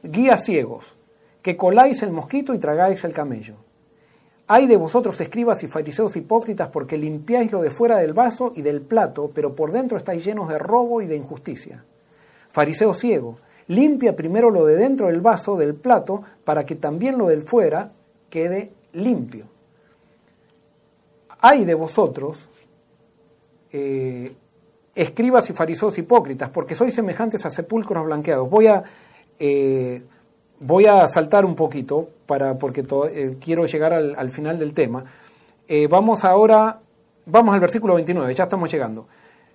guía 0.03 0.37
ciegos, 0.37 0.97
que 1.41 1.55
coláis 1.55 2.03
el 2.03 2.11
mosquito 2.11 2.53
y 2.53 2.59
tragáis 2.59 3.03
el 3.05 3.13
camello. 3.13 3.55
Hay 4.53 4.67
de 4.67 4.75
vosotros 4.75 5.21
escribas 5.21 5.63
y 5.63 5.67
fariseos 5.67 6.17
hipócritas 6.17 6.67
porque 6.67 6.97
limpiáis 6.97 7.53
lo 7.53 7.61
de 7.61 7.69
fuera 7.69 7.99
del 7.99 8.11
vaso 8.11 8.51
y 8.53 8.61
del 8.61 8.81
plato, 8.81 9.31
pero 9.33 9.55
por 9.55 9.71
dentro 9.71 9.97
estáis 9.97 10.25
llenos 10.25 10.49
de 10.49 10.57
robo 10.57 11.01
y 11.01 11.05
de 11.05 11.15
injusticia. 11.15 11.85
Fariseo 12.49 12.93
ciego, 12.93 13.37
limpia 13.67 14.13
primero 14.13 14.51
lo 14.51 14.65
de 14.65 14.75
dentro 14.75 15.07
del 15.07 15.21
vaso, 15.21 15.55
del 15.55 15.73
plato, 15.73 16.23
para 16.43 16.65
que 16.65 16.75
también 16.75 17.17
lo 17.17 17.29
del 17.29 17.43
fuera 17.43 17.93
quede 18.29 18.73
limpio. 18.91 19.45
Hay 21.39 21.63
de 21.63 21.73
vosotros 21.73 22.49
eh, 23.71 24.35
escribas 24.93 25.49
y 25.49 25.53
fariseos 25.53 25.97
hipócritas, 25.97 26.49
porque 26.49 26.75
sois 26.75 26.93
semejantes 26.93 27.45
a 27.45 27.51
sepulcros 27.51 28.03
blanqueados. 28.03 28.49
Voy 28.49 28.67
a 28.67 28.83
eh, 29.39 30.01
voy 30.61 30.85
a 30.85 31.07
saltar 31.07 31.43
un 31.43 31.55
poquito 31.55 32.07
para, 32.25 32.57
porque 32.57 32.85
eh, 33.13 33.37
quiero 33.41 33.65
llegar 33.65 33.93
al, 33.93 34.29
final 34.29 34.57
del 34.57 34.73
tema. 34.73 35.03
Eh, 35.67 35.87
vamos 35.87 36.23
ahora, 36.23 36.79
vamos 37.25 37.53
al 37.53 37.59
versículo 37.59 37.95
29, 37.95 38.33
ya 38.33 38.43
estamos 38.43 38.71
llegando. 38.71 39.07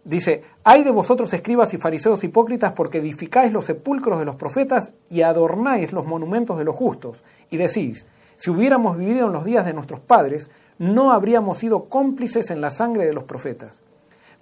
Dice, 0.05 0.43
hay 0.63 0.85
de 0.85 0.91
vosotros 0.91 1.33
escribas 1.33 1.75
y 1.75 1.79
fariseos 1.79 2.23
hipócritas 2.23 2.73
porque 2.73 2.99
edificáis 2.99 3.53
los 3.53 3.65
sepulcros 3.65 4.19
de 4.19 4.25
los 4.25 4.37
profetas 4.37 4.93
y 5.11 5.23
adornáis 5.23 5.93
los 5.93 6.07
monumentos 6.07 6.59
de 6.59 6.65
los 6.65 6.77
justos. 6.77 7.25
Y 7.51 7.57
decís, 7.57 8.07
si 8.37 8.51
hubiéramos 8.51 8.97
vivido 8.99 9.27
en 9.27 9.33
los 9.33 9.45
días 9.45 9.65
de 9.65 9.75
nuestros 9.75 10.01
padres, 10.01 10.51
no 10.79 11.13
habríamos 11.13 11.59
sido 11.59 11.85
cómplices 11.85 12.51
en 12.51 12.61
la 12.61 12.71
sangre 12.71 13.07
de 13.07 13.15
los 13.15 13.25
profetas. 13.25 13.81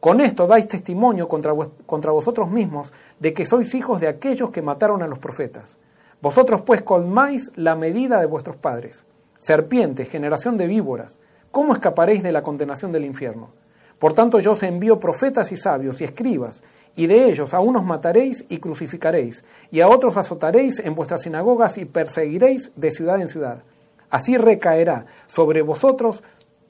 Con 0.00 0.20
esto 0.20 0.46
dais 0.46 0.68
testimonio 0.68 1.28
contra, 1.28 1.54
contra 1.86 2.12
vosotros 2.12 2.50
mismos 2.50 2.92
de 3.20 3.32
que 3.32 3.46
sois 3.46 3.74
hijos 3.74 4.00
de 4.00 4.08
aquellos 4.08 4.50
que 4.50 4.60
mataron 4.60 5.02
a 5.02 5.06
los 5.06 5.18
profetas. 5.18 5.78
Vosotros 6.20 6.62
pues 6.62 6.82
colmáis 6.82 7.50
la 7.56 7.74
medida 7.74 8.18
de 8.20 8.26
vuestros 8.26 8.56
padres. 8.56 9.04
Serpientes, 9.38 10.08
generación 10.08 10.56
de 10.56 10.66
víboras, 10.66 11.18
¿cómo 11.50 11.72
escaparéis 11.72 12.22
de 12.22 12.32
la 12.32 12.42
condenación 12.42 12.92
del 12.92 13.04
infierno? 13.04 13.50
Por 13.98 14.12
tanto 14.12 14.40
yo 14.40 14.52
os 14.52 14.62
envío 14.62 14.98
profetas 14.98 15.52
y 15.52 15.56
sabios 15.56 16.00
y 16.00 16.04
escribas, 16.04 16.62
y 16.96 17.06
de 17.06 17.28
ellos 17.28 17.54
a 17.54 17.60
unos 17.60 17.84
mataréis 17.84 18.44
y 18.48 18.58
crucificaréis, 18.58 19.44
y 19.70 19.80
a 19.80 19.88
otros 19.88 20.16
azotaréis 20.16 20.78
en 20.80 20.94
vuestras 20.94 21.22
sinagogas 21.22 21.78
y 21.78 21.84
perseguiréis 21.84 22.72
de 22.76 22.90
ciudad 22.90 23.20
en 23.20 23.28
ciudad. 23.28 23.62
Así 24.10 24.36
recaerá 24.36 25.06
sobre 25.26 25.62
vosotros 25.62 26.22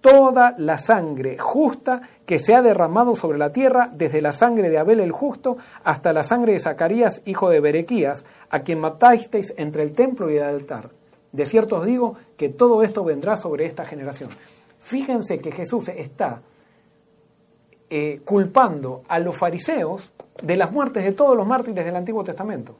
toda 0.04 0.54
la 0.58 0.76
sangre 0.76 1.38
justa 1.38 2.02
que 2.26 2.38
se 2.38 2.54
ha 2.54 2.60
derramado 2.60 3.16
sobre 3.16 3.38
la 3.38 3.52
tierra, 3.52 3.88
desde 3.90 4.20
la 4.20 4.32
sangre 4.32 4.68
de 4.68 4.76
Abel 4.76 5.00
el 5.00 5.12
justo 5.12 5.56
hasta 5.82 6.12
la 6.12 6.22
sangre 6.22 6.52
de 6.52 6.58
Zacarías, 6.58 7.22
hijo 7.24 7.48
de 7.48 7.60
Berequías, 7.60 8.26
a 8.50 8.60
quien 8.60 8.80
matasteis 8.80 9.54
entre 9.56 9.82
el 9.82 9.92
templo 9.92 10.28
y 10.28 10.36
el 10.36 10.42
altar. 10.42 10.90
De 11.32 11.46
cierto 11.46 11.76
os 11.76 11.86
digo 11.86 12.16
que 12.36 12.50
todo 12.50 12.82
esto 12.82 13.02
vendrá 13.02 13.38
sobre 13.38 13.64
esta 13.64 13.86
generación. 13.86 14.28
Fíjense 14.78 15.38
que 15.38 15.50
Jesús 15.50 15.88
está 15.88 16.42
eh, 17.88 18.20
culpando 18.26 19.04
a 19.08 19.18
los 19.20 19.38
fariseos 19.38 20.12
de 20.42 20.56
las 20.58 20.70
muertes 20.70 21.02
de 21.02 21.12
todos 21.12 21.34
los 21.34 21.46
mártires 21.46 21.82
del 21.82 21.96
Antiguo 21.96 22.22
Testamento. 22.22 22.76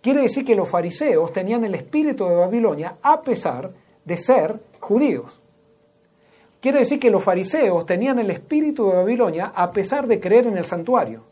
Quiere 0.00 0.22
decir 0.22 0.46
que 0.46 0.56
los 0.56 0.70
fariseos 0.70 1.34
tenían 1.34 1.64
el 1.64 1.74
espíritu 1.74 2.26
de 2.26 2.36
Babilonia 2.36 2.96
a 3.02 3.20
pesar 3.20 3.72
de 4.06 4.16
ser 4.16 4.58
judíos. 4.80 5.39
Quiere 6.60 6.80
decir 6.80 7.00
que 7.00 7.10
los 7.10 7.24
fariseos 7.24 7.86
tenían 7.86 8.18
el 8.18 8.30
espíritu 8.30 8.90
de 8.90 8.96
Babilonia 8.96 9.52
a 9.54 9.72
pesar 9.72 10.06
de 10.06 10.20
creer 10.20 10.46
en 10.46 10.58
el 10.58 10.66
santuario. 10.66 11.22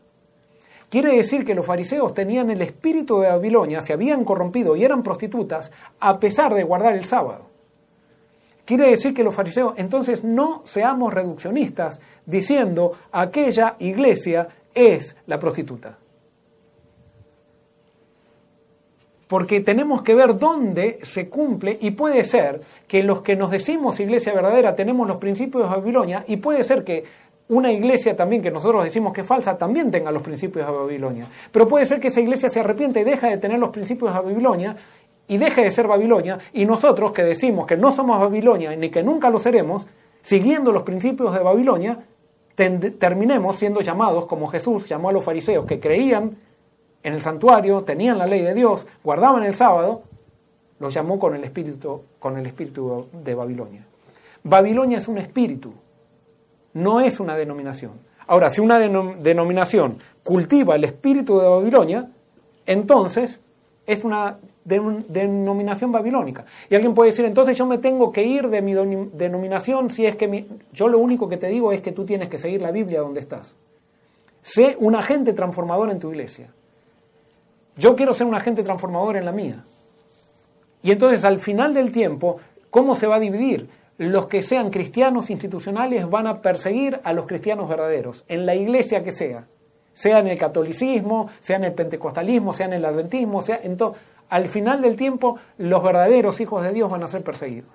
Quiere 0.88 1.14
decir 1.14 1.44
que 1.44 1.54
los 1.54 1.66
fariseos 1.66 2.14
tenían 2.14 2.48
el 2.48 2.62
espíritu 2.62 3.20
de 3.20 3.28
Babilonia, 3.28 3.82
se 3.82 3.92
habían 3.92 4.24
corrompido 4.24 4.74
y 4.74 4.84
eran 4.84 5.02
prostitutas 5.02 5.70
a 6.00 6.18
pesar 6.18 6.54
de 6.54 6.64
guardar 6.64 6.94
el 6.94 7.04
sábado. 7.04 7.46
Quiere 8.64 8.88
decir 8.88 9.12
que 9.12 9.24
los 9.24 9.34
fariseos, 9.34 9.74
entonces 9.76 10.24
no 10.24 10.62
seamos 10.64 11.12
reduccionistas 11.12 12.00
diciendo 12.24 12.92
aquella 13.12 13.76
iglesia 13.78 14.48
es 14.74 15.16
la 15.26 15.38
prostituta. 15.38 15.98
Porque 19.28 19.60
tenemos 19.60 20.02
que 20.02 20.14
ver 20.14 20.38
dónde 20.38 20.98
se 21.02 21.28
cumple 21.28 21.76
y 21.80 21.92
puede 21.92 22.24
ser 22.24 22.62
que 22.88 23.02
los 23.02 23.20
que 23.20 23.36
nos 23.36 23.50
decimos 23.50 24.00
iglesia 24.00 24.34
verdadera 24.34 24.74
tenemos 24.74 25.06
los 25.06 25.18
principios 25.18 25.64
de 25.64 25.76
Babilonia 25.76 26.24
y 26.26 26.38
puede 26.38 26.64
ser 26.64 26.82
que 26.82 27.04
una 27.48 27.72
iglesia 27.72 28.16
también 28.16 28.42
que 28.42 28.50
nosotros 28.50 28.84
decimos 28.84 29.12
que 29.12 29.22
es 29.22 29.26
falsa 29.26 29.56
también 29.56 29.90
tenga 29.90 30.10
los 30.10 30.22
principios 30.22 30.66
de 30.66 30.72
Babilonia. 30.72 31.26
Pero 31.52 31.68
puede 31.68 31.86
ser 31.86 32.00
que 32.00 32.08
esa 32.08 32.20
iglesia 32.20 32.48
se 32.48 32.60
arrepiente 32.60 33.00
y 33.00 33.04
deja 33.04 33.28
de 33.28 33.38
tener 33.38 33.58
los 33.58 33.70
principios 33.70 34.12
de 34.12 34.20
Babilonia 34.20 34.76
y 35.28 35.36
deje 35.36 35.62
de 35.62 35.70
ser 35.70 35.86
Babilonia, 35.86 36.38
y 36.54 36.64
nosotros 36.64 37.12
que 37.12 37.22
decimos 37.22 37.66
que 37.66 37.76
no 37.76 37.92
somos 37.92 38.18
Babilonia 38.18 38.74
ni 38.74 38.88
que 38.88 39.02
nunca 39.02 39.28
lo 39.28 39.38
seremos, 39.38 39.86
siguiendo 40.22 40.72
los 40.72 40.84
principios 40.84 41.34
de 41.34 41.40
Babilonia, 41.40 41.98
terminemos 42.54 43.56
siendo 43.56 43.82
llamados 43.82 44.26
como 44.26 44.48
Jesús 44.48 44.88
llamó 44.88 45.10
a 45.10 45.12
los 45.12 45.22
fariseos 45.22 45.66
que 45.66 45.78
creían 45.78 46.36
en 47.02 47.14
el 47.14 47.22
santuario, 47.22 47.82
tenían 47.82 48.18
la 48.18 48.26
ley 48.26 48.42
de 48.42 48.54
Dios, 48.54 48.86
guardaban 49.02 49.42
el 49.44 49.54
sábado, 49.54 50.02
los 50.78 50.92
llamó 50.94 51.18
con 51.18 51.34
el 51.34 51.44
espíritu, 51.44 52.02
con 52.18 52.36
el 52.36 52.46
espíritu 52.46 53.06
de 53.12 53.34
Babilonia. 53.34 53.84
Babilonia 54.42 54.98
es 54.98 55.08
un 55.08 55.18
espíritu, 55.18 55.72
no 56.74 57.00
es 57.00 57.20
una 57.20 57.36
denominación. 57.36 57.92
Ahora, 58.26 58.50
si 58.50 58.60
una 58.60 58.78
denominación 58.78 59.96
cultiva 60.22 60.76
el 60.76 60.84
espíritu 60.84 61.38
de 61.38 61.48
Babilonia, 61.48 62.10
entonces 62.66 63.40
es 63.86 64.04
una 64.04 64.38
denominación 64.64 65.90
babilónica. 65.90 66.44
Y 66.68 66.74
alguien 66.74 66.94
puede 66.94 67.10
decir, 67.10 67.24
entonces 67.24 67.56
yo 67.56 67.64
me 67.64 67.78
tengo 67.78 68.12
que 68.12 68.22
ir 68.22 68.48
de 68.48 68.60
mi 68.60 68.74
denominación 69.14 69.90
si 69.90 70.04
es 70.04 70.14
que 70.14 70.46
yo 70.72 70.88
lo 70.88 70.98
único 70.98 71.28
que 71.28 71.38
te 71.38 71.48
digo 71.48 71.72
es 71.72 71.80
que 71.80 71.92
tú 71.92 72.04
tienes 72.04 72.28
que 72.28 72.36
seguir 72.36 72.60
la 72.60 72.70
Biblia 72.70 73.00
donde 73.00 73.20
estás. 73.20 73.56
Sé 74.42 74.76
un 74.78 74.94
agente 74.94 75.32
transformador 75.32 75.90
en 75.90 75.98
tu 75.98 76.10
iglesia. 76.10 76.52
Yo 77.78 77.96
quiero 77.96 78.12
ser 78.12 78.26
un 78.26 78.34
agente 78.34 78.62
transformador 78.62 79.16
en 79.16 79.24
la 79.24 79.32
mía. 79.32 79.64
Y 80.82 80.90
entonces 80.90 81.24
al 81.24 81.38
final 81.38 81.72
del 81.72 81.92
tiempo, 81.92 82.36
¿cómo 82.70 82.94
se 82.94 83.06
va 83.06 83.16
a 83.16 83.20
dividir? 83.20 83.70
Los 83.96 84.26
que 84.26 84.42
sean 84.42 84.70
cristianos 84.70 85.30
institucionales 85.30 86.08
van 86.10 86.26
a 86.26 86.42
perseguir 86.42 87.00
a 87.02 87.12
los 87.12 87.26
cristianos 87.26 87.68
verdaderos, 87.68 88.24
en 88.28 88.44
la 88.44 88.54
iglesia 88.54 89.02
que 89.02 89.12
sea 89.12 89.46
sea 89.98 90.20
en 90.20 90.28
el 90.28 90.38
catolicismo, 90.38 91.28
sea 91.40 91.56
en 91.56 91.64
el 91.64 91.72
pentecostalismo, 91.72 92.52
sea 92.52 92.66
en 92.66 92.74
el 92.74 92.84
adventismo, 92.84 93.42
sea 93.42 93.58
en 93.60 93.76
todo. 93.76 93.96
Al 94.28 94.46
final 94.46 94.80
del 94.80 94.94
tiempo, 94.94 95.40
los 95.56 95.82
verdaderos 95.82 96.40
hijos 96.40 96.62
de 96.62 96.72
Dios 96.72 96.88
van 96.88 97.02
a 97.02 97.08
ser 97.08 97.24
perseguidos. 97.24 97.72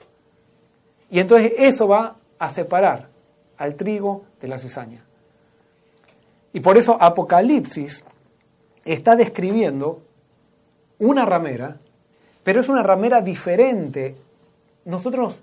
Y 1.10 1.20
entonces 1.20 1.52
eso 1.58 1.86
va 1.86 2.16
a 2.40 2.50
separar 2.50 3.10
al 3.58 3.76
trigo 3.76 4.24
de 4.40 4.48
la 4.48 4.58
cizaña. 4.58 5.04
Y 6.54 6.62
por 6.62 6.78
eso 6.78 6.96
Apocalipsis 6.98 8.06
está 8.86 9.16
describiendo 9.16 10.02
una 11.00 11.26
ramera, 11.26 11.78
pero 12.44 12.60
es 12.60 12.70
una 12.70 12.84
ramera 12.84 13.22
diferente. 13.22 14.16
Nosotros 14.86 15.40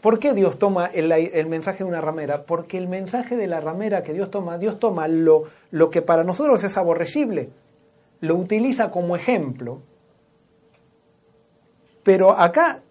¿Por 0.00 0.18
qué 0.18 0.32
Dios 0.32 0.58
toma 0.58 0.86
el, 0.86 1.46
mensaje 1.46 1.78
de 1.78 1.84
una 1.84 2.00
ramera? 2.00 2.42
Porque 2.42 2.78
el 2.78 2.88
mensaje 2.88 3.36
de 3.36 3.46
la 3.46 3.60
ramera 3.60 4.02
que 4.02 4.12
Dios 4.12 4.30
toma, 4.30 4.58
Dios 4.58 4.78
toma 4.78 5.08
lo, 5.08 5.44
lo 5.70 5.90
que 5.90 6.02
para 6.02 6.24
nosotros 6.24 6.62
es 6.62 6.76
aborrecible, 6.76 7.50
lo 8.20 8.36
utiliza 8.36 8.90
como 8.90 9.16
ejemplo. 9.16 9.80
Pero 12.04 12.30
acá 12.30 12.82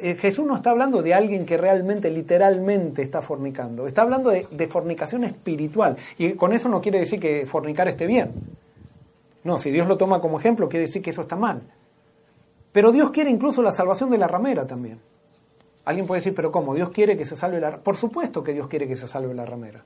eh, 0.00 0.16
Jesús 0.18 0.46
no 0.46 0.56
está 0.56 0.70
hablando 0.70 1.02
de 1.02 1.12
alguien 1.12 1.44
que 1.44 1.58
realmente, 1.58 2.10
literalmente 2.10 3.02
está 3.02 3.20
fornicando. 3.20 3.86
Está 3.86 4.02
hablando 4.02 4.30
de, 4.30 4.46
de, 4.50 4.66
fornicación 4.66 5.24
espiritual. 5.24 5.96
Y 6.16 6.32
con 6.32 6.54
eso 6.54 6.70
no 6.70 6.80
quiere 6.80 7.00
decir 7.00 7.20
que 7.20 7.44
fornicar 7.44 7.86
esté 7.88 8.06
bien. 8.06 8.32
No, 9.44 9.58
si 9.58 9.70
Dios 9.70 9.88
lo 9.88 9.96
toma 9.96 10.20
como 10.20 10.38
ejemplo, 10.38 10.68
quiere 10.68 10.86
decir 10.86 11.02
que 11.02 11.10
eso 11.10 11.22
está 11.22 11.36
mal. 11.36 11.62
Pero 12.72 12.92
Dios 12.92 13.10
quiere 13.10 13.30
incluso 13.30 13.62
la 13.62 13.72
salvación 13.72 14.10
de 14.10 14.18
la 14.18 14.28
ramera 14.28 14.66
también. 14.66 15.00
Alguien 15.84 16.06
puede 16.06 16.20
decir, 16.20 16.34
pero 16.34 16.52
¿cómo? 16.52 16.74
¿Dios 16.74 16.90
quiere 16.90 17.16
que 17.16 17.24
se 17.24 17.36
salve 17.36 17.58
la 17.58 17.78
Por 17.78 17.96
supuesto 17.96 18.44
que 18.44 18.52
Dios 18.52 18.68
quiere 18.68 18.86
que 18.86 18.96
se 18.96 19.08
salve 19.08 19.34
la 19.34 19.46
ramera. 19.46 19.82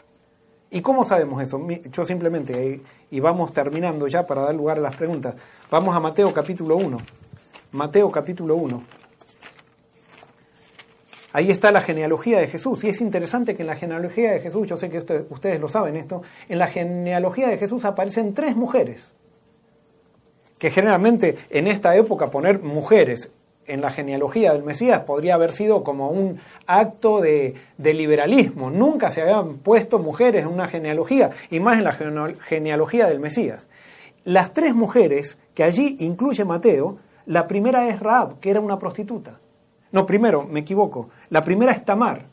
¿Y 0.70 0.80
cómo 0.80 1.04
sabemos 1.04 1.40
eso? 1.40 1.64
Yo 1.90 2.04
simplemente, 2.04 2.80
y 3.10 3.20
vamos 3.20 3.52
terminando 3.52 4.08
ya 4.08 4.26
para 4.26 4.42
dar 4.42 4.54
lugar 4.54 4.78
a 4.78 4.80
las 4.80 4.96
preguntas, 4.96 5.34
vamos 5.70 5.94
a 5.94 6.00
Mateo 6.00 6.34
capítulo 6.34 6.76
1. 6.76 6.98
Mateo 7.72 8.10
capítulo 8.10 8.56
1. 8.56 8.82
Ahí 11.32 11.50
está 11.50 11.70
la 11.70 11.80
genealogía 11.80 12.38
de 12.38 12.48
Jesús. 12.48 12.84
Y 12.84 12.88
es 12.88 13.00
interesante 13.00 13.56
que 13.56 13.62
en 13.62 13.68
la 13.68 13.76
genealogía 13.76 14.32
de 14.32 14.40
Jesús, 14.40 14.68
yo 14.68 14.76
sé 14.76 14.90
que 14.90 14.98
ustedes 14.98 15.60
lo 15.60 15.68
saben 15.68 15.96
esto, 15.96 16.22
en 16.48 16.58
la 16.58 16.66
genealogía 16.66 17.48
de 17.48 17.58
Jesús 17.58 17.84
aparecen 17.84 18.34
tres 18.34 18.56
mujeres. 18.56 19.14
Que 20.64 20.70
generalmente 20.70 21.34
en 21.50 21.66
esta 21.66 21.94
época 21.94 22.30
poner 22.30 22.62
mujeres 22.62 23.30
en 23.66 23.82
la 23.82 23.90
genealogía 23.90 24.54
del 24.54 24.62
Mesías 24.62 25.00
podría 25.00 25.34
haber 25.34 25.52
sido 25.52 25.84
como 25.84 26.08
un 26.08 26.40
acto 26.66 27.20
de, 27.20 27.54
liberalismo. 27.76 28.70
Nunca 28.70 29.10
se 29.10 29.20
habían 29.20 29.58
puesto 29.58 29.98
mujeres 29.98 30.44
en 30.44 30.48
una 30.48 30.66
genealogía, 30.66 31.28
y 31.50 31.60
más 31.60 31.76
en 31.76 31.84
la 31.84 31.92
genealogía 31.92 33.06
del 33.06 33.20
Mesías. 33.20 33.68
Las 34.24 34.54
tres 34.54 34.74
mujeres 34.74 35.36
que 35.52 35.64
allí 35.64 35.98
incluye 36.00 36.46
Mateo, 36.46 36.96
la 37.26 37.46
primera 37.46 37.86
es 37.90 38.00
Raab, 38.00 38.40
que 38.40 38.48
era 38.48 38.60
una 38.60 38.78
prostituta. 38.78 39.40
No, 39.92 40.06
primero, 40.06 40.44
me 40.44 40.60
equivoco. 40.60 41.10
La 41.28 41.42
primera 41.42 41.72
es 41.72 41.84
Tamar. 41.84 42.24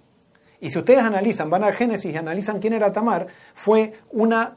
Y 0.61 0.69
si 0.69 0.79
ustedes 0.79 1.03
analizan, 1.03 1.49
van 1.49 1.65
al 1.65 1.73
Génesis 1.73 2.13
y 2.13 2.17
analizan 2.17 2.59
quién 2.59 2.71
era 2.71 2.93
Tamar, 2.93 3.27
fue 3.53 3.91
una 4.09 4.55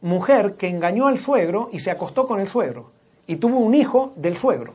mujer 0.00 0.54
que 0.54 0.66
engañó 0.66 1.06
al 1.06 1.20
suegro 1.20 1.68
y 1.70 1.78
se 1.78 1.92
acostó 1.92 2.26
con 2.26 2.40
el 2.40 2.48
suegro. 2.48 2.91
Y 3.26 3.36
tuvo 3.36 3.58
un 3.58 3.74
hijo 3.74 4.12
del 4.16 4.36
suegro. 4.36 4.74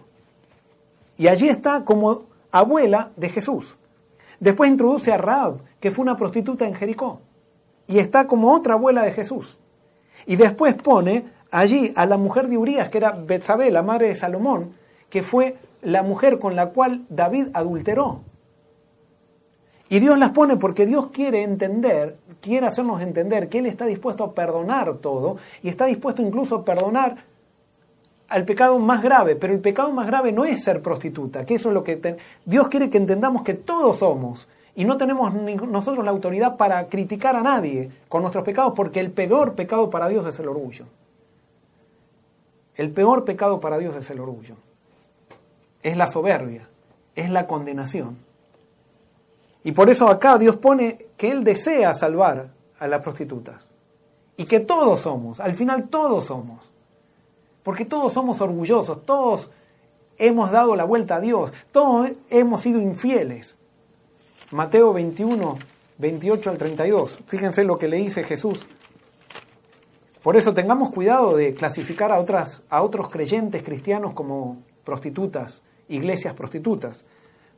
Y 1.18 1.28
allí 1.28 1.50
está 1.50 1.84
como 1.84 2.24
abuela 2.52 3.12
de 3.16 3.30
Jesús. 3.30 3.76
Después 4.40 4.70
introduce 4.70 5.12
a 5.12 5.18
Raab, 5.18 5.60
que 5.80 5.92
fue 5.92 6.04
una 6.04 6.16
prostituta 6.16 6.68
en 6.68 6.76
Jericó. 6.76 7.22
Y 7.88 8.00
está 8.00 8.28
como 8.28 8.54
otra 8.54 8.76
abuela 8.76 9.02
de 9.02 9.12
Jesús. 9.12 9.58
Y 10.26 10.36
después 10.36 10.76
pone 10.76 11.26
allí 11.52 11.92
a 11.96 12.06
la 12.06 12.18
mujer 12.18 12.48
de 12.48 12.58
Urias, 12.58 12.90
que 12.90 12.98
era 12.98 13.12
Betsabé, 13.12 13.72
la 13.72 13.82
madre 13.82 14.10
de 14.10 14.16
Salomón, 14.16 14.74
que 15.10 15.24
fue 15.24 15.58
la 15.82 16.04
mujer 16.04 16.40
con 16.40 16.56
la 16.56 16.70
cual 16.70 17.06
David 17.10 17.48
adulteró. 17.54 18.22
Y 19.90 20.00
Dios 20.00 20.18
las 20.18 20.32
pone 20.32 20.58
porque 20.58 20.86
Dios 20.86 21.08
quiere 21.14 21.44
entender, 21.44 22.18
quiere 22.42 22.68
hacernos 22.68 23.02
entender 23.02 23.48
que 23.48 23.60
Él 23.60 23.66
está 23.68 23.86
dispuesto 23.86 24.24
a 24.26 24.34
perdonar 24.34 24.96
todo 24.96 25.38
y 25.64 25.70
está 25.70 25.86
dispuesto 25.86 26.22
incluso 26.22 26.58
a 26.58 26.66
perdonar 26.66 27.16
al 28.30 28.46
pecado 28.46 28.78
más 28.80 29.02
grave, 29.02 29.36
pero 29.36 29.54
el 29.54 29.60
pecado 29.60 29.92
más 29.92 30.08
grave 30.08 30.32
no 30.32 30.46
es 30.46 30.64
ser 30.64 30.82
prostituta, 30.82 31.46
que 31.46 31.56
eso 31.56 31.70
es 31.70 31.74
lo 31.74 31.84
que 31.84 32.18
Dios 32.46 32.68
quiere 32.68 32.90
que 32.90 32.98
entendamos 32.98 33.44
que 33.44 33.54
todos 33.54 33.98
somos 33.98 34.48
y 34.76 34.86
no 34.86 34.96
tenemos 34.98 35.34
nosotros 35.34 36.06
la 36.06 36.12
autoridad 36.12 36.56
para 36.56 36.86
criticar 36.88 37.36
a 37.36 37.42
nadie 37.42 37.90
con 38.08 38.22
nuestros 38.22 38.44
pecados 38.44 38.74
porque 38.76 39.00
el 39.00 39.12
peor 39.12 39.56
pecado 39.56 39.90
para 39.90 40.08
Dios 40.08 40.26
es 40.28 40.40
el 40.40 40.48
orgullo. 40.48 40.86
El 42.76 42.92
peor 42.92 43.26
pecado 43.26 43.60
para 43.60 43.80
Dios 43.80 43.96
es 43.96 44.08
el 44.12 44.20
orgullo. 44.20 44.56
Es 45.82 45.98
la 45.98 46.08
soberbia, 46.08 46.70
es 47.16 47.32
la 47.32 47.48
condenación. 47.48 48.18
Y 49.64 49.72
por 49.72 49.90
eso 49.90 50.10
acá 50.10 50.38
Dios 50.38 50.58
pone 50.58 51.08
que 51.18 51.32
Él 51.32 51.44
desea 51.44 51.96
salvar 51.96 52.50
a 52.78 52.88
las 52.88 53.02
prostitutas. 53.02 53.72
Y 54.36 54.46
que 54.46 54.60
todos 54.60 55.02
somos, 55.02 55.40
al 55.40 55.54
final 55.54 55.90
todos 55.90 56.26
somos. 56.26 56.67
Porque 57.68 57.84
todos 57.84 58.14
somos 58.14 58.40
orgullosos, 58.40 59.06
todos 59.06 59.52
hemos 60.18 60.52
dado 60.52 60.78
la 60.78 60.86
vuelta 60.86 61.18
a 61.18 61.20
Dios, 61.20 61.52
todos 61.74 62.12
hemos 62.30 62.62
sido 62.62 62.80
infieles. 62.80 63.58
Mateo 64.54 64.94
21, 64.94 65.58
28 65.98 66.50
al 66.50 66.58
32. 66.58 67.20
Fíjense 67.28 67.66
lo 67.66 67.78
que 67.78 67.90
le 67.90 67.98
dice 67.98 68.24
Jesús. 68.24 68.66
Por 70.24 70.38
eso 70.38 70.54
tengamos 70.54 70.92
cuidado 70.92 71.36
de 71.36 71.54
clasificar 71.54 72.14
a, 72.14 72.22
otras, 72.22 72.64
a 72.70 72.82
otros 72.84 73.10
creyentes 73.10 73.64
cristianos 73.64 74.14
como 74.14 74.60
prostitutas, 74.86 75.62
iglesias 75.90 76.36
prostitutas 76.36 77.04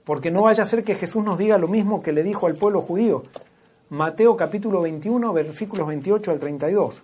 porque 0.05 0.31
no 0.31 0.41
vaya 0.41 0.63
a 0.63 0.65
ser 0.65 0.83
que 0.83 0.95
Jesús 0.95 1.23
nos 1.23 1.37
diga 1.37 1.59
lo 1.59 1.67
mismo 1.67 2.01
que 2.01 2.13
le 2.13 2.23
dijo 2.23 2.47
al 2.47 2.55
pueblo 2.55 2.81
judío. 2.81 3.21
Mateo 3.89 4.35
capítulo 4.35 4.81
21, 4.81 5.31
versículos 5.33 5.87
28 5.87 6.31
al 6.31 6.39
32. 6.39 7.03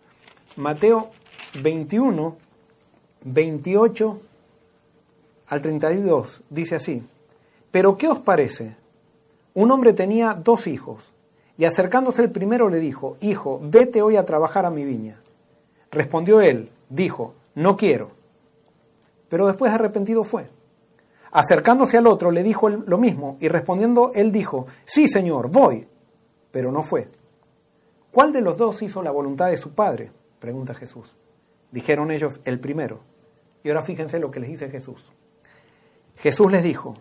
Mateo 0.56 1.12
21, 1.62 2.36
28 3.26 4.20
al 5.48 5.62
32 5.62 6.44
dice 6.52 6.76
así, 6.76 7.04
pero 7.72 7.98
¿qué 7.98 8.08
os 8.08 8.20
parece? 8.20 8.76
Un 9.56 9.72
hombre 9.72 9.94
tenía 9.94 10.36
dos 10.36 10.68
hijos, 10.68 11.12
y 11.58 11.66
acercándose 11.66 12.22
el 12.22 12.32
primero 12.32 12.70
le 12.70 12.80
dijo, 12.80 13.18
Hijo, 13.22 13.60
vete 13.64 14.04
hoy 14.04 14.16
a 14.16 14.26
trabajar 14.26 14.66
a 14.66 14.70
mi 14.70 14.86
viña. 14.86 15.20
Respondió 15.90 16.40
él, 16.42 16.70
dijo, 16.90 17.34
no 17.56 17.78
quiero. 17.78 18.10
Pero 19.28 19.48
después 19.48 19.72
arrepentido 19.72 20.24
fue. 20.24 20.48
Acercándose 21.32 21.98
al 21.98 22.08
otro 22.08 22.30
le 22.30 22.44
dijo 22.44 22.70
lo 22.70 22.98
mismo 22.98 23.38
y 23.40 23.48
respondiendo 23.48 24.12
él 24.14 24.32
dijo, 24.32 24.68
sí 24.86 25.08
señor, 25.08 25.50
voy, 25.50 25.88
pero 26.52 26.72
no 26.72 26.84
fue. 26.84 27.08
¿Cuál 28.12 28.32
de 28.32 28.42
los 28.42 28.58
dos 28.58 28.82
hizo 28.84 29.02
la 29.02 29.12
voluntad 29.12 29.48
de 29.48 29.58
su 29.58 29.72
padre? 29.72 30.12
pregunta 30.40 30.76
Jesús. 30.76 31.16
Dijeron 31.72 32.12
ellos, 32.12 32.40
el 32.46 32.60
primero. 32.60 33.15
Y 33.66 33.70
ahora 33.70 33.82
fíjense 33.82 34.20
lo 34.20 34.30
que 34.30 34.40
les 34.40 34.52
dice 34.52 34.70
Jesús. 34.70 35.12
Jesús 36.18 36.52
les 36.52 36.64
dijo, 36.64 36.94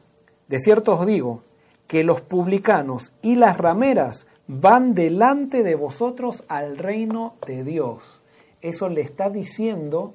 de 0.49 0.59
cierto 0.59 0.99
os 0.99 1.07
digo 1.07 1.43
que 1.86 2.05
los 2.05 2.23
publicanos 2.23 3.12
y 3.20 3.36
las 3.36 3.59
rameras 3.59 4.27
van 4.49 4.95
delante 4.95 5.62
de 5.62 5.74
vosotros 5.74 6.43
al 6.49 6.78
reino 6.78 7.35
de 7.47 7.65
Dios. 7.65 8.23
Eso 8.62 8.89
le 8.89 9.03
está 9.03 9.28
diciendo, 9.28 10.15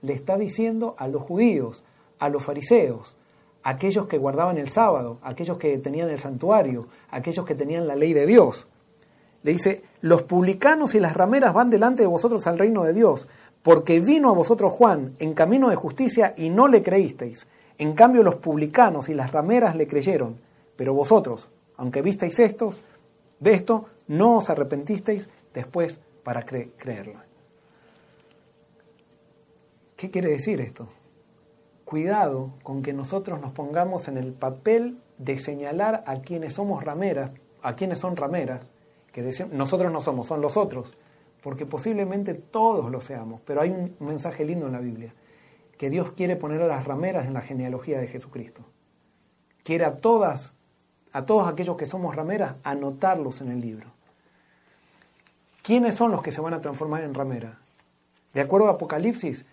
le 0.00 0.14
está 0.14 0.38
diciendo 0.38 0.96
a 0.98 1.08
los 1.08 1.22
judíos, 1.22 1.84
a 2.18 2.30
los 2.30 2.42
fariseos 2.42 3.14
aquellos 3.62 4.06
que 4.06 4.16
guardaban 4.16 4.56
el 4.56 4.70
sábado, 4.70 5.18
aquellos 5.20 5.58
que 5.58 5.76
tenían 5.76 6.08
el 6.08 6.20
santuario, 6.20 6.86
aquellos 7.10 7.44
que 7.44 7.54
tenían 7.54 7.86
la 7.86 7.96
ley 7.96 8.14
de 8.14 8.24
Dios. 8.24 8.66
Le 9.42 9.52
dice, 9.52 9.82
los 10.00 10.22
publicanos 10.22 10.94
y 10.94 11.00
las 11.00 11.14
rameras 11.14 11.52
van 11.52 11.68
delante 11.68 12.02
de 12.02 12.06
vosotros 12.06 12.46
al 12.46 12.58
reino 12.58 12.84
de 12.84 12.94
Dios, 12.94 13.28
porque 13.62 14.00
vino 14.00 14.30
a 14.30 14.34
vosotros 14.34 14.72
Juan 14.72 15.14
en 15.18 15.34
camino 15.34 15.68
de 15.68 15.76
justicia 15.76 16.34
y 16.36 16.50
no 16.50 16.68
le 16.68 16.82
creísteis. 16.82 17.46
En 17.78 17.94
cambio 17.94 18.22
los 18.22 18.36
publicanos 18.36 19.08
y 19.08 19.14
las 19.14 19.32
rameras 19.32 19.76
le 19.76 19.86
creyeron, 19.86 20.38
pero 20.76 20.94
vosotros, 20.94 21.50
aunque 21.76 22.02
visteis 22.02 22.38
estos, 22.38 22.82
de 23.38 23.52
esto, 23.52 23.86
no 24.08 24.38
os 24.38 24.50
arrepentisteis 24.50 25.28
después 25.54 26.00
para 26.22 26.44
creerlo. 26.44 27.20
¿Qué 29.96 30.10
quiere 30.10 30.30
decir 30.30 30.60
esto? 30.60 30.88
cuidado 31.90 32.50
con 32.62 32.84
que 32.84 32.92
nosotros 32.92 33.40
nos 33.40 33.50
pongamos 33.50 34.06
en 34.06 34.16
el 34.16 34.32
papel 34.32 35.00
de 35.18 35.40
señalar 35.40 36.04
a 36.06 36.20
quienes 36.20 36.54
somos 36.54 36.84
rameras, 36.84 37.32
a 37.62 37.74
quienes 37.74 37.98
son 37.98 38.14
rameras, 38.14 38.60
que 39.10 39.28
nosotros 39.50 39.90
no 39.90 40.00
somos, 40.00 40.28
son 40.28 40.40
los 40.40 40.56
otros, 40.56 40.94
porque 41.42 41.66
posiblemente 41.66 42.34
todos 42.34 42.90
lo 42.90 43.00
seamos, 43.00 43.40
pero 43.42 43.62
hay 43.62 43.70
un 43.70 43.96
mensaje 44.00 44.44
lindo 44.44 44.66
en 44.66 44.72
la 44.72 44.80
Biblia, 44.80 45.14
que 45.78 45.90
Dios 45.90 46.12
quiere 46.12 46.36
poner 46.36 46.60
a 46.62 46.66
las 46.66 46.84
rameras 46.84 47.26
en 47.26 47.34
la 47.34 47.40
genealogía 47.40 47.98
de 47.98 48.06
Jesucristo. 48.06 48.64
Quiere 49.62 49.84
a 49.84 49.96
todas, 49.96 50.54
a 51.12 51.24
todos 51.24 51.48
aquellos 51.48 51.76
que 51.76 51.86
somos 51.86 52.14
rameras, 52.14 52.58
anotarlos 52.64 53.40
en 53.40 53.50
el 53.50 53.60
libro. 53.60 53.88
¿Quiénes 55.62 55.94
son 55.94 56.10
los 56.10 56.22
que 56.22 56.32
se 56.32 56.40
van 56.40 56.54
a 56.54 56.60
transformar 56.60 57.02
en 57.02 57.14
ramera? 57.14 57.58
De 58.34 58.40
acuerdo 58.40 58.68
a 58.68 58.72
Apocalipsis, 58.72 59.44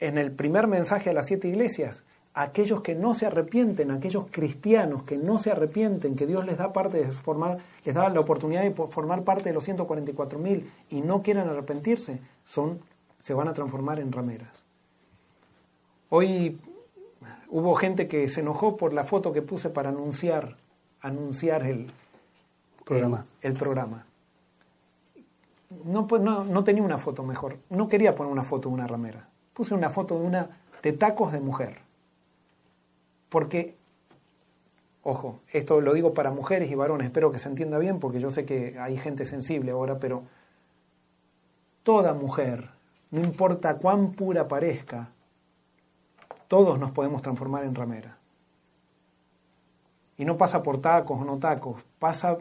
en 0.00 0.18
el 0.18 0.32
primer 0.32 0.66
mensaje 0.66 1.10
a 1.10 1.12
las 1.12 1.26
siete 1.26 1.48
iglesias, 1.48 2.04
aquellos 2.34 2.80
que 2.80 2.94
no 2.94 3.14
se 3.14 3.26
arrepienten, 3.26 3.90
aquellos 3.90 4.26
cristianos 4.30 5.02
que 5.02 5.18
no 5.18 5.38
se 5.38 5.50
arrepienten, 5.50 6.16
que 6.16 6.26
Dios 6.26 6.44
les 6.44 6.58
da 6.58 6.72
parte 6.72 6.98
de 6.98 7.10
formar, 7.10 7.58
les 7.84 7.94
da 7.94 8.08
la 8.08 8.20
oportunidad 8.20 8.62
de 8.62 8.70
formar 8.70 9.22
parte 9.22 9.50
de 9.50 9.54
los 9.54 9.64
144 9.64 10.38
mil 10.38 10.70
y 10.90 11.02
no 11.02 11.22
quieren 11.22 11.48
arrepentirse, 11.48 12.20
son, 12.44 12.80
se 13.20 13.34
van 13.34 13.48
a 13.48 13.52
transformar 13.52 14.00
en 14.00 14.12
rameras. 14.12 14.64
Hoy 16.08 16.60
hubo 17.48 17.74
gente 17.74 18.08
que 18.08 18.28
se 18.28 18.40
enojó 18.40 18.76
por 18.76 18.92
la 18.92 19.04
foto 19.04 19.32
que 19.32 19.42
puse 19.42 19.70
para 19.70 19.90
anunciar, 19.90 20.56
anunciar 21.00 21.64
el 21.64 21.90
programa. 22.84 23.26
El, 23.40 23.54
programa. 23.54 24.06
No, 25.84 26.06
pues, 26.06 26.22
no, 26.22 26.44
no 26.44 26.64
tenía 26.64 26.82
una 26.82 26.98
foto 26.98 27.22
mejor. 27.22 27.56
No 27.70 27.88
quería 27.88 28.14
poner 28.14 28.32
una 28.32 28.42
foto 28.42 28.68
de 28.68 28.74
una 28.74 28.86
ramera 28.86 29.28
puse 29.52 29.74
una 29.74 29.90
foto 29.90 30.18
de 30.18 30.26
una 30.26 30.48
de 30.82 30.92
tacos 30.92 31.32
de 31.32 31.40
mujer. 31.40 31.78
Porque, 33.32 33.78
ojo, 35.02 35.40
esto 35.50 35.80
lo 35.80 35.94
digo 35.94 36.12
para 36.12 36.30
mujeres 36.30 36.70
y 36.70 36.74
varones, 36.74 37.06
espero 37.06 37.32
que 37.32 37.38
se 37.38 37.48
entienda 37.48 37.78
bien 37.78 37.98
porque 37.98 38.20
yo 38.20 38.28
sé 38.28 38.44
que 38.44 38.78
hay 38.78 38.98
gente 38.98 39.24
sensible 39.24 39.70
ahora, 39.70 39.98
pero 39.98 40.24
toda 41.82 42.12
mujer, 42.12 42.68
no 43.10 43.20
importa 43.20 43.78
cuán 43.78 44.12
pura 44.12 44.48
parezca, 44.48 45.12
todos 46.46 46.78
nos 46.78 46.90
podemos 46.90 47.22
transformar 47.22 47.64
en 47.64 47.74
ramera. 47.74 48.18
Y 50.18 50.26
no 50.26 50.36
pasa 50.36 50.62
por 50.62 50.82
tacos 50.82 51.22
o 51.22 51.24
no 51.24 51.38
tacos, 51.38 51.82
pasa, 51.98 52.36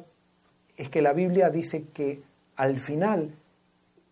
es 0.76 0.89
que 0.89 1.01
la 1.01 1.13
Biblia 1.13 1.49
dice 1.51 1.85
que 1.93 2.22
al 2.57 2.76
final 2.76 3.34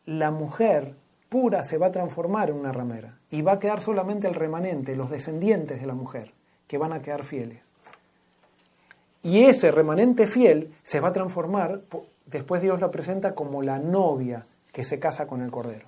la 0.06 0.31
mujer 0.31 0.95
pura 1.27 1.61
se 1.64 1.77
va 1.77 1.88
a 1.88 1.91
transformar 1.91 2.51
en 2.51 2.56
una 2.56 2.72
ramera 2.72 3.19
y 3.30 3.41
va 3.41 3.51
a 3.51 3.60
quedar 3.60 3.81
solamente 3.81 4.30
el 4.30 4.34
remanente, 4.34 4.95
los 4.95 5.10
descendientes 5.10 5.81
de 5.81 5.85
la 5.85 5.93
mujer, 5.93 6.39
que 6.69 6.77
van 6.77 6.93
a 6.93 7.01
quedar 7.01 7.23
fieles. 7.23 7.63
Y 9.23 9.45
ese 9.45 9.71
remanente 9.71 10.27
fiel 10.27 10.71
se 10.83 10.99
va 10.99 11.09
a 11.09 11.13
transformar, 11.13 11.81
después 12.27 12.61
Dios 12.61 12.79
lo 12.79 12.91
presenta 12.91 13.33
como 13.33 13.63
la 13.63 13.79
novia 13.79 14.45
que 14.71 14.83
se 14.83 14.99
casa 14.99 15.25
con 15.25 15.41
el 15.41 15.49
Cordero. 15.49 15.87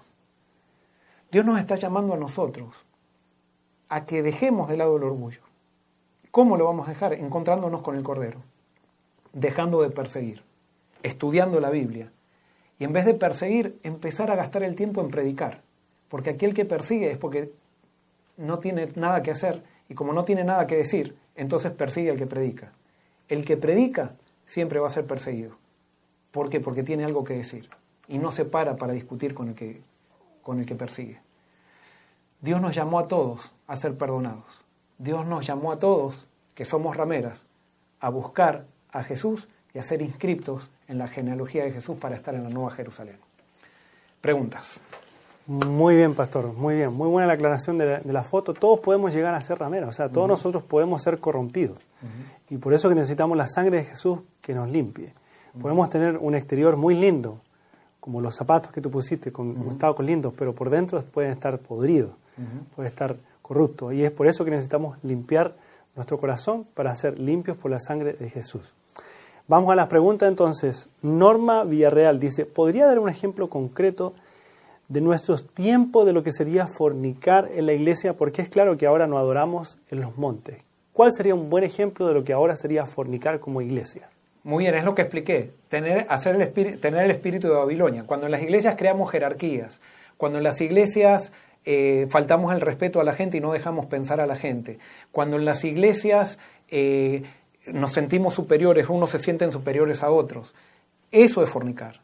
Dios 1.32 1.46
nos 1.46 1.60
está 1.60 1.76
llamando 1.76 2.16
a 2.16 2.18
nosotros 2.18 2.84
a 3.90 4.06
que 4.06 4.24
dejemos 4.24 4.70
de 4.70 4.78
lado 4.78 4.98
el 4.98 5.04
orgullo. 5.04 5.42
¿Cómo 6.32 6.58
lo 6.58 6.66
vamos 6.66 6.88
a 6.88 6.94
dejar? 6.94 7.14
Encontrándonos 7.14 7.84
con 7.84 7.96
el 7.96 8.02
Cordero, 8.02 8.42
dejando 9.34 9.84
de 9.84 9.92
perseguir, 9.92 10.42
estudiando 11.04 11.60
la 11.60 11.70
Biblia, 11.70 12.12
y 12.80 12.86
en 12.86 12.94
vez 12.94 13.06
de 13.06 13.14
perseguir, 13.14 13.80
empezar 13.84 14.32
a 14.32 14.36
gastar 14.36 14.64
el 14.64 14.76
tiempo 14.76 15.00
en 15.00 15.12
predicar. 15.12 15.62
Porque 16.10 16.32
aquel 16.32 16.56
que 16.56 16.66
persigue 16.66 17.12
es 17.12 17.20
porque 17.20 17.54
no 18.38 18.58
tiene 18.58 18.92
nada 18.96 19.22
que 19.22 19.30
hacer 19.30 19.62
y 19.92 19.94
como 19.94 20.14
no 20.14 20.24
tiene 20.24 20.46
nada 20.46 20.68
que 20.68 20.78
decir, 20.78 21.18
entonces 21.36 21.74
persigue 21.74 22.12
al 22.12 22.18
que 22.18 22.26
predica. 22.26 22.72
El 23.28 23.44
que 23.44 23.58
predica 23.58 24.14
siempre 24.46 24.80
va 24.80 24.88
a 24.88 24.90
ser 24.90 25.06
perseguido. 25.06 25.58
¿Por 26.32 26.50
qué? 26.50 26.62
Porque 26.62 26.82
tiene 26.82 27.04
algo 27.04 27.26
que 27.26 27.34
decir 27.34 27.68
y 28.08 28.18
no 28.18 28.32
se 28.32 28.46
para 28.46 28.78
para 28.78 28.94
discutir 28.94 29.34
con 29.34 29.50
el 29.50 29.56
que, 29.56 29.82
con 30.44 30.60
el 30.60 30.66
que 30.66 30.76
persigue. 30.76 31.20
Dios 32.40 32.62
nos 32.62 32.74
llamó 32.74 33.00
a 33.00 33.10
todos 33.10 33.52
a 33.68 33.76
ser 33.76 33.98
perdonados. 33.98 34.62
Dios 34.98 35.26
nos 35.26 35.46
llamó 35.46 35.74
a 35.74 35.78
todos, 35.78 36.26
que 36.56 36.64
somos 36.64 36.96
rameras, 36.96 37.44
a 38.00 38.08
buscar 38.08 38.68
a 38.94 39.04
Jesús 39.04 39.50
y 39.74 39.80
a 39.80 39.84
ser 39.84 40.02
inscriptos 40.02 40.70
en 40.88 41.00
la 41.00 41.10
genealogía 41.10 41.66
de 41.66 41.74
Jesús 41.74 41.98
para 41.98 42.16
estar 42.16 42.34
en 42.34 42.44
la 42.44 42.50
Nueva 42.50 42.72
Jerusalén. 42.72 43.18
Preguntas. 44.22 44.80
Muy 45.48 45.96
bien, 45.96 46.14
pastor, 46.14 46.54
muy 46.54 46.76
bien. 46.76 46.94
Muy 46.94 47.10
buena 47.10 47.28
la 47.28 47.34
aclaración 47.34 47.78
de 47.78 48.02
la, 48.06 48.24
foto. 48.24 48.54
Todos 48.54 48.80
podemos 48.80 49.14
llegar 49.14 49.34
a 49.36 49.42
ser 49.42 49.60
rameros, 49.60 49.90
o 49.90 49.92
sea, 49.92 50.10
todos 50.10 50.28
nosotros 50.28 50.64
podemos 50.64 51.02
ser 51.02 51.20
corrompidos. 51.20 51.80
Y 52.50 52.58
por 52.58 52.74
eso 52.74 52.90
que 52.90 52.96
necesitamos 52.96 53.38
la 53.38 53.48
sangre 53.48 53.78
de 53.78 53.84
Jesús 53.86 54.20
que 54.42 54.54
nos 54.54 54.70
limpie. 54.70 55.14
Podemos 55.60 55.90
tener 55.90 56.18
un 56.18 56.36
exterior 56.36 56.78
muy 56.78 56.96
lindo, 56.96 57.40
como 58.00 58.22
los 58.22 58.36
zapatos 58.36 58.72
que 58.72 58.82
tú 58.82 58.90
pusiste, 58.90 59.32
con, 59.32 59.50
uh 59.52 59.96
con 59.96 60.06
lindos, 60.06 60.34
pero 60.38 60.54
por 60.54 60.70
dentro 60.70 61.02
pueden 61.02 61.32
estar 61.32 61.58
podridos, 61.60 62.12
puede 62.76 62.88
estar 62.90 63.16
corrupto. 63.42 63.92
Y 63.92 64.04
es 64.04 64.12
por 64.12 64.28
eso 64.28 64.46
que 64.46 64.52
necesitamos 64.52 64.98
limpiar 65.04 65.54
nuestro 65.96 66.18
corazón 66.18 66.66
para 66.74 66.96
ser 66.96 67.20
limpios 67.20 67.58
por 67.58 67.72
la 67.72 67.80
sangre 67.80 68.14
de 68.14 68.30
Jesús. 68.30 68.74
Vamos 69.48 69.72
a 69.72 69.76
las 69.76 69.88
preguntas 69.88 70.30
entonces. 70.30 70.88
Norma 71.02 71.64
Villarreal 71.64 72.20
dice, 72.20 72.46
¿podría 72.46 72.86
dar 72.86 73.00
un 73.00 73.10
ejemplo 73.10 73.50
concreto 73.50 74.14
de 74.92 75.00
nuestros 75.00 75.48
tiempos 75.48 76.06
de 76.06 76.12
lo 76.12 76.22
que 76.22 76.34
sería 76.34 76.68
fornicar 76.68 77.50
en 77.56 77.66
la 77.66 77.74
iglesia? 77.74 78.14
Porque 78.14 78.42
es 78.42 78.50
claro 78.50 78.76
que 78.76 78.86
ahora 78.86 79.08
no 79.08 79.18
adoramos 79.18 79.80
en 79.90 80.02
los 80.02 80.18
montes. 80.18 80.58
¿Cuál 80.92 81.14
sería 81.14 81.34
un 81.34 81.50
buen 81.50 81.64
ejemplo 81.64 82.08
de 82.08 82.14
lo 82.14 82.26
que 82.26 82.34
ahora 82.34 82.58
sería 82.58 82.86
fornicar 82.86 83.40
como 83.40 83.62
iglesia? 83.62 84.10
Muy 84.44 84.66
bien, 84.66 84.76
es 84.76 84.84
lo 84.84 84.94
que 84.94 85.04
expliqué. 85.04 85.52
Tener, 85.70 86.06
hacer 86.10 86.36
el 86.36 86.42
espíritu, 86.42 86.80
tener 86.80 87.06
el 87.06 87.12
espíritu 87.12 87.48
de 87.48 87.54
Babilonia. 87.54 88.04
Cuando 88.06 88.26
en 88.26 88.34
las 88.34 88.42
iglesias 88.42 88.76
creamos 88.78 89.10
jerarquías, 89.12 89.80
cuando 90.18 90.40
en 90.40 90.44
las 90.44 90.60
iglesias 90.60 91.32
eh, 91.64 92.08
faltamos 92.10 92.54
el 92.54 92.60
respeto 92.60 93.00
a 93.00 93.06
la 93.06 93.14
gente 93.14 93.38
y 93.38 93.40
no 93.40 93.54
dejamos 93.54 93.86
pensar 93.86 94.20
a 94.20 94.26
la 94.26 94.36
gente, 94.36 94.78
cuando 95.14 95.38
en 95.38 95.46
las 95.46 95.64
iglesias 95.64 96.38
eh, 96.68 97.24
nos 97.72 97.94
sentimos 97.94 98.34
superiores, 98.34 98.90
unos 98.90 99.12
se 99.12 99.20
sienten 99.20 99.54
superiores 99.54 100.04
a 100.04 100.12
otros, 100.12 100.54
eso 101.12 101.44
es 101.44 101.50
fornicar. 101.50 102.02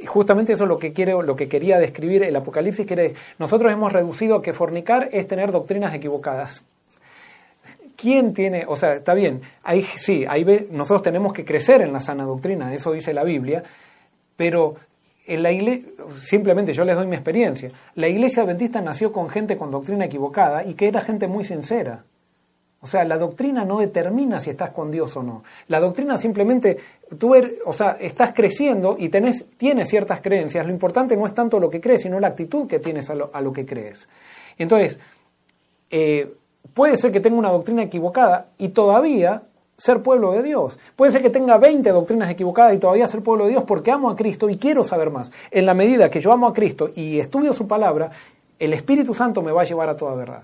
Y 0.00 0.06
justamente 0.06 0.52
eso 0.52 0.64
es 0.64 0.68
lo 0.68 0.78
que, 0.78 0.92
quiere, 0.92 1.12
lo 1.12 1.36
que 1.36 1.48
quería 1.48 1.78
describir 1.78 2.22
el 2.22 2.36
Apocalipsis. 2.36 2.86
Quiere, 2.86 3.14
nosotros 3.38 3.72
hemos 3.72 3.92
reducido 3.92 4.36
a 4.36 4.42
que 4.42 4.52
fornicar 4.52 5.08
es 5.12 5.26
tener 5.26 5.52
doctrinas 5.52 5.94
equivocadas. 5.94 6.64
¿Quién 7.96 8.34
tiene, 8.34 8.64
o 8.68 8.76
sea, 8.76 8.96
está 8.96 9.14
bien, 9.14 9.40
ahí, 9.62 9.82
sí, 9.82 10.26
ahí 10.28 10.68
nosotros 10.70 11.02
tenemos 11.02 11.32
que 11.32 11.46
crecer 11.46 11.80
en 11.80 11.94
la 11.94 12.00
sana 12.00 12.24
doctrina, 12.24 12.74
eso 12.74 12.92
dice 12.92 13.14
la 13.14 13.24
Biblia, 13.24 13.62
pero 14.36 14.74
en 15.26 15.42
la 15.42 15.50
iglesia, 15.50 15.88
simplemente 16.14 16.74
yo 16.74 16.84
les 16.84 16.94
doy 16.94 17.06
mi 17.06 17.16
experiencia, 17.16 17.70
la 17.94 18.08
iglesia 18.08 18.42
adventista 18.42 18.82
nació 18.82 19.12
con 19.12 19.30
gente 19.30 19.56
con 19.56 19.70
doctrina 19.70 20.04
equivocada 20.04 20.62
y 20.62 20.74
que 20.74 20.88
era 20.88 21.00
gente 21.00 21.26
muy 21.26 21.42
sincera. 21.44 22.04
O 22.80 22.86
sea, 22.86 23.04
la 23.04 23.18
doctrina 23.18 23.64
no 23.64 23.78
determina 23.78 24.38
si 24.38 24.50
estás 24.50 24.70
con 24.70 24.90
Dios 24.90 25.16
o 25.16 25.22
no. 25.22 25.42
La 25.68 25.80
doctrina 25.80 26.18
simplemente, 26.18 26.76
tú 27.18 27.34
er, 27.34 27.54
o 27.64 27.72
sea, 27.72 27.96
estás 28.00 28.32
creciendo 28.34 28.96
y 28.98 29.08
tenés, 29.08 29.46
tienes 29.56 29.88
ciertas 29.88 30.20
creencias. 30.20 30.66
Lo 30.66 30.72
importante 30.72 31.16
no 31.16 31.26
es 31.26 31.34
tanto 31.34 31.60
lo 31.60 31.70
que 31.70 31.80
crees, 31.80 32.02
sino 32.02 32.18
la 32.20 32.28
actitud 32.28 32.66
que 32.66 32.78
tienes 32.78 33.10
a 33.10 33.14
lo, 33.14 33.30
a 33.32 33.40
lo 33.40 33.52
que 33.52 33.64
crees. 33.64 34.08
Entonces, 34.58 34.98
eh, 35.90 36.34
Puede 36.74 36.96
ser 36.96 37.12
que 37.12 37.20
tenga 37.20 37.38
una 37.38 37.50
doctrina 37.50 37.82
equivocada 37.82 38.48
y 38.58 38.68
todavía 38.68 39.42
ser 39.76 40.02
pueblo 40.02 40.32
de 40.32 40.42
Dios. 40.42 40.78
Puede 40.94 41.12
ser 41.12 41.22
que 41.22 41.30
tenga 41.30 41.58
20 41.58 41.90
doctrinas 41.90 42.30
equivocadas 42.30 42.74
y 42.74 42.78
todavía 42.78 43.06
ser 43.08 43.22
pueblo 43.22 43.44
de 43.44 43.52
Dios 43.52 43.64
porque 43.64 43.90
amo 43.90 44.10
a 44.10 44.16
Cristo 44.16 44.48
y 44.48 44.56
quiero 44.56 44.84
saber 44.84 45.10
más. 45.10 45.30
En 45.50 45.66
la 45.66 45.74
medida 45.74 46.10
que 46.10 46.20
yo 46.20 46.32
amo 46.32 46.46
a 46.46 46.52
Cristo 46.52 46.90
y 46.94 47.18
estudio 47.18 47.52
su 47.52 47.66
palabra, 47.66 48.10
el 48.58 48.72
Espíritu 48.72 49.14
Santo 49.14 49.42
me 49.42 49.52
va 49.52 49.62
a 49.62 49.64
llevar 49.64 49.88
a 49.88 49.96
toda 49.96 50.14
verdad. 50.14 50.42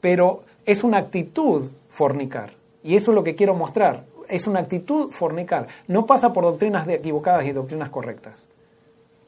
Pero 0.00 0.44
es 0.64 0.84
una 0.84 0.98
actitud 0.98 1.68
fornicar. 1.88 2.52
Y 2.82 2.96
eso 2.96 3.10
es 3.10 3.14
lo 3.14 3.24
que 3.24 3.34
quiero 3.34 3.54
mostrar. 3.54 4.04
Es 4.30 4.46
una 4.46 4.60
actitud 4.60 5.10
fornicar. 5.10 5.66
No 5.88 6.06
pasa 6.06 6.32
por 6.32 6.44
doctrinas 6.44 6.86
equivocadas 6.88 7.44
y 7.46 7.52
doctrinas 7.52 7.90
correctas. 7.90 8.46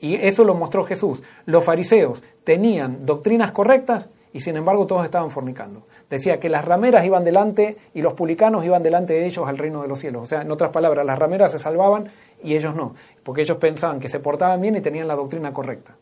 Y 0.01 0.15
eso 0.15 0.45
lo 0.45 0.55
mostró 0.55 0.85
Jesús. 0.85 1.23
Los 1.47 1.65
fariseos 1.65 2.25
tenían 2.45 3.07
doctrinas 3.07 3.53
correctas 3.53 4.09
y 4.33 4.41
sin 4.41 4.57
embargo 4.57 4.87
todos 4.87 5.05
estaban 5.05 5.31
fornicando. 5.31 5.83
Decía 6.09 6.41
que 6.41 6.49
las 6.49 6.65
rameras 6.65 7.05
iban 7.05 7.25
delante 7.25 7.77
y 7.95 8.03
los 8.03 8.15
publicanos 8.15 8.65
iban 8.65 8.83
delante 8.83 9.13
de 9.13 9.27
ellos 9.27 9.47
al 9.47 9.59
reino 9.59 9.83
de 9.83 9.89
los 9.89 9.99
cielos. 9.99 10.23
O 10.23 10.27
sea, 10.27 10.43
en 10.43 10.51
otras 10.51 10.71
palabras, 10.71 11.05
las 11.05 11.19
rameras 11.19 11.53
se 11.53 11.59
salvaban 11.59 12.09
y 12.43 12.57
ellos 12.57 12.75
no, 12.75 12.95
porque 13.23 13.43
ellos 13.43 13.59
pensaban 13.59 14.01
que 14.01 14.09
se 14.09 14.21
portaban 14.21 14.61
bien 14.61 14.77
y 14.77 14.81
tenían 14.81 15.09
la 15.09 15.17
doctrina 15.17 15.53
correcta. 15.53 15.97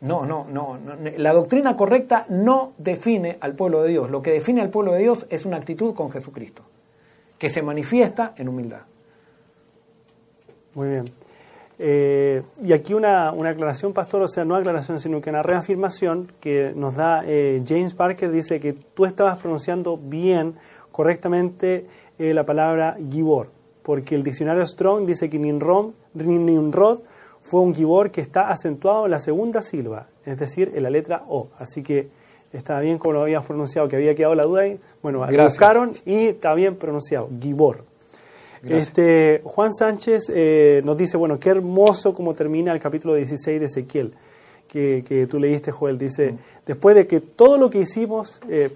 No, 0.00 0.24
no, 0.24 0.46
no, 0.48 0.78
no, 0.78 0.94
La 1.18 1.34
doctrina 1.34 1.76
correcta 1.76 2.24
no 2.30 2.72
define 2.78 3.36
al 3.40 3.54
pueblo 3.54 3.82
de 3.82 3.90
Dios. 3.90 4.10
Lo 4.10 4.22
que 4.22 4.30
define 4.30 4.62
al 4.62 4.70
pueblo 4.70 4.92
de 4.92 5.00
Dios 5.00 5.26
es 5.28 5.44
una 5.44 5.58
actitud 5.58 5.94
con 5.94 6.10
Jesucristo, 6.10 6.62
que 7.40 7.48
se 7.48 7.62
manifiesta 7.62 8.34
en 8.36 8.48
humildad. 8.48 8.82
Muy 10.74 10.88
bien. 10.90 11.04
Eh, 11.78 12.42
y 12.62 12.74
aquí 12.74 12.92
una, 12.92 13.32
una, 13.32 13.48
aclaración, 13.48 13.94
pastor, 13.94 14.20
o 14.20 14.28
sea, 14.28 14.44
no 14.44 14.54
aclaración, 14.54 15.00
sino 15.00 15.22
que 15.22 15.30
una 15.30 15.42
reafirmación 15.42 16.30
que 16.38 16.74
nos 16.76 16.96
da 16.96 17.22
eh, 17.24 17.62
James 17.66 17.94
Parker, 17.94 18.30
dice 18.30 18.60
que 18.60 18.74
tú 18.74 19.06
estabas 19.06 19.38
pronunciando 19.38 19.96
bien, 19.96 20.56
correctamente, 20.92 21.86
eh, 22.18 22.34
la 22.34 22.44
palabra 22.44 22.98
Gibor, 23.10 23.48
porque 23.82 24.14
el 24.14 24.22
diccionario 24.22 24.66
Strong 24.66 25.06
dice 25.06 25.30
que 25.30 25.38
Nimrod 25.38 27.00
fue 27.40 27.60
un 27.62 27.74
Gibor 27.74 28.10
que 28.10 28.20
está 28.20 28.50
acentuado 28.50 29.06
en 29.06 29.12
la 29.12 29.18
segunda 29.18 29.62
sílaba, 29.62 30.08
es 30.26 30.38
decir, 30.38 30.72
en 30.74 30.82
la 30.82 30.90
letra 30.90 31.24
O. 31.26 31.48
Así 31.58 31.82
que 31.82 32.10
estaba 32.52 32.80
bien 32.80 32.98
como 32.98 33.14
lo 33.14 33.22
habías 33.22 33.44
pronunciado, 33.44 33.88
que 33.88 33.96
había 33.96 34.14
quedado 34.14 34.34
la 34.34 34.44
duda 34.44 34.62
ahí. 34.62 34.80
Bueno, 35.02 35.26
buscaron 35.26 35.92
y 36.04 36.26
está 36.26 36.54
bien 36.54 36.76
pronunciado, 36.76 37.28
Gibor. 37.40 37.84
Este, 38.62 39.40
Juan 39.44 39.72
Sánchez 39.72 40.30
eh, 40.34 40.82
nos 40.84 40.98
dice, 40.98 41.16
bueno, 41.16 41.38
qué 41.38 41.48
hermoso 41.48 42.14
como 42.14 42.34
termina 42.34 42.72
el 42.72 42.80
capítulo 42.80 43.14
16 43.14 43.58
de 43.58 43.66
Ezequiel, 43.66 44.12
que, 44.68 45.02
que 45.06 45.26
tú 45.26 45.38
leíste, 45.38 45.70
Joel. 45.72 45.96
Dice, 45.96 46.32
mm. 46.32 46.38
después 46.66 46.94
de 46.94 47.06
que 47.06 47.20
todo 47.20 47.56
lo 47.56 47.70
que 47.70 47.78
hicimos, 47.78 48.40
eh, 48.48 48.70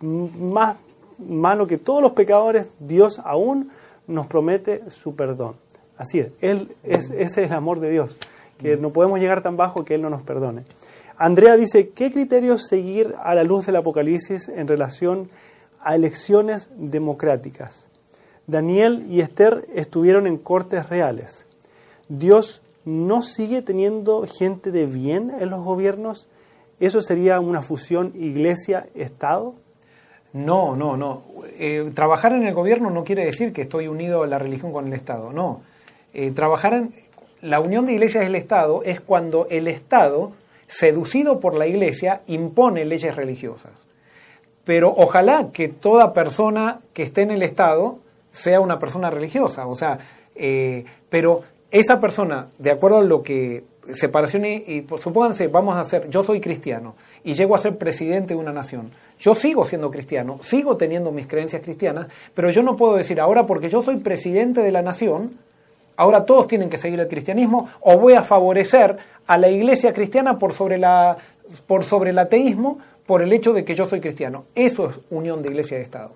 más, 0.00 0.76
más 1.18 1.58
lo 1.58 1.66
que 1.66 1.76
todos 1.76 2.02
los 2.02 2.12
pecadores, 2.12 2.66
Dios 2.78 3.20
aún 3.24 3.70
nos 4.06 4.26
promete 4.26 4.82
su 4.90 5.14
perdón. 5.14 5.56
Así 5.98 6.20
es, 6.20 6.28
él, 6.40 6.74
es, 6.82 7.10
ese 7.10 7.42
es 7.42 7.50
el 7.50 7.52
amor 7.52 7.80
de 7.80 7.90
Dios, 7.90 8.16
que 8.58 8.76
mm. 8.76 8.80
no 8.80 8.90
podemos 8.90 9.20
llegar 9.20 9.42
tan 9.42 9.56
bajo 9.56 9.84
que 9.84 9.94
Él 9.94 10.02
no 10.02 10.08
nos 10.08 10.22
perdone. 10.22 10.62
Andrea 11.18 11.56
dice, 11.56 11.90
¿qué 11.90 12.12
criterios 12.12 12.66
seguir 12.66 13.14
a 13.22 13.34
la 13.34 13.44
luz 13.44 13.66
del 13.66 13.76
Apocalipsis 13.76 14.48
en 14.48 14.68
relación 14.68 15.30
a 15.80 15.94
elecciones 15.94 16.70
democráticas? 16.76 17.88
Daniel 18.46 19.06
y 19.08 19.20
Esther 19.20 19.66
estuvieron 19.74 20.26
en 20.26 20.36
cortes 20.36 20.88
reales. 20.88 21.46
Dios 22.08 22.62
no 22.84 23.22
sigue 23.22 23.62
teniendo 23.62 24.24
gente 24.26 24.70
de 24.70 24.86
bien 24.86 25.32
en 25.40 25.50
los 25.50 25.64
gobiernos. 25.64 26.28
¿Eso 26.78 27.00
sería 27.00 27.40
una 27.40 27.62
fusión 27.62 28.12
iglesia-estado? 28.14 29.54
No, 30.32 30.76
no, 30.76 30.96
no. 30.96 31.22
Eh, 31.58 31.90
trabajar 31.94 32.32
en 32.34 32.46
el 32.46 32.54
gobierno 32.54 32.90
no 32.90 33.04
quiere 33.04 33.24
decir 33.24 33.52
que 33.52 33.62
estoy 33.62 33.88
unido 33.88 34.22
a 34.22 34.26
la 34.26 34.38
religión 34.38 34.72
con 34.72 34.86
el 34.86 34.92
Estado, 34.92 35.32
no. 35.32 35.62
Eh, 36.12 36.30
trabajar 36.32 36.74
en 36.74 36.92
la 37.40 37.58
unión 37.58 37.86
de 37.86 37.94
iglesias 37.94 38.24
y 38.24 38.26
el 38.26 38.34
Estado 38.34 38.82
es 38.84 39.00
cuando 39.00 39.46
el 39.50 39.66
Estado, 39.66 40.32
seducido 40.68 41.40
por 41.40 41.54
la 41.54 41.66
iglesia, 41.66 42.22
impone 42.26 42.84
leyes 42.84 43.14
religiosas. 43.16 43.72
Pero 44.64 44.92
ojalá 44.96 45.50
que 45.52 45.68
toda 45.68 46.12
persona 46.12 46.80
que 46.92 47.02
esté 47.02 47.22
en 47.22 47.30
el 47.30 47.42
Estado 47.42 47.98
sea 48.32 48.60
una 48.60 48.78
persona 48.78 49.10
religiosa, 49.10 49.66
o 49.66 49.74
sea, 49.74 49.98
eh, 50.34 50.84
pero 51.08 51.42
esa 51.70 52.00
persona, 52.00 52.48
de 52.58 52.70
acuerdo 52.70 52.98
a 52.98 53.02
lo 53.02 53.22
que 53.22 53.64
separación 53.92 54.44
y, 54.44 54.62
y 54.66 54.80
pues, 54.82 55.02
supónganse, 55.02 55.48
vamos 55.48 55.76
a 55.76 55.80
hacer, 55.80 56.08
yo 56.10 56.22
soy 56.22 56.40
cristiano 56.40 56.96
y 57.22 57.34
llego 57.34 57.54
a 57.54 57.58
ser 57.58 57.78
presidente 57.78 58.34
de 58.34 58.40
una 58.40 58.52
nación. 58.52 58.90
Yo 59.18 59.34
sigo 59.34 59.64
siendo 59.64 59.90
cristiano, 59.90 60.38
sigo 60.42 60.76
teniendo 60.76 61.12
mis 61.12 61.26
creencias 61.26 61.62
cristianas, 61.62 62.08
pero 62.34 62.50
yo 62.50 62.62
no 62.62 62.76
puedo 62.76 62.96
decir 62.96 63.20
ahora 63.20 63.46
porque 63.46 63.68
yo 63.68 63.82
soy 63.82 63.98
presidente 63.98 64.60
de 64.60 64.72
la 64.72 64.82
nación, 64.82 65.38
ahora 65.96 66.24
todos 66.24 66.46
tienen 66.46 66.70
que 66.70 66.78
seguir 66.78 67.00
el 67.00 67.08
cristianismo 67.08 67.68
o 67.80 67.98
voy 67.98 68.14
a 68.14 68.22
favorecer 68.22 68.96
a 69.26 69.38
la 69.38 69.48
iglesia 69.48 69.92
cristiana 69.92 70.38
por 70.38 70.52
sobre, 70.52 70.78
la, 70.78 71.16
por 71.66 71.84
sobre 71.84 72.10
el 72.10 72.18
ateísmo 72.18 72.78
por 73.06 73.22
el 73.22 73.32
hecho 73.32 73.52
de 73.52 73.64
que 73.64 73.74
yo 73.74 73.86
soy 73.86 74.00
cristiano. 74.00 74.44
Eso 74.54 74.88
es 74.90 75.00
unión 75.10 75.42
de 75.42 75.50
iglesia 75.50 75.78
y 75.78 75.82
Estado. 75.82 76.12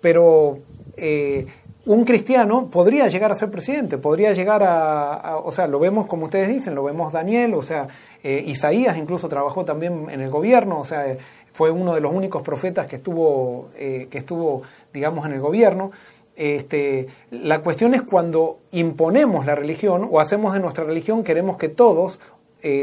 Pero 0.00 0.58
eh, 0.96 1.46
un 1.84 2.04
cristiano 2.04 2.68
podría 2.70 3.08
llegar 3.08 3.32
a 3.32 3.34
ser 3.34 3.50
presidente, 3.50 3.98
podría 3.98 4.32
llegar 4.32 4.62
a, 4.62 5.38
o 5.38 5.50
sea, 5.50 5.66
lo 5.66 5.80
vemos 5.80 6.06
como 6.06 6.26
ustedes 6.26 6.48
dicen, 6.48 6.74
lo 6.76 6.84
vemos 6.84 7.12
Daniel, 7.12 7.54
o 7.54 7.62
sea, 7.62 7.88
eh, 8.22 8.42
Isaías 8.46 8.96
incluso 8.96 9.28
trabajó 9.28 9.64
también 9.64 10.06
en 10.10 10.20
el 10.20 10.30
gobierno, 10.30 10.78
o 10.78 10.84
sea, 10.84 11.16
fue 11.52 11.70
uno 11.70 11.94
de 11.94 12.00
los 12.00 12.12
únicos 12.12 12.42
profetas 12.42 12.86
que 12.86 12.96
estuvo, 12.96 13.68
eh, 13.76 14.06
que 14.10 14.18
estuvo 14.18 14.62
digamos, 14.92 15.26
en 15.26 15.32
el 15.32 15.40
gobierno. 15.40 15.90
Este, 16.36 17.08
la 17.30 17.62
cuestión 17.62 17.94
es 17.94 18.02
cuando 18.02 18.58
imponemos 18.70 19.46
la 19.46 19.54
religión 19.54 20.08
o 20.10 20.20
hacemos 20.20 20.54
de 20.54 20.60
nuestra 20.60 20.84
religión, 20.84 21.24
queremos 21.24 21.56
que 21.56 21.68
todos 21.68 22.20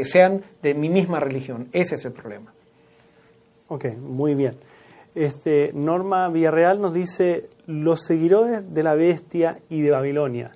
sean 0.04 0.42
de 0.62 0.74
mi 0.74 0.90
misma 0.90 1.20
religión. 1.20 1.68
Ese 1.72 1.94
es 1.94 2.04
el 2.04 2.12
problema. 2.12 2.52
Ok, 3.68 3.86
muy 3.96 4.34
bien. 4.34 4.58
Este, 5.14 5.70
Norma 5.74 6.28
Villarreal 6.28 6.80
nos 6.80 6.92
dice, 6.92 7.48
los 7.66 8.04
seguidores 8.04 8.74
de 8.74 8.82
la 8.82 8.94
bestia 8.94 9.58
y 9.68 9.80
de 9.80 9.90
Babilonia, 9.90 10.52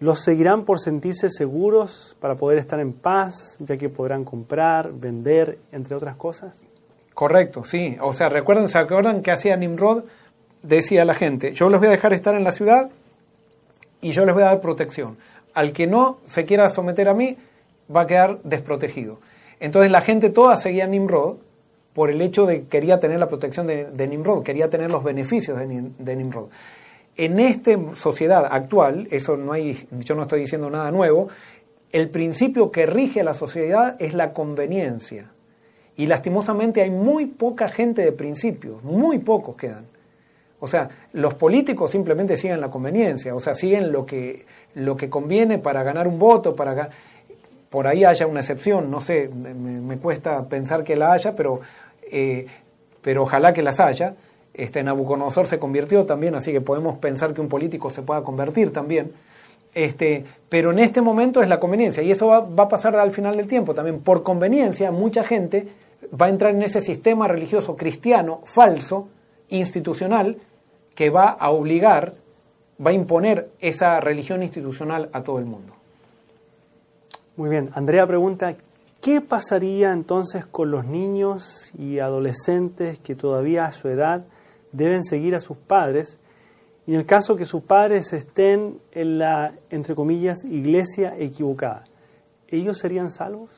los 0.00 0.20
seguirán 0.20 0.64
por 0.64 0.78
sentirse 0.78 1.28
seguros 1.30 2.16
para 2.20 2.36
poder 2.36 2.58
estar 2.58 2.78
en 2.78 2.92
paz, 2.92 3.56
ya 3.60 3.76
que 3.76 3.88
podrán 3.88 4.24
comprar, 4.24 4.92
vender, 4.92 5.58
entre 5.72 5.96
otras 5.96 6.16
cosas. 6.16 6.62
Correcto, 7.14 7.64
sí. 7.64 7.96
O 8.00 8.12
sea, 8.12 8.28
recuerden, 8.28 8.68
¿se 8.68 8.78
acuerdan 8.78 9.22
que 9.22 9.32
hacía 9.32 9.56
Nimrod? 9.56 10.04
Decía 10.62 11.04
la 11.04 11.14
gente, 11.14 11.52
yo 11.52 11.68
los 11.70 11.80
voy 11.80 11.88
a 11.88 11.92
dejar 11.92 12.12
estar 12.12 12.34
en 12.34 12.44
la 12.44 12.52
ciudad 12.52 12.90
y 14.00 14.12
yo 14.12 14.24
les 14.24 14.34
voy 14.34 14.42
a 14.42 14.46
dar 14.46 14.60
protección. 14.60 15.16
Al 15.54 15.72
que 15.72 15.86
no 15.86 16.18
se 16.24 16.44
quiera 16.44 16.68
someter 16.68 17.08
a 17.08 17.14
mí, 17.14 17.36
va 17.94 18.02
a 18.02 18.06
quedar 18.06 18.40
desprotegido. 18.42 19.18
Entonces 19.60 19.90
la 19.90 20.02
gente 20.02 20.30
toda 20.30 20.56
seguía 20.56 20.84
a 20.84 20.86
Nimrod 20.86 21.36
por 21.94 22.10
el 22.10 22.20
hecho 22.20 22.46
de 22.46 22.60
que 22.60 22.68
quería 22.68 23.00
tener 23.00 23.18
la 23.18 23.28
protección 23.28 23.66
de, 23.66 24.08
Nimrod, 24.08 24.44
quería 24.44 24.70
tener 24.70 24.90
los 24.90 25.02
beneficios 25.02 25.58
de, 25.58 26.16
Nimrod. 26.16 26.46
En 27.16 27.40
esta 27.40 27.72
sociedad 27.94 28.46
actual, 28.48 29.08
eso 29.10 29.36
no 29.36 29.52
hay, 29.52 29.88
yo 29.90 30.14
no 30.14 30.22
estoy 30.22 30.40
diciendo 30.40 30.70
nada 30.70 30.92
nuevo, 30.92 31.28
el 31.90 32.08
principio 32.10 32.70
que 32.70 32.86
rige 32.86 33.22
a 33.22 33.24
la 33.24 33.34
sociedad 33.34 33.96
es 33.98 34.14
la 34.14 34.32
conveniencia. 34.32 35.32
Y 35.96 36.06
lastimosamente 36.06 36.82
hay 36.82 36.90
muy 36.90 37.26
poca 37.26 37.68
gente 37.68 38.02
de 38.02 38.12
principios, 38.12 38.84
muy 38.84 39.18
pocos 39.18 39.56
quedan. 39.56 39.86
O 40.60 40.66
sea, 40.66 40.88
los 41.12 41.34
políticos 41.34 41.90
simplemente 41.90 42.36
siguen 42.36 42.60
la 42.60 42.70
conveniencia, 42.70 43.34
o 43.34 43.40
sea, 43.40 43.54
siguen 43.54 43.92
lo 43.92 44.04
que, 44.04 44.44
lo 44.74 44.96
que 44.96 45.08
conviene 45.08 45.58
para 45.58 45.82
ganar 45.82 46.08
un 46.08 46.18
voto, 46.18 46.56
para 46.56 46.90
por 47.70 47.86
ahí 47.86 48.04
haya 48.04 48.26
una 48.26 48.40
excepción, 48.40 48.90
no 48.90 49.00
sé, 49.00 49.28
me, 49.28 49.98
cuesta 49.98 50.48
pensar 50.48 50.84
que 50.84 50.96
la 50.96 51.12
haya, 51.12 51.36
pero, 51.36 51.60
eh, 52.10 52.46
pero 53.02 53.22
ojalá 53.22 53.52
que 53.52 53.62
las 53.62 53.78
haya. 53.78 54.14
Este, 54.54 54.82
Nabucodonosor 54.82 55.46
se 55.46 55.58
convirtió 55.58 56.04
también, 56.06 56.34
así 56.34 56.50
que 56.50 56.60
podemos 56.60 56.98
pensar 56.98 57.34
que 57.34 57.40
un 57.40 57.48
político 57.48 57.90
se 57.90 58.02
pueda 58.02 58.22
convertir 58.22 58.72
también. 58.72 59.12
Este, 59.74 60.24
pero 60.48 60.72
en 60.72 60.78
este 60.78 61.02
momento 61.02 61.42
es 61.42 61.48
la 61.48 61.60
conveniencia, 61.60 62.02
y 62.02 62.10
eso 62.10 62.28
va, 62.28 62.40
va 62.40 62.64
a 62.64 62.68
pasar 62.68 62.96
al 62.96 63.10
final 63.10 63.36
del 63.36 63.46
tiempo 63.46 63.74
también. 63.74 64.00
Por 64.00 64.22
conveniencia, 64.22 64.90
mucha 64.90 65.22
gente 65.22 65.68
va 66.20 66.26
a 66.26 66.30
entrar 66.30 66.54
en 66.54 66.62
ese 66.62 66.80
sistema 66.80 67.28
religioso 67.28 67.76
cristiano 67.76 68.40
falso, 68.44 69.08
institucional, 69.50 70.38
que 70.98 71.10
va 71.10 71.28
a 71.28 71.50
obligar, 71.50 72.14
va 72.84 72.90
a 72.90 72.92
imponer 72.92 73.52
esa 73.60 74.00
religión 74.00 74.42
institucional 74.42 75.10
a 75.12 75.22
todo 75.22 75.38
el 75.38 75.44
mundo. 75.44 75.72
Muy 77.36 77.48
bien, 77.48 77.70
Andrea 77.74 78.04
pregunta, 78.04 78.56
¿qué 79.00 79.20
pasaría 79.20 79.92
entonces 79.92 80.44
con 80.44 80.72
los 80.72 80.86
niños 80.86 81.70
y 81.78 82.00
adolescentes 82.00 82.98
que 82.98 83.14
todavía 83.14 83.66
a 83.66 83.70
su 83.70 83.86
edad 83.88 84.24
deben 84.72 85.04
seguir 85.04 85.36
a 85.36 85.40
sus 85.40 85.56
padres? 85.56 86.18
Y 86.84 86.94
en 86.94 86.98
el 86.98 87.06
caso 87.06 87.36
que 87.36 87.44
sus 87.44 87.62
padres 87.62 88.12
estén 88.12 88.80
en 88.90 89.20
la, 89.20 89.52
entre 89.70 89.94
comillas, 89.94 90.42
iglesia 90.42 91.14
equivocada, 91.16 91.84
¿ellos 92.48 92.76
serían 92.76 93.12
salvos? 93.12 93.50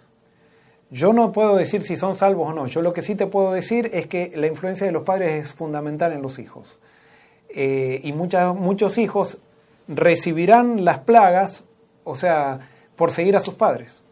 Yo 0.90 1.14
no 1.14 1.32
puedo 1.32 1.56
decir 1.56 1.84
si 1.84 1.96
son 1.96 2.16
salvos 2.16 2.50
o 2.50 2.52
no. 2.52 2.66
Yo 2.66 2.82
lo 2.82 2.92
que 2.92 3.00
sí 3.00 3.14
te 3.14 3.26
puedo 3.26 3.52
decir 3.52 3.88
es 3.94 4.08
que 4.08 4.30
la 4.36 4.46
influencia 4.46 4.86
de 4.86 4.92
los 4.92 5.04
padres 5.04 5.46
es 5.46 5.54
fundamental 5.54 6.12
en 6.12 6.20
los 6.20 6.38
hijos. 6.38 6.76
Eh, 7.55 8.01
y 8.02 8.12
muchos 8.12 8.98
hijos 8.98 9.39
recibirán 9.89 10.85
las 10.85 11.01
plagas, 11.01 11.64
o 12.05 12.14
sea, 12.14 12.60
por 12.97 13.10
seguir 13.10 13.36
a 13.36 13.40
sus 13.40 13.55
padres. 13.55 14.02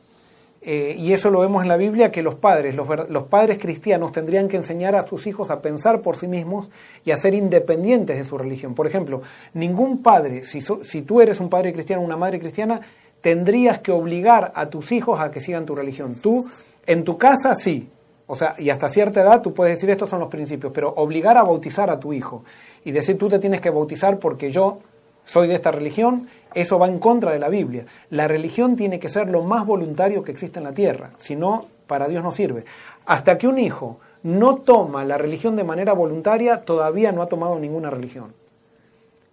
Eh, 0.60 0.96
y 0.98 1.12
eso 1.12 1.30
lo 1.30 1.40
vemos 1.40 1.62
en 1.62 1.68
la 1.68 1.76
Biblia, 1.76 2.10
que 2.10 2.22
los 2.22 2.34
padres, 2.34 2.74
los, 2.74 3.24
padres 3.24 3.58
cristianos 3.58 4.10
tendrían 4.10 4.48
que 4.48 4.56
enseñar 4.56 4.96
a 4.96 5.06
sus 5.06 5.26
hijos 5.28 5.50
a 5.50 5.62
pensar 5.62 6.02
por 6.02 6.16
sí 6.16 6.26
mismos 6.26 6.68
y 7.04 7.12
a 7.12 7.16
ser 7.16 7.34
independientes 7.34 8.18
de 8.18 8.24
su 8.24 8.36
religión. 8.36 8.74
Por 8.74 8.86
ejemplo, 8.86 9.22
ningún 9.54 10.02
padre, 10.02 10.44
si, 10.44 10.60
si 10.60 11.02
tú 11.02 11.20
eres 11.20 11.38
un 11.38 11.48
padre 11.48 11.72
cristiano, 11.72 12.02
una 12.02 12.16
madre 12.16 12.40
cristiana, 12.40 12.80
tendrías 13.20 13.78
que 13.80 13.92
obligar 13.92 14.52
a 14.54 14.68
tus 14.68 14.90
hijos 14.90 15.20
a 15.20 15.30
que 15.30 15.40
sigan 15.40 15.64
tu 15.64 15.76
religión. 15.76 16.16
Tú, 16.16 16.48
en 16.86 17.04
tu 17.04 17.16
casa, 17.16 17.54
sí. 17.54 17.88
O 18.26 18.34
sea, 18.34 18.54
y 18.58 18.68
hasta 18.68 18.88
cierta 18.88 19.22
edad 19.22 19.40
tú 19.40 19.54
puedes 19.54 19.76
decir 19.76 19.88
estos 19.90 20.10
son 20.10 20.20
los 20.20 20.28
principios, 20.28 20.72
pero 20.74 20.92
obligar 20.96 21.38
a 21.38 21.42
bautizar 21.44 21.88
a 21.88 21.98
tu 21.98 22.12
hijo 22.12 22.44
y 22.84 22.92
decir 22.92 23.18
tú 23.18 23.28
te 23.28 23.38
tienes 23.38 23.60
que 23.60 23.70
bautizar 23.70 24.18
porque 24.18 24.50
yo 24.50 24.78
soy 25.24 25.46
de 25.46 25.54
esta 25.54 25.70
religión, 25.70 26.28
eso 26.54 26.78
va 26.78 26.88
en 26.88 26.98
contra 26.98 27.32
de 27.32 27.38
la 27.38 27.48
Biblia. 27.48 27.84
La 28.10 28.28
religión 28.28 28.76
tiene 28.76 28.98
que 28.98 29.10
ser 29.10 29.28
lo 29.28 29.42
más 29.42 29.66
voluntario 29.66 30.24
que 30.24 30.32
existe 30.32 30.58
en 30.58 30.64
la 30.64 30.72
tierra, 30.72 31.10
si 31.18 31.36
no, 31.36 31.66
para 31.86 32.08
Dios 32.08 32.22
no 32.22 32.32
sirve. 32.32 32.64
Hasta 33.04 33.36
que 33.36 33.46
un 33.46 33.58
hijo 33.58 33.98
no 34.22 34.56
toma 34.56 35.04
la 35.04 35.18
religión 35.18 35.54
de 35.56 35.64
manera 35.64 35.92
voluntaria, 35.92 36.64
todavía 36.64 37.12
no 37.12 37.22
ha 37.22 37.26
tomado 37.26 37.58
ninguna 37.58 37.90
religión. 37.90 38.32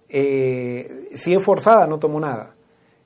Eh, 0.10 1.10
si 1.14 1.34
es 1.34 1.44
forzada, 1.44 1.88
no 1.88 1.98
tomó 1.98 2.20
nada. 2.20 2.54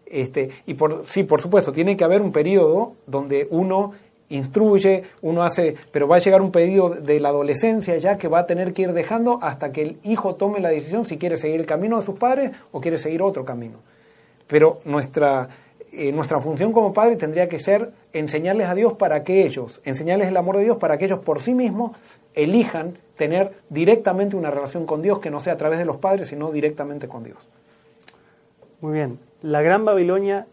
Este, 0.06 0.50
y 0.66 0.74
por, 0.74 1.06
sí, 1.06 1.24
por 1.24 1.42
supuesto, 1.42 1.72
tiene 1.72 1.96
que 1.96 2.04
haber 2.04 2.22
un 2.22 2.32
periodo 2.32 2.94
donde 3.06 3.48
uno 3.52 3.94
instruye, 4.30 5.04
uno 5.22 5.44
hace, 5.44 5.76
pero 5.92 6.08
va 6.08 6.18
a 6.18 6.20
llegar 6.20 6.42
un 6.42 6.52
periodo 6.52 6.96
de 6.96 7.20
la 7.20 7.30
adolescencia 7.30 7.98
ya 7.98 8.18
que 8.18 8.28
va 8.28 8.40
a 8.40 8.46
tener 8.46 8.74
que 8.74 8.84
ir 8.84 8.94
dejando 8.94 9.40
hasta 9.42 9.72
que 9.72 9.82
el 9.82 9.98
hijo 10.04 10.36
tome 10.36 10.60
la 10.60 10.70
decisión 10.70 11.06
si 11.06 11.18
quiere 11.18 11.38
seguir 11.38 11.60
el 11.60 11.66
camino 11.66 11.98
de 11.98 12.06
sus 12.06 12.18
padres 12.18 12.52
o 12.72 12.80
quiere 12.80 12.98
seguir 12.98 13.22
otro 13.22 13.44
camino. 13.44 13.78
Pero 14.48 14.80
nuestra, 14.86 15.50
eh, 15.92 16.12
nuestra 16.12 16.40
función 16.40 16.72
como 16.72 16.94
padre 16.94 17.16
tendría 17.16 17.50
que 17.50 17.60
ser 17.60 17.92
enseñarles 18.14 18.68
a 18.68 18.76
Dios 18.76 18.94
para 18.94 19.24
que 19.24 19.46
ellos, 19.46 19.82
enseñarles 19.84 20.28
el 20.28 20.38
amor 20.38 20.58
de 20.58 20.64
Dios 20.64 20.78
para 20.78 20.98
que 20.98 21.06
ellos 21.06 21.20
por 21.20 21.42
sí 21.42 21.54
mismos 21.54 21.92
elijan 22.36 22.98
tener 23.18 23.54
directamente 23.70 24.36
una 24.36 24.52
relación 24.52 24.86
con 24.86 25.02
Dios 25.02 25.20
que 25.20 25.32
no 25.32 25.40
sea 25.40 25.54
a 25.54 25.58
través 25.58 25.80
de 25.80 25.86
los 25.86 25.98
padres, 25.98 26.28
sino 26.28 26.52
directamente 26.52 27.08
con 27.08 27.24
Dios. 27.24 27.38
Muy 28.82 28.94
bien. 28.94 29.20
La 29.42 29.62
Gran 29.62 29.86
Babilonia 29.86 30.48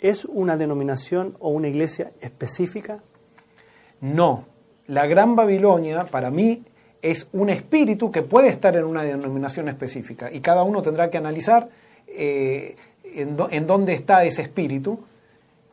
¿Es 0.00 0.24
una 0.24 0.56
denominación 0.56 1.36
o 1.40 1.50
una 1.50 1.68
iglesia 1.68 2.12
específica? 2.20 3.02
No. 4.00 4.46
La 4.86 5.06
Gran 5.06 5.36
Babilonia, 5.36 6.04
para 6.04 6.30
mí, 6.30 6.64
es 7.02 7.28
un 7.32 7.50
espíritu 7.50 8.10
que 8.10 8.22
puede 8.22 8.48
estar 8.48 8.76
en 8.76 8.84
una 8.84 9.02
denominación 9.02 9.68
específica. 9.68 10.30
Y 10.32 10.40
cada 10.40 10.62
uno 10.62 10.82
tendrá 10.82 11.10
que 11.10 11.18
analizar 11.18 11.68
eh, 12.06 12.76
en 13.04 13.66
dónde 13.66 13.92
está 13.92 14.24
ese 14.24 14.42
espíritu. 14.42 15.00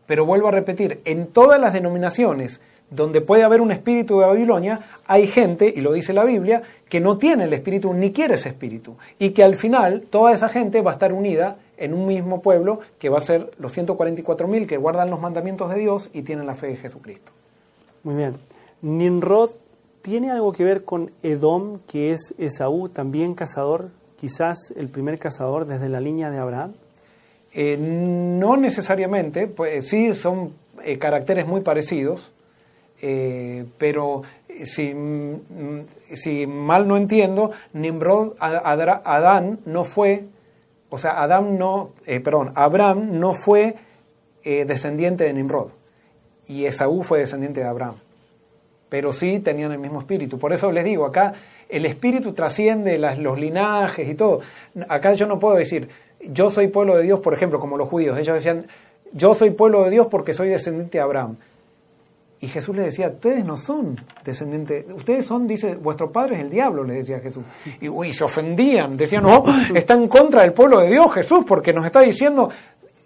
Pero 0.06 0.26
vuelvo 0.26 0.48
a 0.48 0.52
repetir, 0.52 1.02
en 1.06 1.28
todas 1.28 1.60
las 1.60 1.74
denominaciones 1.74 2.62
donde 2.90 3.22
puede 3.22 3.44
haber 3.44 3.60
un 3.60 3.72
espíritu 3.72 4.20
de 4.20 4.28
Babilonia, 4.28 4.80
hay 5.06 5.28
gente, 5.28 5.72
y 5.76 5.82
lo 5.82 5.92
dice 5.92 6.14
la 6.14 6.24
Biblia, 6.24 6.62
que 6.88 7.02
no 7.02 7.18
tiene 7.18 7.44
el 7.44 7.54
espíritu 7.54 7.94
ni 7.94 8.12
quiere 8.12 8.36
ese 8.36 8.50
espíritu. 8.50 8.98
Y 9.20 9.32
que 9.32 9.44
al 9.44 9.56
final 9.56 10.04
toda 10.10 10.34
esa 10.34 10.50
gente 10.50 10.82
va 10.82 10.92
a 10.92 10.94
estar 10.94 11.12
unida 11.12 11.58
en 11.78 11.94
un 11.94 12.08
mismo 12.08 12.42
pueblo 12.42 12.80
que 13.00 13.10
va 13.10 13.20
a 13.20 13.22
ser 13.22 13.52
los 13.60 13.78
144.000 13.78 14.66
que 14.66 14.78
guardan 14.78 15.10
los 15.10 15.22
mandamientos 15.22 15.70
de 15.72 15.80
Dios 15.80 16.10
y 16.14 16.24
tienen 16.24 16.46
la 16.46 16.56
fe 16.56 16.72
en 16.72 16.78
Jesucristo. 16.78 17.32
Muy 18.04 18.16
bien. 18.16 18.36
Nimrod 18.82 19.52
tiene 20.02 20.32
algo 20.32 20.52
que 20.52 20.64
ver 20.64 20.84
con 20.84 21.12
Edom, 21.24 21.80
que 21.88 22.14
es 22.14 22.34
Esaú, 22.38 22.90
también 22.90 23.36
cazador, 23.36 23.90
quizás 24.16 24.74
el 24.76 24.90
primer 24.90 25.20
cazador 25.20 25.66
desde 25.66 25.90
la 25.90 26.00
línea 26.00 26.32
de 26.32 26.38
Abraham. 26.38 26.74
Eh, 27.54 27.78
no 27.78 28.58
necesariamente, 28.58 29.48
pues 29.48 29.88
sí 29.88 30.14
son 30.14 30.54
eh, 30.84 30.98
caracteres 30.98 31.48
muy 31.48 31.62
parecidos, 31.62 32.32
eh, 33.02 33.66
pero 33.78 34.24
si, 34.64 34.94
mm, 34.94 35.86
si, 36.14 36.48
mal 36.48 36.88
no 36.88 36.98
entiendo, 36.98 37.52
Nimrod, 37.74 38.34
Adán 38.40 39.60
no 39.66 39.84
fue 39.84 40.26
o 40.90 40.98
sea, 40.98 41.22
Adam 41.22 41.58
no, 41.58 41.92
eh, 42.06 42.20
perdón, 42.20 42.52
Abraham 42.56 43.20
no 43.20 43.34
fue 43.34 43.76
eh, 44.44 44.66
descendiente 44.66 45.26
de 45.26 45.34
Nimrod 45.34 45.70
y 46.48 46.66
Esaú 46.66 47.04
fue 47.04 47.20
descendiente 47.20 47.60
de 47.60 47.68
Abraham, 47.68 47.96
pero 48.90 49.12
sí 49.12 49.40
tenían 49.40 49.72
el 49.74 49.80
mismo 49.80 50.00
espíritu. 50.00 50.40
Por 50.40 50.54
eso 50.54 50.72
les 50.72 50.86
digo, 50.86 51.06
acá 51.06 51.34
el 51.68 51.86
espíritu 51.86 52.34
trasciende 52.34 52.98
los 52.98 53.38
linajes 53.38 54.08
y 54.08 54.16
todo. 54.16 54.40
Acá 54.88 55.14
yo 55.14 55.28
no 55.28 55.40
puedo 55.40 55.56
decir, 55.56 55.90
yo 56.22 56.50
soy 56.50 56.68
pueblo 56.68 56.96
de 56.96 57.04
Dios, 57.04 57.20
por 57.20 57.34
ejemplo, 57.34 57.60
como 57.60 57.78
los 57.78 57.90
judíos. 57.90 58.18
Ellos 58.18 58.36
decían, 58.36 58.68
yo 59.12 59.34
soy 59.34 59.52
pueblo 59.52 59.84
de 59.84 59.90
Dios 59.90 60.08
porque 60.08 60.34
soy 60.34 60.50
descendiente 60.50 60.98
de 60.98 61.04
Abraham. 61.04 61.38
Y 62.40 62.48
Jesús 62.48 62.76
les 62.76 62.86
decía, 62.86 63.08
ustedes 63.10 63.46
no 63.46 63.58
son 63.58 64.00
descendientes, 64.24 64.86
ustedes 64.94 65.26
son, 65.26 65.48
dice, 65.48 65.76
vuestro 65.76 66.12
padre 66.12 66.36
es 66.36 66.42
el 66.42 66.50
diablo, 66.52 66.84
les 66.84 66.98
decía 66.98 67.20
Jesús. 67.20 67.44
Y 67.82 67.90
uy, 67.90 68.14
se 68.14 68.24
ofendían, 68.24 68.96
decían, 68.96 69.24
no, 69.24 69.44
está 69.74 69.96
en 69.96 70.08
contra 70.08 70.42
del 70.42 70.54
pueblo 70.54 70.80
de 70.80 70.90
Dios 70.90 71.12
Jesús, 71.14 71.44
porque 71.48 71.74
nos 71.74 71.86
está 71.86 72.02
diciendo... 72.02 72.50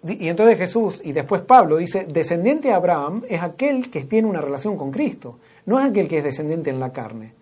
Y 0.04 0.28
entonces 0.28 0.58
Jesús, 0.58 1.00
y 1.04 1.12
después 1.12 1.42
Pablo, 1.42 1.76
dice, 1.76 2.06
descendiente 2.12 2.68
de 2.68 2.74
Abraham 2.74 3.22
es 3.28 3.40
aquel 3.40 3.88
que 3.88 4.02
tiene 4.02 4.26
una 4.26 4.40
relación 4.40 4.76
con 4.76 4.90
Cristo, 4.90 5.38
no 5.66 5.78
es 5.78 5.86
aquel 5.86 6.08
que 6.08 6.18
es 6.18 6.24
descendiente 6.24 6.70
en 6.70 6.80
la 6.80 6.92
carne. 6.92 7.34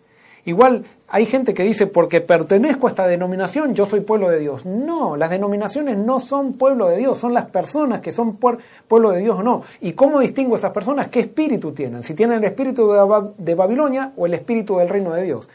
Igual 0.44 0.84
hay 1.08 1.26
gente 1.26 1.54
que 1.54 1.62
dice, 1.62 1.86
porque 1.86 2.20
pertenezco 2.20 2.86
a 2.86 2.90
esta 2.90 3.06
denominación, 3.06 3.74
yo 3.74 3.86
soy 3.86 4.00
pueblo 4.00 4.30
de 4.30 4.38
Dios. 4.38 4.64
No, 4.64 5.16
las 5.16 5.30
denominaciones 5.30 5.98
no 5.98 6.20
son 6.20 6.54
pueblo 6.54 6.88
de 6.88 6.96
Dios, 6.96 7.18
son 7.18 7.34
las 7.34 7.46
personas 7.46 8.00
que 8.00 8.12
son 8.12 8.36
pueblo 8.36 9.10
de 9.10 9.20
Dios 9.20 9.38
o 9.38 9.42
no. 9.42 9.62
¿Y 9.80 9.92
cómo 9.92 10.20
distingo 10.20 10.54
a 10.54 10.58
esas 10.58 10.72
personas? 10.72 11.08
¿Qué 11.08 11.20
espíritu 11.20 11.72
tienen? 11.72 12.02
Si 12.02 12.14
tienen 12.14 12.38
el 12.38 12.44
espíritu 12.44 12.92
de 13.36 13.54
Babilonia 13.54 14.12
o 14.16 14.26
el 14.26 14.34
espíritu 14.34 14.78
del 14.78 14.88
reino 14.88 15.12
de 15.12 15.22
Dios. 15.22 15.48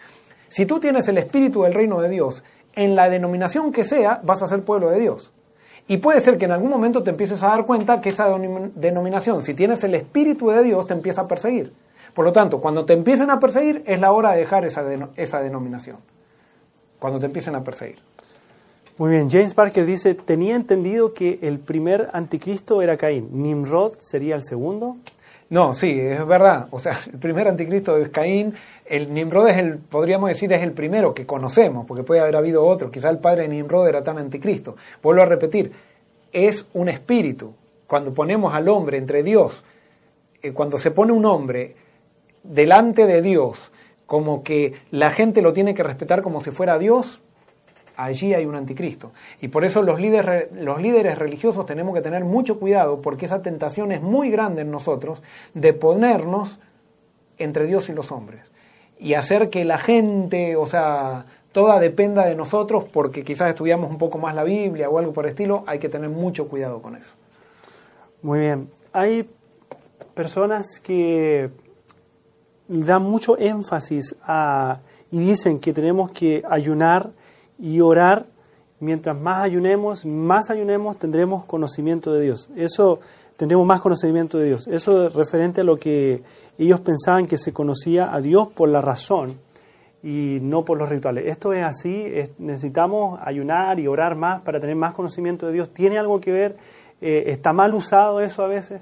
Si 0.50 0.66
tú 0.66 0.80
tienes 0.80 1.08
el 1.08 1.18
espíritu 1.18 1.64
del 1.64 1.74
reino 1.74 2.00
de 2.00 2.10
Dios, 2.10 2.44
en 2.74 2.96
la 2.96 3.10
denominación 3.10 3.72
que 3.72 3.84
sea, 3.84 4.20
vas 4.24 4.44
a 4.44 4.48
ser 4.48 4.64
pueblo 4.64 4.90
de 4.90 5.00
Dios. 5.00 5.32
Y 5.88 5.98
puede 5.98 6.20
ser 6.20 6.38
que 6.38 6.46
en 6.46 6.52
algún 6.52 6.70
momento 6.70 7.04
te 7.04 7.12
empieces 7.12 7.44
a 7.44 7.50
dar 7.50 7.66
cuenta 7.66 8.02
que 8.02 8.10
esa 8.10 8.28
denominación, 8.76 9.44
si 9.44 9.54
tienes 9.54 9.84
el 9.84 9.96
espíritu 9.96 10.50
de 10.50 10.64
Dios, 10.64 10.88
te 10.88 10.94
empieza 10.94 11.22
a 11.22 11.28
perseguir. 11.28 11.74
Por 12.16 12.24
lo 12.24 12.32
tanto, 12.32 12.62
cuando 12.62 12.86
te 12.86 12.94
empiecen 12.94 13.30
a 13.30 13.40
perseguir, 13.42 13.84
es 13.86 14.00
la 14.00 14.14
hora 14.14 14.32
de 14.32 14.40
dejar 14.40 14.66
esa, 14.66 14.84
esa 15.18 15.42
denominación. 15.42 15.98
cuando 16.98 17.20
te 17.20 17.26
empiecen 17.26 17.54
a 17.56 17.64
perseguir. 17.64 18.00
Muy 18.98 19.12
bien, 19.12 19.30
James 19.30 19.54
Parker 19.54 19.86
dice, 19.86 20.16
tenía 20.16 20.56
entendido 20.56 21.14
que 21.14 21.40
el 21.42 21.60
primer 21.60 22.10
anticristo 22.14 22.82
era 22.82 22.96
Caín, 22.96 23.28
Nimrod 23.34 23.96
sería 24.00 24.36
el 24.36 24.42
segundo. 24.42 24.96
No, 25.50 25.74
sí, 25.74 26.00
es 26.00 26.26
verdad. 26.26 26.68
O 26.72 26.80
sea, 26.80 26.98
el 27.12 27.20
primer 27.20 27.50
anticristo 27.50 27.98
es 27.98 28.10
Caín. 28.10 28.56
El 28.86 29.14
Nimrod 29.14 29.50
es 29.50 29.58
el, 29.58 29.78
podríamos 29.78 30.30
decir, 30.30 30.52
es 30.54 30.62
el 30.62 30.72
primero 30.72 31.14
que 31.14 31.26
conocemos, 31.26 31.86
porque 31.86 32.04
puede 32.04 32.22
haber 32.22 32.38
habido 32.38 32.66
otro. 32.66 32.90
Quizá 32.90 33.10
el 33.10 33.20
padre 33.20 33.44
de 33.44 33.50
Nimrod 33.50 33.90
era 33.90 34.04
tan 34.04 34.18
anticristo. 34.18 34.78
Vuelvo 35.04 35.22
a 35.22 35.26
repetir, 35.26 35.74
es 36.32 36.66
un 36.74 36.88
espíritu. 36.88 37.54
Cuando 37.86 38.14
ponemos 38.14 38.54
al 38.54 38.70
hombre 38.70 38.98
entre 38.98 39.22
Dios, 39.22 39.64
eh, 40.42 40.54
cuando 40.54 40.78
se 40.78 40.92
pone 40.92 41.12
un 41.12 41.26
hombre 41.26 41.76
delante 42.50 43.06
de 43.08 43.22
Dios, 43.22 43.72
como 44.06 44.44
que 44.44 44.74
la 44.92 45.12
gente 45.12 45.42
lo 45.42 45.54
tiene 45.54 45.74
que 45.74 45.84
respetar 45.84 46.22
como 46.22 46.42
si 46.42 46.52
fuera 46.52 46.78
Dios, 46.78 47.22
allí 47.98 48.34
hay 48.34 48.46
un 48.46 48.56
anticristo. 48.56 49.12
Y 49.42 49.48
por 49.48 49.66
eso 49.66 49.82
los 49.82 50.00
líderes, 50.00 50.50
los 50.54 50.82
líderes 50.82 51.18
religiosos 51.18 51.66
tenemos 51.66 51.96
que 51.96 52.02
tener 52.02 52.24
mucho 52.24 52.60
cuidado 52.60 53.02
porque 53.02 53.26
esa 53.26 53.42
tentación 53.42 53.92
es 53.92 54.02
muy 54.02 54.30
grande 54.30 54.62
en 54.62 54.72
nosotros 54.72 55.24
de 55.54 55.74
ponernos 55.74 56.60
entre 57.38 57.66
Dios 57.66 57.90
y 57.90 57.94
los 57.94 58.12
hombres 58.12 58.52
y 58.98 59.14
hacer 59.16 59.50
que 59.50 59.66
la 59.66 59.78
gente, 59.78 60.56
o 60.56 60.68
sea, 60.68 61.26
toda 61.52 61.80
dependa 61.80 62.26
de 62.26 62.36
nosotros 62.36 62.86
porque 62.92 63.24
quizás 63.24 63.50
estudiamos 63.50 63.90
un 63.90 63.98
poco 63.98 64.18
más 64.18 64.36
la 64.36 64.44
Biblia 64.44 64.90
o 64.90 64.98
algo 65.00 65.14
por 65.14 65.26
el 65.26 65.32
estilo, 65.32 65.64
hay 65.68 65.80
que 65.80 65.90
tener 65.90 66.10
mucho 66.10 66.48
cuidado 66.48 66.82
con 66.82 66.96
eso. 66.96 67.14
Muy 68.22 68.40
bien. 68.40 68.70
Hay 68.94 69.30
personas 70.14 70.80
que 70.80 71.50
dan 72.68 73.04
mucho 73.04 73.38
énfasis 73.38 74.16
a, 74.24 74.80
y 75.12 75.20
dicen 75.20 75.60
que 75.60 75.74
tenemos 75.74 76.12
que 76.12 76.44
ayunar 76.50 77.12
y 77.60 77.80
orar. 77.82 78.26
Mientras 78.80 79.18
más 79.18 79.40
ayunemos, 79.40 80.06
más 80.06 80.50
ayunemos, 80.50 80.98
tendremos 80.98 81.46
conocimiento 81.46 82.14
de 82.14 82.22
Dios. 82.22 82.50
Eso, 82.56 83.00
tendremos 83.38 83.66
más 83.66 83.82
conocimiento 83.82 84.38
de 84.38 84.48
Dios. 84.48 84.68
Eso 84.68 85.08
es 85.08 85.14
referente 85.14 85.62
a 85.62 85.64
lo 85.64 85.78
que 85.78 86.22
ellos 86.58 86.82
pensaban 86.82 87.26
que 87.26 87.38
se 87.38 87.54
conocía 87.54 88.14
a 88.14 88.22
Dios 88.22 88.50
por 88.50 88.70
la 88.70 88.82
razón 88.82 89.38
y 90.04 90.40
no 90.42 90.66
por 90.66 90.78
los 90.78 90.90
rituales. 90.90 91.26
Esto 91.28 91.52
es 91.54 91.64
así, 91.64 92.12
necesitamos 92.38 93.20
ayunar 93.24 93.80
y 93.80 93.88
orar 93.88 94.16
más 94.16 94.42
para 94.42 94.60
tener 94.60 94.76
más 94.76 94.94
conocimiento 94.94 95.48
de 95.48 95.54
Dios. 95.54 95.70
¿Tiene 95.70 95.98
algo 95.98 96.20
que 96.20 96.32
ver? 96.32 96.58
Eh, 97.02 97.24
¿Está 97.28 97.54
mal 97.54 97.74
usado 97.74 98.22
eso 98.22 98.44
a 98.44 98.48
veces? 98.48 98.82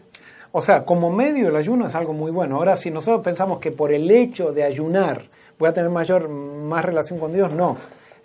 O 0.53 0.61
sea, 0.61 0.85
como 0.85 1.09
medio 1.09 1.49
el 1.49 1.55
ayuno 1.55 1.87
es 1.87 1.95
algo 1.95 2.13
muy 2.13 2.31
bueno. 2.31 2.55
Ahora, 2.55 2.75
si 2.75 2.91
nosotros 2.91 3.21
pensamos 3.21 3.59
que 3.59 3.71
por 3.71 3.91
el 3.91 4.09
hecho 4.09 4.53
de 4.53 4.63
ayunar 4.63 5.23
voy 5.59 5.67
a 5.67 5.73
tener 5.73 5.89
mayor, 5.89 6.29
más 6.29 6.85
relación 6.85 7.19
con 7.19 7.33
Dios, 7.33 7.51
no 7.51 7.75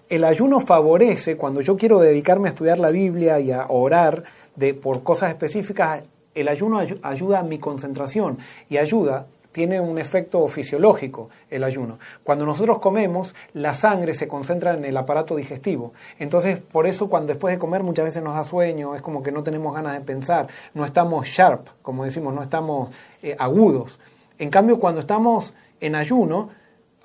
el 0.09 0.25
ayuno 0.25 0.61
favorece, 0.61 1.37
cuando 1.37 1.61
yo 1.61 1.77
quiero 1.77 2.01
dedicarme 2.01 2.49
a 2.49 2.53
estudiar 2.53 2.79
la 2.79 2.91
Biblia 2.91 3.41
y 3.41 3.51
a 3.51 3.67
orar 3.69 4.25
de, 4.57 4.75
por 4.75 5.03
cosas 5.03 5.31
específicas, 5.31 6.03
el 6.35 6.49
ayuno 6.49 6.81
ayuda 7.03 7.41
a 7.41 7.43
mi 7.43 7.59
concentración 7.59 8.39
y 8.71 8.79
ayuda, 8.79 9.27
tiene 9.53 9.81
un 9.81 9.99
efecto 9.99 10.47
fisiológico 10.49 11.31
el 11.51 11.65
ayuno. 11.65 11.99
Cuando 12.23 12.45
nosotros 12.47 12.79
comemos, 12.79 13.35
la 13.55 13.75
sangre 13.75 14.15
se 14.15 14.29
concentra 14.29 14.75
en 14.75 14.85
el 14.85 14.97
aparato 14.97 15.37
digestivo. 15.37 15.93
Entonces, 16.19 16.59
por 16.61 16.87
eso 16.87 17.09
cuando 17.09 17.33
después 17.33 17.55
de 17.55 17.59
comer 17.59 17.83
muchas 17.83 18.05
veces 18.05 18.23
nos 18.23 18.35
da 18.35 18.45
sueño, 18.45 18.95
es 18.95 19.03
como 19.03 19.23
que 19.23 19.33
no 19.33 19.43
tenemos 19.43 19.75
ganas 19.75 19.95
de 19.95 20.01
pensar, 20.01 20.49
no 20.75 20.85
estamos 20.85 21.27
sharp, 21.27 21.69
como 21.83 22.05
decimos, 22.05 22.35
no 22.35 22.43
estamos 22.43 22.91
eh, 23.23 23.37
agudos. 23.39 23.99
En 24.39 24.51
cambio, 24.51 24.79
cuando 24.79 25.01
estamos 25.01 25.55
en 25.81 25.95
ayuno, 25.95 26.51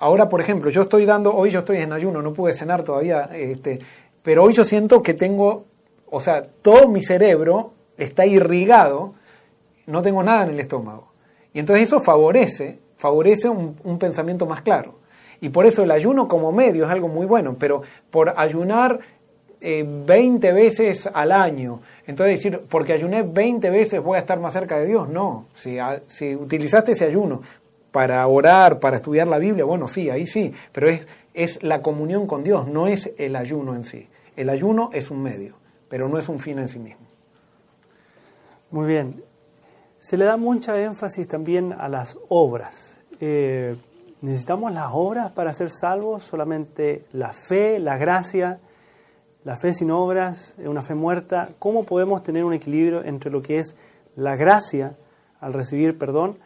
Ahora, 0.04 0.28
por 0.28 0.40
ejemplo, 0.40 0.70
yo 0.70 0.82
estoy 0.82 1.06
dando, 1.06 1.34
hoy 1.34 1.50
yo 1.50 1.60
estoy 1.60 1.78
en 1.78 1.92
ayuno, 1.92 2.20
no 2.20 2.34
pude 2.34 2.52
cenar 2.52 2.82
todavía, 2.82 3.30
este, 3.32 3.78
pero 4.22 4.42
hoy 4.42 4.52
yo 4.52 4.64
siento 4.64 5.02
que 5.02 5.14
tengo, 5.14 5.64
o 6.10 6.20
sea, 6.20 6.42
todo 6.42 6.88
mi 6.88 7.02
cerebro 7.02 7.72
está 7.96 8.26
irrigado, 8.26 9.14
no 9.86 10.02
tengo 10.02 10.22
nada 10.22 10.44
en 10.44 10.50
el 10.50 10.60
estómago. 10.60 11.13
Y 11.54 11.60
entonces 11.60 11.86
eso 11.86 12.00
favorece, 12.00 12.80
favorece 12.96 13.48
un, 13.48 13.98
pensamiento 13.98 14.44
más 14.44 14.60
claro. 14.60 14.96
Y 15.40 15.48
por 15.48 15.66
eso 15.66 15.82
el 15.82 15.90
ayuno 15.90 16.28
como 16.28 16.52
medio 16.52 16.84
es 16.84 16.90
algo 16.90 17.08
muy 17.08 17.26
bueno, 17.26 17.56
pero 17.58 17.82
por 18.10 18.34
ayunar 18.36 18.98
20 19.60 20.48
eh, 20.48 20.52
veces 20.52 21.08
al 21.12 21.32
año. 21.32 21.80
Entonces 22.06 22.36
decir, 22.36 22.62
porque 22.68 22.92
ayuné 22.92 23.22
20 23.22 23.70
veces 23.70 24.02
voy 24.02 24.16
a 24.16 24.18
estar 24.18 24.40
más 24.40 24.52
cerca 24.52 24.78
de 24.78 24.86
Dios. 24.86 25.08
No, 25.08 25.46
si, 25.52 25.78
si 26.08 26.34
utilizaste 26.34 26.92
ese 26.92 27.06
ayuno 27.06 27.40
para 27.92 28.26
orar, 28.26 28.80
para 28.80 28.96
estudiar 28.96 29.28
la 29.28 29.38
Biblia, 29.38 29.64
bueno, 29.64 29.86
sí, 29.86 30.10
ahí 30.10 30.26
sí, 30.26 30.52
pero 30.72 30.88
es, 30.88 31.06
es 31.34 31.62
la 31.62 31.82
comunión 31.82 32.26
con 32.26 32.42
Dios, 32.42 32.66
no 32.66 32.88
es 32.88 33.12
el 33.16 33.36
ayuno 33.36 33.76
en 33.76 33.84
sí. 33.84 34.08
El 34.36 34.50
ayuno 34.50 34.90
es 34.92 35.12
un 35.12 35.22
medio, 35.22 35.54
pero 35.88 36.08
no 36.08 36.18
es 36.18 36.28
un 36.28 36.40
fin 36.40 36.58
en 36.58 36.68
sí 36.68 36.80
mismo. 36.80 37.06
Muy 38.72 38.88
bien. 38.88 39.23
Se 40.04 40.18
le 40.18 40.26
da 40.26 40.36
mucha 40.36 40.78
énfasis 40.78 41.26
también 41.26 41.72
a 41.72 41.88
las 41.88 42.18
obras. 42.28 43.00
Eh, 43.20 43.74
¿Necesitamos 44.20 44.70
las 44.72 44.88
obras 44.92 45.30
para 45.30 45.54
ser 45.54 45.70
salvos? 45.70 46.24
¿Solamente 46.24 47.06
la 47.14 47.32
fe, 47.32 47.78
la 47.78 47.96
gracia? 47.96 48.58
La 49.44 49.56
fe 49.56 49.72
sin 49.72 49.90
obras 49.90 50.56
es 50.58 50.66
una 50.66 50.82
fe 50.82 50.94
muerta. 50.94 51.48
¿Cómo 51.58 51.84
podemos 51.84 52.22
tener 52.22 52.44
un 52.44 52.52
equilibrio 52.52 53.02
entre 53.02 53.30
lo 53.30 53.40
que 53.40 53.60
es 53.60 53.76
la 54.14 54.36
gracia 54.36 54.94
al 55.40 55.54
recibir 55.54 55.96
perdón 55.96 56.36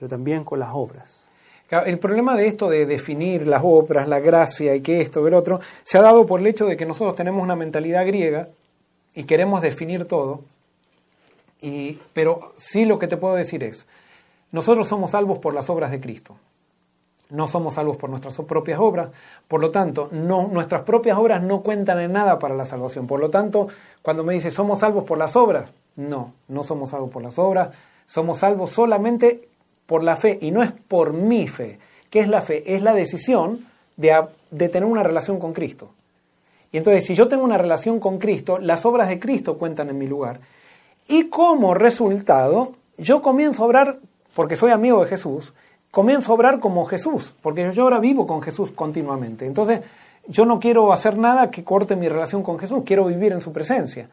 pero 0.00 0.08
también 0.08 0.44
con 0.44 0.58
las 0.58 0.70
obras. 0.72 1.28
El 1.70 1.98
problema 1.98 2.34
de 2.34 2.46
esto 2.46 2.70
de 2.70 2.86
definir 2.86 3.46
las 3.46 3.60
obras, 3.62 4.08
la 4.08 4.18
gracia 4.18 4.74
y 4.74 4.80
que 4.80 5.02
esto, 5.02 5.22
que 5.22 5.28
el 5.28 5.34
otro, 5.34 5.60
se 5.84 5.98
ha 5.98 6.02
dado 6.02 6.26
por 6.26 6.40
el 6.40 6.46
hecho 6.46 6.64
de 6.64 6.76
que 6.76 6.86
nosotros 6.86 7.14
tenemos 7.14 7.42
una 7.42 7.54
mentalidad 7.54 8.04
griega 8.06 8.48
y 9.14 9.24
queremos 9.24 9.60
definir 9.60 10.06
todo. 10.06 10.40
Y, 11.60 11.98
pero 12.12 12.52
sí 12.56 12.84
lo 12.84 12.98
que 12.98 13.06
te 13.06 13.16
puedo 13.16 13.34
decir 13.34 13.62
es, 13.62 13.86
nosotros 14.52 14.88
somos 14.88 15.12
salvos 15.12 15.38
por 15.38 15.54
las 15.54 15.70
obras 15.70 15.90
de 15.90 16.00
Cristo. 16.00 16.36
No 17.30 17.46
somos 17.46 17.74
salvos 17.74 17.96
por 17.96 18.10
nuestras 18.10 18.36
propias 18.40 18.80
obras, 18.80 19.10
por 19.46 19.60
lo 19.60 19.70
tanto, 19.70 20.08
nuestras 20.10 20.82
propias 20.82 21.16
obras 21.16 21.40
no 21.42 21.60
cuentan 21.62 22.00
en 22.00 22.12
nada 22.12 22.40
para 22.40 22.56
la 22.56 22.64
salvación. 22.64 23.06
Por 23.06 23.20
lo 23.20 23.30
tanto, 23.30 23.68
cuando 24.02 24.24
me 24.24 24.34
dice 24.34 24.50
somos 24.50 24.80
salvos 24.80 25.04
por 25.04 25.16
las 25.16 25.36
obras, 25.36 25.70
no, 25.94 26.32
no 26.48 26.64
somos 26.64 26.90
salvos 26.90 27.10
por 27.10 27.22
las 27.22 27.38
obras, 27.38 27.70
somos 28.06 28.38
salvos 28.38 28.70
solamente 28.70 29.48
por 29.86 30.02
la 30.02 30.16
fe 30.16 30.38
y 30.40 30.50
no 30.50 30.62
es 30.62 30.72
por 30.72 31.12
mi 31.12 31.46
fe. 31.46 31.78
¿Qué 32.10 32.18
es 32.18 32.28
la 32.28 32.40
fe? 32.40 32.74
Es 32.74 32.82
la 32.82 32.94
decisión 32.94 33.64
de, 33.96 34.24
de 34.50 34.68
tener 34.68 34.88
una 34.88 35.04
relación 35.04 35.38
con 35.38 35.52
Cristo. 35.52 35.90
Y 36.72 36.78
entonces, 36.78 37.06
si 37.06 37.14
yo 37.14 37.28
tengo 37.28 37.44
una 37.44 37.58
relación 37.58 38.00
con 38.00 38.18
Cristo, 38.18 38.58
las 38.58 38.84
obras 38.86 39.08
de 39.08 39.20
Cristo 39.20 39.58
cuentan 39.58 39.90
en 39.90 39.98
mi 39.98 40.06
lugar. 40.08 40.40
Y 41.10 41.24
como 41.24 41.74
resultado, 41.74 42.74
yo 42.96 43.20
comienzo 43.20 43.64
a 43.64 43.66
obrar, 43.66 43.98
porque 44.32 44.54
soy 44.54 44.70
amigo 44.70 45.02
de 45.02 45.10
Jesús, 45.10 45.52
comienzo 45.90 46.30
a 46.30 46.36
obrar 46.36 46.60
como 46.60 46.84
Jesús, 46.84 47.34
porque 47.42 47.72
yo 47.72 47.82
ahora 47.82 47.98
vivo 47.98 48.28
con 48.28 48.40
Jesús 48.42 48.70
continuamente. 48.70 49.44
Entonces, 49.44 49.80
yo 50.28 50.44
no 50.44 50.60
quiero 50.60 50.92
hacer 50.92 51.18
nada 51.18 51.50
que 51.50 51.64
corte 51.64 51.96
mi 51.96 52.08
relación 52.08 52.44
con 52.44 52.60
Jesús, 52.60 52.84
quiero 52.86 53.06
vivir 53.06 53.32
en 53.32 53.40
su 53.40 53.52
presencia. 53.52 54.08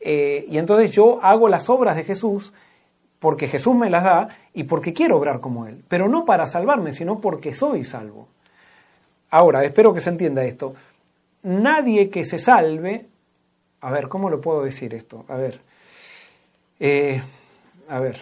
Eh, 0.00 0.44
y 0.48 0.58
entonces 0.58 0.90
yo 0.90 1.20
hago 1.22 1.48
las 1.48 1.70
obras 1.70 1.94
de 1.94 2.02
Jesús 2.02 2.52
porque 3.20 3.46
Jesús 3.46 3.76
me 3.76 3.88
las 3.88 4.02
da 4.02 4.28
y 4.52 4.64
porque 4.64 4.92
quiero 4.92 5.18
obrar 5.18 5.38
como 5.38 5.68
Él, 5.68 5.84
pero 5.86 6.08
no 6.08 6.24
para 6.24 6.46
salvarme, 6.46 6.90
sino 6.90 7.20
porque 7.20 7.54
soy 7.54 7.84
salvo. 7.84 8.26
Ahora, 9.30 9.62
espero 9.62 9.94
que 9.94 10.00
se 10.00 10.10
entienda 10.10 10.42
esto. 10.42 10.74
Nadie 11.44 12.10
que 12.10 12.24
se 12.24 12.40
salve, 12.40 13.06
a 13.80 13.92
ver, 13.92 14.08
¿cómo 14.08 14.28
lo 14.28 14.40
puedo 14.40 14.64
decir 14.64 14.92
esto? 14.92 15.24
A 15.28 15.36
ver, 15.36 15.60
eh, 16.82 17.22
a 17.88 18.00
ver, 18.00 18.20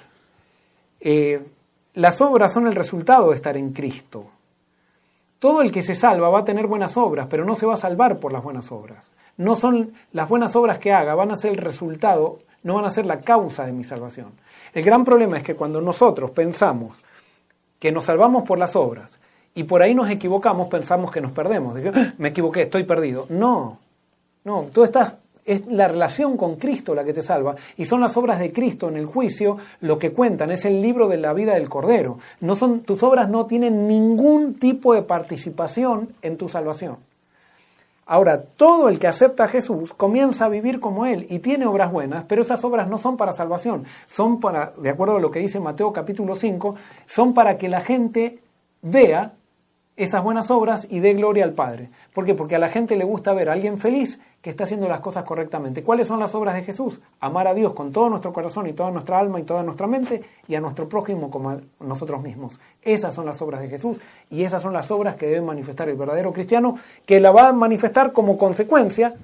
eh, 1.01 1.43
las 1.95 2.21
obras 2.21 2.53
son 2.53 2.67
el 2.67 2.75
resultado 2.75 3.31
de 3.31 3.37
estar 3.37 3.57
en 3.57 3.73
Cristo. 3.73 4.27
Todo 5.39 5.63
el 5.63 5.73
que 5.73 5.83
se 5.83 5.95
salva 5.95 6.29
va 6.29 6.41
a 6.41 6.45
tener 6.45 6.67
buenas 6.67 6.97
obras, 6.97 7.27
pero 7.31 7.45
no 7.45 7.55
se 7.55 7.67
va 7.67 7.75
a 7.75 7.79
salvar 7.79 8.19
por 8.19 8.33
las 8.33 8.43
buenas 8.43 8.71
obras. 8.71 9.11
No 9.37 9.57
son 9.57 9.95
las 10.13 10.29
buenas 10.29 10.55
obras 10.55 10.79
que 10.79 10.93
haga, 10.93 11.15
van 11.15 11.31
a 11.31 11.37
ser 11.37 11.53
el 11.53 11.57
resultado 11.57 12.41
no 12.63 12.75
van 12.75 12.85
a 12.85 12.91
ser 12.91 13.07
la 13.07 13.21
causa 13.21 13.65
de 13.65 13.73
mi 13.73 13.85
salvación. 13.85 14.33
El 14.75 14.85
gran 14.85 15.05
problema 15.05 15.39
es 15.39 15.43
que 15.43 15.57
cuando 15.57 15.81
nosotros 15.81 16.31
pensamos 16.31 16.97
que 17.79 17.93
nos 17.93 18.05
salvamos 18.05 18.45
por 18.45 18.59
las 18.59 18.77
obras 18.77 19.19
y 19.55 19.65
por 19.65 19.83
ahí 19.83 19.95
nos 19.95 20.11
equivocamos, 20.11 20.69
pensamos 20.69 21.11
que 21.11 21.21
nos 21.21 21.33
perdemos. 21.33 21.77
Ah, 21.95 22.13
me 22.19 22.29
equivoqué, 22.29 22.63
estoy 22.63 22.85
perdido. 22.85 23.27
No, 23.31 23.79
no, 24.45 24.67
tú 24.73 24.85
estás, 24.85 25.15
es 25.45 25.67
la 25.67 25.89
relación 25.89 26.37
con 26.37 26.57
Cristo 26.57 26.95
la 26.95 27.05
que 27.05 27.13
te 27.13 27.23
salva 27.23 27.55
y 27.77 27.85
son 27.85 28.01
las 28.01 28.17
obras 28.17 28.39
de 28.39 28.53
Cristo 28.53 28.89
en 28.89 28.97
el 28.97 29.07
juicio 29.07 29.57
lo 29.81 29.99
que 29.99 30.13
cuentan, 30.13 30.51
es 30.51 30.65
el 30.65 30.81
libro 30.81 31.09
de 31.09 31.17
la 31.17 31.33
vida 31.33 31.55
del 31.55 31.69
Cordero. 31.69 32.19
No 32.41 32.57
son, 32.57 32.81
tus 32.81 33.03
obras 33.03 33.31
no 33.31 33.47
tienen 33.47 33.89
ningún 33.89 34.55
tipo 34.55 34.95
de 34.95 35.03
participación 35.03 36.11
en 36.23 36.37
tu 36.37 36.49
salvación. 36.49 36.97
Ahora, 38.07 38.43
todo 38.43 38.89
el 38.89 38.99
que 38.99 39.07
acepta 39.07 39.45
a 39.45 39.49
Jesús 39.49 39.95
comienza 39.95 40.47
a 40.47 40.49
vivir 40.49 40.81
como 40.81 41.07
Él 41.07 41.27
y 41.29 41.39
tiene 41.39 41.67
obras 41.67 41.93
buenas, 41.93 42.25
pero 42.27 42.43
esas 42.43 42.65
obras 42.65 42.89
no 42.89 42.99
son 42.99 43.17
para 43.17 43.33
salvación, 43.33 43.85
son 44.07 44.41
para, 44.41 44.73
de 44.79 44.91
acuerdo 44.91 45.17
a 45.17 45.21
lo 45.21 45.31
que 45.31 45.39
dice 45.39 45.61
Mateo 45.61 45.93
capítulo 45.93 46.35
5, 46.35 46.75
son 47.07 47.35
para 47.35 47.57
que 47.57 47.69
la 47.69 47.83
gente 47.83 48.41
vea 48.83 49.35
esas 49.97 50.23
buenas 50.23 50.51
obras 50.51 50.87
y 50.89 51.01
dé 51.01 51.15
gloria 51.15 51.45
al 51.45 51.53
Padre. 51.53 51.91
¿Por 52.15 52.25
qué? 52.25 52.35
Porque 52.35 52.57
a 52.57 52.59
la 52.59 52.71
gente 52.71 52.97
le 52.97 53.05
gusta 53.05 53.35
ver 53.35 53.51
a 53.51 53.53
alguien 53.53 53.77
feliz 53.77 54.19
que 54.41 54.49
está 54.49 54.65
haciendo 54.65 54.89
las 54.89 55.01
cosas 55.01 55.25
correctamente. 55.25 55.83
¿Cuáles 55.83 56.07
son 56.07 56.21
las 56.21 56.35
obras 56.35 56.55
de 56.55 56.63
Jesús? 56.63 57.01
Amar 57.21 57.47
a 57.47 57.55
Dios 57.55 57.75
con 57.75 57.93
todo 57.93 58.09
nuestro 58.09 58.33
corazón 58.33 58.67
y 58.67 58.73
toda 58.73 58.91
nuestra 58.91 59.19
alma 59.19 59.39
y 59.39 59.43
toda 59.43 59.63
nuestra 59.63 59.87
mente 59.87 60.23
y 60.49 60.55
a 60.55 60.61
nuestro 60.61 60.89
prójimo 60.89 61.31
como 61.31 61.51
a 61.51 61.61
nosotros 61.81 62.23
mismos. 62.23 62.59
Esas 62.81 63.13
son 63.13 63.27
las 63.27 63.43
obras 63.43 63.61
de 63.61 63.69
Jesús 63.69 64.01
y 64.31 64.45
esas 64.45 64.63
son 64.63 64.73
las 64.73 64.91
obras 64.91 65.17
que 65.17 65.27
debe 65.27 65.43
manifestar 65.43 65.89
el 65.91 65.97
verdadero 65.97 66.33
cristiano, 66.33 66.77
que 67.05 67.21
la 67.21 67.31
va 67.31 67.49
a 67.49 67.53
manifestar 67.53 68.13
como 68.13 68.39
consecuencia 68.39 69.15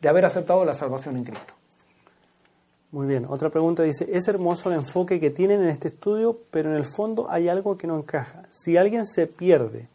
de 0.00 0.08
haber 0.08 0.26
aceptado 0.26 0.64
la 0.64 0.74
salvación 0.74 1.16
en 1.16 1.24
Cristo. 1.24 1.54
Muy 2.92 3.06
bien, 3.06 3.26
otra 3.28 3.50
pregunta 3.50 3.82
dice, 3.82 4.08
es 4.12 4.28
hermoso 4.28 4.70
el 4.70 4.76
enfoque 4.76 5.18
que 5.18 5.30
tienen 5.30 5.62
en 5.62 5.68
este 5.68 5.88
estudio, 5.88 6.38
pero 6.50 6.70
en 6.70 6.76
el 6.76 6.84
fondo 6.84 7.26
hay 7.30 7.48
algo 7.48 7.76
que 7.76 7.86
no 7.86 7.98
encaja. 7.98 8.44
Si 8.48 8.76
alguien 8.76 9.06
se 9.06 9.26
pierde, 9.26 9.88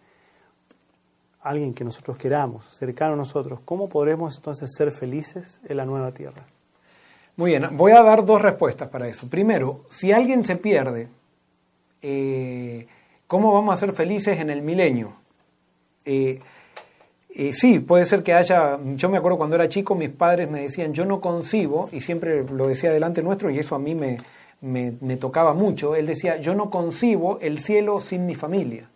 alguien 1.41 1.73
que 1.73 1.84
nosotros 1.84 2.18
queramos, 2.18 2.65
cercano 2.65 3.13
a 3.13 3.18
nosotros, 3.18 3.59
¿cómo 3.65 3.89
podremos 3.89 4.35
entonces 4.38 4.72
ser 4.76 4.91
felices 4.91 5.59
en 5.68 5.77
la 5.77 5.85
nueva 5.85 6.11
tierra? 6.11 6.43
Muy 7.38 7.51
bien, 7.51 7.65
voy 7.72 7.93
a 7.93 8.03
dar 8.03 8.26
dos 8.26 8.41
respuestas 8.41 8.89
para 8.89 9.07
eso. 9.07 9.27
Primero, 9.27 9.85
si 9.89 10.11
alguien 10.11 10.43
se 10.43 10.57
pierde, 10.57 11.07
eh, 12.01 12.85
¿cómo 13.26 13.53
vamos 13.53 13.73
a 13.73 13.77
ser 13.77 13.93
felices 13.93 14.39
en 14.39 14.49
el 14.49 14.61
milenio? 14.61 15.13
Eh, 16.05 16.39
eh, 17.34 17.53
sí, 17.53 17.80
puede 17.80 18.05
ser 18.05 18.22
que 18.22 18.34
haya, 18.34 18.77
yo 18.95 19.09
me 19.09 19.18
acuerdo 19.18 19.38
cuando 19.38 19.55
era 19.55 19.69
chico, 19.69 19.95
mis 19.95 20.09
padres 20.09 20.49
me 20.49 20.61
decían, 20.61 20.93
yo 20.93 21.05
no 21.05 21.22
concibo, 21.22 21.89
y 21.91 22.01
siempre 22.01 22.43
lo 22.43 22.68
decía 22.68 22.91
delante 22.91 23.23
nuestro, 23.23 23.49
y 23.49 23.57
eso 23.57 23.73
a 23.73 23.80
mí 23.80 23.95
me, 23.95 24.18
me 24.61 25.18
tocaba 25.18 25.53
mucho, 25.53 25.95
él 25.95 26.05
decía, 26.05 26.38
yo 26.38 26.53
no 26.53 26.69
concibo 26.69 27.39
el 27.39 27.59
cielo 27.59 28.01
sin 28.01 28.27
mi 28.27 28.35
familia. 28.35 28.90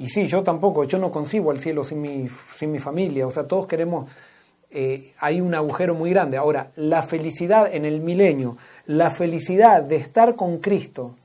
Y 0.00 0.08
sí, 0.08 0.26
yo 0.28 0.42
tampoco, 0.42 0.84
yo 0.84 0.96
no 0.96 1.12
concibo 1.12 1.52
el 1.52 1.60
cielo 1.60 1.84
sin 1.84 2.00
mi, 2.00 2.26
sin 2.56 2.72
mi 2.72 2.78
familia, 2.78 3.26
o 3.26 3.30
sea, 3.30 3.46
todos 3.46 3.66
queremos, 3.66 4.10
eh, 4.70 5.12
hay 5.18 5.42
un 5.42 5.54
agujero 5.54 5.94
muy 5.94 6.08
grande. 6.08 6.38
Ahora, 6.38 6.70
la 6.76 7.02
felicidad 7.02 7.68
en 7.70 7.84
el 7.84 8.00
milenio, 8.00 8.56
la 8.86 9.10
felicidad 9.10 9.82
de 9.82 9.96
estar 9.96 10.36
con 10.36 10.56
Cristo 10.56 11.16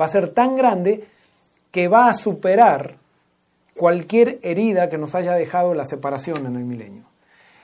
va 0.00 0.06
a 0.06 0.08
ser 0.08 0.30
tan 0.30 0.56
grande 0.56 1.04
que 1.70 1.86
va 1.86 2.08
a 2.08 2.14
superar 2.14 2.96
cualquier 3.76 4.40
herida 4.42 4.88
que 4.88 4.98
nos 4.98 5.14
haya 5.14 5.34
dejado 5.34 5.72
la 5.72 5.84
separación 5.84 6.44
en 6.44 6.56
el 6.56 6.64
milenio. 6.64 7.04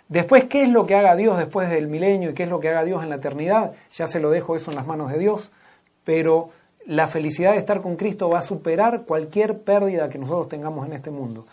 Después, 0.08 0.44
¿qué 0.44 0.62
es 0.62 0.68
lo 0.68 0.86
que 0.86 0.94
haga 0.94 1.16
Dios 1.16 1.36
después 1.36 1.68
del 1.68 1.88
milenio 1.88 2.30
y 2.30 2.34
qué 2.34 2.44
es 2.44 2.48
lo 2.48 2.60
que 2.60 2.68
haga 2.68 2.84
Dios 2.84 3.02
en 3.02 3.08
la 3.08 3.16
eternidad? 3.16 3.72
Ya 3.92 4.06
se 4.06 4.20
lo 4.20 4.30
dejo 4.30 4.54
eso 4.54 4.70
en 4.70 4.76
las 4.76 4.86
manos 4.86 5.10
de 5.10 5.18
Dios, 5.18 5.50
pero 6.04 6.50
la 6.86 7.06
felicidad 7.06 7.52
de 7.52 7.58
estar 7.58 7.80
con 7.80 7.96
Cristo 7.96 8.28
va 8.28 8.38
a 8.38 8.42
superar 8.42 9.04
cualquier 9.04 9.58
pérdida 9.60 10.08
que 10.08 10.18
nosotros 10.18 10.48
tengamos 10.48 10.86
en 10.86 10.92
este 10.92 11.10
mundo. 11.10 11.46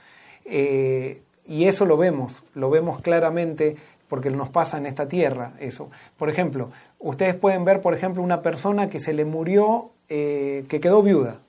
Eh, 0.46 1.22
y 1.46 1.66
eso 1.66 1.86
lo 1.86 1.98
vemos, 1.98 2.44
lo 2.56 2.70
vemos 2.70 3.02
claramente 3.02 3.76
porque 4.08 4.30
nos 4.30 4.50
pasa 4.50 4.78
en 4.78 4.86
esta 4.86 5.08
tierra 5.08 5.54
eso. 5.60 5.90
Por 6.18 6.30
ejemplo, 6.30 6.70
ustedes 7.00 7.36
pueden 7.36 7.66
ver, 7.66 7.82
por 7.82 7.94
ejemplo, 7.94 8.24
una 8.24 8.42
persona 8.42 8.90
que 8.90 9.00
se 9.00 9.14
le 9.14 9.26
murió, 9.26 9.92
eh, 10.10 10.66
que 10.70 10.80
quedó 10.80 11.02
viuda. 11.02 11.40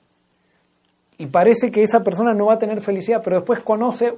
Y 1.17 1.27
parece 1.27 1.71
que 1.71 1.83
esa 1.83 2.03
persona 2.03 2.33
no 2.33 2.47
va 2.47 2.53
a 2.53 2.59
tener 2.59 2.81
felicidad, 2.81 3.21
pero 3.23 3.37
después 3.37 3.59
conoce 3.61 4.13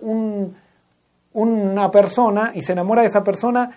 una 1.33 1.91
persona 1.91 2.51
y 2.53 2.61
se 2.61 2.73
enamora 2.73 3.01
de 3.01 3.07
esa 3.07 3.23
persona 3.23 3.71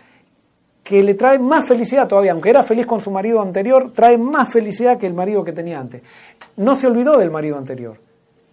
que 0.85 1.03
le 1.03 1.15
trae 1.15 1.39
más 1.39 1.67
felicidad 1.67 2.07
todavía, 2.07 2.33
aunque 2.33 2.51
era 2.51 2.63
feliz 2.63 2.87
con 2.87 3.01
su 3.01 3.11
marido 3.11 3.41
anterior, 3.41 3.91
trae 3.93 4.19
más 4.19 4.51
felicidad 4.51 4.99
que 4.99 5.07
el 5.07 5.15
marido 5.15 5.43
que 5.43 5.53
tenía 5.53 5.81
antes. 5.81 6.03
No 6.59 6.77
se 6.77 6.87
olvidó 6.87 7.19
del 7.19 7.31
marido 7.31 7.57
anterior, 7.57 7.97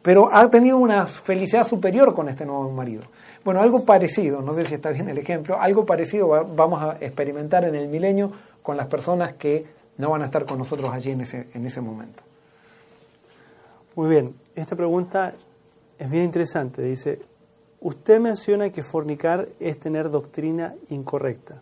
pero 0.02 0.34
ha 0.34 0.50
tenido 0.50 0.78
una 0.78 1.06
felicidad 1.06 1.68
superior 1.68 2.16
con 2.16 2.30
este 2.30 2.46
nuevo 2.46 2.72
marido. 2.72 3.04
Bueno, 3.44 3.60
algo 3.60 3.84
parecido, 3.84 4.42
no 4.42 4.54
sé 4.54 4.66
si 4.66 4.76
está 4.76 4.92
bien 4.92 5.10
el 5.10 5.18
ejemplo, 5.18 5.60
algo 5.60 5.86
parecido 5.86 6.48
vamos 6.56 6.82
a 6.82 6.98
experimentar 7.02 7.66
en 7.66 7.76
el 7.76 7.90
milenio 7.90 8.32
con 8.64 8.78
las 8.78 8.88
personas 8.88 9.34
que 9.34 9.66
no 9.98 10.10
van 10.10 10.22
a 10.22 10.26
estar 10.26 10.46
con 10.46 10.58
nosotros 10.58 10.90
allí 10.94 11.12
en 11.12 11.22
ese, 11.22 11.48
en 11.54 11.66
ese 11.66 11.82
momento. 11.82 12.24
Muy 13.96 14.10
bien, 14.10 14.34
esta 14.56 14.78
pregunta 14.78 15.34
es 16.00 16.10
bien 16.10 16.24
interesante. 16.24 16.82
Dice, 16.82 17.20
usted 17.82 18.22
menciona 18.22 18.70
que 18.70 18.84
fornicar 18.84 19.50
es 19.60 19.78
tener 19.82 20.10
doctrina 20.10 20.76
incorrecta. 20.90 21.56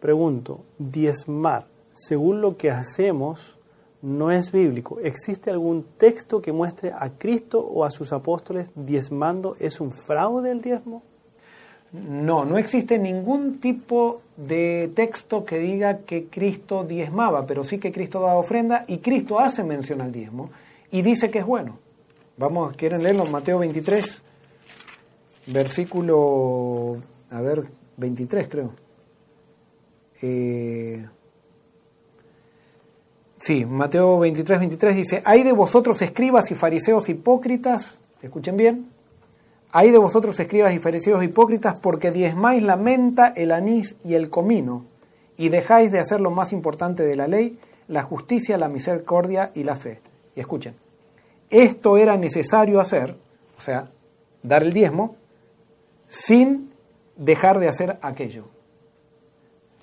Pregunto, 0.00 0.60
diezmar, 0.78 1.66
según 1.92 2.40
lo 2.40 2.56
que 2.56 2.70
hacemos, 2.70 3.56
no 4.02 4.30
es 4.30 4.52
bíblico. 4.52 5.00
¿Existe 5.00 5.50
algún 5.50 5.84
texto 5.96 6.40
que 6.40 6.52
muestre 6.52 6.92
a 6.96 7.10
Cristo 7.10 7.60
o 7.60 7.84
a 7.84 7.90
sus 7.90 8.12
apóstoles 8.12 8.70
diezmando? 8.74 9.56
¿Es 9.58 9.80
un 9.80 9.92
fraude 9.92 10.50
el 10.50 10.60
diezmo? 10.60 11.02
No, 11.92 12.44
no 12.44 12.58
existe 12.58 12.98
ningún 12.98 13.58
tipo 13.58 14.20
de 14.36 14.90
texto 14.94 15.44
que 15.44 15.58
diga 15.58 15.98
que 15.98 16.26
Cristo 16.26 16.84
diezmaba, 16.84 17.46
pero 17.46 17.64
sí 17.64 17.78
que 17.78 17.92
Cristo 17.92 18.20
daba 18.20 18.34
ofrenda 18.34 18.84
y 18.86 18.98
Cristo 18.98 19.40
hace 19.40 19.64
mención 19.64 20.00
al 20.00 20.12
diezmo 20.12 20.50
y 20.90 21.02
dice 21.02 21.30
que 21.30 21.38
es 21.38 21.46
bueno. 21.46 21.78
Vamos, 22.36 22.76
¿quieren 22.76 23.02
leerlo? 23.02 23.24
Mateo 23.26 23.58
23, 23.58 24.22
versículo, 25.46 26.98
a 27.30 27.40
ver, 27.40 27.64
23 27.96 28.48
creo. 28.48 28.85
Eh, 30.22 31.06
sí, 33.38 33.66
Mateo 33.66 34.18
23, 34.18 34.58
23 34.58 34.96
dice, 34.96 35.22
hay 35.24 35.42
de 35.42 35.52
vosotros 35.52 36.00
escribas 36.02 36.50
y 36.50 36.54
fariseos 36.54 37.08
hipócritas, 37.08 38.00
escuchen 38.22 38.56
bien, 38.56 38.88
hay 39.72 39.90
de 39.90 39.98
vosotros 39.98 40.38
escribas 40.40 40.72
y 40.74 40.78
fariseos 40.78 41.22
hipócritas 41.22 41.80
porque 41.80 42.10
diezmáis 42.10 42.62
la 42.62 42.76
menta, 42.76 43.28
el 43.36 43.52
anís 43.52 43.96
y 44.04 44.14
el 44.14 44.30
comino 44.30 44.84
y 45.36 45.50
dejáis 45.50 45.92
de 45.92 45.98
hacer 45.98 46.20
lo 46.20 46.30
más 46.30 46.52
importante 46.52 47.02
de 47.02 47.16
la 47.16 47.28
ley, 47.28 47.58
la 47.88 48.02
justicia, 48.02 48.56
la 48.56 48.68
misericordia 48.68 49.50
y 49.54 49.64
la 49.64 49.76
fe. 49.76 50.00
Y 50.34 50.40
escuchen, 50.40 50.74
esto 51.50 51.96
era 51.96 52.16
necesario 52.16 52.80
hacer, 52.80 53.16
o 53.58 53.60
sea, 53.60 53.90
dar 54.42 54.62
el 54.62 54.72
diezmo, 54.72 55.16
sin 56.08 56.72
dejar 57.16 57.58
de 57.58 57.68
hacer 57.68 57.98
aquello. 58.02 58.48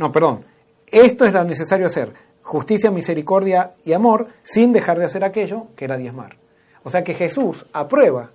No, 0.03 0.11
perdón. 0.11 0.41
Esto 0.85 1.23
es 1.23 1.33
lo 1.33 1.45
necesario 1.45 1.87
hacer. 1.87 2.11
Justicia, 2.41 2.91
misericordia 2.91 3.71
y 3.85 3.93
amor 3.93 4.27
sin 4.43 4.73
dejar 4.73 4.99
de 4.99 5.05
hacer 5.05 5.23
aquello 5.23 5.67
que 5.77 5.85
era 5.85 5.95
diezmar. 5.95 6.35
O 6.83 6.89
sea 6.89 7.05
que 7.05 7.13
Jesús 7.13 7.65
aprueba 7.71 8.31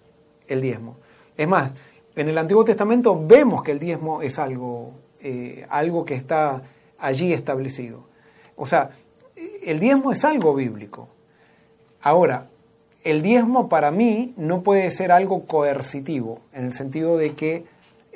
el 0.46 0.62
diezmo. 0.62 0.96
Es 1.36 1.46
más, 1.46 1.74
en 2.16 2.30
el 2.30 2.38
Antiguo 2.38 2.64
Testamento 2.64 3.22
vemos 3.22 3.62
que 3.62 3.72
el 3.72 3.78
diezmo 3.78 4.22
es 4.22 4.38
algo, 4.38 4.94
eh, 5.20 5.66
algo 5.68 6.06
que 6.06 6.14
está 6.14 6.62
allí 6.98 7.34
establecido. 7.34 8.04
O 8.56 8.64
sea, 8.64 8.88
el 9.62 9.78
diezmo 9.78 10.10
es 10.10 10.24
algo 10.24 10.54
bíblico. 10.54 11.10
Ahora, 12.00 12.48
el 13.04 13.20
diezmo 13.20 13.68
para 13.68 13.90
mí 13.90 14.32
no 14.38 14.62
puede 14.62 14.90
ser 14.90 15.12
algo 15.12 15.44
coercitivo, 15.44 16.40
en 16.54 16.64
el 16.64 16.72
sentido 16.72 17.18
de 17.18 17.34
que 17.34 17.66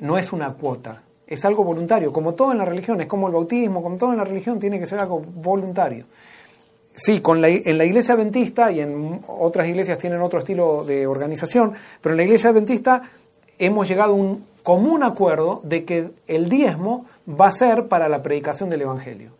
no 0.00 0.16
es 0.16 0.32
una 0.32 0.54
cuota 0.54 1.02
es 1.34 1.44
algo 1.44 1.64
voluntario, 1.64 2.12
como 2.12 2.34
todo 2.34 2.52
en 2.52 2.59
la 2.59 2.64
religión, 2.64 3.00
es 3.00 3.06
como 3.06 3.26
el 3.26 3.34
bautismo, 3.34 3.82
como 3.82 3.96
todo 3.96 4.12
en 4.12 4.18
la 4.18 4.24
religión 4.24 4.59
tiene 4.59 4.78
que 4.78 4.86
ser 4.86 5.00
algo 5.00 5.20
voluntario. 5.20 6.06
Sí, 6.94 7.20
con 7.20 7.40
la, 7.40 7.48
en 7.48 7.78
la 7.78 7.84
iglesia 7.84 8.14
adventista 8.14 8.70
y 8.70 8.80
en 8.80 9.22
otras 9.26 9.66
iglesias 9.66 9.96
tienen 9.98 10.20
otro 10.20 10.38
estilo 10.38 10.84
de 10.84 11.06
organización, 11.06 11.72
pero 12.00 12.12
en 12.12 12.18
la 12.18 12.24
iglesia 12.24 12.50
adventista 12.50 13.02
hemos 13.59 13.88
llegado 13.88 14.12
a 14.12 14.16
un 14.16 14.44
común 14.62 15.02
acuerdo 15.02 15.60
de 15.64 15.84
que 15.84 16.10
el 16.26 16.48
diezmo 16.48 17.06
va 17.28 17.48
a 17.48 17.52
ser 17.52 17.88
para 17.88 18.09
la 18.09 18.22
predicación 18.22 18.68
del 18.68 18.82
Evangelio. 18.82 19.30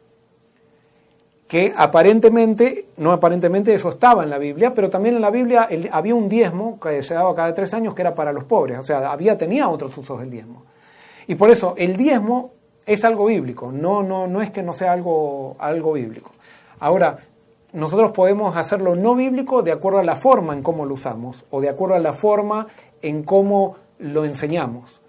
Que 1.47 1.75
aparentemente, 1.77 2.87
no 2.97 3.13
aparentemente 3.13 3.75
eso 3.75 3.91
estaba 3.91 4.25
en 4.25 4.31
la 4.31 4.39
Biblia, 4.39 4.73
pero 4.73 4.89
también 4.89 5.17
en 5.17 5.21
la 5.21 5.31
Biblia 5.31 5.69
había 5.91 6.15
un 6.15 6.31
diezmo 6.31 6.81
que 6.81 7.03
se 7.03 7.13
daba 7.13 7.35
cada 7.35 7.53
tres 7.53 7.75
años 7.75 7.95
que 7.95 8.01
era 8.01 8.15
para 8.15 8.33
los 8.33 8.45
pobres, 8.45 8.79
o 8.79 8.83
sea, 8.83 9.13
había, 9.13 9.37
tenía 9.37 9.69
otros 9.69 9.97
usos 9.99 10.23
el 10.23 10.31
diezmo. 10.31 10.65
Y 11.27 11.35
por 11.35 11.51
eso 11.51 11.75
el 11.77 11.97
diezmo 11.97 12.53
es 12.87 13.05
algo 13.05 13.27
bíblico, 13.27 13.71
no, 13.73 14.03
no, 14.03 14.27
no 14.27 14.43
es 14.43 14.51
que 14.51 14.63
no 14.63 14.73
sea 14.73 14.93
algo, 14.93 15.57
algo 15.59 15.93
bíblico. 15.93 16.33
Ahora, 16.81 17.19
nosotros 17.73 18.13
podemos 18.13 18.57
hacerlo 18.57 18.95
no 18.95 19.15
bíblico 19.15 19.63
de 19.63 19.73
acuerdo 19.73 19.99
a 19.99 20.05
la 20.05 20.17
forma 20.17 20.53
en 20.53 20.63
cómo 20.63 20.85
lo 20.85 20.95
usamos 20.95 21.45
o 21.51 21.61
de 21.61 21.69
acuerdo 21.69 21.95
a 21.95 22.01
la 22.01 22.13
forma 22.13 22.67
en 23.01 23.23
cómo 23.23 23.77
lo 23.99 24.25
enseñamos. 24.25 25.01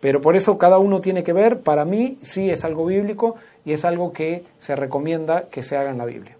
Pero 0.00 0.20
por 0.20 0.36
eso 0.36 0.58
cada 0.58 0.78
uno 0.78 1.00
tiene 1.00 1.22
que 1.22 1.32
ver, 1.32 1.60
para 1.60 1.84
mí 1.84 2.18
sí 2.22 2.50
es 2.50 2.64
algo 2.64 2.86
bíblico 2.86 3.36
y 3.64 3.72
es 3.72 3.84
algo 3.84 4.12
que 4.12 4.44
se 4.58 4.76
recomienda 4.76 5.44
que 5.50 5.62
se 5.62 5.76
haga 5.76 5.90
en 5.90 5.98
la 5.98 6.04
Biblia. 6.04 6.36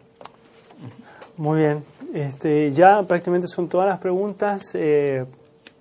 Muy 1.36 1.60
bien, 1.60 1.84
este, 2.12 2.72
ya 2.72 3.02
prácticamente 3.04 3.48
son 3.48 3.68
todas 3.68 3.88
las 3.88 3.98
preguntas, 3.98 4.70
eh, 4.74 5.24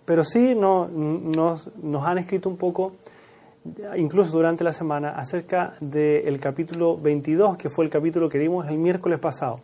pero 0.05 0.23
sí 0.23 0.55
no, 0.55 0.87
nos, 0.87 1.75
nos 1.77 2.05
han 2.05 2.19
escrito 2.19 2.47
un 2.47 2.57
poco 2.57 2.93
incluso 3.97 4.31
durante 4.31 4.63
la 4.63 4.73
semana, 4.73 5.09
acerca 5.09 5.75
del 5.79 6.39
capítulo 6.39 6.97
22, 6.97 7.57
que 7.57 7.69
fue 7.69 7.85
el 7.85 7.91
capítulo 7.91 8.29
que 8.29 8.39
dimos 8.39 8.67
el 8.67 8.77
miércoles 8.77 9.19
pasado. 9.19 9.59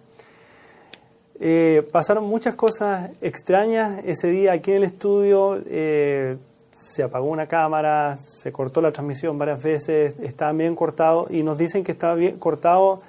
Eh, 1.39 1.88
pasaron 1.91 2.26
muchas 2.26 2.55
cosas 2.55 3.11
extrañas 3.21 4.01
ese 4.05 4.27
día 4.27 4.53
aquí 4.53 4.71
en 4.71 4.77
el 4.77 4.84
estudio. 4.84 5.61
Eh, 5.67 6.38
se 6.71 7.03
apagó 7.03 7.27
una 7.27 7.47
cámara, 7.47 8.15
se 8.17 8.51
cortó 8.51 8.81
la 8.81 8.91
transmisión 8.91 9.38
varias 9.38 9.61
veces, 9.61 10.17
estaba 10.19 10.51
bien 10.53 10.76
cortado 10.76 11.27
y 11.30 11.43
nos 11.43 11.57
dicen 11.57 11.84
que 11.84 11.91
estaba 11.91 12.15
bien 12.15 12.39
cortado 12.39 13.01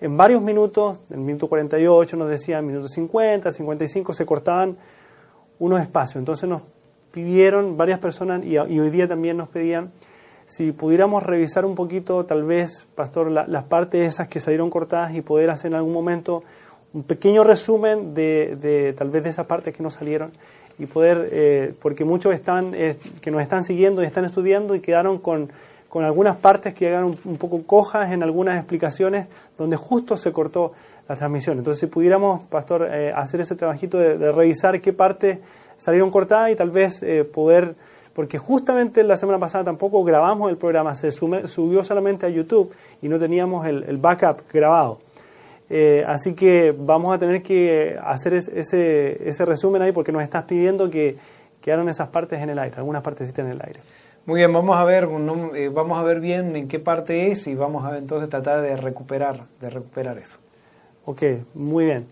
en 0.00 0.16
varios 0.16 0.42
minutos, 0.42 0.98
en 1.10 1.20
el 1.20 1.24
minuto 1.24 1.48
48 1.48 2.16
nos 2.16 2.28
decían, 2.28 2.66
minuto 2.66 2.88
50, 2.88 3.50
55 3.50 4.12
se 4.12 4.26
cortaban 4.26 4.76
unos 5.58 5.80
espacios. 5.80 6.16
Entonces 6.16 6.48
nos 6.48 6.62
pidieron 7.12 7.76
varias 7.76 7.98
personas 7.98 8.44
y, 8.44 8.58
hoy 8.58 8.90
día 8.90 9.08
también 9.08 9.38
nos 9.38 9.48
pedían 9.48 9.90
si 10.46 10.70
pudiéramos 10.70 11.24
revisar 11.24 11.64
un 11.64 11.74
poquito, 11.74 12.24
tal 12.24 12.44
vez, 12.44 12.86
Pastor, 12.94 13.30
las 13.30 13.64
partes 13.64 14.08
esas 14.08 14.28
que 14.28 14.38
salieron 14.38 14.70
cortadas 14.70 15.14
y 15.14 15.20
poder 15.20 15.50
hacer 15.50 15.72
en 15.72 15.74
algún 15.74 15.92
momento 15.92 16.44
un 16.94 17.02
pequeño 17.02 17.42
resumen 17.44 18.14
de, 18.14 18.94
tal 18.96 19.10
vez 19.10 19.24
de 19.24 19.30
esas 19.30 19.46
partes 19.46 19.74
que 19.74 19.82
no 19.82 19.90
salieron 19.90 20.30
y 20.78 20.86
poder, 20.86 21.28
eh, 21.32 21.74
porque 21.82 22.04
muchos 22.04 22.32
están, 22.32 22.72
eh, 22.74 22.96
que 23.20 23.30
nos 23.30 23.42
están 23.42 23.64
siguiendo 23.64 24.02
y 24.02 24.06
están 24.06 24.24
estudiando 24.24 24.74
y 24.74 24.80
quedaron 24.80 25.18
con, 25.18 25.50
con 25.88 26.04
algunas 26.04 26.36
partes 26.36 26.74
que 26.74 26.86
quedaron 26.86 27.18
un, 27.24 27.36
poco 27.38 27.64
cojas 27.64 28.12
en 28.12 28.22
algunas 28.22 28.56
explicaciones 28.56 29.26
donde 29.58 29.76
justo 29.76 30.16
se 30.16 30.30
cortó 30.30 30.72
la 31.08 31.16
transmisión. 31.16 31.58
Entonces, 31.58 31.80
si 31.80 31.86
pudiéramos, 31.86 32.44
Pastor, 32.44 32.88
eh, 32.90 33.12
hacer 33.14 33.40
ese 33.40 33.56
trabajito 33.56 33.98
de, 33.98 34.30
revisar 34.30 34.80
qué 34.80 34.92
partes 34.92 35.38
salieron 35.76 36.10
cortadas 36.10 36.50
y 36.52 36.56
tal 36.56 36.70
vez 36.70 37.04
poder, 37.34 37.74
porque 38.16 38.38
justamente 38.38 39.04
la 39.04 39.18
semana 39.18 39.38
pasada 39.38 39.64
tampoco 39.64 40.02
grabamos 40.02 40.48
el 40.48 40.56
programa, 40.56 40.94
se 40.94 41.12
subió 41.12 41.84
solamente 41.84 42.24
a 42.24 42.30
YouTube 42.30 42.72
y 43.02 43.10
no 43.10 43.18
teníamos 43.18 43.66
el, 43.66 43.84
el 43.84 43.98
backup 43.98 44.50
grabado. 44.50 45.00
Eh, 45.68 46.02
así 46.08 46.32
que 46.32 46.74
vamos 46.74 47.14
a 47.14 47.18
tener 47.18 47.42
que 47.42 47.98
hacer 48.02 48.32
ese, 48.32 49.28
ese 49.28 49.44
resumen 49.44 49.82
ahí 49.82 49.92
porque 49.92 50.12
nos 50.12 50.22
estás 50.22 50.44
pidiendo 50.44 50.88
que 50.88 51.18
quedaron 51.60 51.90
esas 51.90 52.08
partes 52.08 52.40
en 52.40 52.48
el 52.48 52.58
aire, 52.58 52.76
algunas 52.78 53.02
partecitas 53.02 53.44
en 53.44 53.52
el 53.52 53.60
aire. 53.60 53.80
Muy 54.24 54.38
bien, 54.38 54.50
vamos 54.50 54.78
a 54.78 54.84
ver, 54.84 55.06
eh, 55.54 55.68
vamos 55.68 55.98
a 55.98 56.02
ver 56.02 56.20
bien 56.20 56.56
en 56.56 56.68
qué 56.68 56.78
parte 56.78 57.30
es 57.30 57.46
y 57.46 57.54
vamos 57.54 57.84
a 57.84 57.98
entonces 57.98 58.30
tratar 58.30 58.62
de 58.62 58.78
recuperar, 58.78 59.42
de 59.60 59.68
recuperar 59.68 60.16
eso. 60.16 60.38
Ok, 61.04 61.22
muy 61.52 61.84
bien. 61.84 62.06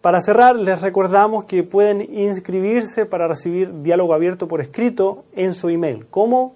Para 0.00 0.20
cerrar, 0.20 0.56
les 0.56 0.80
recordamos 0.80 1.44
que 1.44 1.64
pueden 1.64 2.02
inscribirse 2.02 3.04
para 3.04 3.26
recibir 3.26 3.82
diálogo 3.82 4.14
abierto 4.14 4.46
por 4.46 4.60
escrito 4.60 5.24
en 5.34 5.54
su 5.54 5.70
email. 5.70 6.06
¿Cómo? 6.08 6.54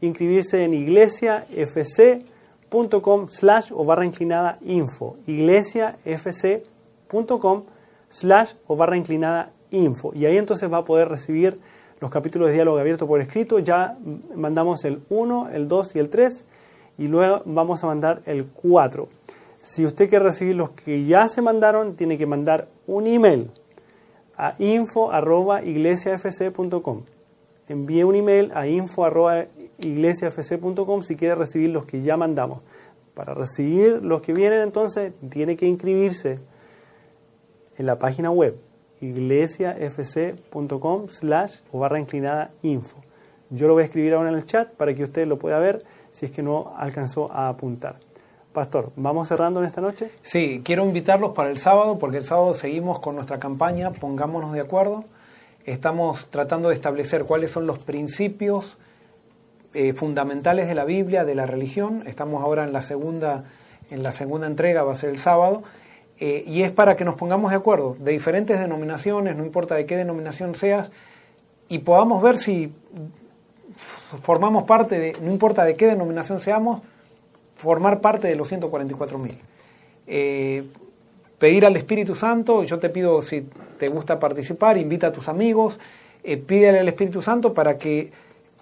Inscribirse 0.00 0.62
en 0.62 0.74
Iglesia 0.74 1.44
FC 1.50 2.22
com 3.02 3.28
slash 3.28 3.72
o 3.72 3.84
barra 3.84 4.04
inclinada 4.04 4.58
info 4.62 5.16
iglesiafc.com 5.26 7.62
slash 8.08 8.54
o 8.66 8.76
barra 8.76 8.96
inclinada 8.96 9.50
info 9.70 10.12
y 10.14 10.26
ahí 10.26 10.36
entonces 10.36 10.72
va 10.72 10.78
a 10.78 10.84
poder 10.84 11.08
recibir 11.08 11.60
los 12.00 12.10
capítulos 12.10 12.48
de 12.48 12.54
diálogo 12.54 12.78
abierto 12.78 13.06
por 13.06 13.20
escrito 13.20 13.58
ya 13.58 13.96
mandamos 14.34 14.84
el 14.84 15.02
1, 15.08 15.50
el 15.52 15.68
2 15.68 15.96
y 15.96 15.98
el 15.98 16.10
3 16.10 16.44
y 16.98 17.08
luego 17.08 17.42
vamos 17.44 17.82
a 17.84 17.86
mandar 17.86 18.22
el 18.26 18.46
4 18.46 19.08
si 19.68 19.84
usted 19.84 20.08
quiere 20.08 20.24
recibir 20.24 20.56
los 20.56 20.70
que 20.70 21.04
ya 21.04 21.28
se 21.28 21.42
mandaron 21.42 21.94
tiene 21.94 22.16
que 22.16 22.24
mandar 22.24 22.68
un 22.86 23.06
email 23.06 23.50
a 24.34 24.54
info 24.58 25.12
arroba 25.12 25.62
iglesiafc.com 25.62 27.02
envíe 27.68 28.02
un 28.02 28.14
email 28.14 28.50
a 28.54 28.66
info 28.66 29.04
arroba 29.04 29.44
iglesiafc.com 29.78 31.02
si 31.02 31.16
quiere 31.16 31.34
recibir 31.34 31.68
los 31.68 31.84
que 31.84 32.00
ya 32.00 32.16
mandamos. 32.16 32.62
Para 33.12 33.34
recibir 33.34 34.02
los 34.02 34.22
que 34.22 34.32
vienen 34.32 34.62
entonces 34.62 35.12
tiene 35.28 35.58
que 35.58 35.66
inscribirse 35.66 36.38
en 37.76 37.84
la 37.84 37.98
página 37.98 38.30
web 38.30 38.58
iglesiafc.com 39.02 41.10
slash 41.10 41.58
o 41.72 41.80
barra 41.80 42.00
inclinada 42.00 42.52
info. 42.62 43.02
Yo 43.50 43.68
lo 43.68 43.74
voy 43.74 43.82
a 43.82 43.84
escribir 43.84 44.14
ahora 44.14 44.30
en 44.30 44.36
el 44.36 44.46
chat 44.46 44.70
para 44.70 44.94
que 44.94 45.04
usted 45.04 45.26
lo 45.26 45.38
pueda 45.38 45.58
ver 45.58 45.84
si 46.08 46.24
es 46.24 46.32
que 46.32 46.42
no 46.42 46.72
alcanzó 46.74 47.30
a 47.30 47.50
apuntar. 47.50 48.07
Pastor, 48.52 48.92
¿vamos 48.96 49.28
cerrando 49.28 49.60
en 49.60 49.66
esta 49.66 49.80
noche? 49.80 50.10
Sí, 50.22 50.62
quiero 50.64 50.84
invitarlos 50.84 51.32
para 51.32 51.50
el 51.50 51.58
sábado 51.58 51.98
porque 51.98 52.16
el 52.16 52.24
sábado 52.24 52.54
seguimos 52.54 52.98
con 52.98 53.14
nuestra 53.14 53.38
campaña 53.38 53.90
Pongámonos 53.90 54.52
de 54.52 54.60
acuerdo. 54.60 55.04
Estamos 55.66 56.28
tratando 56.28 56.70
de 56.70 56.74
establecer 56.74 57.24
cuáles 57.24 57.50
son 57.50 57.66
los 57.66 57.78
principios 57.84 58.78
eh, 59.74 59.92
fundamentales 59.92 60.66
de 60.66 60.74
la 60.74 60.84
Biblia, 60.84 61.26
de 61.26 61.34
la 61.34 61.44
religión. 61.44 62.02
Estamos 62.06 62.42
ahora 62.42 62.64
en 62.64 62.72
la 62.72 62.80
segunda, 62.80 63.44
en 63.90 64.02
la 64.02 64.12
segunda 64.12 64.46
entrega, 64.46 64.82
va 64.82 64.92
a 64.92 64.94
ser 64.94 65.10
el 65.10 65.18
sábado. 65.18 65.62
Eh, 66.18 66.42
y 66.46 66.62
es 66.62 66.70
para 66.70 66.96
que 66.96 67.04
nos 67.04 67.16
pongamos 67.16 67.50
de 67.50 67.58
acuerdo, 67.58 67.96
de 68.00 68.12
diferentes 68.12 68.58
denominaciones, 68.58 69.36
no 69.36 69.44
importa 69.44 69.74
de 69.74 69.84
qué 69.84 69.96
denominación 69.96 70.54
seas, 70.54 70.90
y 71.68 71.78
podamos 71.78 72.22
ver 72.22 72.38
si 72.38 72.72
formamos 73.76 74.64
parte 74.64 74.98
de, 74.98 75.16
no 75.20 75.30
importa 75.30 75.64
de 75.64 75.76
qué 75.76 75.86
denominación 75.86 76.40
seamos, 76.40 76.80
formar 77.58 78.00
parte 78.00 78.28
de 78.28 78.36
los 78.36 78.50
144.000. 78.50 79.34
Eh, 80.06 80.64
pedir 81.38 81.66
al 81.66 81.76
Espíritu 81.76 82.14
Santo, 82.14 82.62
yo 82.62 82.78
te 82.78 82.88
pido 82.88 83.20
si 83.20 83.46
te 83.78 83.88
gusta 83.88 84.18
participar, 84.18 84.78
invita 84.78 85.08
a 85.08 85.12
tus 85.12 85.28
amigos, 85.28 85.78
eh, 86.22 86.36
pídele 86.36 86.78
al 86.78 86.88
Espíritu 86.88 87.20
Santo 87.20 87.52
para 87.52 87.76
que 87.76 88.10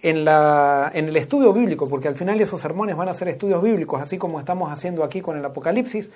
en, 0.02 0.24
la, 0.24 0.90
en 0.94 1.09
el 1.09 1.16
estudio 1.16 1.52
bíblico, 1.52 1.86
porque 1.86 2.09
al 2.09 2.16
final 2.16 2.40
esos 2.40 2.60
sermones 2.60 2.97
van 2.97 3.09
a 3.09 3.14
ser 3.14 3.28
estudios 3.28 3.62
bíblicos, 3.62 4.01
así 4.01 4.18
como 4.18 4.40
estamos 4.40 4.73
haciendo 4.73 5.05
aquí 5.05 5.20
con 5.20 5.36
el 5.36 5.44
Apocalipsis, 5.44 6.10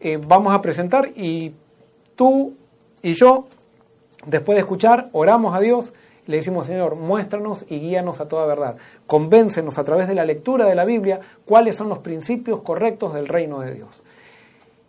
eh, 0.00 0.18
vamos 0.20 0.52
a 0.52 0.60
presentar 0.60 1.08
y 1.14 1.54
tú 2.16 2.54
y 3.02 3.14
yo, 3.14 3.46
después 4.26 4.56
de 4.56 4.60
escuchar, 4.60 5.08
oramos 5.12 5.54
a 5.54 5.60
Dios, 5.60 5.92
le 6.26 6.36
decimos, 6.36 6.66
Señor, 6.66 6.98
muéstranos 6.98 7.64
y 7.68 7.78
guíanos 7.78 8.20
a 8.20 8.26
toda 8.26 8.46
verdad. 8.46 8.76
Convéncenos 9.06 9.78
a 9.78 9.84
través 9.84 10.08
de 10.08 10.14
la 10.14 10.24
lectura 10.24 10.66
de 10.66 10.74
la 10.74 10.84
Biblia 10.84 11.20
cuáles 11.44 11.76
son 11.76 11.88
los 11.88 11.98
principios 11.98 12.62
correctos 12.62 13.14
del 13.14 13.28
reino 13.28 13.60
de 13.60 13.74
Dios. 13.74 14.02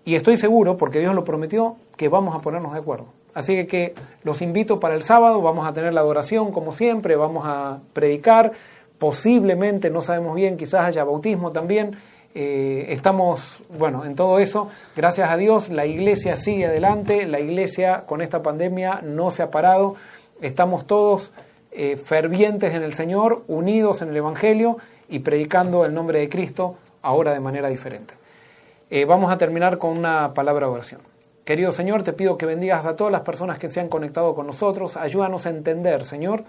Y 0.03 0.15
estoy 0.15 0.37
seguro, 0.37 0.77
porque 0.77 0.99
Dios 0.99 1.13
lo 1.13 1.23
prometió, 1.23 1.75
que 1.95 2.07
vamos 2.07 2.33
a 2.33 2.39
ponernos 2.39 2.73
de 2.73 2.79
acuerdo. 2.79 3.07
Así 3.33 3.67
que, 3.67 3.93
los 4.23 4.41
invito 4.41 4.79
para 4.79 4.95
el 4.95 5.03
sábado, 5.03 5.41
vamos 5.41 5.67
a 5.67 5.73
tener 5.73 5.93
la 5.93 6.01
adoración 6.01 6.51
como 6.51 6.71
siempre, 6.73 7.15
vamos 7.15 7.43
a 7.45 7.79
predicar, 7.93 8.53
posiblemente, 8.97 9.89
no 9.89 10.01
sabemos 10.01 10.35
bien, 10.35 10.57
quizás 10.57 10.85
haya 10.85 11.03
bautismo 11.03 11.51
también. 11.51 11.97
Eh, 12.33 12.93
estamos, 12.93 13.61
bueno, 13.77 14.05
en 14.05 14.15
todo 14.15 14.39
eso, 14.39 14.69
gracias 14.95 15.29
a 15.29 15.37
Dios, 15.37 15.69
la 15.69 15.85
iglesia 15.85 16.35
sigue 16.35 16.67
adelante, 16.67 17.27
la 17.27 17.39
iglesia 17.39 18.05
con 18.05 18.21
esta 18.21 18.41
pandemia 18.41 19.01
no 19.03 19.29
se 19.29 19.43
ha 19.43 19.51
parado, 19.51 19.95
estamos 20.41 20.85
todos 20.87 21.31
eh, 21.71 21.97
fervientes 21.97 22.73
en 22.73 22.83
el 22.83 22.93
Señor, 22.93 23.43
unidos 23.47 24.01
en 24.01 24.09
el 24.09 24.17
Evangelio 24.17 24.77
y 25.09 25.19
predicando 25.19 25.85
el 25.85 25.93
nombre 25.93 26.19
de 26.19 26.29
Cristo 26.29 26.75
ahora 27.01 27.33
de 27.33 27.39
manera 27.39 27.69
diferente. 27.69 28.15
Eh, 28.89 29.05
vamos 29.05 29.31
a 29.31 29.37
terminar 29.37 29.77
con 29.77 29.97
una 29.97 30.33
palabra 30.33 30.67
de 30.67 30.73
oración. 30.73 31.01
Querido 31.45 31.71
Señor, 31.71 32.03
te 32.03 32.13
pido 32.13 32.37
que 32.37 32.45
bendigas 32.45 32.85
a 32.85 32.95
todas 32.95 33.11
las 33.11 33.21
personas 33.21 33.57
que 33.57 33.69
se 33.69 33.79
han 33.79 33.89
conectado 33.89 34.35
con 34.35 34.47
nosotros. 34.47 34.97
Ayúdanos 34.97 35.45
a 35.45 35.49
entender, 35.49 36.03
Señor, 36.03 36.43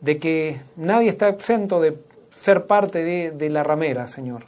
de 0.00 0.18
que 0.18 0.60
nadie 0.76 1.08
está 1.08 1.28
exento 1.28 1.80
de 1.80 1.96
ser 2.34 2.66
parte 2.66 3.02
de, 3.02 3.30
de 3.30 3.50
la 3.50 3.62
ramera, 3.62 4.08
Señor. 4.08 4.44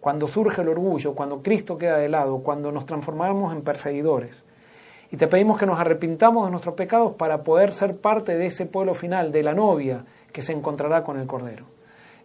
Cuando 0.00 0.26
surge 0.26 0.62
el 0.62 0.68
orgullo, 0.68 1.14
cuando 1.14 1.42
Cristo 1.42 1.78
queda 1.78 1.96
de 1.96 2.08
lado, 2.08 2.38
cuando 2.38 2.72
nos 2.72 2.86
transformamos 2.86 3.54
en 3.54 3.62
perseguidores. 3.62 4.44
Y 5.12 5.18
te 5.18 5.28
pedimos 5.28 5.58
que 5.58 5.66
nos 5.66 5.78
arrepintamos 5.78 6.46
de 6.46 6.50
nuestros 6.50 6.74
pecados 6.74 7.12
para 7.12 7.44
poder 7.44 7.72
ser 7.72 7.98
parte 7.98 8.36
de 8.36 8.46
ese 8.46 8.64
pueblo 8.64 8.94
final, 8.94 9.30
de 9.30 9.42
la 9.42 9.52
novia 9.52 10.04
que 10.32 10.40
se 10.40 10.52
encontrará 10.52 11.04
con 11.04 11.20
el 11.20 11.26
Cordero. 11.26 11.66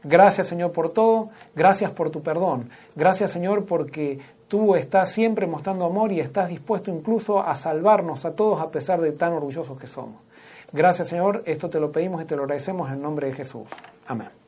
Gracias 0.04 0.48
Señor 0.48 0.72
por 0.72 0.94
todo, 0.94 1.30
gracias 1.54 1.92
por 1.92 2.12
tu 2.12 2.24
perdón, 2.24 2.70
gracias 2.96 3.32
Señor 3.32 3.66
porque 3.66 4.20
tú 4.48 4.76
estás 4.76 5.12
siempre 5.12 5.48
mostrando 5.48 5.86
amor 5.86 6.14
y 6.14 6.22
estás 6.22 6.48
dispuesto 6.48 6.90
incluso 6.90 7.42
a 7.42 7.56
salvarnos 7.56 8.24
a 8.24 8.36
todos 8.36 8.62
a 8.62 8.70
pesar 8.70 9.02
de 9.02 9.12
tan 9.12 9.34
orgullosos 9.34 9.78
que 9.78 9.88
somos. 9.88 10.22
Gracias 10.72 11.10
Señor, 11.10 11.44
esto 11.46 11.70
te 11.70 11.82
lo 11.82 11.92
pedimos 11.92 12.22
y 12.22 12.26
te 12.26 12.38
lo 12.38 12.44
agradecemos 12.44 12.90
en 12.90 13.02
nombre 13.02 13.28
de 13.28 13.34
Jesús. 13.34 13.68
Amén. 14.06 14.47